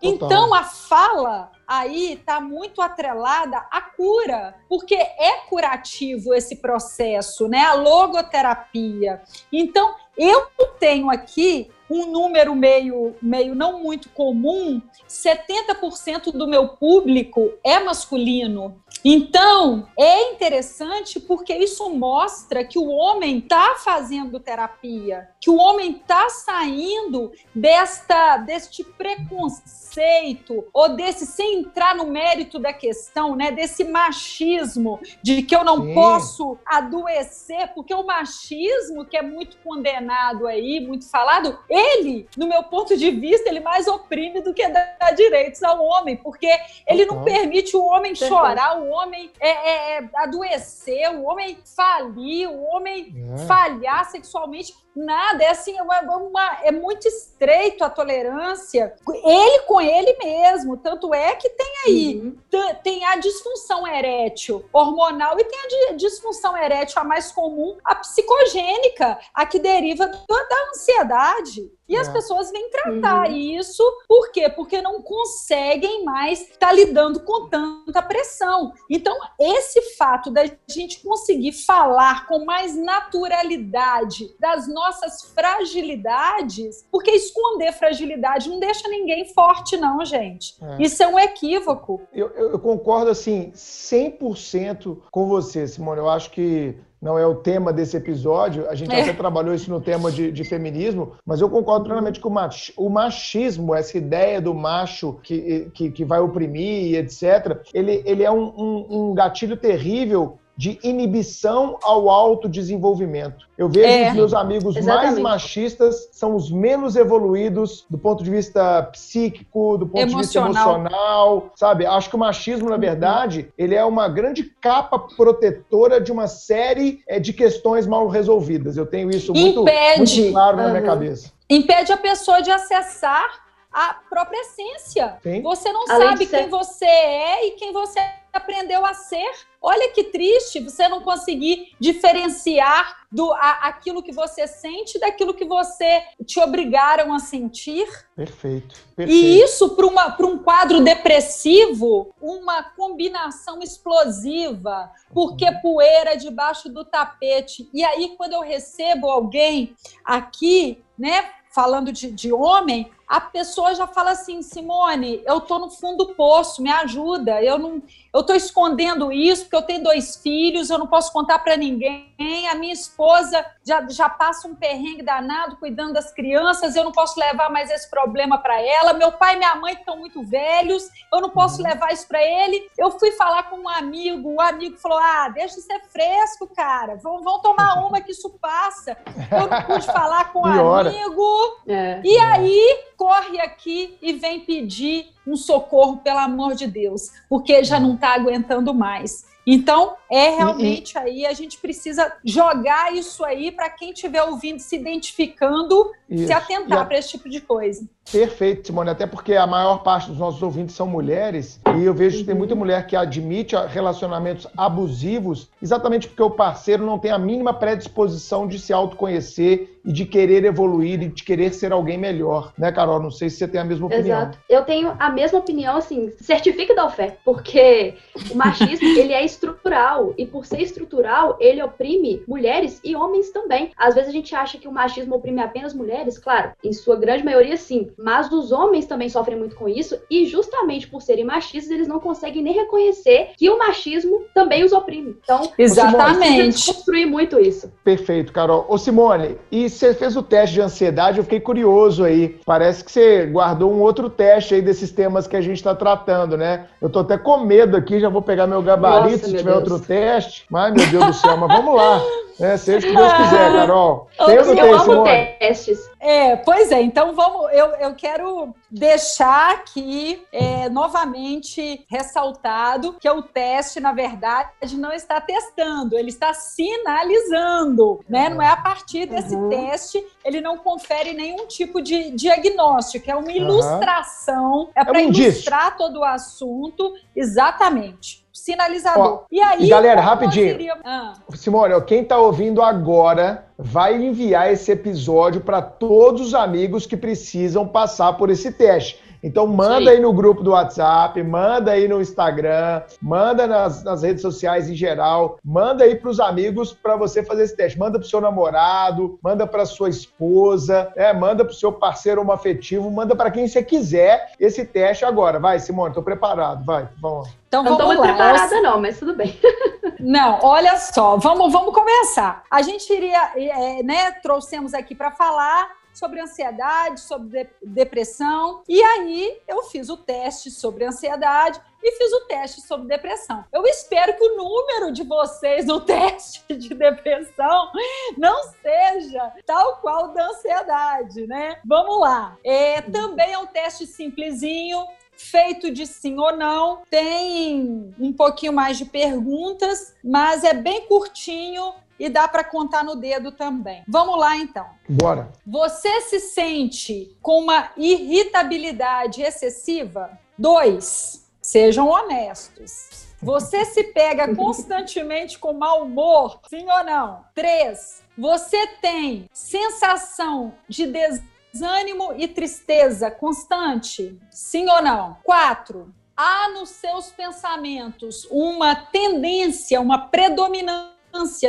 Então 0.00 0.54
a 0.54 0.62
fala 0.62 1.50
aí 1.66 2.12
está 2.12 2.40
muito 2.40 2.80
atrelada 2.80 3.58
à 3.70 3.80
cura, 3.80 4.54
porque 4.68 4.94
é 4.94 5.38
curativo 5.48 6.32
esse 6.32 6.56
processo, 6.56 7.48
né? 7.48 7.64
A 7.64 7.74
logoterapia. 7.74 9.22
Então 9.52 9.94
eu 10.16 10.46
tenho 10.78 11.10
aqui 11.10 11.70
um 11.90 12.06
número 12.10 12.54
meio, 12.54 13.14
meio 13.22 13.54
não 13.54 13.82
muito 13.82 14.08
comum, 14.10 14.80
70% 15.08 16.32
do 16.32 16.46
meu 16.46 16.68
público 16.68 17.52
é 17.64 17.78
masculino. 17.78 18.82
Então, 19.04 19.88
é 19.96 20.32
interessante 20.32 21.20
porque 21.20 21.54
isso 21.54 21.88
mostra 21.90 22.64
que 22.64 22.78
o 22.78 22.88
homem 22.88 23.38
está 23.38 23.76
fazendo 23.76 24.40
terapia, 24.40 25.28
que 25.46 25.50
o 25.50 25.58
homem 25.58 25.92
está 25.92 26.28
saindo 26.28 27.30
desta 27.54 28.36
deste 28.38 28.82
preconceito 28.82 30.66
ou 30.72 30.88
desse 30.96 31.24
sem 31.24 31.60
entrar 31.60 31.94
no 31.94 32.04
mérito 32.04 32.58
da 32.58 32.72
questão, 32.72 33.36
né, 33.36 33.52
desse 33.52 33.84
machismo 33.84 34.98
de 35.22 35.42
que 35.42 35.54
eu 35.54 35.62
não 35.62 35.84
Sim. 35.84 35.94
posso 35.94 36.58
adoecer, 36.66 37.72
porque 37.76 37.94
o 37.94 38.04
machismo 38.04 39.04
que 39.04 39.16
é 39.16 39.22
muito 39.22 39.56
condenado 39.58 40.48
aí, 40.48 40.80
muito 40.80 41.08
falado, 41.08 41.56
ele, 41.70 42.28
no 42.36 42.48
meu 42.48 42.64
ponto 42.64 42.96
de 42.96 43.08
vista, 43.12 43.48
ele 43.48 43.60
mais 43.60 43.86
oprime 43.86 44.40
do 44.40 44.52
que 44.52 44.68
dá 44.68 45.12
direitos 45.16 45.62
ao 45.62 45.80
homem, 45.80 46.16
porque 46.16 46.50
ele 46.88 47.06
não 47.06 47.22
permite 47.22 47.76
o 47.76 47.84
homem 47.84 48.16
chorar, 48.16 48.80
o 48.80 48.88
homem 48.88 49.30
é, 49.38 49.48
é, 49.48 49.98
é, 49.98 50.10
adoecer, 50.16 51.08
o 51.14 51.22
homem 51.22 51.56
falir, 51.76 52.48
o 52.50 52.64
homem 52.64 53.14
é. 53.32 53.46
falhar 53.46 54.10
sexualmente. 54.10 54.74
Nada, 54.96 55.44
é 55.44 55.50
assim, 55.50 55.76
é, 55.76 55.82
uma, 55.82 56.00
uma, 56.16 56.60
é 56.64 56.72
muito 56.72 57.06
estreito 57.06 57.84
a 57.84 57.90
tolerância, 57.90 58.94
ele 59.06 59.58
com 59.60 59.78
ele 59.78 60.16
mesmo. 60.16 60.78
Tanto 60.78 61.12
é 61.12 61.36
que 61.36 61.50
tem 61.50 61.72
aí 61.84 62.16
uhum. 62.18 62.74
tem 62.82 63.04
a 63.04 63.16
disfunção 63.16 63.86
erétil 63.86 64.64
hormonal 64.72 65.38
e 65.38 65.44
tem 65.44 65.90
a 65.90 65.92
disfunção 65.92 66.56
erétil, 66.56 67.00
a 67.00 67.04
mais 67.04 67.30
comum, 67.30 67.76
a 67.84 67.94
psicogênica, 67.96 69.18
a 69.34 69.44
que 69.44 69.58
deriva 69.58 70.06
da 70.06 70.70
ansiedade. 70.70 71.70
E 71.88 71.94
é. 71.94 72.00
as 72.00 72.08
pessoas 72.08 72.50
vêm 72.50 72.68
tratar 72.68 73.28
uhum. 73.28 73.36
isso, 73.36 73.82
por 74.08 74.32
quê? 74.32 74.48
Porque 74.48 74.82
não 74.82 75.02
conseguem 75.02 76.04
mais 76.04 76.40
estar 76.40 76.68
tá 76.68 76.72
lidando 76.72 77.20
com 77.20 77.48
tanta 77.48 78.02
pressão. 78.02 78.72
Então, 78.90 79.16
esse 79.38 79.80
fato 79.96 80.30
da 80.30 80.44
gente 80.68 81.00
conseguir 81.00 81.52
falar 81.52 82.26
com 82.26 82.44
mais 82.44 82.74
naturalidade 82.76 84.34
das 84.40 84.66
nossas 84.66 84.85
fragilidades, 85.34 86.86
porque 86.90 87.10
esconder 87.10 87.72
fragilidade 87.72 88.48
não 88.48 88.58
deixa 88.58 88.88
ninguém 88.88 89.24
forte, 89.32 89.76
não, 89.76 90.04
gente. 90.04 90.54
É. 90.62 90.82
Isso 90.82 91.02
é 91.02 91.08
um 91.08 91.18
equívoco. 91.18 92.00
Eu, 92.12 92.28
eu 92.28 92.58
concordo, 92.58 93.10
assim, 93.10 93.52
100% 93.52 94.98
com 95.10 95.26
você, 95.26 95.66
Simone. 95.66 96.00
Eu 96.00 96.08
acho 96.08 96.30
que 96.30 96.76
não 97.00 97.18
é 97.18 97.26
o 97.26 97.36
tema 97.36 97.72
desse 97.72 97.96
episódio, 97.96 98.68
a 98.68 98.74
gente 98.74 98.92
é. 98.92 99.02
até 99.02 99.12
trabalhou 99.12 99.54
isso 99.54 99.70
no 99.70 99.80
tema 99.80 100.10
de, 100.10 100.32
de, 100.32 100.44
feminismo, 100.44 101.12
mas 101.24 101.40
eu 101.40 101.48
concordo 101.48 101.84
plenamente 101.84 102.18
com 102.18 102.34
o 102.76 102.90
machismo, 102.90 103.74
essa 103.74 103.96
ideia 103.98 104.40
do 104.40 104.54
macho 104.54 105.18
que, 105.22 105.70
que, 105.74 105.90
que 105.90 106.04
vai 106.04 106.20
oprimir 106.20 106.86
e 106.86 106.96
etc., 106.96 107.60
ele, 107.72 108.02
ele 108.04 108.24
é 108.24 108.30
um, 108.30 108.52
um, 108.56 108.86
um 108.90 109.14
gatilho 109.14 109.56
terrível 109.56 110.38
de 110.56 110.78
inibição 110.82 111.78
ao 111.82 112.08
autodesenvolvimento. 112.08 113.46
Eu 113.58 113.68
vejo 113.68 113.86
é, 113.86 114.04
que 114.04 114.10
os 114.10 114.16
meus 114.16 114.34
amigos 114.34 114.76
exatamente. 114.76 115.12
mais 115.12 115.18
machistas 115.18 116.08
são 116.12 116.34
os 116.34 116.50
menos 116.50 116.96
evoluídos 116.96 117.84
do 117.90 117.98
ponto 117.98 118.24
de 118.24 118.30
vista 118.30 118.82
psíquico, 118.84 119.76
do 119.76 119.86
ponto 119.86 120.00
emocional. 120.00 120.08
de 120.08 120.26
vista 120.26 120.38
emocional, 120.38 121.52
sabe? 121.54 121.84
Acho 121.84 122.08
que 122.08 122.16
o 122.16 122.18
machismo, 122.18 122.70
na 122.70 122.76
verdade, 122.76 123.52
ele 123.58 123.74
é 123.74 123.84
uma 123.84 124.08
grande 124.08 124.44
capa 124.60 124.98
protetora 124.98 126.00
de 126.00 126.10
uma 126.10 126.26
série 126.26 127.02
é, 127.06 127.20
de 127.20 127.32
questões 127.32 127.86
mal 127.86 128.08
resolvidas. 128.08 128.76
Eu 128.76 128.86
tenho 128.86 129.10
isso 129.10 129.32
muito, 129.32 129.64
muito 129.64 130.32
claro 130.32 130.56
uhum. 130.56 130.62
na 130.62 130.68
minha 130.70 130.82
cabeça. 130.82 131.32
Impede 131.48 131.92
a 131.92 131.96
pessoa 131.96 132.40
de 132.40 132.50
acessar 132.50 133.46
a 133.72 133.94
própria 134.08 134.40
essência. 134.40 135.18
Sim. 135.22 135.42
Você 135.42 135.70
não 135.70 135.84
Além 135.90 136.08
sabe 136.08 136.26
quem 136.26 136.48
você 136.48 136.86
é 136.86 137.46
e 137.48 137.50
quem 137.52 137.74
você 137.74 138.00
aprendeu 138.36 138.84
a 138.84 138.94
ser. 138.94 139.30
Olha 139.60 139.90
que 139.92 140.04
triste 140.04 140.60
você 140.60 140.86
não 140.88 141.00
conseguir 141.00 141.74
diferenciar 141.80 143.04
do 143.10 143.32
a, 143.32 143.68
aquilo 143.68 144.02
que 144.02 144.12
você 144.12 144.46
sente 144.46 144.98
daquilo 144.98 145.34
que 145.34 145.44
você 145.44 146.02
te 146.24 146.38
obrigaram 146.38 147.12
a 147.12 147.18
sentir. 147.18 147.86
Perfeito. 148.14 148.76
perfeito. 148.94 149.10
E 149.10 149.40
isso 149.42 149.74
para 149.74 150.26
um 150.26 150.38
quadro 150.38 150.80
depressivo, 150.80 152.14
uma 152.20 152.62
combinação 152.62 153.60
explosiva, 153.60 154.90
porque 155.12 155.46
uhum. 155.46 155.60
poeira 155.60 156.16
debaixo 156.16 156.68
do 156.68 156.84
tapete. 156.84 157.68
E 157.72 157.84
aí, 157.84 158.14
quando 158.16 158.34
eu 158.34 158.40
recebo 158.40 159.08
alguém 159.08 159.74
aqui, 160.04 160.84
né, 160.98 161.30
falando 161.56 161.90
de, 161.90 162.10
de 162.10 162.32
homem, 162.32 162.90
a 163.06 163.20
pessoa 163.20 163.74
já 163.74 163.86
fala 163.86 164.10
assim, 164.10 164.42
Simone, 164.42 165.22
eu 165.24 165.40
tô 165.40 165.58
no 165.60 165.70
fundo 165.70 166.04
do 166.04 166.14
poço, 166.14 166.60
me 166.60 166.70
ajuda. 166.70 167.40
Eu 167.40 167.56
não, 167.56 167.80
eu 168.12 168.22
tô 168.24 168.34
escondendo 168.34 169.12
isso 169.12 169.44
porque 169.44 169.56
eu 169.56 169.62
tenho 169.62 169.84
dois 169.84 170.16
filhos, 170.16 170.70
eu 170.70 170.78
não 170.78 170.88
posso 170.88 171.12
contar 171.12 171.38
para 171.38 171.56
ninguém. 171.56 172.48
A 172.50 172.54
minha 172.56 172.72
esposa 172.72 173.44
já, 173.64 173.86
já 173.88 174.08
passa 174.08 174.48
um 174.48 174.56
perrengue 174.56 175.02
danado 175.02 175.56
cuidando 175.56 175.92
das 175.92 176.12
crianças, 176.12 176.74
eu 176.74 176.82
não 176.82 176.90
posso 176.90 177.18
levar 177.20 177.48
mais 177.48 177.70
esse 177.70 177.88
problema 177.88 178.38
para 178.38 178.60
ela. 178.60 178.92
Meu 178.92 179.12
pai 179.12 179.34
e 179.34 179.38
minha 179.38 179.54
mãe 179.54 179.74
estão 179.74 179.96
muito 179.96 180.24
velhos, 180.24 180.88
eu 181.12 181.20
não 181.20 181.30
posso 181.30 181.62
uhum. 181.62 181.68
levar 181.68 181.92
isso 181.92 182.08
para 182.08 182.22
ele. 182.22 182.68
Eu 182.76 182.90
fui 182.98 183.12
falar 183.12 183.44
com 183.44 183.56
um 183.56 183.68
amigo, 183.68 184.34
o 184.34 184.40
amigo 184.40 184.76
falou: 184.78 184.98
"Ah, 184.98 185.28
deixa 185.28 185.54
de 185.54 185.62
ser 185.62 185.80
fresco, 185.92 186.48
cara. 186.48 186.96
Vão, 186.96 187.22
vão 187.22 187.40
tomar 187.40 187.74
uma 187.86 188.00
que 188.00 188.10
isso 188.10 188.30
passa". 188.40 188.96
Eu 189.30 189.46
não 189.46 189.62
pude 189.62 189.86
falar 189.86 190.32
com 190.32 190.40
o 190.40 190.42
um 190.42 190.74
amigo. 190.74 191.60
É. 191.68 192.00
E 192.02 192.18
aí 192.18 192.86
corre 192.96 193.40
aqui 193.40 193.96
e 194.00 194.12
vem 194.14 194.40
pedir 194.40 195.08
um 195.26 195.36
socorro, 195.36 195.98
pelo 195.98 196.18
amor 196.18 196.54
de 196.54 196.66
Deus, 196.66 197.10
porque 197.28 197.62
já 197.64 197.80
não 197.80 197.94
está 197.94 198.14
aguentando 198.14 198.72
mais. 198.72 199.26
Então, 199.46 199.96
é 200.10 200.30
realmente 200.30 200.98
aí 200.98 201.24
a 201.24 201.32
gente 201.32 201.58
precisa 201.58 202.12
jogar 202.24 202.92
isso 202.92 203.24
aí 203.24 203.52
para 203.52 203.70
quem 203.70 203.90
estiver 203.90 204.22
ouvindo, 204.24 204.58
se 204.58 204.74
identificando, 204.74 205.92
isso. 206.10 206.26
se 206.26 206.32
atentar 206.32 206.80
a... 206.80 206.84
para 206.84 206.98
esse 206.98 207.10
tipo 207.10 207.28
de 207.28 207.40
coisa. 207.40 207.88
Perfeito, 208.10 208.66
Simone, 208.66 208.90
até 208.90 209.06
porque 209.06 209.34
a 209.34 209.46
maior 209.46 209.82
parte 209.82 210.08
dos 210.08 210.18
nossos 210.18 210.42
ouvintes 210.42 210.74
são 210.74 210.86
mulheres 210.86 211.60
e 211.76 211.84
eu 211.84 211.92
vejo 211.92 212.18
que 212.18 212.24
tem 212.24 212.34
muita 212.34 212.54
mulher 212.54 212.86
que 212.86 212.94
admite 212.94 213.56
relacionamentos 213.68 214.46
abusivos 214.56 215.48
exatamente 215.60 216.08
porque 216.08 216.22
o 216.22 216.30
parceiro 216.30 216.84
não 216.84 216.98
tem 216.98 217.10
a 217.10 217.18
mínima 217.18 217.52
predisposição 217.52 218.46
de 218.46 218.58
se 218.58 218.72
autoconhecer 218.72 219.76
e 219.86 219.92
de 219.92 220.04
querer 220.04 220.44
evoluir 220.44 221.00
e 221.00 221.08
de 221.08 221.22
querer 221.22 221.52
ser 221.52 221.72
alguém 221.72 221.96
melhor, 221.96 222.52
né, 222.58 222.72
Carol? 222.72 223.00
Não 223.00 223.10
sei 223.10 223.30
se 223.30 223.36
você 223.36 223.46
tem 223.46 223.60
a 223.60 223.64
mesma 223.64 223.86
opinião. 223.86 224.18
Exato. 224.18 224.38
Eu 224.48 224.64
tenho 224.64 224.96
a 224.98 225.10
mesma 225.10 225.38
opinião, 225.38 225.76
assim, 225.76 226.10
certifique 226.20 226.74
da 226.74 226.90
fé, 226.90 227.16
porque 227.24 227.94
o 228.32 228.34
machismo, 228.34 228.88
ele 228.98 229.12
é 229.12 229.24
estrutural 229.24 230.12
e 230.18 230.26
por 230.26 230.44
ser 230.44 230.60
estrutural, 230.60 231.36
ele 231.38 231.62
oprime 231.62 232.20
mulheres 232.26 232.80
e 232.82 232.96
homens 232.96 233.30
também. 233.30 233.70
Às 233.76 233.94
vezes 233.94 234.10
a 234.10 234.12
gente 234.12 234.34
acha 234.34 234.58
que 234.58 234.66
o 234.66 234.72
machismo 234.72 235.14
oprime 235.14 235.40
apenas 235.40 235.72
mulheres, 235.72 236.18
claro, 236.18 236.50
em 236.64 236.72
sua 236.72 236.96
grande 236.96 237.24
maioria 237.24 237.56
sim, 237.56 237.88
mas 237.98 238.30
os 238.32 238.52
homens 238.52 238.86
também 238.86 239.08
sofrem 239.08 239.38
muito 239.38 239.56
com 239.56 239.68
isso 239.68 239.98
e 240.10 240.26
justamente 240.26 240.88
por 240.88 241.02
serem 241.02 241.24
machistas, 241.24 241.70
eles 241.70 241.88
não 241.88 242.00
conseguem 242.00 242.42
nem 242.42 242.52
reconhecer 242.52 243.30
que 243.36 243.48
o 243.48 243.58
machismo 243.58 244.24
também 244.34 244.64
os 244.64 244.72
oprime. 244.72 245.16
Então, 245.22 245.50
exatamente. 245.58 246.66
construir 246.66 247.06
muito 247.06 247.38
isso. 247.38 247.72
Perfeito, 247.82 248.32
Carol. 248.32 248.66
Ô 248.68 248.78
Simone, 248.78 249.36
e 249.50 249.68
você 249.68 249.94
fez 249.94 250.16
o 250.16 250.22
teste 250.22 250.54
de 250.54 250.60
ansiedade, 250.60 251.18
eu 251.18 251.24
fiquei 251.24 251.40
curioso 251.40 252.04
aí. 252.04 252.38
Parece 252.44 252.84
que 252.84 252.90
você 252.90 253.26
guardou 253.26 253.72
um 253.72 253.80
outro 253.80 254.08
teste 254.08 254.54
aí 254.54 254.62
desses 254.62 254.90
temas 254.90 255.26
que 255.26 255.36
a 255.36 255.40
gente 255.40 255.56
está 255.56 255.74
tratando, 255.74 256.36
né? 256.36 256.66
Eu 256.80 256.88
tô 256.88 257.00
até 257.00 257.16
com 257.18 257.38
medo 257.38 257.76
aqui, 257.76 258.00
já 258.00 258.08
vou 258.08 258.22
pegar 258.22 258.46
meu 258.46 258.62
gabarito 258.62 259.12
Nossa, 259.12 259.26
se 259.26 259.36
tiver 259.36 259.52
Deus. 259.52 259.70
outro 259.70 259.80
teste. 259.80 260.44
Mas, 260.50 260.72
meu 260.72 260.86
Deus 260.86 261.06
do 261.06 261.12
céu, 261.14 261.36
mas 261.36 261.56
vamos 261.56 261.74
lá. 261.74 262.02
É, 262.38 262.56
seja 262.56 262.86
o 262.86 262.90
que 262.90 262.96
Deus 262.96 263.12
quiser, 263.14 263.52
Carol. 263.52 264.08
Tem 264.26 264.34
eu, 264.34 264.54
eu 264.54 264.78
amo 264.78 265.04
testes. 265.04 265.78
É, 265.98 266.36
pois 266.36 266.70
é, 266.70 266.82
então 266.82 267.14
vamos. 267.14 267.50
Eu, 267.52 267.66
eu 267.86 267.94
quero 267.94 268.54
deixar 268.70 269.52
aqui 269.52 270.24
é, 270.32 270.68
novamente 270.68 271.84
ressaltado 271.88 272.94
que 272.94 273.08
o 273.08 273.22
teste, 273.22 273.80
na 273.80 273.92
verdade, 273.92 274.76
não 274.76 274.92
está 274.92 275.20
testando, 275.20 275.96
ele 275.96 276.10
está 276.10 276.34
sinalizando, 276.34 278.04
né? 278.08 278.28
Não 278.28 278.42
é 278.42 278.48
a 278.48 278.56
partir 278.56 279.06
desse 279.06 279.34
uhum. 279.34 279.48
teste, 279.48 280.04
ele 280.24 280.40
não 280.40 280.58
confere 280.58 281.12
nenhum 281.12 281.46
tipo 281.46 281.80
de 281.80 282.10
diagnóstico, 282.10 283.10
é 283.10 283.16
uma 283.16 283.32
ilustração, 283.32 284.70
é, 284.74 284.82
é 284.82 284.84
para 284.84 284.98
um 284.98 285.00
ilustrar 285.00 285.76
todo 285.76 286.00
o 286.00 286.04
assunto, 286.04 286.94
exatamente 287.14 288.25
sinalizador. 288.36 289.04
Ó, 289.04 289.24
e 289.30 289.40
aí, 289.40 289.66
galera, 289.68 290.00
rapidinho. 290.00 290.50
Seria... 290.50 290.76
Ah. 290.84 291.14
Simone, 291.34 291.80
quem 291.86 292.02
está 292.02 292.18
ouvindo 292.18 292.62
agora 292.62 293.46
vai 293.58 293.94
enviar 293.94 294.52
esse 294.52 294.70
episódio 294.70 295.40
para 295.40 295.62
todos 295.62 296.20
os 296.20 296.34
amigos 296.34 296.86
que 296.86 296.96
precisam 296.96 297.66
passar 297.66 298.12
por 298.14 298.28
esse 298.30 298.52
teste. 298.52 299.02
Então 299.26 299.44
manda 299.44 299.90
Sim. 299.90 299.96
aí 299.96 300.00
no 300.00 300.12
grupo 300.12 300.40
do 300.40 300.52
WhatsApp, 300.52 301.20
manda 301.24 301.72
aí 301.72 301.88
no 301.88 302.00
Instagram, 302.00 302.80
manda 303.02 303.44
nas, 303.44 303.82
nas 303.82 304.04
redes 304.04 304.22
sociais 304.22 304.70
em 304.70 304.74
geral, 304.76 305.36
manda 305.44 305.82
aí 305.82 305.96
para 305.96 306.10
os 306.10 306.20
amigos 306.20 306.72
para 306.72 306.94
você 306.94 307.24
fazer 307.24 307.42
esse 307.42 307.56
teste. 307.56 307.76
Manda 307.76 307.98
para 307.98 308.06
o 308.06 308.08
seu 308.08 308.20
namorado, 308.20 309.18
manda 309.20 309.44
para 309.44 309.66
sua 309.66 309.88
esposa, 309.88 310.92
é, 310.94 311.12
manda 311.12 311.44
para 311.44 311.50
o 311.50 311.56
seu 311.56 311.72
parceiro 311.72 312.24
ou 312.24 312.30
afetivo, 312.30 312.88
manda 312.88 313.16
para 313.16 313.32
quem 313.32 313.48
você 313.48 313.64
quiser 313.64 314.30
esse 314.38 314.64
teste 314.64 315.04
agora. 315.04 315.40
Vai, 315.40 315.58
Simone, 315.58 315.88
estou 315.88 316.04
preparado, 316.04 316.64
vai, 316.64 316.88
vamos. 317.02 317.28
Então 317.48 317.64
vamos 317.64 317.78
não 317.78 317.90
estou 317.92 318.04
muito 318.04 318.16
preparada 318.16 318.60
não, 318.60 318.80
mas 318.80 318.96
tudo 318.96 319.14
bem. 319.14 319.36
Não, 319.98 320.38
olha 320.42 320.76
só, 320.76 321.16
vamos, 321.16 321.52
vamos 321.52 321.74
começar. 321.74 322.44
A 322.50 322.60
gente 322.60 322.92
iria, 322.92 323.32
é, 323.34 323.82
né, 323.82 324.12
trouxemos 324.22 324.74
aqui 324.74 324.94
para 324.94 325.10
falar 325.10 325.68
sobre 325.96 326.20
ansiedade, 326.20 327.00
sobre 327.00 327.48
depressão. 327.62 328.62
E 328.68 328.82
aí 328.82 329.40
eu 329.48 329.62
fiz 329.64 329.88
o 329.88 329.96
teste 329.96 330.50
sobre 330.50 330.84
ansiedade 330.84 331.60
e 331.82 331.92
fiz 331.92 332.12
o 332.12 332.26
teste 332.26 332.60
sobre 332.60 332.86
depressão. 332.86 333.44
Eu 333.52 333.66
espero 333.66 334.16
que 334.16 334.24
o 334.24 334.36
número 334.36 334.92
de 334.92 335.02
vocês 335.04 335.64
no 335.64 335.80
teste 335.86 336.42
de 336.54 336.74
depressão 336.74 337.70
não 338.16 338.42
seja 338.62 339.32
tal 339.44 339.76
qual 339.78 340.12
da 340.12 340.26
ansiedade, 340.26 341.26
né? 341.26 341.60
Vamos 341.64 342.00
lá. 342.00 342.36
É, 342.44 342.82
também 342.82 343.32
é 343.32 343.38
um 343.38 343.46
teste 343.46 343.86
simplesinho 343.86 344.86
feito 345.16 345.70
de 345.70 345.86
sim 345.86 346.18
ou 346.18 346.36
não. 346.36 346.82
Tem 346.90 347.94
um 347.98 348.12
pouquinho 348.12 348.52
mais 348.52 348.76
de 348.76 348.84
perguntas, 348.84 349.94
mas 350.04 350.44
é 350.44 350.52
bem 350.52 350.86
curtinho 350.86 351.74
e 351.98 352.08
dá 352.08 352.28
para 352.28 352.44
contar 352.44 352.84
no 352.84 352.96
dedo 352.96 353.32
também. 353.32 353.82
Vamos 353.88 354.18
lá 354.18 354.36
então. 354.36 354.66
Bora. 354.88 355.32
Você 355.46 356.00
se 356.02 356.20
sente 356.20 357.16
com 357.22 357.40
uma 357.40 357.70
irritabilidade 357.76 359.22
excessiva? 359.22 360.18
Dois. 360.38 361.26
Sejam 361.40 361.88
honestos. 361.88 363.06
Você 363.22 363.64
se 363.64 363.84
pega 363.84 364.32
constantemente 364.36 365.38
com 365.38 365.52
mau 365.52 365.84
humor? 365.84 366.40
Sim 366.48 366.66
ou 366.68 366.84
não? 366.84 367.24
Três. 367.34 368.02
Você 368.16 368.66
tem 368.80 369.28
sensação 369.32 370.54
de 370.68 370.86
desânimo 370.86 372.14
e 372.16 372.28
tristeza 372.28 373.10
constante? 373.10 374.18
Sim 374.30 374.68
ou 374.68 374.82
não? 374.82 375.16
Quatro. 375.22 375.94
Há 376.16 376.48
nos 376.50 376.70
seus 376.70 377.10
pensamentos 377.10 378.26
uma 378.30 378.74
tendência, 378.74 379.80
uma 379.80 380.08
predominância 380.08 380.95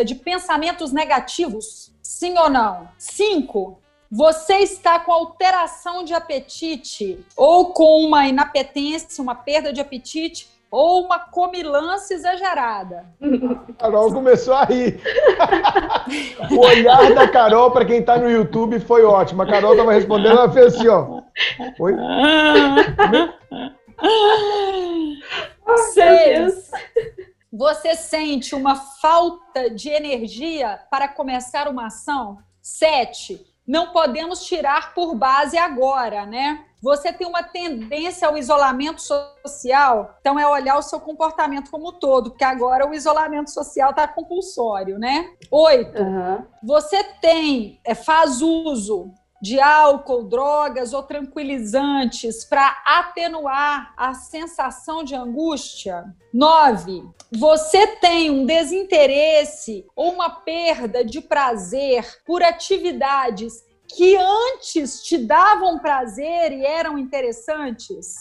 de 0.06 0.16
pensamentos 0.16 0.92
negativos? 0.92 1.94
Sim 2.02 2.38
ou 2.38 2.50
não? 2.50 2.88
Cinco. 2.98 3.80
Você 4.10 4.60
está 4.60 5.00
com 5.00 5.12
alteração 5.12 6.04
de 6.04 6.14
apetite 6.14 7.20
ou 7.36 7.74
com 7.74 8.06
uma 8.06 8.26
inapetência, 8.26 9.22
uma 9.22 9.36
perda 9.36 9.74
de 9.74 9.82
apetite 9.82 10.48
ou 10.72 11.04
uma 11.04 11.20
comilança 11.20 12.14
exagerada? 12.14 13.06
Carol 13.78 14.14
começou 14.14 14.54
a 14.54 14.64
rir. 14.64 15.02
o 16.52 16.60
olhar 16.60 17.14
da 17.14 17.28
Carol, 17.28 17.72
para 17.72 17.86
quem 17.86 18.00
está 18.00 18.18
no 18.18 18.30
YouTube, 18.30 18.80
foi 18.80 19.04
ótimo. 19.04 19.42
A 19.42 19.46
Carol 19.46 19.74
estava 19.74 19.92
respondendo, 19.94 20.38
ela 20.38 20.52
fez 20.52 20.76
assim, 20.76 20.88
ó. 20.88 21.22
Oi? 21.80 21.94
Seis. 25.94 26.72
Você 27.52 27.96
sente 27.96 28.54
uma 28.54 28.76
falta 28.76 29.70
de 29.70 29.90
energia 29.90 30.80
para 30.92 31.08
começar 31.08 31.68
uma 31.68 31.88
ação? 31.88 32.38
Sete 32.62 33.46
não 33.68 33.92
podemos 33.92 34.46
tirar 34.46 34.94
por 34.94 35.14
base 35.14 35.58
agora, 35.58 36.26
né? 36.26 36.64
Você 36.82 37.12
tem 37.12 37.28
uma 37.28 37.44
tendência 37.44 38.28
ao 38.28 38.38
isolamento 38.38 39.02
social, 39.02 40.16
então 40.22 40.40
é 40.40 40.48
olhar 40.48 40.78
o 40.78 40.82
seu 40.82 41.02
comportamento 41.02 41.70
como 41.70 41.90
um 41.90 42.00
todo, 42.00 42.30
porque 42.30 42.46
agora 42.46 42.88
o 42.88 42.94
isolamento 42.94 43.50
social 43.50 43.90
está 43.90 44.08
compulsório, 44.08 44.98
né? 44.98 45.32
Oito, 45.52 46.02
uhum. 46.02 46.46
você 46.64 47.04
tem, 47.20 47.82
é, 47.84 47.94
faz 47.94 48.42
uso 48.42 49.12
de 49.42 49.60
álcool, 49.60 50.24
drogas 50.24 50.94
ou 50.94 51.04
tranquilizantes 51.04 52.44
para 52.44 52.82
atenuar 52.86 53.94
a 53.96 54.14
sensação 54.14 55.04
de 55.04 55.16
angústia. 55.16 56.04
Nove, 56.34 57.04
você 57.32 57.88
tem 57.98 58.32
um 58.32 58.46
desinteresse 58.46 59.86
ou 59.96 60.14
uma 60.14 60.30
perda 60.30 61.04
de 61.04 61.22
prazer 61.22 62.06
por 62.26 62.42
atividades 62.42 63.66
que 63.88 64.18
antes 64.18 65.02
te 65.02 65.18
davam 65.18 65.80
prazer 65.80 66.52
e 66.52 66.66
eram 66.66 66.98
interessantes. 66.98 68.16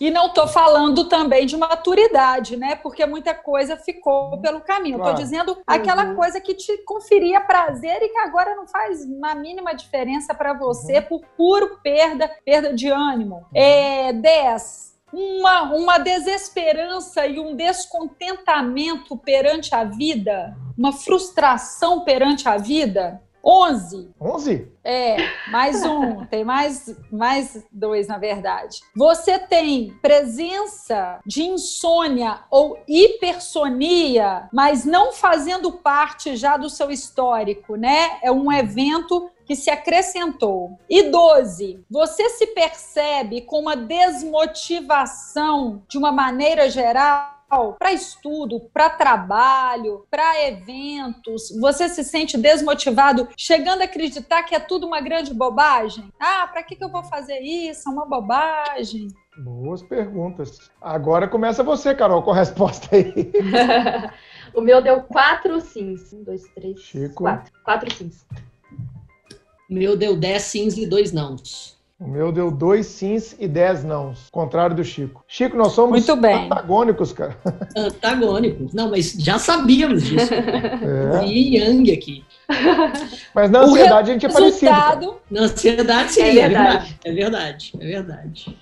E 0.00 0.10
não 0.10 0.28
estou 0.28 0.48
falando 0.48 1.04
também 1.04 1.44
de 1.44 1.56
maturidade, 1.58 2.56
né? 2.56 2.74
Porque 2.74 3.04
muita 3.04 3.34
coisa 3.34 3.76
ficou 3.76 4.40
pelo 4.40 4.62
caminho. 4.62 4.96
Estou 4.96 5.10
claro. 5.10 5.22
dizendo 5.22 5.58
aquela 5.66 6.06
uhum. 6.06 6.16
coisa 6.16 6.40
que 6.40 6.54
te 6.54 6.78
conferia 6.84 7.40
prazer 7.40 8.02
e 8.02 8.08
que 8.08 8.18
agora 8.18 8.56
não 8.56 8.66
faz 8.66 9.04
uma 9.04 9.34
mínima 9.34 9.74
diferença 9.74 10.32
para 10.32 10.54
você 10.54 10.98
uhum. 10.98 11.02
por 11.02 11.20
puro 11.36 11.78
perda, 11.82 12.30
perda 12.44 12.72
de 12.72 12.88
ânimo. 12.88 13.36
Uhum. 13.36 13.60
É, 13.60 14.12
10 14.14 14.90
uma, 15.12 15.62
uma 15.74 15.98
desesperança 15.98 17.26
e 17.26 17.38
um 17.38 17.56
descontentamento 17.56 19.16
perante 19.16 19.74
a 19.74 19.84
vida, 19.84 20.56
uma 20.78 20.92
frustração 20.92 22.04
perante 22.04 22.48
a 22.48 22.56
vida. 22.56 23.20
11. 23.44 24.10
11? 24.20 24.72
É, 24.84 25.16
mais 25.50 25.84
um. 25.84 26.24
tem 26.26 26.44
mais, 26.44 26.94
mais 27.10 27.66
dois, 27.70 28.08
na 28.08 28.18
verdade. 28.18 28.80
Você 28.94 29.38
tem 29.38 29.94
presença 30.02 31.20
de 31.26 31.42
insônia 31.42 32.40
ou 32.50 32.78
hipersonia, 32.86 34.48
mas 34.52 34.84
não 34.84 35.12
fazendo 35.12 35.72
parte 35.72 36.36
já 36.36 36.56
do 36.56 36.68
seu 36.68 36.90
histórico, 36.90 37.76
né? 37.76 38.18
É 38.22 38.30
um 38.30 38.52
evento 38.52 39.30
que 39.44 39.56
se 39.56 39.68
acrescentou. 39.68 40.78
E 40.88 41.10
12, 41.10 41.84
você 41.90 42.28
se 42.30 42.46
percebe 42.48 43.40
com 43.40 43.58
uma 43.58 43.76
desmotivação 43.76 45.82
de 45.88 45.98
uma 45.98 46.12
maneira 46.12 46.70
geral 46.70 47.39
para 47.78 47.92
estudo, 47.92 48.60
para 48.72 48.88
trabalho, 48.88 50.06
para 50.10 50.46
eventos, 50.46 51.50
você 51.60 51.88
se 51.88 52.04
sente 52.04 52.38
desmotivado, 52.38 53.28
chegando 53.36 53.82
a 53.82 53.84
acreditar 53.84 54.44
que 54.44 54.54
é 54.54 54.60
tudo 54.60 54.86
uma 54.86 55.00
grande 55.00 55.34
bobagem? 55.34 56.12
Ah, 56.18 56.46
para 56.46 56.62
que, 56.62 56.76
que 56.76 56.84
eu 56.84 56.90
vou 56.90 57.02
fazer 57.02 57.40
isso? 57.40 57.88
É 57.88 57.92
uma 57.92 58.06
bobagem. 58.06 59.08
Boas 59.38 59.82
perguntas. 59.82 60.70
Agora 60.80 61.26
começa 61.26 61.62
você, 61.62 61.94
Carol, 61.94 62.22
com 62.22 62.30
a 62.30 62.36
resposta 62.36 62.94
aí. 62.94 63.32
o 64.54 64.60
meu 64.60 64.82
deu 64.82 65.02
quatro 65.02 65.60
sims. 65.60 66.12
Um, 66.12 66.22
dois, 66.22 66.42
três, 66.54 66.80
Chico. 66.80 67.24
quatro. 67.24 67.52
Quatro 67.64 67.94
sims. 67.94 68.26
O 69.68 69.74
meu 69.74 69.96
deu 69.96 70.16
dez 70.16 70.42
sims 70.42 70.76
e 70.76 70.86
dois 70.86 71.12
nãos. 71.12 71.79
O 72.00 72.08
meu 72.08 72.32
deu 72.32 72.50
dois 72.50 72.86
sims 72.86 73.36
e 73.38 73.46
dez 73.46 73.84
nãos, 73.84 74.30
contrário 74.32 74.74
do 74.74 74.82
Chico. 74.82 75.22
Chico, 75.28 75.54
nós 75.54 75.72
somos 75.72 75.90
Muito 75.90 76.16
bem. 76.16 76.46
antagônicos, 76.46 77.12
cara. 77.12 77.36
Antagônicos. 77.76 78.72
Não, 78.72 78.90
mas 78.90 79.12
já 79.18 79.38
sabíamos 79.38 80.04
disso. 80.04 80.32
É. 80.32 81.26
E 81.26 81.58
Yang 81.58 81.92
aqui. 81.92 82.24
Mas 83.34 83.50
na 83.50 83.60
ansiedade 83.60 84.10
a 84.10 84.14
gente 84.14 84.24
é 84.24 84.32
parecido. 84.32 84.70
Cara. 84.72 85.10
Na 85.30 85.42
ansiedade, 85.42 86.12
sim, 86.12 86.22
é 86.22 86.32
verdade. 86.32 86.98
É 87.04 87.12
verdade, 87.12 87.72
é 87.78 87.86
verdade. 87.86 88.58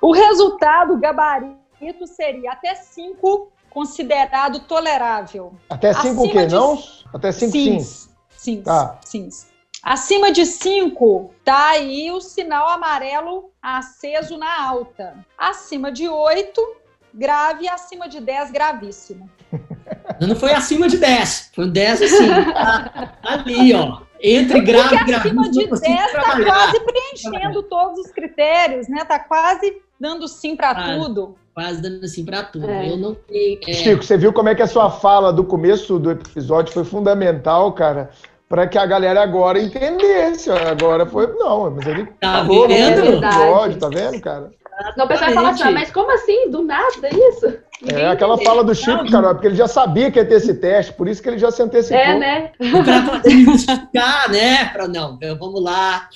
O 0.00 0.12
resultado, 0.12 0.98
gabarito, 0.98 2.06
seria 2.06 2.52
até 2.52 2.76
cinco 2.76 3.52
considerado 3.68 4.60
tolerável. 4.60 5.52
Até 5.68 5.92
cinco 5.92 6.24
o 6.24 6.30
quê? 6.30 6.46
De... 6.46 6.54
Não? 6.54 6.82
Até 7.12 7.30
cinco 7.30 7.52
sims. 7.52 7.76
Sims. 7.76 8.10
sims. 8.38 8.64
Tá. 8.64 8.98
sims. 9.04 9.49
Acima 9.82 10.30
de 10.30 10.44
5, 10.44 11.32
tá 11.42 11.70
aí 11.70 12.10
o 12.12 12.20
sinal 12.20 12.68
amarelo 12.68 13.50
aceso 13.62 14.36
na 14.36 14.62
alta. 14.62 15.14
Acima 15.38 15.90
de 15.90 16.06
8, 16.06 16.76
grave. 17.14 17.68
Acima 17.68 18.08
de 18.08 18.20
10, 18.20 18.50
gravíssimo. 18.50 19.30
Não 20.20 20.36
foi 20.36 20.52
acima 20.52 20.86
de 20.86 20.98
10, 20.98 21.52
foi 21.54 21.70
10 21.70 22.02
assim. 22.02 22.28
Tá 22.52 23.14
ali, 23.22 23.72
ó. 23.72 24.02
Entre 24.22 24.60
grave 24.60 25.10
e 25.10 25.14
acima 25.14 25.50
de 25.50 25.66
10 25.66 25.80
tá 25.80 26.44
quase 26.44 26.80
preenchendo 26.80 27.62
todos 27.62 27.98
os 28.04 28.12
critérios, 28.12 28.86
né? 28.86 29.02
Tá 29.04 29.18
quase 29.18 29.80
dando 29.98 30.28
sim 30.28 30.54
para 30.54 30.74
tudo. 30.74 31.36
Quase 31.54 31.80
dando 31.80 32.06
sim 32.06 32.24
para 32.24 32.42
tudo. 32.42 32.68
É. 32.68 32.90
Eu 32.90 32.98
não 32.98 33.16
sei. 33.26 33.58
É... 33.66 33.72
Chico, 33.72 34.02
você 34.02 34.18
viu 34.18 34.32
como 34.32 34.50
é 34.50 34.54
que 34.54 34.62
a 34.62 34.66
sua 34.66 34.90
fala 34.90 35.32
do 35.32 35.42
começo 35.42 35.98
do 35.98 36.10
episódio 36.10 36.72
foi 36.72 36.84
fundamental, 36.84 37.72
cara, 37.72 38.10
para 38.50 38.66
que 38.66 38.76
a 38.76 38.84
galera 38.84 39.22
agora 39.22 39.60
entendesse. 39.60 40.50
Agora 40.50 41.06
foi. 41.06 41.28
Não, 41.38 41.70
mas 41.70 41.86
ele 41.86 42.04
tá 42.20 42.44
falou 42.44 42.66
vendo? 42.66 43.04
no 43.04 43.24
episódio, 43.24 43.78
tá 43.78 43.88
vendo, 43.88 44.20
cara? 44.20 44.50
Não, 44.96 45.04
o 45.04 45.08
pessoal 45.08 45.30
fala 45.30 45.50
assim, 45.50 45.70
mas 45.72 45.92
como 45.92 46.10
assim? 46.10 46.50
Do 46.50 46.62
nada 46.62 47.08
isso? 47.12 47.58
Ninguém 47.82 48.02
é 48.02 48.08
aquela 48.08 48.34
entendeu. 48.34 48.50
fala 48.50 48.64
do 48.64 48.74
Chico, 48.74 49.10
Carol, 49.10 49.34
porque 49.34 49.46
ele 49.46 49.54
já 49.54 49.68
sabia 49.68 50.10
que 50.10 50.18
ia 50.18 50.24
ter 50.24 50.36
esse 50.36 50.54
teste, 50.54 50.92
por 50.94 51.06
isso 51.06 51.22
que 51.22 51.28
ele 51.28 51.38
já 51.38 51.50
se 51.50 51.62
antecipou. 51.62 51.98
É, 51.98 52.18
né? 52.18 52.52
Para 52.58 53.30
justificar, 53.30 54.30
né? 54.30 54.64
Para 54.70 54.88
não, 54.88 55.18
vamos 55.38 55.62
lá. 55.62 56.08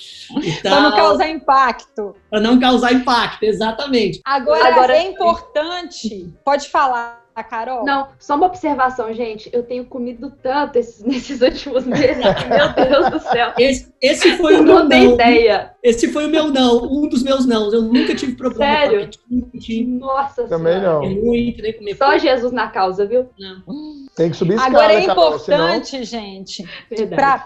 Para 0.61 0.81
não 0.81 0.91
causar 0.91 1.29
impacto. 1.29 2.15
Para 2.29 2.41
não 2.41 2.59
causar 2.59 2.91
impacto, 2.91 3.43
exatamente. 3.43 4.19
Agora, 4.25 4.67
Agora 4.67 4.97
é 4.97 5.03
importante, 5.03 6.33
pode 6.43 6.67
falar 6.69 7.24
a 7.35 7.43
Carol? 7.43 7.83
Não, 7.83 8.07
só 8.17 8.35
uma 8.35 8.45
observação, 8.45 9.13
gente. 9.13 9.49
Eu 9.51 9.61
tenho 9.61 9.85
comido 9.85 10.31
tanto 10.41 10.77
esses, 10.77 11.03
nesses 11.05 11.41
últimos 11.41 11.85
meses. 11.85 12.17
meu 12.17 12.87
Deus 12.87 13.09
do 13.11 13.19
céu. 13.19 13.51
Esse, 13.59 13.93
esse 14.01 14.37
foi 14.37 14.55
o 14.59 14.63
meu 14.63 14.75
não. 14.75 14.85
Não 14.85 15.13
ideia. 15.13 15.73
Esse 15.83 16.11
foi 16.11 16.25
o 16.25 16.29
meu 16.29 16.47
não, 16.47 16.83
um 16.85 17.07
dos 17.07 17.21
meus 17.21 17.45
não. 17.45 17.71
Eu 17.71 17.81
nunca 17.81 18.15
tive 18.15 18.33
problema 18.33 18.73
Sério? 18.73 19.09
com 19.29 19.97
Nossa 19.99 20.45
Também 20.45 20.79
senhora. 20.79 21.07
não. 21.07 21.09
Muito, 21.09 21.61
Só 21.97 22.17
Jesus 22.17 22.51
na 22.51 22.69
causa, 22.69 23.05
viu? 23.05 23.29
Não. 23.37 24.05
Tem 24.15 24.31
que 24.31 24.37
subir 24.37 24.53
escada, 24.53 24.77
Agora 24.77 24.93
é 24.93 25.03
importante, 25.03 25.89
senão... 25.89 26.03
gente, 26.05 26.65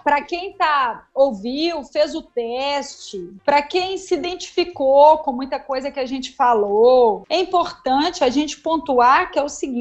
para 0.04 0.22
quem 0.22 0.54
tá 0.54 1.08
ouviu, 1.16 1.84
fez 1.84 2.14
o 2.14 2.22
teste, 2.22 3.18
para 3.44 3.62
quem 3.62 3.98
se 3.98 4.14
identificou 4.14 5.18
com 5.18 5.32
muita 5.34 5.60
coisa 5.60 5.90
que 5.90 6.00
a 6.00 6.06
gente 6.06 6.32
falou, 6.32 7.26
é 7.28 7.40
importante 7.40 8.24
a 8.24 8.30
gente 8.30 8.60
pontuar 8.60 9.32
que 9.32 9.40
é 9.40 9.44
o 9.44 9.50
seguinte: 9.50 9.79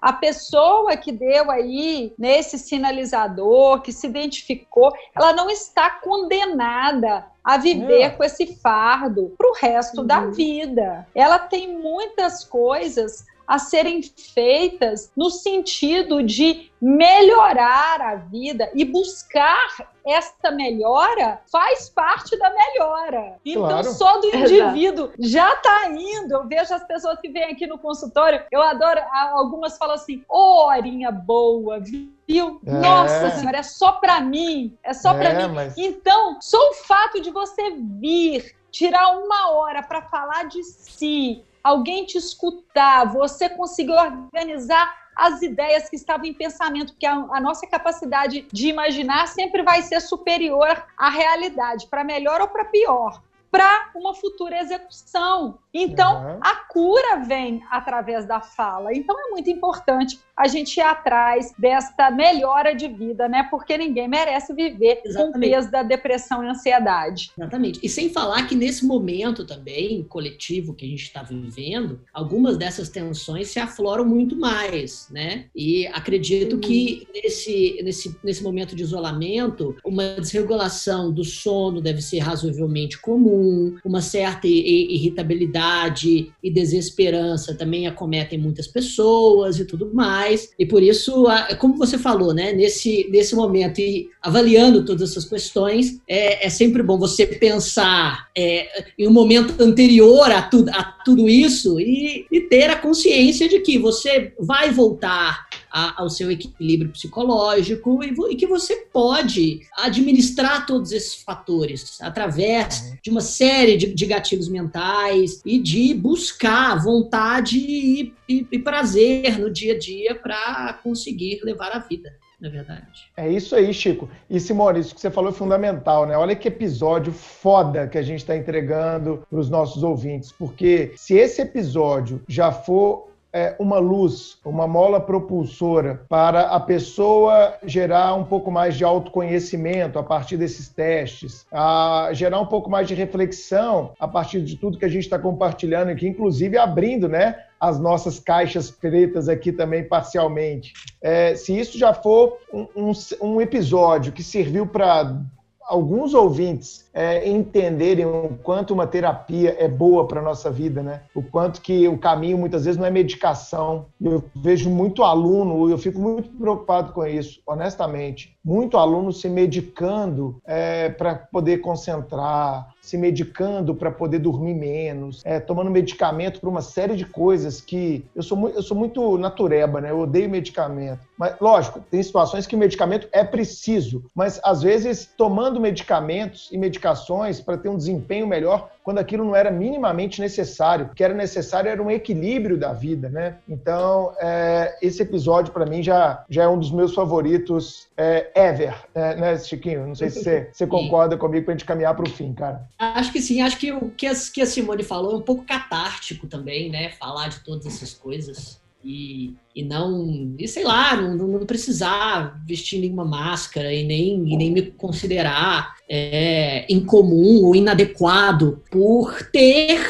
a 0.00 0.12
pessoa 0.12 0.96
que 0.96 1.12
deu 1.12 1.50
aí 1.50 2.12
nesse 2.18 2.58
sinalizador, 2.58 3.80
que 3.82 3.92
se 3.92 4.06
identificou, 4.06 4.92
ela 5.14 5.32
não 5.32 5.48
está 5.50 5.90
condenada 5.90 7.26
a 7.44 7.56
viver 7.56 8.02
é. 8.02 8.10
com 8.10 8.22
esse 8.22 8.56
fardo 8.56 9.34
para 9.38 9.48
o 9.48 9.54
resto 9.54 10.00
uhum. 10.00 10.06
da 10.06 10.26
vida. 10.26 11.06
Ela 11.14 11.38
tem 11.38 11.78
muitas 11.78 12.44
coisas 12.44 13.24
a 13.48 13.58
serem 13.58 14.02
feitas 14.02 15.10
no 15.16 15.30
sentido 15.30 16.22
de 16.22 16.70
melhorar 16.78 18.00
a 18.00 18.14
vida 18.16 18.70
e 18.74 18.84
buscar 18.84 19.88
esta 20.06 20.50
melhora 20.50 21.40
faz 21.50 21.88
parte 21.88 22.38
da 22.38 22.50
melhora. 22.50 23.36
Então, 23.44 23.68
claro. 23.68 23.90
só 23.92 24.20
do 24.20 24.26
indivíduo 24.36 25.10
já 25.18 25.52
está 25.54 25.90
indo. 25.90 26.34
Eu 26.34 26.46
vejo 26.46 26.74
as 26.74 26.86
pessoas 26.86 27.18
que 27.20 27.30
vêm 27.30 27.44
aqui 27.44 27.66
no 27.66 27.78
consultório, 27.78 28.42
eu 28.52 28.60
adoro, 28.60 29.00
algumas 29.32 29.78
falam 29.78 29.94
assim, 29.94 30.22
oh, 30.28 30.66
horinha 30.66 31.10
boa, 31.10 31.80
viu? 31.80 32.60
É. 32.66 32.70
Nossa 32.70 33.30
senhora, 33.30 33.58
é 33.58 33.62
só 33.62 33.92
para 33.92 34.20
mim, 34.20 34.76
é 34.82 34.92
só 34.92 35.14
é, 35.14 35.18
para 35.18 35.48
mim. 35.48 35.54
Mas... 35.54 35.76
Então, 35.78 36.38
só 36.40 36.58
o 36.70 36.74
fato 36.74 37.20
de 37.20 37.30
você 37.30 37.70
vir, 37.70 38.54
tirar 38.70 39.16
uma 39.16 39.52
hora 39.52 39.82
para 39.82 40.02
falar 40.02 40.44
de 40.44 40.62
si, 40.62 41.42
alguém 41.68 42.06
te 42.06 42.16
escutar, 42.16 43.04
você 43.12 43.48
conseguir 43.48 43.92
organizar 43.92 44.96
as 45.14 45.42
ideias 45.42 45.88
que 45.88 45.96
estavam 45.96 46.26
em 46.26 46.32
pensamento, 46.32 46.92
porque 46.92 47.06
a, 47.06 47.14
a 47.14 47.40
nossa 47.40 47.66
capacidade 47.66 48.46
de 48.52 48.68
imaginar 48.68 49.26
sempre 49.26 49.62
vai 49.62 49.82
ser 49.82 50.00
superior 50.00 50.84
à 50.96 51.10
realidade, 51.10 51.86
para 51.88 52.04
melhor 52.04 52.40
ou 52.40 52.48
para 52.48 52.64
pior 52.64 53.20
para 53.50 53.90
uma 53.94 54.14
futura 54.14 54.60
execução. 54.60 55.58
Então, 55.72 56.24
uhum. 56.24 56.38
a 56.40 56.56
cura 56.68 57.24
vem 57.26 57.62
através 57.70 58.26
da 58.26 58.40
fala. 58.40 58.92
Então, 58.94 59.16
é 59.18 59.30
muito 59.30 59.48
importante 59.50 60.18
a 60.36 60.46
gente 60.46 60.76
ir 60.76 60.82
atrás 60.82 61.52
desta 61.58 62.10
melhora 62.10 62.74
de 62.74 62.88
vida, 62.88 63.28
né? 63.28 63.46
Porque 63.50 63.76
ninguém 63.76 64.08
merece 64.08 64.54
viver 64.54 65.00
Exatamente. 65.04 65.32
com 65.32 65.38
o 65.38 65.40
peso 65.40 65.70
da 65.70 65.82
depressão 65.82 66.44
e 66.44 66.48
ansiedade. 66.48 67.32
Exatamente. 67.36 67.80
E 67.82 67.88
sem 67.88 68.08
falar 68.10 68.46
que 68.46 68.54
nesse 68.54 68.86
momento 68.86 69.44
também 69.44 70.04
coletivo 70.04 70.74
que 70.74 70.84
a 70.84 70.88
gente 70.88 71.02
está 71.02 71.22
vivendo, 71.22 72.00
algumas 72.12 72.56
dessas 72.56 72.88
tensões 72.88 73.48
se 73.48 73.58
afloram 73.58 74.04
muito 74.04 74.36
mais, 74.36 75.08
né? 75.10 75.46
E 75.54 75.86
acredito 75.88 76.54
uhum. 76.54 76.60
que 76.60 77.08
nesse, 77.14 77.80
nesse, 77.82 78.16
nesse 78.22 78.42
momento 78.42 78.76
de 78.76 78.82
isolamento, 78.82 79.76
uma 79.84 80.14
desregulação 80.20 81.12
do 81.12 81.24
sono 81.24 81.80
deve 81.80 82.00
ser 82.00 82.18
razoavelmente 82.20 83.00
comum, 83.00 83.37
uma 83.84 84.00
certa 84.00 84.46
irritabilidade 84.46 86.32
e 86.42 86.50
desesperança 86.50 87.54
também 87.54 87.86
acometem 87.86 88.38
muitas 88.38 88.66
pessoas 88.66 89.58
e 89.58 89.64
tudo 89.64 89.90
mais 89.92 90.18
mais. 90.28 90.50
E 90.58 90.66
por 90.66 90.82
isso, 90.82 91.26
como 91.58 91.76
você 91.76 91.98
falou, 91.98 92.32
né, 92.34 92.52
nesse, 92.52 93.08
nesse 93.10 93.34
momento 93.34 93.80
e 93.80 94.08
avaliando 94.22 94.84
todas 94.84 95.10
essas 95.10 95.24
questões, 95.24 96.00
é, 96.08 96.46
é 96.46 96.50
sempre 96.50 96.82
bom 96.82 96.98
você 96.98 97.26
pensar 97.26 98.28
é, 98.36 98.68
em 98.98 99.06
um 99.06 99.12
momento 99.12 99.60
anterior 99.62 100.30
a, 100.30 100.42
tu, 100.42 100.64
a 100.70 100.82
tudo 101.04 101.28
isso 101.28 101.80
e, 101.80 102.26
e 102.30 102.40
ter 102.40 102.70
a 102.70 102.76
consciência 102.76 103.48
de 103.48 103.60
que 103.60 103.78
você 103.78 104.32
vai 104.38 104.70
voltar 104.70 105.47
a, 105.78 106.02
ao 106.02 106.10
seu 106.10 106.30
equilíbrio 106.30 106.90
psicológico 106.90 108.02
e, 108.02 108.14
e, 108.32 108.36
que 108.36 108.46
você 108.46 108.76
pode 108.92 109.60
administrar 109.76 110.66
todos 110.66 110.90
esses 110.90 111.22
fatores 111.22 111.98
através 112.00 112.80
uhum. 112.80 112.96
de 113.02 113.10
uma 113.10 113.20
série 113.20 113.76
de, 113.76 113.94
de 113.94 114.06
gatilhos 114.06 114.48
mentais 114.48 115.40
e 115.44 115.58
de 115.58 115.94
buscar 115.94 116.82
vontade 116.82 117.58
e, 117.58 118.12
e, 118.28 118.46
e 118.50 118.58
prazer 118.58 119.38
no 119.38 119.50
dia 119.50 119.74
a 119.74 119.78
dia 119.78 120.14
para 120.14 120.78
conseguir 120.82 121.40
levar 121.44 121.70
a 121.72 121.78
vida 121.78 122.12
na 122.40 122.48
verdade. 122.48 123.10
É 123.16 123.28
isso 123.28 123.56
aí, 123.56 123.74
Chico. 123.74 124.08
E 124.30 124.38
Simone, 124.38 124.78
isso 124.78 124.94
que 124.94 125.00
você 125.00 125.10
falou 125.10 125.30
é 125.30 125.34
fundamental, 125.34 126.06
né? 126.06 126.16
Olha 126.16 126.36
que 126.36 126.46
episódio 126.46 127.12
foda 127.12 127.88
que 127.88 127.98
a 127.98 128.02
gente 128.02 128.20
está 128.20 128.36
entregando 128.36 129.26
para 129.28 129.40
os 129.40 129.50
nossos 129.50 129.82
ouvintes, 129.82 130.30
porque 130.30 130.92
se 130.96 131.14
esse 131.14 131.42
episódio 131.42 132.22
já 132.28 132.52
for 132.52 133.07
é, 133.32 133.54
uma 133.58 133.78
luz, 133.78 134.38
uma 134.44 134.66
mola 134.66 135.00
propulsora 135.00 136.02
para 136.08 136.42
a 136.42 136.60
pessoa 136.60 137.54
gerar 137.64 138.14
um 138.14 138.24
pouco 138.24 138.50
mais 138.50 138.76
de 138.76 138.84
autoconhecimento 138.84 139.98
a 139.98 140.02
partir 140.02 140.36
desses 140.36 140.68
testes, 140.68 141.46
a 141.52 142.10
gerar 142.12 142.40
um 142.40 142.46
pouco 142.46 142.70
mais 142.70 142.88
de 142.88 142.94
reflexão 142.94 143.92
a 143.98 144.08
partir 144.08 144.40
de 144.40 144.56
tudo 144.56 144.78
que 144.78 144.84
a 144.84 144.88
gente 144.88 145.04
está 145.04 145.18
compartilhando 145.18 145.90
aqui, 145.90 146.08
inclusive 146.08 146.56
abrindo, 146.56 147.08
né? 147.08 147.44
As 147.60 147.78
nossas 147.78 148.20
caixas 148.20 148.70
pretas 148.70 149.28
aqui 149.28 149.50
também 149.50 149.82
parcialmente. 149.82 150.72
É, 151.02 151.34
se 151.34 151.58
isso 151.58 151.76
já 151.76 151.92
for 151.92 152.38
um, 152.52 152.66
um, 152.76 152.92
um 153.20 153.40
episódio 153.40 154.12
que 154.12 154.22
serviu 154.22 154.66
para 154.66 155.20
alguns 155.68 156.14
ouvintes 156.14 156.88
é, 156.94 157.28
entenderem 157.28 158.06
o 158.06 158.38
quanto 158.42 158.72
uma 158.72 158.86
terapia 158.86 159.54
é 159.58 159.68
boa 159.68 160.08
para 160.08 160.20
a 160.20 160.22
nossa 160.22 160.50
vida, 160.50 160.82
né? 160.82 161.02
O 161.14 161.22
quanto 161.22 161.60
que 161.60 161.86
o 161.86 161.98
caminho 161.98 162.38
muitas 162.38 162.64
vezes 162.64 162.80
não 162.80 162.86
é 162.86 162.90
medicação. 162.90 163.86
Eu 164.00 164.24
vejo 164.34 164.70
muito 164.70 165.04
aluno, 165.04 165.68
eu 165.68 165.76
fico 165.76 166.00
muito 166.00 166.30
preocupado 166.30 166.92
com 166.92 167.06
isso, 167.06 167.40
honestamente. 167.46 168.34
Muito 168.42 168.78
aluno 168.78 169.12
se 169.12 169.28
medicando 169.28 170.40
é, 170.46 170.88
para 170.88 171.14
poder 171.14 171.58
concentrar, 171.58 172.66
se 172.88 172.96
medicando 172.96 173.74
para 173.74 173.90
poder 173.90 174.18
dormir 174.18 174.54
menos, 174.54 175.20
é, 175.24 175.38
tomando 175.38 175.70
medicamento 175.70 176.40
para 176.40 176.48
uma 176.48 176.62
série 176.62 176.96
de 176.96 177.04
coisas 177.04 177.60
que 177.60 178.04
eu 178.16 178.22
sou, 178.22 178.36
muito, 178.36 178.56
eu 178.56 178.62
sou 178.62 178.76
muito 178.76 179.18
natureba, 179.18 179.80
né? 179.80 179.90
Eu 179.90 180.00
odeio 180.00 180.30
medicamento. 180.30 181.00
Mas, 181.18 181.34
lógico, 181.38 181.80
tem 181.90 182.02
situações 182.02 182.46
que 182.46 182.56
o 182.56 182.58
medicamento 182.58 183.06
é 183.12 183.22
preciso, 183.22 184.04
mas 184.14 184.40
às 184.42 184.62
vezes 184.62 185.10
tomando 185.16 185.60
medicamentos 185.60 186.48
e 186.50 186.56
medicações 186.56 187.40
para 187.40 187.58
ter 187.58 187.68
um 187.68 187.76
desempenho 187.76 188.26
melhor, 188.26 188.70
quando 188.88 189.00
aquilo 189.00 189.22
não 189.22 189.36
era 189.36 189.50
minimamente 189.50 190.18
necessário. 190.18 190.86
O 190.86 190.94
que 190.94 191.04
era 191.04 191.12
necessário 191.12 191.70
era 191.70 191.82
um 191.82 191.90
equilíbrio 191.90 192.56
da 192.56 192.72
vida, 192.72 193.10
né? 193.10 193.36
Então, 193.46 194.14
é, 194.18 194.78
esse 194.80 195.02
episódio 195.02 195.52
para 195.52 195.66
mim 195.66 195.82
já, 195.82 196.24
já 196.26 196.44
é 196.44 196.48
um 196.48 196.58
dos 196.58 196.72
meus 196.72 196.94
favoritos 196.94 197.86
é, 197.98 198.30
ever, 198.34 198.74
é, 198.94 199.14
né, 199.14 199.38
Chiquinho? 199.38 199.86
Não 199.86 199.94
sei 199.94 200.08
se 200.08 200.22
você, 200.22 200.48
você 200.54 200.66
concorda 200.66 201.18
comigo 201.18 201.44
para 201.44 201.52
a 201.52 201.56
gente 201.58 201.66
caminhar 201.66 201.94
para 201.94 202.06
o 202.06 202.10
fim, 202.10 202.32
cara. 202.32 202.62
Acho 202.78 203.12
que 203.12 203.20
sim. 203.20 203.40
Acho 203.40 203.58
que 203.58 203.72
o 203.72 203.90
que 203.90 204.06
a, 204.06 204.12
que 204.14 204.40
a 204.40 204.46
Simone 204.46 204.84
falou 204.84 205.12
é 205.12 205.16
um 205.16 205.22
pouco 205.22 205.44
catártico 205.44 206.28
também, 206.28 206.70
né? 206.70 206.90
Falar 206.90 207.28
de 207.28 207.40
todas 207.40 207.66
essas 207.66 207.92
coisas. 207.92 208.60
E, 208.84 209.34
e 209.58 209.64
não, 209.64 210.36
e 210.38 210.46
sei 210.46 210.62
lá, 210.62 210.94
não, 210.94 211.26
não 211.26 211.44
precisar 211.44 212.40
vestir 212.46 212.78
nenhuma 212.78 213.04
máscara 213.04 213.74
e 213.74 213.82
nem, 213.82 214.32
e 214.32 214.36
nem 214.36 214.52
me 214.52 214.62
considerar 214.62 215.74
é, 215.88 216.64
incomum 216.72 217.44
ou 217.44 217.56
inadequado 217.56 218.62
por 218.70 219.20
ter 219.32 219.80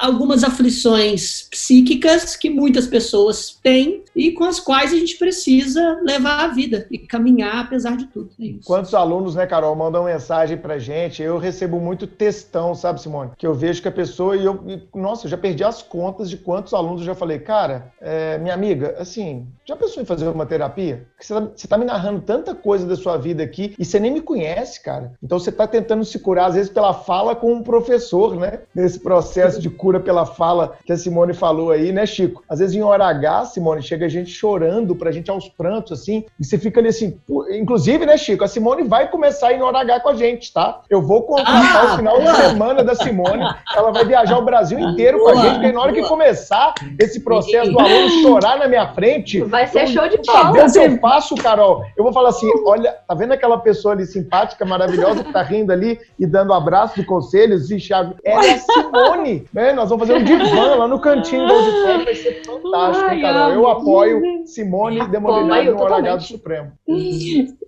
algumas 0.00 0.44
aflições 0.44 1.48
psíquicas 1.50 2.36
que 2.36 2.50
muitas 2.50 2.86
pessoas 2.86 3.58
têm 3.62 4.04
e 4.14 4.32
com 4.32 4.44
as 4.44 4.60
quais 4.60 4.92
a 4.92 4.96
gente 4.96 5.16
precisa 5.16 6.00
levar 6.02 6.44
a 6.44 6.48
vida 6.48 6.86
e 6.90 6.98
caminhar 6.98 7.64
apesar 7.64 7.96
de 7.96 8.06
tudo. 8.06 8.30
É 8.40 8.54
Quantos 8.64 8.94
alunos, 8.94 9.34
né, 9.34 9.46
Carol, 9.46 9.74
mandam 9.74 10.04
mensagem 10.04 10.56
pra 10.56 10.78
gente? 10.78 11.22
Eu 11.22 11.38
recebo 11.38 11.80
muito 11.80 12.06
textão, 12.06 12.74
sabe, 12.74 13.00
Simone? 13.00 13.32
Que 13.36 13.46
eu 13.46 13.54
vejo 13.54 13.82
que 13.82 13.88
a 13.88 13.92
pessoa 13.92 14.36
e 14.36 14.44
eu, 14.44 14.60
nossa, 14.94 15.26
eu 15.26 15.30
já 15.30 15.36
perdi 15.36 15.64
as 15.64 15.82
contas 15.82 16.30
de 16.30 16.36
quantos 16.36 16.72
alunos 16.72 17.00
eu 17.00 17.06
já 17.06 17.14
falei, 17.14 17.38
cara, 17.38 17.92
é, 18.00 18.38
minha 18.38 18.54
amiga, 18.54 18.65
assim, 18.98 19.46
já 19.64 19.76
pensou 19.76 20.02
em 20.02 20.06
fazer 20.06 20.28
uma 20.28 20.46
terapia? 20.46 21.06
Você 21.18 21.34
tá, 21.34 21.48
você 21.54 21.68
tá 21.68 21.78
me 21.78 21.84
narrando 21.84 22.20
tanta 22.20 22.54
coisa 22.54 22.86
da 22.86 22.96
sua 22.96 23.16
vida 23.16 23.42
aqui 23.42 23.74
e 23.78 23.84
você 23.84 23.98
nem 23.98 24.10
me 24.10 24.20
conhece, 24.20 24.82
cara. 24.82 25.12
Então 25.22 25.38
você 25.38 25.50
tá 25.50 25.66
tentando 25.66 26.04
se 26.04 26.18
curar, 26.18 26.46
às 26.46 26.54
vezes, 26.54 26.70
pela 26.70 26.94
fala 26.94 27.34
com 27.34 27.52
um 27.52 27.62
professor, 27.62 28.36
né? 28.36 28.60
Nesse 28.74 29.00
processo 29.00 29.60
de 29.60 29.68
cura 29.68 30.00
pela 30.00 30.24
fala 30.24 30.76
que 30.84 30.92
a 30.92 30.96
Simone 30.96 31.34
falou 31.34 31.70
aí, 31.70 31.92
né, 31.92 32.06
Chico? 32.06 32.42
Às 32.48 32.60
vezes 32.60 32.76
em 32.76 32.82
hora 32.82 33.06
H, 33.06 33.46
Simone, 33.46 33.82
chega 33.82 34.06
a 34.06 34.08
gente 34.08 34.30
chorando 34.30 34.94
pra 34.94 35.10
gente 35.10 35.30
aos 35.30 35.48
prantos, 35.48 36.00
assim, 36.00 36.24
e 36.38 36.44
você 36.44 36.58
fica 36.58 36.80
ali 36.80 36.88
assim, 36.88 37.18
inclusive, 37.50 38.06
né, 38.06 38.16
Chico, 38.16 38.44
a 38.44 38.48
Simone 38.48 38.84
vai 38.84 39.10
começar 39.10 39.52
em 39.52 39.62
hora 39.62 39.80
H 39.80 40.00
com 40.00 40.10
a 40.10 40.14
gente, 40.14 40.52
tá? 40.52 40.82
Eu 40.88 41.02
vou 41.02 41.22
contratar 41.22 41.90
ah, 41.90 41.94
o 41.94 41.96
final 41.96 42.20
de 42.20 42.36
semana 42.36 42.84
da 42.84 42.94
Simone, 42.94 43.44
ela 43.74 43.90
vai 43.90 44.04
viajar 44.04 44.38
o 44.38 44.44
Brasil 44.44 44.78
inteiro 44.78 45.18
boa, 45.18 45.32
com 45.32 45.38
a 45.38 45.42
gente, 45.42 45.54
porque 45.54 45.72
na 45.72 45.80
hora 45.80 45.92
boa. 45.92 46.02
que 46.02 46.08
começar 46.08 46.74
esse 46.98 47.20
processo 47.20 47.70
do 47.70 47.80
aluno 47.80 48.08
chorar 48.22 48.45
na 48.54 48.68
minha 48.68 48.86
frente, 48.92 49.40
vai 49.40 49.66
ser 49.66 49.88
show 49.88 50.08
de 50.08 50.18
bola. 50.18 50.68
Sabe 50.68 50.68
o 50.68 50.72
que 50.72 50.94
eu 50.94 51.00
faço, 51.00 51.34
Carol? 51.34 51.84
Eu 51.96 52.04
vou 52.04 52.12
falar 52.12 52.28
assim, 52.28 52.48
olha, 52.64 52.92
tá 52.92 53.14
vendo 53.14 53.32
aquela 53.32 53.58
pessoa 53.58 53.94
ali 53.94 54.06
simpática, 54.06 54.64
maravilhosa, 54.64 55.24
que 55.24 55.32
tá 55.32 55.42
rindo 55.42 55.72
ali 55.72 55.98
e 56.18 56.26
dando 56.26 56.52
abraço 56.52 56.94
de 56.94 57.04
conselhos, 57.04 57.70
e 57.70 57.78
ela 57.90 58.14
é 58.24 58.52
a 58.52 58.58
Simone, 58.58 59.46
né? 59.52 59.72
Nós 59.72 59.88
vamos 59.88 60.06
fazer 60.06 60.20
um 60.20 60.24
divã 60.24 60.76
lá 60.76 60.86
no 60.86 61.00
cantinho 61.00 61.46
do 61.46 61.52
auditório, 61.52 62.04
vai 62.04 62.14
ser 62.14 62.44
fantástico, 62.44 63.06
Ai, 63.08 63.20
cara. 63.20 63.54
Eu 63.54 63.66
apoio 63.66 64.22
Simone 64.46 65.06
Demolinari 65.08 65.70
no 65.70 65.80
Hora 65.80 66.16
do 66.16 66.22
Supremo. 66.22 66.72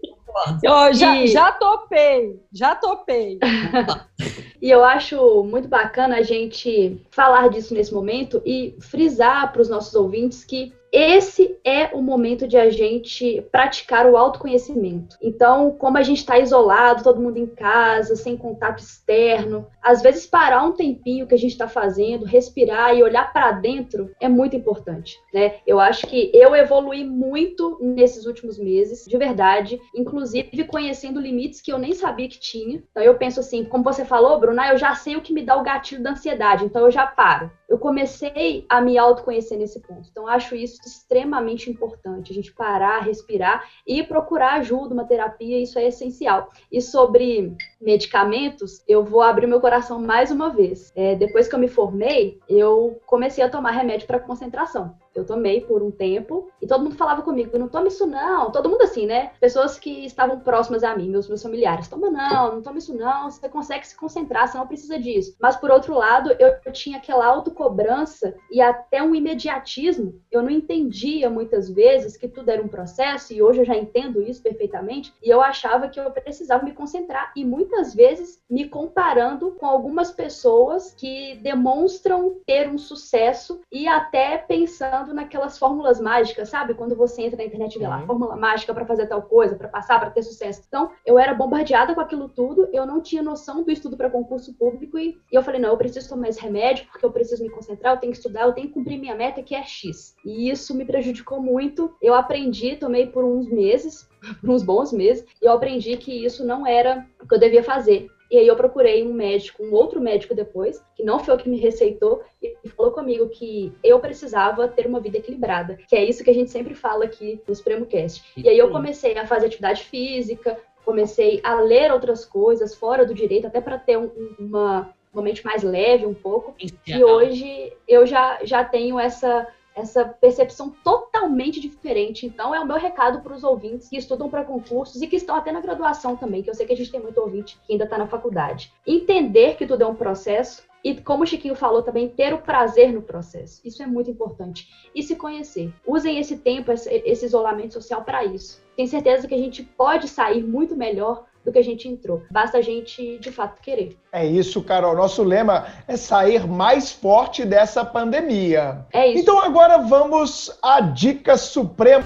Eu 0.62 0.94
já, 0.94 1.26
já 1.26 1.52
topei, 1.52 2.40
já 2.52 2.74
topei. 2.74 3.38
e 4.60 4.70
eu 4.70 4.84
acho 4.84 5.44
muito 5.44 5.68
bacana 5.68 6.16
a 6.16 6.22
gente 6.22 7.00
falar 7.10 7.48
disso 7.48 7.74
nesse 7.74 7.92
momento 7.92 8.42
e 8.44 8.76
frisar 8.80 9.52
para 9.52 9.62
os 9.62 9.68
nossos 9.68 9.94
ouvintes 9.94 10.44
que 10.44 10.72
esse 10.92 11.58
é 11.64 11.94
o 11.94 12.02
momento 12.02 12.46
de 12.46 12.56
a 12.56 12.70
gente 12.70 13.42
praticar 13.52 14.06
o 14.06 14.16
autoconhecimento. 14.16 15.16
Então, 15.22 15.70
como 15.72 15.98
a 15.98 16.02
gente 16.02 16.18
está 16.18 16.38
isolado, 16.38 17.02
todo 17.02 17.20
mundo 17.20 17.36
em 17.36 17.46
casa, 17.46 18.16
sem 18.16 18.36
contato 18.36 18.78
externo, 18.78 19.66
às 19.82 20.02
vezes 20.02 20.26
parar 20.26 20.64
um 20.64 20.72
tempinho 20.72 21.26
que 21.26 21.34
a 21.34 21.38
gente 21.38 21.52
está 21.52 21.68
fazendo, 21.68 22.24
respirar 22.24 22.94
e 22.96 23.02
olhar 23.02 23.32
para 23.32 23.52
dentro 23.52 24.10
é 24.20 24.28
muito 24.28 24.56
importante, 24.56 25.18
né? 25.32 25.56
Eu 25.66 25.78
acho 25.78 26.06
que 26.06 26.30
eu 26.34 26.54
evolui 26.54 27.04
muito 27.04 27.78
nesses 27.80 28.26
últimos 28.26 28.58
meses, 28.58 29.04
de 29.04 29.16
verdade, 29.16 29.80
inclusive 29.94 30.64
conhecendo 30.64 31.20
limites 31.20 31.60
que 31.60 31.72
eu 31.72 31.78
nem 31.78 31.92
sabia 31.92 32.28
que 32.28 32.40
tinha. 32.40 32.82
Então 32.90 33.02
eu 33.02 33.16
penso 33.16 33.40
assim, 33.40 33.64
como 33.64 33.84
você 33.84 34.04
falou, 34.04 34.38
Bruna, 34.38 34.68
eu 34.68 34.78
já 34.78 34.94
sei 34.94 35.16
o 35.16 35.22
que 35.22 35.32
me 35.32 35.42
dá 35.42 35.56
o 35.56 35.62
gatilho 35.62 36.02
da 36.02 36.10
ansiedade, 36.10 36.64
então 36.64 36.82
eu 36.82 36.90
já 36.90 37.06
paro 37.06 37.50
eu 37.68 37.78
comecei 37.78 38.64
a 38.68 38.80
me 38.80 38.96
autoconhecer 38.96 39.58
nesse 39.58 39.80
ponto. 39.80 40.08
Então, 40.10 40.26
acho 40.26 40.56
isso 40.56 40.77
extremamente 40.86 41.70
importante, 41.70 42.30
a 42.30 42.34
gente 42.34 42.52
parar, 42.52 43.00
respirar 43.00 43.68
e 43.86 44.02
procurar 44.02 44.54
ajuda, 44.54 44.94
uma 44.94 45.04
terapia, 45.04 45.60
isso 45.60 45.78
é 45.78 45.86
essencial. 45.86 46.50
E 46.70 46.80
sobre 46.80 47.56
medicamentos, 47.80 48.82
eu 48.86 49.04
vou 49.04 49.22
abrir 49.22 49.46
meu 49.46 49.60
coração 49.60 50.00
mais 50.00 50.30
uma 50.30 50.50
vez. 50.50 50.92
É, 50.94 51.14
depois 51.14 51.48
que 51.48 51.54
eu 51.54 51.58
me 51.58 51.68
formei, 51.68 52.38
eu 52.48 53.00
comecei 53.06 53.42
a 53.42 53.48
tomar 53.48 53.72
remédio 53.72 54.06
para 54.06 54.20
concentração. 54.20 54.94
Eu 55.18 55.26
tomei 55.26 55.60
por 55.60 55.82
um 55.82 55.90
tempo 55.90 56.48
e 56.62 56.66
todo 56.66 56.82
mundo 56.82 56.96
falava 56.96 57.22
comigo, 57.22 57.58
não 57.58 57.68
tome 57.68 57.88
isso 57.88 58.06
não. 58.06 58.50
Todo 58.50 58.68
mundo 58.68 58.82
assim, 58.82 59.06
né? 59.06 59.32
Pessoas 59.40 59.78
que 59.78 60.04
estavam 60.06 60.40
próximas 60.40 60.84
a 60.84 60.96
mim, 60.96 61.10
meus, 61.10 61.28
meus 61.28 61.42
familiares. 61.42 61.88
Toma 61.88 62.10
não, 62.10 62.56
não 62.56 62.62
toma 62.62 62.78
isso 62.78 62.94
não, 62.94 63.30
você 63.30 63.48
consegue 63.48 63.86
se 63.86 63.96
concentrar, 63.96 64.48
você 64.48 64.56
não 64.56 64.66
precisa 64.66 64.98
disso. 64.98 65.36
Mas 65.40 65.56
por 65.56 65.70
outro 65.70 65.94
lado, 65.94 66.30
eu, 66.38 66.72
tinha 66.72 66.98
aquela 66.98 67.26
autocobrança 67.26 68.34
e 68.50 68.60
até 68.60 69.02
um 69.02 69.14
imediatismo. 69.14 70.20
Eu 70.30 70.42
não 70.42 70.50
entendia 70.50 71.28
muitas 71.28 71.68
vezes 71.68 72.16
que 72.16 72.28
tudo 72.28 72.50
era 72.50 72.62
um 72.62 72.68
processo 72.68 73.32
e 73.32 73.42
hoje 73.42 73.60
eu 73.60 73.64
já 73.64 73.76
entendo 73.76 74.22
isso 74.22 74.42
perfeitamente. 74.42 75.12
E 75.22 75.28
eu 75.28 75.40
achava 75.40 75.88
que 75.88 75.98
eu 75.98 76.10
precisava 76.10 76.64
me 76.64 76.72
concentrar 76.72 77.32
e 77.34 77.44
muitas 77.44 77.94
vezes 77.94 78.42
me 78.48 78.68
comparando 78.68 79.52
com 79.52 79.66
algumas 79.66 80.10
pessoas 80.10 80.94
que 80.94 81.36
demonstram 81.42 82.36
ter 82.46 82.68
um 82.68 82.78
sucesso 82.78 83.60
e 83.70 83.88
até 83.88 84.38
pensando 84.38 85.07
naquelas 85.12 85.58
fórmulas 85.58 86.00
mágicas, 86.00 86.48
sabe? 86.48 86.74
Quando 86.74 86.96
você 86.96 87.22
entra 87.22 87.38
na 87.38 87.44
internet 87.44 87.74
e 87.74 87.78
vê 87.78 87.86
lá, 87.86 88.04
fórmula 88.06 88.36
mágica 88.36 88.74
para 88.74 88.86
fazer 88.86 89.06
tal 89.06 89.22
coisa, 89.22 89.56
para 89.56 89.68
passar, 89.68 89.98
para 89.98 90.10
ter 90.10 90.22
sucesso. 90.22 90.62
Então, 90.66 90.90
eu 91.04 91.18
era 91.18 91.34
bombardeada 91.34 91.94
com 91.94 92.00
aquilo 92.00 92.28
tudo, 92.28 92.68
eu 92.72 92.86
não 92.86 93.00
tinha 93.00 93.22
noção 93.22 93.62
do 93.62 93.70
estudo 93.70 93.96
para 93.96 94.10
concurso 94.10 94.54
público 94.54 94.98
e, 94.98 95.18
e, 95.30 95.34
eu 95.34 95.42
falei, 95.42 95.60
não, 95.60 95.70
eu 95.70 95.76
preciso 95.76 96.08
tomar 96.08 96.28
esse 96.28 96.40
remédio 96.40 96.86
porque 96.90 97.04
eu 97.04 97.12
preciso 97.12 97.42
me 97.42 97.50
concentrar, 97.50 97.94
eu 97.94 98.00
tenho 98.00 98.12
que 98.12 98.18
estudar, 98.18 98.42
eu 98.42 98.52
tenho 98.52 98.68
que 98.68 98.74
cumprir 98.74 98.98
minha 98.98 99.14
meta 99.14 99.42
que 99.42 99.54
é 99.54 99.62
X. 99.62 100.16
E 100.24 100.50
isso 100.50 100.74
me 100.74 100.84
prejudicou 100.84 101.40
muito. 101.40 101.94
Eu 102.00 102.14
aprendi, 102.14 102.76
tomei 102.76 103.06
por 103.06 103.24
uns 103.24 103.48
meses, 103.48 104.08
por 104.40 104.50
uns 104.50 104.62
bons 104.62 104.92
meses, 104.92 105.24
e 105.40 105.46
eu 105.46 105.52
aprendi 105.52 105.96
que 105.96 106.24
isso 106.24 106.44
não 106.44 106.66
era 106.66 107.06
o 107.22 107.26
que 107.26 107.34
eu 107.34 107.38
devia 107.38 107.62
fazer. 107.62 108.08
E 108.30 108.36
aí 108.36 108.46
eu 108.46 108.56
procurei 108.56 109.06
um 109.06 109.12
médico, 109.12 109.62
um 109.64 109.72
outro 109.72 110.00
médico 110.00 110.34
depois, 110.34 110.82
que 110.94 111.02
não 111.02 111.18
foi 111.18 111.34
o 111.34 111.38
que 111.38 111.48
me 111.48 111.58
receitou, 111.58 112.22
e 112.42 112.68
falou 112.68 112.92
comigo 112.92 113.28
que 113.28 113.72
eu 113.82 113.98
precisava 114.00 114.68
ter 114.68 114.86
uma 114.86 115.00
vida 115.00 115.18
equilibrada, 115.18 115.78
que 115.88 115.96
é 115.96 116.04
isso 116.04 116.22
que 116.22 116.30
a 116.30 116.34
gente 116.34 116.50
sempre 116.50 116.74
fala 116.74 117.04
aqui 117.04 117.40
no 117.46 117.54
Supremo 117.54 117.86
Cast. 117.86 118.22
E 118.36 118.48
aí 118.48 118.58
eu 118.58 118.70
comecei 118.70 119.16
a 119.16 119.26
fazer 119.26 119.46
atividade 119.46 119.84
física, 119.84 120.58
comecei 120.84 121.40
a 121.42 121.60
ler 121.60 121.92
outras 121.92 122.24
coisas 122.24 122.74
fora 122.74 123.04
do 123.04 123.14
direito, 123.14 123.46
até 123.46 123.60
para 123.60 123.78
ter 123.78 123.98
um, 123.98 124.10
uma, 124.38 124.94
uma 125.12 125.22
mente 125.22 125.44
mais 125.44 125.62
leve 125.62 126.06
um 126.06 126.14
pouco. 126.14 126.54
E 126.86 127.04
hoje 127.04 127.72
eu 127.86 128.06
já, 128.06 128.38
já 128.42 128.64
tenho 128.64 128.98
essa 128.98 129.46
essa 129.78 130.04
percepção 130.04 130.70
totalmente 130.82 131.60
diferente. 131.60 132.26
Então, 132.26 132.54
é 132.54 132.60
o 132.60 132.66
meu 132.66 132.76
recado 132.76 133.20
para 133.20 133.34
os 133.34 133.44
ouvintes 133.44 133.88
que 133.88 133.96
estudam 133.96 134.28
para 134.28 134.44
concursos 134.44 135.00
e 135.00 135.06
que 135.06 135.16
estão 135.16 135.36
até 135.36 135.52
na 135.52 135.60
graduação 135.60 136.16
também, 136.16 136.42
que 136.42 136.50
eu 136.50 136.54
sei 136.54 136.66
que 136.66 136.72
a 136.72 136.76
gente 136.76 136.90
tem 136.90 137.00
muito 137.00 137.20
ouvinte 137.20 137.58
que 137.66 137.72
ainda 137.72 137.84
está 137.84 137.96
na 137.96 138.06
faculdade. 138.06 138.72
Entender 138.86 139.56
que 139.56 139.66
tudo 139.66 139.82
é 139.82 139.86
um 139.86 139.94
processo 139.94 140.62
e, 140.84 140.94
como 140.94 141.24
o 141.24 141.26
Chiquinho 141.26 141.54
falou 141.54 141.82
também, 141.82 142.08
ter 142.08 142.32
o 142.32 142.38
prazer 142.38 142.92
no 142.92 143.02
processo. 143.02 143.60
Isso 143.64 143.82
é 143.82 143.86
muito 143.86 144.10
importante. 144.10 144.68
E 144.94 145.02
se 145.02 145.16
conhecer. 145.16 145.72
Usem 145.86 146.18
esse 146.18 146.38
tempo, 146.38 146.70
esse 146.70 147.24
isolamento 147.24 147.74
social 147.74 148.04
para 148.04 148.24
isso. 148.24 148.62
Tenho 148.76 148.88
certeza 148.88 149.26
que 149.26 149.34
a 149.34 149.38
gente 149.38 149.62
pode 149.62 150.08
sair 150.08 150.42
muito 150.42 150.76
melhor 150.76 151.26
do 151.48 151.52
que 151.52 151.58
a 151.58 151.64
gente 151.64 151.88
entrou. 151.88 152.22
Basta 152.30 152.58
a 152.58 152.62
gente, 152.62 153.18
de 153.18 153.32
fato, 153.32 153.60
querer. 153.62 153.96
É 154.12 154.24
isso, 154.24 154.62
Carol. 154.62 154.94
Nosso 154.94 155.22
lema 155.22 155.66
é 155.88 155.96
sair 155.96 156.46
mais 156.46 156.92
forte 156.92 157.44
dessa 157.44 157.84
pandemia. 157.84 158.86
É 158.92 159.08
isso. 159.08 159.22
Então 159.22 159.38
agora 159.38 159.78
vamos 159.78 160.56
à 160.62 160.80
dica 160.80 161.36
suprema. 161.36 162.04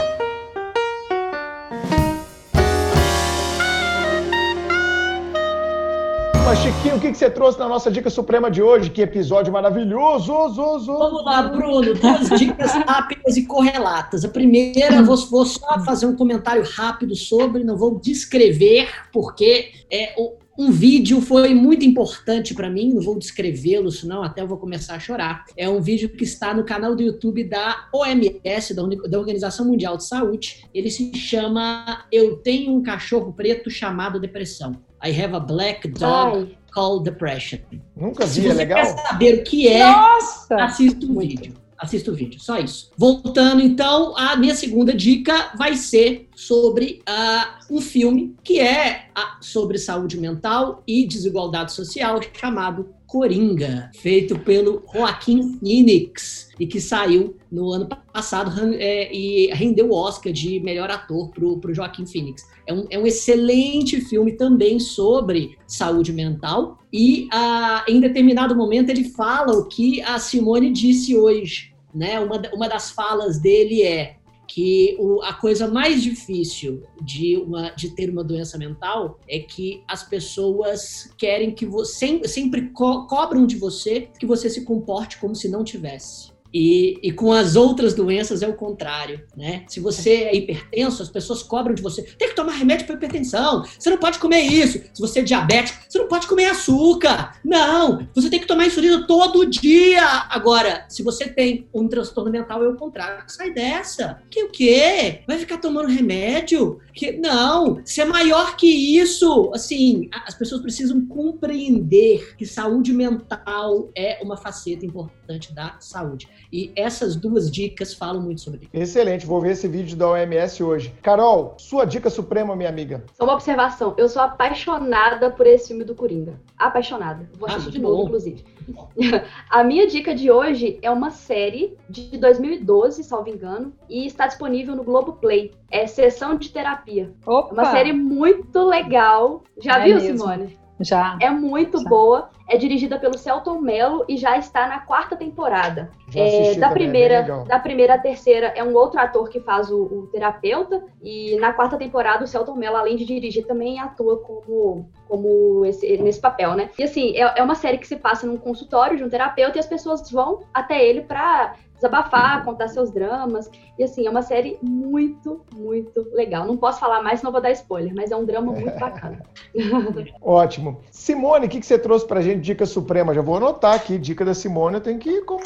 Chiquinho, 6.62 6.94
o 6.94 7.01
que, 7.01 7.12
você 7.12 7.28
trouxe 7.28 7.59
na 7.59 7.68
nossa 7.68 7.90
dica 7.90 8.09
suprema 8.09 8.48
de 8.48 8.62
hoje? 8.62 8.89
Que 8.89 9.02
episódio 9.02 9.52
maravilhoso! 9.52 10.32
Vamos 10.32 11.24
lá, 11.24 11.43
Bruno. 11.43 11.93
Duas 11.93 12.39
dicas 12.39 12.70
rápidas 12.86 13.36
e 13.36 13.47
correlatas. 13.47 14.24
A 14.24 14.28
primeira, 14.28 15.02
vou, 15.02 15.16
vou, 15.26 15.44
só 15.44 15.80
fazer 15.84 16.06
um 16.06 16.14
comentário 16.14 16.62
rápido 16.62 17.16
sobre, 17.16 17.64
não 17.64 17.76
vou 17.76 17.98
descrever, 17.98 18.89
porque 19.12 19.72
é, 19.90 20.14
um 20.56 20.70
vídeo 20.70 21.20
foi 21.20 21.52
muito 21.52 21.84
importante 21.84 22.55
para 22.55 22.70
mim, 22.70 22.94
não 22.94 23.02
vou 23.02 23.18
descrevê-lo, 23.18 23.90
senão 23.90 24.22
até 24.22 24.40
eu 24.40 24.47
vou 24.47 24.59
começar 24.59 24.94
a 24.94 25.01
chorar. 25.01 25.44
É 25.56 25.68
um 25.68 25.80
vídeo 25.80 26.10
que 26.10 26.22
está 26.22 26.55
no 26.55 26.62
canal 26.62 26.94
do 26.94 27.02
YouTube 27.02 27.43
da 27.43 27.89
OMS, 27.93 28.72
da 28.72 29.18
Organização 29.18 29.66
Mundial 29.66 29.97
de 29.97 30.05
Saúde. 30.05 30.64
Ele 30.72 30.90
se 30.90 31.12
chama 31.16 32.05
Eu 32.12 32.36
Tenho 32.36 32.72
um 32.72 32.84
Cachorro 32.84 33.32
Preto 33.32 33.68
Chamado 33.68 34.20
Depressão. 34.20 34.76
I 35.04 35.10
have 35.20 35.34
a 35.34 35.40
black 35.40 35.88
dog 35.88 36.36
Ai. 36.36 36.58
called 36.72 37.04
depression. 37.04 37.58
Nunca 37.96 38.24
vi, 38.26 38.42
Se 38.42 38.48
é 38.48 38.52
legal? 38.54 38.80
quer 38.80 38.98
saber 39.08 39.34
o 39.40 39.44
que 39.44 39.68
é, 39.68 39.84
Nossa! 39.84 40.56
assista 40.62 41.06
o 41.06 41.18
vídeo. 41.18 41.54
Assista 41.76 42.12
o 42.12 42.14
vídeo, 42.14 42.38
só 42.40 42.58
isso. 42.58 42.92
Voltando 42.96 43.60
então, 43.60 44.16
a 44.16 44.36
minha 44.36 44.54
segunda 44.54 44.94
dica 44.94 45.50
vai 45.58 45.74
ser 45.74 46.28
sobre 46.36 47.02
uh, 47.08 47.74
um 47.74 47.80
filme 47.80 48.36
que 48.44 48.60
é 48.60 49.06
uh, 49.18 49.44
sobre 49.44 49.78
saúde 49.78 50.16
mental 50.16 50.84
e 50.86 51.04
desigualdade 51.04 51.72
social 51.72 52.20
chamado 52.38 52.94
Coringa, 53.12 53.90
feito 53.94 54.39
pelo 54.39 54.82
Joaquim 54.90 55.59
Phoenix 55.59 56.48
e 56.59 56.66
que 56.66 56.80
saiu 56.80 57.36
no 57.51 57.70
ano 57.70 57.86
passado 58.10 58.51
é, 58.72 59.14
e 59.14 59.52
rendeu 59.52 59.90
o 59.90 59.94
Oscar 59.94 60.32
de 60.32 60.59
melhor 60.60 60.90
ator 60.90 61.28
para 61.28 61.44
o 61.44 61.74
Joaquim 61.74 62.06
Phoenix. 62.06 62.48
É 62.66 62.72
um, 62.72 62.86
é 62.89 62.98
um, 62.98 63.06
excelente 63.06 64.01
filme 64.01 64.32
também 64.32 64.80
sobre 64.80 65.59
saúde 65.66 66.10
mental 66.10 66.78
e 66.90 67.28
ah, 67.30 67.84
em 67.86 68.01
determinado 68.01 68.56
momento 68.56 68.89
ele 68.89 69.05
fala 69.05 69.59
o 69.59 69.68
que 69.68 70.01
a 70.01 70.18
Simone 70.18 70.72
disse 70.72 71.14
hoje. 71.14 71.74
Né? 71.94 72.18
Uma, 72.18 72.40
uma 72.55 72.66
das 72.66 72.93
falas 72.93 73.39
dele 73.39 73.82
é 73.82 74.16
que 74.47 74.97
o, 74.98 75.23
a 75.23 75.32
coisa 75.32 75.69
mais 75.69 76.02
difícil 76.02 76.82
de, 77.01 77.36
uma, 77.36 77.70
de 77.70 77.90
ter 77.90 78.10
uma 78.10 78.24
doença 78.24 78.59
mental 78.59 79.19
é 79.28 79.39
que 79.39 79.82
as 79.86 80.02
pessoas 80.02 81.12
querem 81.16 81.52
que 81.52 81.64
você 81.64 82.27
sempre 82.27 82.70
co 82.70 83.06
cobram 83.06 83.47
de 83.47 83.56
você 83.56 84.09
que 84.19 84.27
você 84.27 84.51
se 84.51 84.64
comporte 84.64 85.19
como 85.19 85.35
se 85.35 85.48
não 85.48 85.64
tivesse. 85.64 86.31
E, 86.52 86.98
e, 87.02 87.12
com 87.12 87.32
as 87.32 87.56
outras 87.56 87.94
doenças 87.94 88.42
é 88.42 88.48
o 88.48 88.54
contrário, 88.54 89.22
né? 89.36 89.64
Se 89.68 89.80
você 89.80 90.10
é 90.10 90.36
hipertenso, 90.36 91.02
as 91.02 91.08
pessoas 91.08 91.42
cobram 91.42 91.74
de 91.74 91.80
você. 91.82 92.02
Tem 92.02 92.28
que 92.28 92.36
tomar 92.36 92.52
remédio 92.52 92.86
para 92.86 92.96
hipertensão. 92.96 93.64
Você 93.78 93.88
não 93.88 93.98
pode 93.98 94.18
comer 94.18 94.42
isso. 94.42 94.78
Se 94.92 95.00
você 95.00 95.20
é 95.20 95.22
diabético, 95.22 95.78
você 95.88 95.98
não 95.98 96.08
pode 96.08 96.26
comer 96.26 96.46
açúcar. 96.46 97.36
Não, 97.44 98.06
você 98.14 98.28
tem 98.28 98.40
que 98.40 98.46
tomar 98.46 98.66
insulina 98.66 99.06
todo 99.06 99.46
dia. 99.46 100.04
Agora, 100.28 100.84
se 100.88 101.02
você 101.02 101.28
tem 101.28 101.66
um 101.72 101.88
transtorno 101.88 102.30
mental, 102.30 102.62
é 102.62 102.68
o 102.68 102.76
contrário. 102.76 103.24
Sai 103.28 103.52
dessa. 103.52 104.20
Que 104.30 104.44
o 104.44 104.50
quê? 104.50 105.22
Vai 105.26 105.38
ficar 105.38 105.58
tomando 105.58 105.88
remédio? 105.88 106.80
Que 106.92 107.12
não, 107.12 107.80
você 107.84 108.02
é 108.02 108.04
maior 108.04 108.56
que 108.56 108.66
isso. 108.66 109.50
Assim, 109.54 110.08
as 110.26 110.34
pessoas 110.34 110.60
precisam 110.60 111.06
compreender 111.06 112.34
que 112.36 112.44
saúde 112.44 112.92
mental 112.92 113.90
é 113.96 114.20
uma 114.22 114.36
faceta 114.36 114.84
importante 114.84 115.54
da 115.54 115.76
saúde. 115.80 116.28
E 116.52 116.70
essas 116.76 117.16
duas 117.16 117.50
dicas 117.50 117.94
falam 117.94 118.20
muito 118.20 118.42
sobre 118.42 118.60
isso. 118.64 118.70
Excelente, 118.74 119.24
vou 119.24 119.40
ver 119.40 119.52
esse 119.52 119.66
vídeo 119.66 119.96
da 119.96 120.10
OMS 120.10 120.62
hoje. 120.62 120.92
Carol, 121.00 121.54
sua 121.56 121.86
dica 121.86 122.10
suprema, 122.10 122.54
minha 122.54 122.68
amiga. 122.68 123.02
Só 123.14 123.24
uma 123.24 123.32
observação. 123.32 123.94
Eu 123.96 124.06
sou 124.06 124.20
apaixonada 124.20 125.30
por 125.30 125.46
esse 125.46 125.68
filme 125.68 125.82
do 125.82 125.94
Coringa. 125.94 126.38
Apaixonada. 126.58 127.26
Vou 127.38 127.48
assistir 127.48 127.68
ah, 127.68 127.72
de 127.72 127.78
novo, 127.78 127.96
bom. 127.96 128.04
inclusive. 128.04 128.44
A 129.48 129.64
minha 129.64 129.86
dica 129.86 130.14
de 130.14 130.30
hoje 130.30 130.78
é 130.82 130.90
uma 130.90 131.10
série 131.10 131.76
de 131.88 132.18
2012, 132.18 133.02
salvo 133.02 133.30
engano, 133.30 133.72
e 133.88 134.06
está 134.06 134.26
disponível 134.26 134.76
no 134.76 134.84
Globoplay. 134.84 135.52
É 135.70 135.86
Sessão 135.86 136.36
de 136.36 136.50
Terapia. 136.50 137.12
Opa. 137.24 137.48
É 137.48 137.52
uma 137.52 137.70
série 137.70 137.92
muito 137.94 138.62
legal. 138.62 139.42
Já 139.58 139.78
é 139.78 139.84
viu, 139.84 139.94
mesmo. 139.96 140.18
Simone? 140.18 140.61
Já. 140.81 141.16
É 141.20 141.31
muito 141.31 141.78
já. 141.81 141.89
boa. 141.89 142.31
É 142.49 142.57
dirigida 142.57 142.99
pelo 142.99 143.16
Celton 143.16 143.61
Mello 143.61 144.05
e 144.09 144.16
já 144.16 144.36
está 144.36 144.66
na 144.66 144.81
quarta 144.81 145.16
temporada. 145.16 145.90
É, 146.15 146.55
da, 146.55 146.69
também, 146.69 146.69
é 146.69 146.70
primeira, 146.70 147.20
legal. 147.20 147.44
da 147.44 147.59
primeira 147.59 147.94
à 147.94 147.99
terceira 147.99 148.49
é 148.57 148.62
um 148.62 148.74
outro 148.74 149.01
ator 149.01 149.28
que 149.31 149.40
faz 149.40 149.70
o, 149.70 149.82
o 149.85 150.07
terapeuta. 150.12 150.82
E 151.03 151.36
na 151.36 151.53
quarta 151.53 151.78
temporada, 151.78 152.24
o 152.24 152.27
Celton 152.27 152.55
Mello, 152.57 152.77
além 152.77 152.97
de 152.97 153.05
dirigir, 153.07 153.47
também 153.47 153.81
atua 153.81 154.19
como, 154.19 154.89
como 155.09 155.65
esse- 155.65 155.97
nesse 155.99 156.20
papel, 156.20 156.55
né? 156.55 156.69
E 156.78 156.82
assim, 156.82 157.16
é, 157.16 157.39
é 157.39 157.43
uma 157.43 157.55
série 157.55 157.78
que 157.78 157.86
se 157.86 157.97
passa 157.97 158.27
num 158.27 158.36
consultório 158.36 158.97
de 158.99 159.05
um 159.05 159.09
terapeuta 159.09 159.57
e 159.57 159.61
as 159.61 159.66
pessoas 159.66 160.11
vão 160.11 160.40
até 160.53 160.85
ele 160.85 161.03
pra 161.03 161.55
desabafar, 161.82 162.44
contar 162.44 162.68
seus 162.68 162.92
dramas. 162.92 163.50
E 163.76 163.82
assim, 163.82 164.06
é 164.06 164.10
uma 164.10 164.22
série 164.22 164.56
muito, 164.62 165.44
muito 165.54 166.09
legal. 166.12 166.46
Não 166.46 166.56
posso 166.56 166.78
falar 166.78 167.02
mais, 167.02 167.18
senão 167.18 167.32
vou 167.32 167.40
dar 167.40 167.50
spoiler, 167.50 167.92
mas 167.94 168.12
é 168.12 168.16
um 168.16 168.24
drama 168.24 168.52
muito 168.52 168.78
bacana. 168.78 169.20
Ótimo. 170.22 170.80
Simone, 170.90 171.46
o 171.46 171.48
que, 171.48 171.59
que 171.59 171.66
você 171.66 171.78
trouxe 171.78 172.06
pra 172.06 172.22
gente, 172.22 172.40
dica 172.40 172.64
suprema? 172.64 173.12
Já 173.12 173.20
vou 173.20 173.36
anotar 173.36 173.74
aqui, 173.74 173.98
dica 173.98 174.24
da 174.24 174.34
Simone, 174.34 174.76
eu 174.76 174.80
tenho 174.80 174.98
que 174.98 175.10
ir 175.10 175.24
como... 175.24 175.42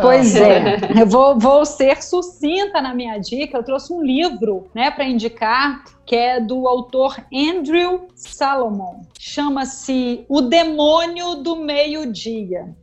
Pois 0.00 0.34
é, 0.34 0.76
eu 0.98 1.06
vou, 1.06 1.38
vou 1.38 1.64
ser 1.66 2.02
sucinta 2.02 2.80
na 2.80 2.94
minha 2.94 3.18
dica. 3.18 3.58
Eu 3.58 3.62
trouxe 3.62 3.92
um 3.92 4.02
livro, 4.02 4.66
né, 4.74 4.90
para 4.90 5.04
indicar, 5.04 5.84
que 6.06 6.16
é 6.16 6.40
do 6.40 6.66
autor 6.66 7.16
Andrew 7.32 8.08
Salomon. 8.14 9.02
Chama-se 9.18 10.24
O 10.28 10.40
Demônio 10.40 11.36
do 11.36 11.56
Meio-Dia. 11.56 12.74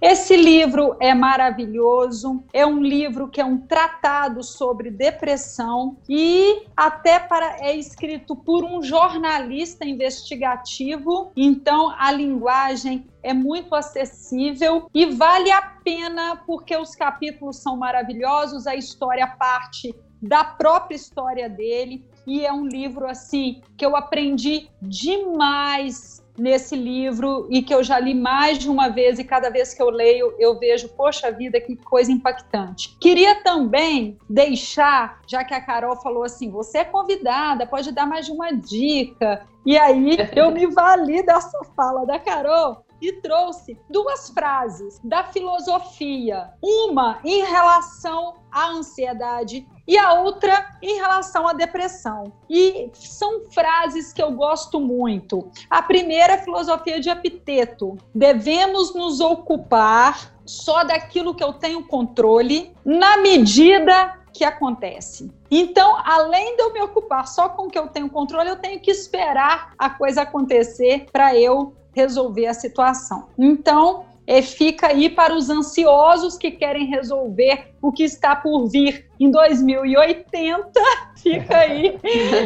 Esse 0.00 0.36
livro 0.36 0.96
é 1.00 1.14
maravilhoso, 1.14 2.42
é 2.52 2.66
um 2.66 2.80
livro 2.80 3.28
que 3.28 3.40
é 3.40 3.44
um 3.44 3.58
tratado 3.58 4.42
sobre 4.42 4.90
depressão 4.90 5.96
e 6.08 6.62
até 6.76 7.18
para 7.18 7.56
é 7.60 7.76
escrito 7.76 8.36
por 8.36 8.64
um 8.64 8.82
jornalista 8.82 9.84
investigativo, 9.84 11.32
então 11.36 11.94
a 11.98 12.12
linguagem 12.12 13.06
é 13.22 13.32
muito 13.32 13.74
acessível 13.74 14.88
e 14.94 15.06
vale 15.06 15.50
a 15.50 15.62
pena 15.62 16.36
porque 16.46 16.76
os 16.76 16.94
capítulos 16.94 17.56
são 17.56 17.76
maravilhosos, 17.76 18.66
a 18.66 18.74
história 18.74 19.26
parte 19.26 19.94
da 20.20 20.44
própria 20.44 20.96
história 20.96 21.48
dele 21.48 22.04
e 22.26 22.44
é 22.44 22.52
um 22.52 22.66
livro 22.66 23.06
assim 23.06 23.62
que 23.76 23.86
eu 23.86 23.96
aprendi 23.96 24.68
demais 24.82 26.17
nesse 26.38 26.76
livro 26.76 27.46
e 27.50 27.62
que 27.62 27.74
eu 27.74 27.82
já 27.82 27.98
li 27.98 28.14
mais 28.14 28.58
de 28.58 28.68
uma 28.68 28.88
vez 28.88 29.18
e 29.18 29.24
cada 29.24 29.50
vez 29.50 29.74
que 29.74 29.82
eu 29.82 29.90
leio 29.90 30.34
eu 30.38 30.58
vejo, 30.58 30.88
poxa 30.90 31.30
vida, 31.30 31.60
que 31.60 31.76
coisa 31.76 32.10
impactante. 32.12 32.96
Queria 33.00 33.42
também 33.42 34.18
deixar, 34.28 35.20
já 35.26 35.44
que 35.44 35.54
a 35.54 35.60
Carol 35.60 35.96
falou 35.96 36.24
assim, 36.24 36.50
você 36.50 36.78
é 36.78 36.84
convidada, 36.84 37.66
pode 37.66 37.92
dar 37.92 38.06
mais 38.06 38.26
de 38.26 38.32
uma 38.32 38.52
dica. 38.52 39.46
E 39.66 39.76
aí 39.76 40.16
eu 40.34 40.50
me 40.50 40.66
vali 40.72 41.22
dessa 41.22 41.58
fala 41.76 42.06
da 42.06 42.18
Carol 42.18 42.84
e 43.00 43.12
trouxe 43.20 43.78
duas 43.88 44.30
frases 44.30 45.00
da 45.04 45.24
filosofia, 45.24 46.50
uma 46.62 47.20
em 47.24 47.44
relação 47.44 48.34
à 48.50 48.70
ansiedade 48.70 49.66
e 49.88 49.96
a 49.96 50.12
outra 50.12 50.68
em 50.82 50.96
relação 50.96 51.48
à 51.48 51.54
depressão. 51.54 52.30
E 52.48 52.90
são 52.92 53.46
frases 53.50 54.12
que 54.12 54.22
eu 54.22 54.32
gosto 54.32 54.78
muito. 54.78 55.50
A 55.70 55.80
primeira 55.80 56.34
é 56.34 56.38
filosofia 56.38 57.00
de 57.00 57.08
Epiteto. 57.08 57.96
Devemos 58.14 58.94
nos 58.94 59.18
ocupar 59.18 60.30
só 60.44 60.84
daquilo 60.84 61.34
que 61.34 61.42
eu 61.42 61.54
tenho 61.54 61.86
controle, 61.86 62.72
na 62.84 63.16
medida 63.16 64.18
que 64.32 64.44
acontece. 64.44 65.30
Então, 65.50 65.96
além 66.04 66.56
de 66.56 66.62
eu 66.62 66.72
me 66.72 66.80
ocupar 66.82 67.26
só 67.26 67.48
com 67.48 67.64
o 67.64 67.68
que 67.68 67.78
eu 67.78 67.88
tenho 67.88 68.08
controle, 68.10 68.50
eu 68.50 68.56
tenho 68.56 68.78
que 68.80 68.90
esperar 68.90 69.72
a 69.78 69.90
coisa 69.90 70.22
acontecer 70.22 71.06
para 71.10 71.34
eu 71.34 71.74
resolver 71.94 72.46
a 72.46 72.54
situação. 72.54 73.28
Então, 73.36 74.04
é, 74.28 74.42
fica 74.42 74.88
aí 74.88 75.08
para 75.08 75.34
os 75.34 75.48
ansiosos 75.48 76.36
que 76.36 76.50
querem 76.50 76.84
resolver 76.84 77.72
o 77.80 77.90
que 77.90 78.04
está 78.04 78.36
por 78.36 78.68
vir 78.68 79.06
em 79.18 79.30
2080. 79.30 80.70
Fica 81.16 81.56
aí 81.56 81.98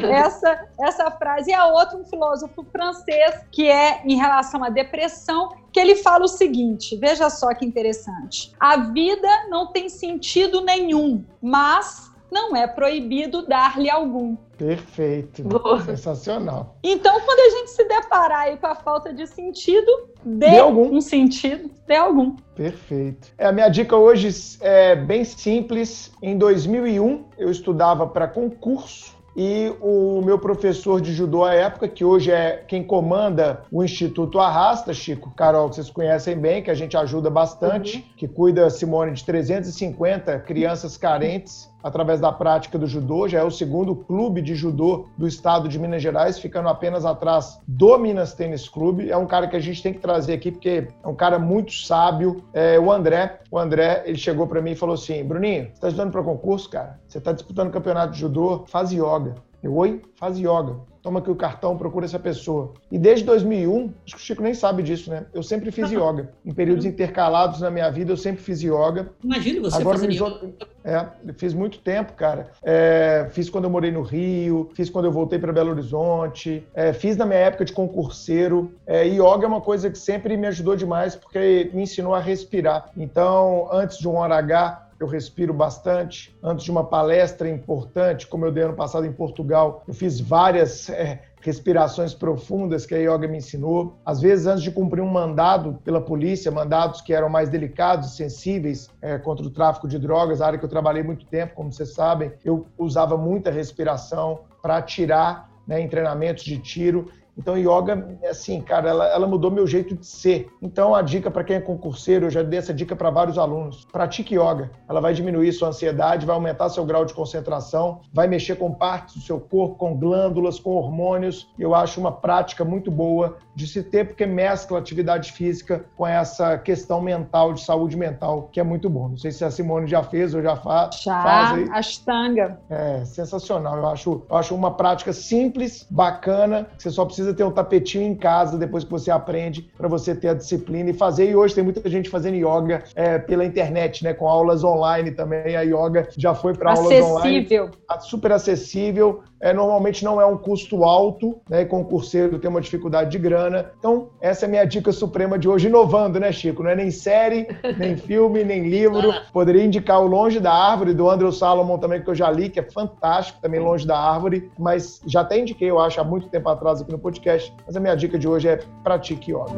essa, 0.08 0.68
essa 0.78 1.10
frase. 1.10 1.50
E 1.50 1.54
a 1.54 1.66
outra, 1.66 1.98
um 1.98 2.04
filósofo 2.04 2.64
francês, 2.70 3.44
que 3.50 3.68
é 3.68 4.00
em 4.04 4.16
relação 4.16 4.62
à 4.62 4.70
depressão, 4.70 5.50
que 5.72 5.80
ele 5.80 5.96
fala 5.96 6.24
o 6.24 6.28
seguinte: 6.28 6.96
veja 6.96 7.28
só 7.28 7.52
que 7.52 7.66
interessante. 7.66 8.52
A 8.60 8.76
vida 8.76 9.28
não 9.50 9.72
tem 9.72 9.88
sentido 9.88 10.60
nenhum, 10.60 11.24
mas 11.42 12.11
não 12.32 12.56
é 12.56 12.66
proibido 12.66 13.46
dar-lhe 13.46 13.90
algum. 13.90 14.34
Perfeito. 14.56 15.42
Boa. 15.42 15.80
Sensacional. 15.82 16.76
Então, 16.82 17.20
quando 17.20 17.40
a 17.40 17.58
gente 17.58 17.70
se 17.70 17.84
deparar 17.84 18.40
aí 18.42 18.56
com 18.56 18.66
a 18.66 18.74
falta 18.74 19.12
de 19.12 19.26
sentido, 19.26 20.08
dê, 20.24 20.50
Dê 20.50 20.58
algum. 20.58 20.96
um 20.96 21.00
sentido, 21.00 21.70
dê 21.86 21.96
algum. 21.96 22.36
Perfeito. 22.54 23.28
É, 23.36 23.46
a 23.46 23.52
minha 23.52 23.68
dica 23.68 23.96
hoje 23.96 24.30
é 24.60 24.96
bem 24.96 25.24
simples. 25.24 26.10
Em 26.22 26.38
2001, 26.38 27.24
eu 27.36 27.50
estudava 27.50 28.06
para 28.06 28.26
concurso 28.26 29.12
e 29.36 29.72
o 29.80 30.20
meu 30.22 30.38
professor 30.38 31.00
de 31.00 31.12
judô 31.12 31.44
à 31.44 31.54
época, 31.54 31.88
que 31.88 32.04
hoje 32.04 32.30
é 32.30 32.62
quem 32.68 32.84
comanda 32.84 33.62
o 33.70 33.82
Instituto 33.82 34.38
Arrasta, 34.38 34.92
Chico, 34.92 35.32
Carol, 35.34 35.68
que 35.70 35.76
vocês 35.76 35.90
conhecem 35.90 36.36
bem, 36.36 36.62
que 36.62 36.70
a 36.70 36.74
gente 36.74 36.96
ajuda 36.96 37.30
bastante, 37.30 38.00
que 38.16 38.28
cuida, 38.28 38.68
Simone, 38.68 39.12
de 39.12 39.24
350 39.24 40.38
crianças 40.40 40.98
carentes 40.98 41.71
através 41.82 42.20
da 42.20 42.32
prática 42.32 42.78
do 42.78 42.86
judô, 42.86 43.28
já 43.28 43.40
é 43.40 43.44
o 43.44 43.50
segundo 43.50 43.94
clube 43.94 44.40
de 44.40 44.54
judô 44.54 45.06
do 45.16 45.26
estado 45.26 45.68
de 45.68 45.78
Minas 45.78 46.02
Gerais, 46.02 46.38
ficando 46.38 46.68
apenas 46.68 47.04
atrás 47.04 47.60
do 47.66 47.98
Minas 47.98 48.34
Tênis 48.34 48.68
Clube. 48.68 49.10
É 49.10 49.16
um 49.16 49.26
cara 49.26 49.48
que 49.48 49.56
a 49.56 49.60
gente 49.60 49.82
tem 49.82 49.92
que 49.92 50.00
trazer 50.00 50.34
aqui 50.34 50.50
porque 50.50 50.88
é 51.02 51.08
um 51.08 51.14
cara 51.14 51.38
muito 51.38 51.72
sábio. 51.72 52.44
É, 52.52 52.78
o 52.78 52.90
André, 52.90 53.40
o 53.50 53.58
André, 53.58 54.02
ele 54.06 54.18
chegou 54.18 54.46
para 54.46 54.62
mim 54.62 54.72
e 54.72 54.76
falou 54.76 54.94
assim: 54.94 55.24
"Bruninho, 55.24 55.70
você 55.72 55.80
tá 55.80 55.88
estudando 55.88 56.12
para 56.12 56.22
concurso, 56.22 56.68
cara? 56.68 57.00
Você 57.08 57.20
tá 57.20 57.32
disputando 57.32 57.70
campeonato 57.70 58.12
de 58.12 58.20
judô? 58.20 58.64
Faz 58.66 58.92
yoga". 58.92 59.34
Eu, 59.62 59.76
oi? 59.76 60.02
Faz 60.16 60.38
yoga. 60.38 60.91
Toma 61.02 61.18
aqui 61.18 61.30
o 61.30 61.34
cartão, 61.34 61.76
procura 61.76 62.06
essa 62.06 62.18
pessoa. 62.18 62.74
E 62.90 62.96
desde 62.96 63.24
2001, 63.24 63.92
acho 64.06 64.14
que 64.14 64.22
o 64.22 64.24
Chico 64.24 64.42
nem 64.42 64.54
sabe 64.54 64.84
disso, 64.84 65.10
né? 65.10 65.26
Eu 65.34 65.42
sempre 65.42 65.72
fiz 65.72 65.90
yoga. 65.90 66.30
Em 66.44 66.54
períodos 66.54 66.84
intercalados 66.84 67.60
na 67.60 67.72
minha 67.72 67.90
vida, 67.90 68.12
eu 68.12 68.16
sempre 68.16 68.40
fiz 68.40 68.62
yoga. 68.62 69.10
Imagina 69.22 69.62
você 69.62 69.80
Agora, 69.80 69.98
fazendo 69.98 70.12
yoga. 70.14 70.52
É, 70.84 71.32
fiz 71.34 71.54
muito 71.54 71.78
tempo, 71.78 72.12
cara. 72.12 72.50
É, 72.62 73.26
fiz 73.30 73.50
quando 73.50 73.64
eu 73.64 73.70
morei 73.70 73.90
no 73.90 74.02
Rio, 74.02 74.70
fiz 74.74 74.88
quando 74.88 75.06
eu 75.06 75.12
voltei 75.12 75.40
para 75.40 75.52
Belo 75.52 75.70
Horizonte, 75.70 76.66
é, 76.72 76.92
fiz 76.92 77.16
na 77.16 77.26
minha 77.26 77.40
época 77.40 77.64
de 77.64 77.72
concurseiro. 77.72 78.72
É, 78.86 79.06
e 79.06 79.14
yoga 79.14 79.44
é 79.44 79.48
uma 79.48 79.60
coisa 79.60 79.90
que 79.90 79.98
sempre 79.98 80.36
me 80.36 80.46
ajudou 80.46 80.76
demais 80.76 81.16
porque 81.16 81.68
me 81.74 81.82
ensinou 81.82 82.14
a 82.14 82.20
respirar. 82.20 82.90
Então, 82.96 83.68
antes 83.72 83.98
de 83.98 84.08
um 84.08 84.14
hora 84.14 84.36
H, 84.36 84.90
eu 85.02 85.08
respiro 85.08 85.52
bastante. 85.52 86.36
Antes 86.42 86.64
de 86.64 86.70
uma 86.70 86.84
palestra 86.84 87.48
importante, 87.48 88.26
como 88.26 88.46
eu 88.46 88.52
dei 88.52 88.64
ano 88.64 88.74
passado 88.74 89.04
em 89.04 89.12
Portugal, 89.12 89.82
eu 89.86 89.92
fiz 89.92 90.20
várias 90.20 90.88
é, 90.88 91.20
respirações 91.40 92.14
profundas 92.14 92.86
que 92.86 92.94
a 92.94 92.98
yoga 92.98 93.26
me 93.26 93.38
ensinou. 93.38 93.98
Às 94.06 94.20
vezes, 94.20 94.46
antes 94.46 94.62
de 94.62 94.70
cumprir 94.70 95.02
um 95.02 95.10
mandado 95.10 95.78
pela 95.84 96.00
polícia, 96.00 96.50
mandados 96.50 97.00
que 97.00 97.12
eram 97.12 97.28
mais 97.28 97.48
delicados 97.48 98.16
sensíveis 98.16 98.88
é, 99.02 99.18
contra 99.18 99.44
o 99.44 99.50
tráfico 99.50 99.88
de 99.88 99.98
drogas, 99.98 100.40
área 100.40 100.58
que 100.58 100.64
eu 100.64 100.70
trabalhei 100.70 101.02
muito 101.02 101.26
tempo, 101.26 101.54
como 101.54 101.72
vocês 101.72 101.92
sabem, 101.92 102.32
eu 102.44 102.66
usava 102.78 103.16
muita 103.16 103.50
respiração 103.50 104.42
para 104.62 104.76
atirar 104.76 105.50
né, 105.66 105.80
em 105.80 105.88
treinamentos 105.88 106.44
de 106.44 106.58
tiro. 106.58 107.10
Então, 107.36 107.56
yoga, 107.56 108.18
assim, 108.28 108.60
cara, 108.60 108.90
ela, 108.90 109.06
ela 109.06 109.26
mudou 109.26 109.50
meu 109.50 109.66
jeito 109.66 109.96
de 109.96 110.06
ser. 110.06 110.50
Então, 110.60 110.94
a 110.94 111.00
dica 111.00 111.30
para 111.30 111.44
quem 111.44 111.56
é 111.56 111.60
concurseiro, 111.60 112.26
eu 112.26 112.30
já 112.30 112.42
dei 112.42 112.58
essa 112.58 112.74
dica 112.74 112.94
para 112.94 113.10
vários 113.10 113.38
alunos: 113.38 113.86
pratique 113.90 114.34
yoga. 114.34 114.70
Ela 114.88 115.00
vai 115.00 115.14
diminuir 115.14 115.52
sua 115.52 115.68
ansiedade, 115.68 116.26
vai 116.26 116.34
aumentar 116.34 116.68
seu 116.68 116.84
grau 116.84 117.04
de 117.04 117.14
concentração, 117.14 118.00
vai 118.12 118.26
mexer 118.26 118.56
com 118.56 118.72
partes 118.72 119.14
do 119.16 119.20
seu 119.22 119.40
corpo, 119.40 119.76
com 119.76 119.96
glândulas, 119.96 120.60
com 120.60 120.70
hormônios. 120.70 121.50
Eu 121.58 121.74
acho 121.74 122.00
uma 122.00 122.12
prática 122.12 122.64
muito 122.64 122.90
boa 122.90 123.36
de 123.54 123.66
se 123.66 123.82
ter, 123.82 124.08
porque 124.08 124.26
mescla 124.26 124.78
atividade 124.78 125.32
física 125.32 125.84
com 125.96 126.06
essa 126.06 126.58
questão 126.58 127.00
mental, 127.00 127.52
de 127.52 127.62
saúde 127.62 127.96
mental, 127.96 128.48
que 128.52 128.60
é 128.60 128.62
muito 128.62 128.88
bom. 128.88 129.08
Não 129.08 129.16
sei 129.16 129.30
se 129.30 129.44
a 129.44 129.50
Simone 129.50 129.86
já 129.86 130.02
fez 130.02 130.34
ou 130.34 130.42
já 130.42 130.56
fa 130.56 130.90
Já, 130.92 131.22
faz 131.22 131.52
aí. 131.52 131.68
Ashtanga. 131.70 132.58
É 132.68 133.04
sensacional. 133.04 133.76
Eu 133.76 133.86
acho, 133.88 134.22
eu 134.28 134.36
acho 134.36 134.54
uma 134.54 134.72
prática 134.72 135.12
simples, 135.12 135.86
bacana, 135.90 136.66
que 136.76 136.82
você 136.82 136.90
só 136.90 137.04
precisa 137.04 137.21
ter 137.34 137.44
um 137.44 137.50
tapetinho 137.50 138.04
em 138.04 138.14
casa 138.14 138.56
depois 138.56 138.84
que 138.84 138.90
você 138.90 139.10
aprende 139.10 139.70
para 139.76 139.88
você 139.88 140.14
ter 140.14 140.28
a 140.28 140.34
disciplina 140.34 140.90
e 140.90 140.94
fazer. 140.94 141.30
E 141.30 141.36
hoje 141.36 141.54
tem 141.54 141.64
muita 141.64 141.88
gente 141.88 142.08
fazendo 142.08 142.36
yoga 142.36 142.82
é, 142.94 143.18
pela 143.18 143.44
internet, 143.44 144.04
né? 144.04 144.14
Com 144.14 144.28
aulas 144.28 144.64
online 144.64 145.10
também. 145.10 145.56
A 145.56 145.62
yoga 145.62 146.08
já 146.16 146.34
foi 146.34 146.54
para 146.54 146.72
aulas 146.72 147.04
online 147.04 147.38
Acessível. 147.38 147.70
super 148.00 148.32
acessível, 148.32 149.22
é, 149.40 149.52
normalmente 149.52 150.04
não 150.04 150.20
é 150.20 150.26
um 150.26 150.36
custo 150.36 150.84
alto, 150.84 151.40
né? 151.50 151.62
E 151.62 151.66
concurseiro 151.66 152.38
tem 152.38 152.48
uma 152.48 152.60
dificuldade 152.60 153.10
de 153.10 153.18
grana. 153.18 153.72
Então, 153.78 154.10
essa 154.20 154.44
é 154.44 154.46
a 154.46 154.50
minha 154.50 154.64
dica 154.64 154.92
suprema 154.92 155.36
de 155.36 155.48
hoje, 155.48 155.66
inovando, 155.66 156.20
né, 156.20 156.30
Chico? 156.30 156.62
Não 156.62 156.70
é 156.70 156.76
nem 156.76 156.90
série, 156.90 157.48
nem 157.76 157.96
filme, 157.96 158.44
nem 158.44 158.68
livro. 158.68 159.12
Poderia 159.32 159.64
indicar 159.64 160.00
o 160.00 160.06
Longe 160.06 160.38
da 160.38 160.52
Árvore, 160.52 160.94
do 160.94 161.10
Andrew 161.10 161.32
Salomon 161.32 161.76
também, 161.78 162.02
que 162.02 162.08
eu 162.08 162.14
já 162.14 162.30
li, 162.30 162.48
que 162.48 162.60
é 162.60 162.62
fantástico, 162.62 163.40
também 163.40 163.58
Longe 163.58 163.86
da 163.86 163.98
Árvore, 163.98 164.50
mas 164.58 165.00
já 165.06 165.22
até 165.22 165.38
indiquei, 165.38 165.68
eu 165.68 165.80
acho, 165.80 166.00
há 166.00 166.04
muito 166.04 166.28
tempo 166.28 166.48
atrás 166.48 166.80
aqui 166.80 166.92
no 166.92 166.98
podcast 166.98 167.11
podcast, 167.12 167.52
mas 167.66 167.76
a 167.76 167.80
minha 167.80 167.94
dica 167.94 168.18
de 168.18 168.26
hoje 168.26 168.48
é 168.48 168.56
pratique 168.82 169.32
yoga. 169.32 169.52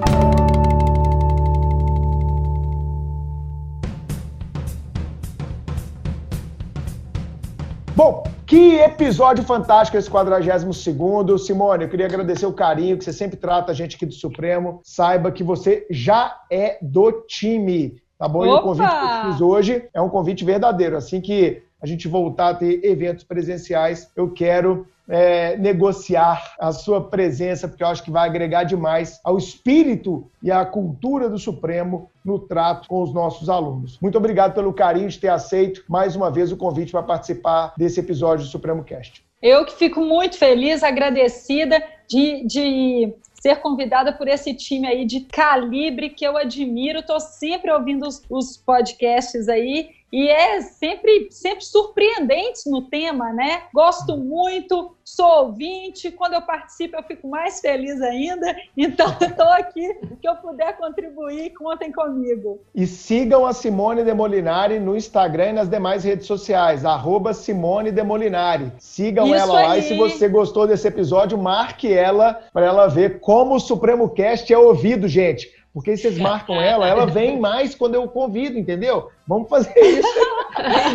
Bom, 7.95 8.25
que 8.45 8.75
episódio 8.79 9.45
fantástico 9.45 9.97
esse 9.97 10.11
42 10.11 11.47
Simone, 11.47 11.85
eu 11.85 11.89
queria 11.89 12.07
agradecer 12.07 12.45
o 12.45 12.53
carinho 12.53 12.99
que 12.99 13.05
você 13.05 13.13
sempre 13.13 13.37
trata 13.37 13.71
a 13.71 13.75
gente 13.75 13.95
aqui 13.95 14.05
do 14.05 14.15
Supremo. 14.15 14.81
Saiba 14.83 15.31
que 15.31 15.45
você 15.45 15.87
já 15.89 16.37
é 16.51 16.79
do 16.83 17.13
time, 17.29 18.03
tá 18.19 18.27
bom? 18.27 18.45
E 18.45 18.49
o 18.49 18.63
convite 18.63 18.89
que 18.91 19.05
eu 19.05 19.33
fiz 19.33 19.41
hoje 19.41 19.89
é 19.95 20.01
um 20.01 20.09
convite 20.09 20.45
verdadeiro. 20.45 20.97
Assim 20.97 21.21
que 21.21 21.63
a 21.85 21.87
gente 21.87 22.09
voltar 22.09 22.49
a 22.49 22.55
ter 22.55 22.83
eventos 22.83 23.25
presenciais, 23.25 24.11
eu 24.17 24.31
quero 24.31 24.87
é, 25.07 25.55
negociar 25.59 26.55
a 26.59 26.73
sua 26.73 27.11
presença, 27.11 27.69
porque 27.69 27.83
eu 27.83 27.89
acho 27.89 28.03
que 28.03 28.11
vai 28.11 28.27
agregar 28.27 28.65
demais 28.65 29.21
ao 29.23 29.37
espírito 29.37 30.27
e 30.43 30.51
à 30.51 30.65
cultura 30.65 31.29
do 31.29 31.39
Supremo 31.39 32.11
no 32.25 32.39
trato 32.39 32.89
com 32.89 33.03
os 33.03 33.13
nossos 33.13 33.51
alunos. 33.51 33.99
Muito 34.01 34.17
obrigado 34.17 34.55
pelo 34.55 34.73
carinho 34.73 35.11
de 35.11 35.19
ter 35.19 35.29
aceito 35.29 35.85
mais 35.87 36.17
uma 36.17 36.31
vez 36.31 36.51
o 36.51 36.57
convite 36.57 36.91
para 36.91 37.03
participar 37.03 37.75
desse 37.77 38.01
episódio 38.01 38.47
do 38.47 38.51
Supremo 38.51 38.83
Cast. 38.83 39.23
Eu 39.43 39.67
que 39.67 39.75
fico 39.75 40.01
muito 40.01 40.39
feliz, 40.39 40.83
agradecida 40.83 41.83
de, 42.09 42.47
de 42.47 43.13
ser 43.35 43.57
convidada 43.57 44.11
por 44.11 44.27
esse 44.27 44.55
time 44.55 44.87
aí 44.87 45.05
de 45.05 45.21
calibre 45.21 46.09
que 46.09 46.27
eu 46.27 46.35
admiro. 46.35 47.01
Estou 47.01 47.21
sempre 47.21 47.71
ouvindo 47.71 48.09
os, 48.09 48.23
os 48.31 48.57
podcasts 48.57 49.51
aí 49.51 49.91
e 50.15 50.29
é 50.29 50.61
sempre, 50.61 51.27
sempre 51.33 51.65
surpreendente 51.65 52.71
no 52.71 52.83
tema, 52.83 53.33
né? 53.33 53.63
Gosto 53.75 54.17
muito, 54.17 54.95
sou 55.03 55.47
ouvinte, 55.47 56.13
quando 56.13 56.35
eu 56.35 56.43
participo 56.43 56.97
eu 56.97 57.03
fico 57.03 57.27
mais 57.27 57.59
feliz 57.59 58.01
ainda, 58.01 58.55
então 58.79 59.09
estou 59.21 59.49
aqui, 59.49 59.93
que 60.23 60.29
eu 60.29 60.37
puder 60.37 60.77
contribuir, 60.77 61.51
contem 61.55 61.91
comigo. 61.91 62.61
E 62.73 62.87
sigam 62.87 63.45
a 63.45 63.53
Simone 63.53 64.05
Demolinari 64.05 64.79
no 64.79 64.97
Instagram 64.97 65.49
e 65.49 65.53
nas 65.55 65.69
demais 65.69 66.05
redes 66.05 66.29
sociais, 66.29 66.85
arroba 66.85 67.35
Simone 67.35 67.91
Demolinari. 67.91 68.71
Sigam 68.79 69.27
Isso 69.27 69.35
ela 69.35 69.53
lá 69.53 69.73
aí. 69.73 69.81
e 69.81 69.83
se 69.83 69.97
você 69.97 70.29
gostou 70.29 70.65
desse 70.65 70.87
episódio, 70.87 71.37
marque 71.37 71.93
ela 71.93 72.41
para 72.53 72.67
ela 72.67 72.87
ver 72.87 73.19
como 73.19 73.57
o 73.57 73.61
Supremo 73.61 74.09
Cast 74.11 74.53
é 74.53 74.57
ouvido, 74.57 75.09
gente. 75.09 75.53
Porque 75.75 75.97
vocês 75.97 76.17
marcam 76.17 76.55
ela, 76.63 76.87
ela 76.87 77.05
vem 77.05 77.41
mais 77.41 77.75
quando 77.75 77.97
eu 77.97 78.09
convido, 78.09 78.57
entendeu? 78.57 79.11
Vamos 79.27 79.49
fazer 79.49 79.75
isso. 79.83 80.09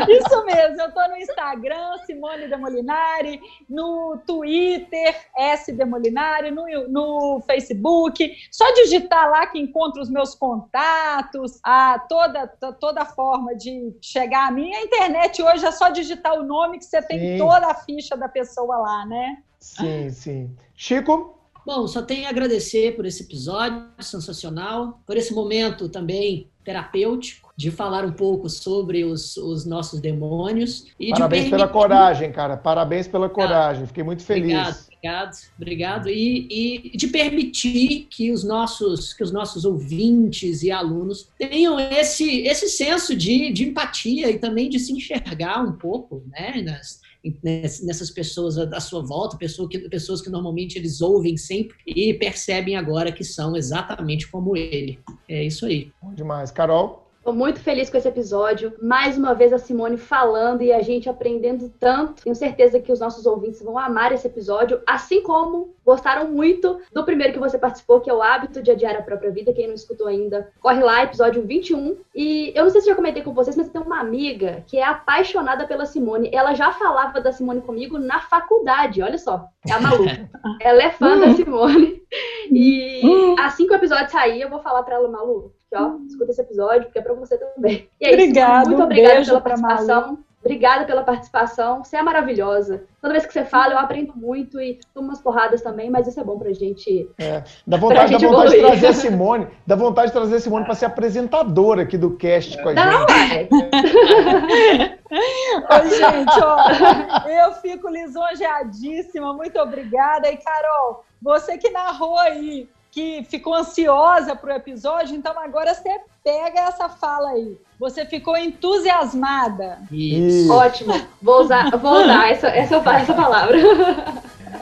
isso 0.09 0.45
mesmo, 0.45 0.81
eu 0.81 0.87
estou 0.87 1.09
no 1.09 1.17
Instagram, 1.17 1.97
Simone 2.05 2.47
Demolinari, 2.47 3.41
no 3.69 4.17
Twitter, 4.25 5.15
S 5.35 5.69
Demolinari, 5.73 6.49
no, 6.49 6.65
no 6.87 7.41
Facebook. 7.45 8.31
Só 8.49 8.71
digitar 8.73 9.29
lá 9.29 9.47
que 9.47 9.59
encontra 9.59 10.01
os 10.01 10.09
meus 10.09 10.33
contatos, 10.33 11.59
a 11.61 11.99
toda, 12.07 12.47
toda 12.79 13.03
forma 13.03 13.53
de 13.55 13.93
chegar 14.01 14.47
a 14.47 14.51
mim. 14.51 14.73
A 14.73 14.83
internet 14.83 15.41
hoje 15.43 15.65
é 15.65 15.71
só 15.71 15.89
digitar 15.89 16.35
o 16.35 16.43
nome 16.43 16.77
que 16.77 16.85
você 16.85 17.01
tem 17.01 17.19
sim. 17.19 17.37
toda 17.37 17.67
a 17.67 17.73
ficha 17.73 18.15
da 18.15 18.29
pessoa 18.29 18.77
lá, 18.77 19.05
né? 19.05 19.43
Sim, 19.59 20.09
sim. 20.09 20.55
Chico? 20.73 21.38
Bom, 21.69 21.85
só 21.85 22.01
tenho 22.01 22.25
a 22.25 22.31
agradecer 22.31 22.95
por 22.95 23.05
esse 23.05 23.21
episódio 23.21 23.85
sensacional, 23.99 25.03
por 25.05 25.15
esse 25.15 25.31
momento 25.31 25.87
também 25.87 26.47
terapêutico, 26.63 27.53
de 27.55 27.69
falar 27.69 28.03
um 28.03 28.11
pouco 28.11 28.49
sobre 28.49 29.03
os, 29.03 29.37
os 29.37 29.67
nossos 29.67 29.99
demônios. 29.99 30.87
E 30.99 31.11
Parabéns 31.11 31.43
de 31.43 31.49
permitir... 31.51 31.51
pela 31.51 31.67
coragem, 31.67 32.31
cara. 32.31 32.57
Parabéns 32.57 33.07
pela 33.07 33.29
coragem. 33.29 33.85
Fiquei 33.85 34.03
muito 34.03 34.23
feliz. 34.23 34.51
Obrigado, 34.51 34.77
obrigado, 34.87 35.37
obrigado. 35.59 36.09
E, 36.09 36.89
e 36.93 36.97
de 36.97 37.07
permitir 37.07 38.07
que 38.09 38.31
os 38.31 38.43
nossos, 38.43 39.13
que 39.13 39.23
os 39.23 39.31
nossos 39.31 39.63
ouvintes 39.63 40.63
e 40.63 40.71
alunos 40.71 41.29
tenham 41.37 41.79
esse, 41.79 42.47
esse 42.47 42.67
senso 42.67 43.15
de, 43.15 43.53
de 43.53 43.69
empatia 43.69 44.31
e 44.31 44.39
também 44.39 44.71
de 44.71 44.79
se 44.79 44.91
enxergar 44.91 45.61
um 45.61 45.73
pouco 45.73 46.23
né, 46.31 46.63
nas, 46.63 46.99
nessas 47.43 48.09
pessoas 48.09 48.57
à 48.57 48.79
sua 48.79 49.01
volta, 49.01 49.37
pessoas 49.37 49.69
que, 49.69 49.79
pessoas 49.89 50.21
que 50.21 50.29
normalmente 50.29 50.77
eles 50.77 51.01
ouvem 51.01 51.35
sempre 51.35 51.75
e 51.85 52.13
percebem 52.13 52.75
agora 52.75 53.11
que 53.11 53.23
são 53.23 53.55
exatamente 53.55 54.27
como 54.29 54.55
ele. 54.55 54.99
É 55.27 55.43
isso 55.43 55.65
aí. 55.65 55.91
Bom 56.01 56.13
demais. 56.13 56.51
Carol? 56.51 57.08
Estou 57.19 57.33
muito 57.33 57.59
feliz 57.59 57.89
com 57.89 57.97
esse 57.97 58.07
episódio. 58.07 58.73
Mais 58.81 59.17
uma 59.17 59.35
vez 59.35 59.51
a 59.51 59.57
Simone 59.57 59.97
falando 59.97 60.61
e 60.61 60.71
a 60.71 60.81
gente 60.81 61.09
aprendendo 61.09 61.69
tanto. 61.77 62.23
Tenho 62.23 62.33
certeza 62.33 62.79
que 62.79 62.93
os 62.93 63.01
nossos 63.01 63.25
ouvintes 63.25 63.61
vão 63.61 63.77
amar 63.77 64.13
esse 64.13 64.25
episódio, 64.25 64.81
assim 64.87 65.21
como 65.21 65.75
gostaram 65.85 66.31
muito 66.31 66.79
do 66.93 67.03
primeiro 67.03 67.33
que 67.33 67.39
você 67.39 67.57
participou, 67.57 67.99
que 67.99 68.09
é 68.09 68.13
o 68.13 68.21
hábito 68.21 68.61
de 68.63 68.71
adiar 68.71 68.95
a 68.95 69.01
própria 69.01 69.31
vida. 69.31 69.51
Quem 69.51 69.67
não 69.67 69.75
escutou 69.75 70.07
ainda, 70.07 70.49
corre 70.61 70.81
lá, 70.81 71.03
episódio 71.03 71.45
21. 71.45 71.97
E 72.15 72.53
eu 72.55 72.63
não 72.63 72.71
sei 72.71 72.81
se 72.81 72.87
já 72.87 72.95
comentei 72.95 73.21
com 73.21 73.33
vocês, 73.33 73.55
mas 73.55 73.67
eu 73.67 73.73
tenho 73.73 73.85
uma 73.85 73.99
amiga 73.99 74.63
que 74.65 74.77
é 74.77 74.83
apaixonada 74.83 75.67
pela 75.67 75.85
Simone. 75.85 76.31
Ela 76.33 76.53
já 76.53 76.71
falava 76.71 77.19
da 77.19 77.33
Simone 77.33 77.61
comigo 77.61 77.99
na 77.99 78.21
faculdade, 78.21 79.01
olha 79.01 79.17
só. 79.17 79.45
É 79.67 79.73
a 79.73 79.81
Malu. 79.81 80.05
ela 80.61 80.83
é 80.83 80.89
fã 80.89 81.19
da 81.19 81.33
Simone. 81.33 82.01
E 82.49 83.35
assim 83.39 83.67
que 83.67 83.73
o 83.73 83.75
episódio 83.75 84.09
sair, 84.09 84.41
eu 84.41 84.49
vou 84.49 84.59
falar 84.59 84.83
para 84.83 84.95
ela, 84.95 85.09
Malu, 85.09 85.53
ó, 85.75 85.97
escuta 86.07 86.31
esse 86.31 86.41
episódio, 86.41 86.83
porque 86.83 86.99
é 86.99 87.01
para 87.01 87.13
você 87.13 87.37
também. 87.37 87.89
E 87.99 88.07
é 88.07 88.13
Obrigado, 88.13 88.61
isso, 88.61 88.69
muito 88.69 88.83
obrigada 88.83 89.25
pela 89.25 89.41
participação. 89.41 90.19
Obrigada 90.41 90.85
pela 90.85 91.03
participação. 91.03 91.83
Você 91.83 91.97
é 91.97 92.01
maravilhosa. 92.01 92.85
Toda 93.01 93.13
vez 93.13 93.25
que 93.25 93.33
você 93.33 93.43
fala, 93.43 93.73
eu 93.73 93.77
aprendo 93.77 94.13
muito 94.15 94.59
e 94.59 94.79
tomo 94.93 95.09
umas 95.09 95.21
porradas 95.21 95.61
também, 95.61 95.89
mas 95.89 96.07
isso 96.07 96.17
é 96.19 96.23
bom 96.23 96.39
pra 96.39 96.53
gente. 96.53 97.09
É, 97.17 97.43
dá 97.67 97.75
vontade, 97.75 98.13
dá 98.13 98.17
vontade 98.19 98.51
de 98.51 98.61
trazer 98.61 98.87
a 98.87 98.93
Simone. 98.93 99.47
Dá 99.67 99.75
vontade 99.75 100.07
de 100.07 100.13
trazer 100.13 100.35
a 100.37 100.39
Simone 100.39 100.63
para 100.63 100.75
ser 100.75 100.85
apresentadora 100.85 101.81
aqui 101.81 101.97
do 101.97 102.15
cast 102.15 102.57
com 102.63 102.69
a 102.69 102.73
Não, 102.73 103.05
gente. 103.09 103.53
Oi, 105.11 105.89
gente, 105.89 106.39
ó, 106.41 107.27
eu 107.27 107.51
fico 107.55 107.89
lisonjeadíssima. 107.89 109.33
Muito 109.33 109.59
obrigada. 109.59 110.31
E, 110.31 110.37
Carol, 110.37 111.03
você 111.21 111.57
que 111.57 111.69
narrou 111.69 112.17
aí 112.17 112.69
que 112.99 113.23
ficou 113.29 113.53
ansiosa 113.53 114.35
para 114.35 114.53
o 114.53 114.57
episódio, 114.57 115.15
então 115.15 115.33
agora 115.39 115.73
você 115.73 115.89
pega 116.21 116.59
essa 116.61 116.89
fala 116.89 117.29
aí. 117.29 117.57
Você 117.79 118.05
ficou 118.05 118.35
entusiasmada. 118.37 119.79
Isso. 119.89 120.51
Ótimo. 120.51 120.93
Vou 121.21 121.41
usar, 121.41 121.69
vou 121.77 122.03
usar 122.03 122.29
essa, 122.29 122.47
essa, 122.49 122.75
essa 122.75 123.13
palavra. 123.13 123.57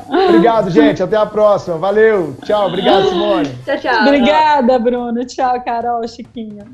Obrigado, 0.07 0.69
gente. 0.69 1.01
Até 1.01 1.17
a 1.17 1.25
próxima. 1.25 1.77
Valeu. 1.77 2.35
Tchau. 2.45 2.67
Obrigado, 2.67 3.09
Simone. 3.09 3.57
Tchau, 3.65 3.77
tchau. 3.79 4.01
Obrigada, 4.01 4.77
Bruno. 4.77 5.25
Tchau, 5.25 5.63
Carol, 5.63 6.07
Chiquinho. 6.07 6.65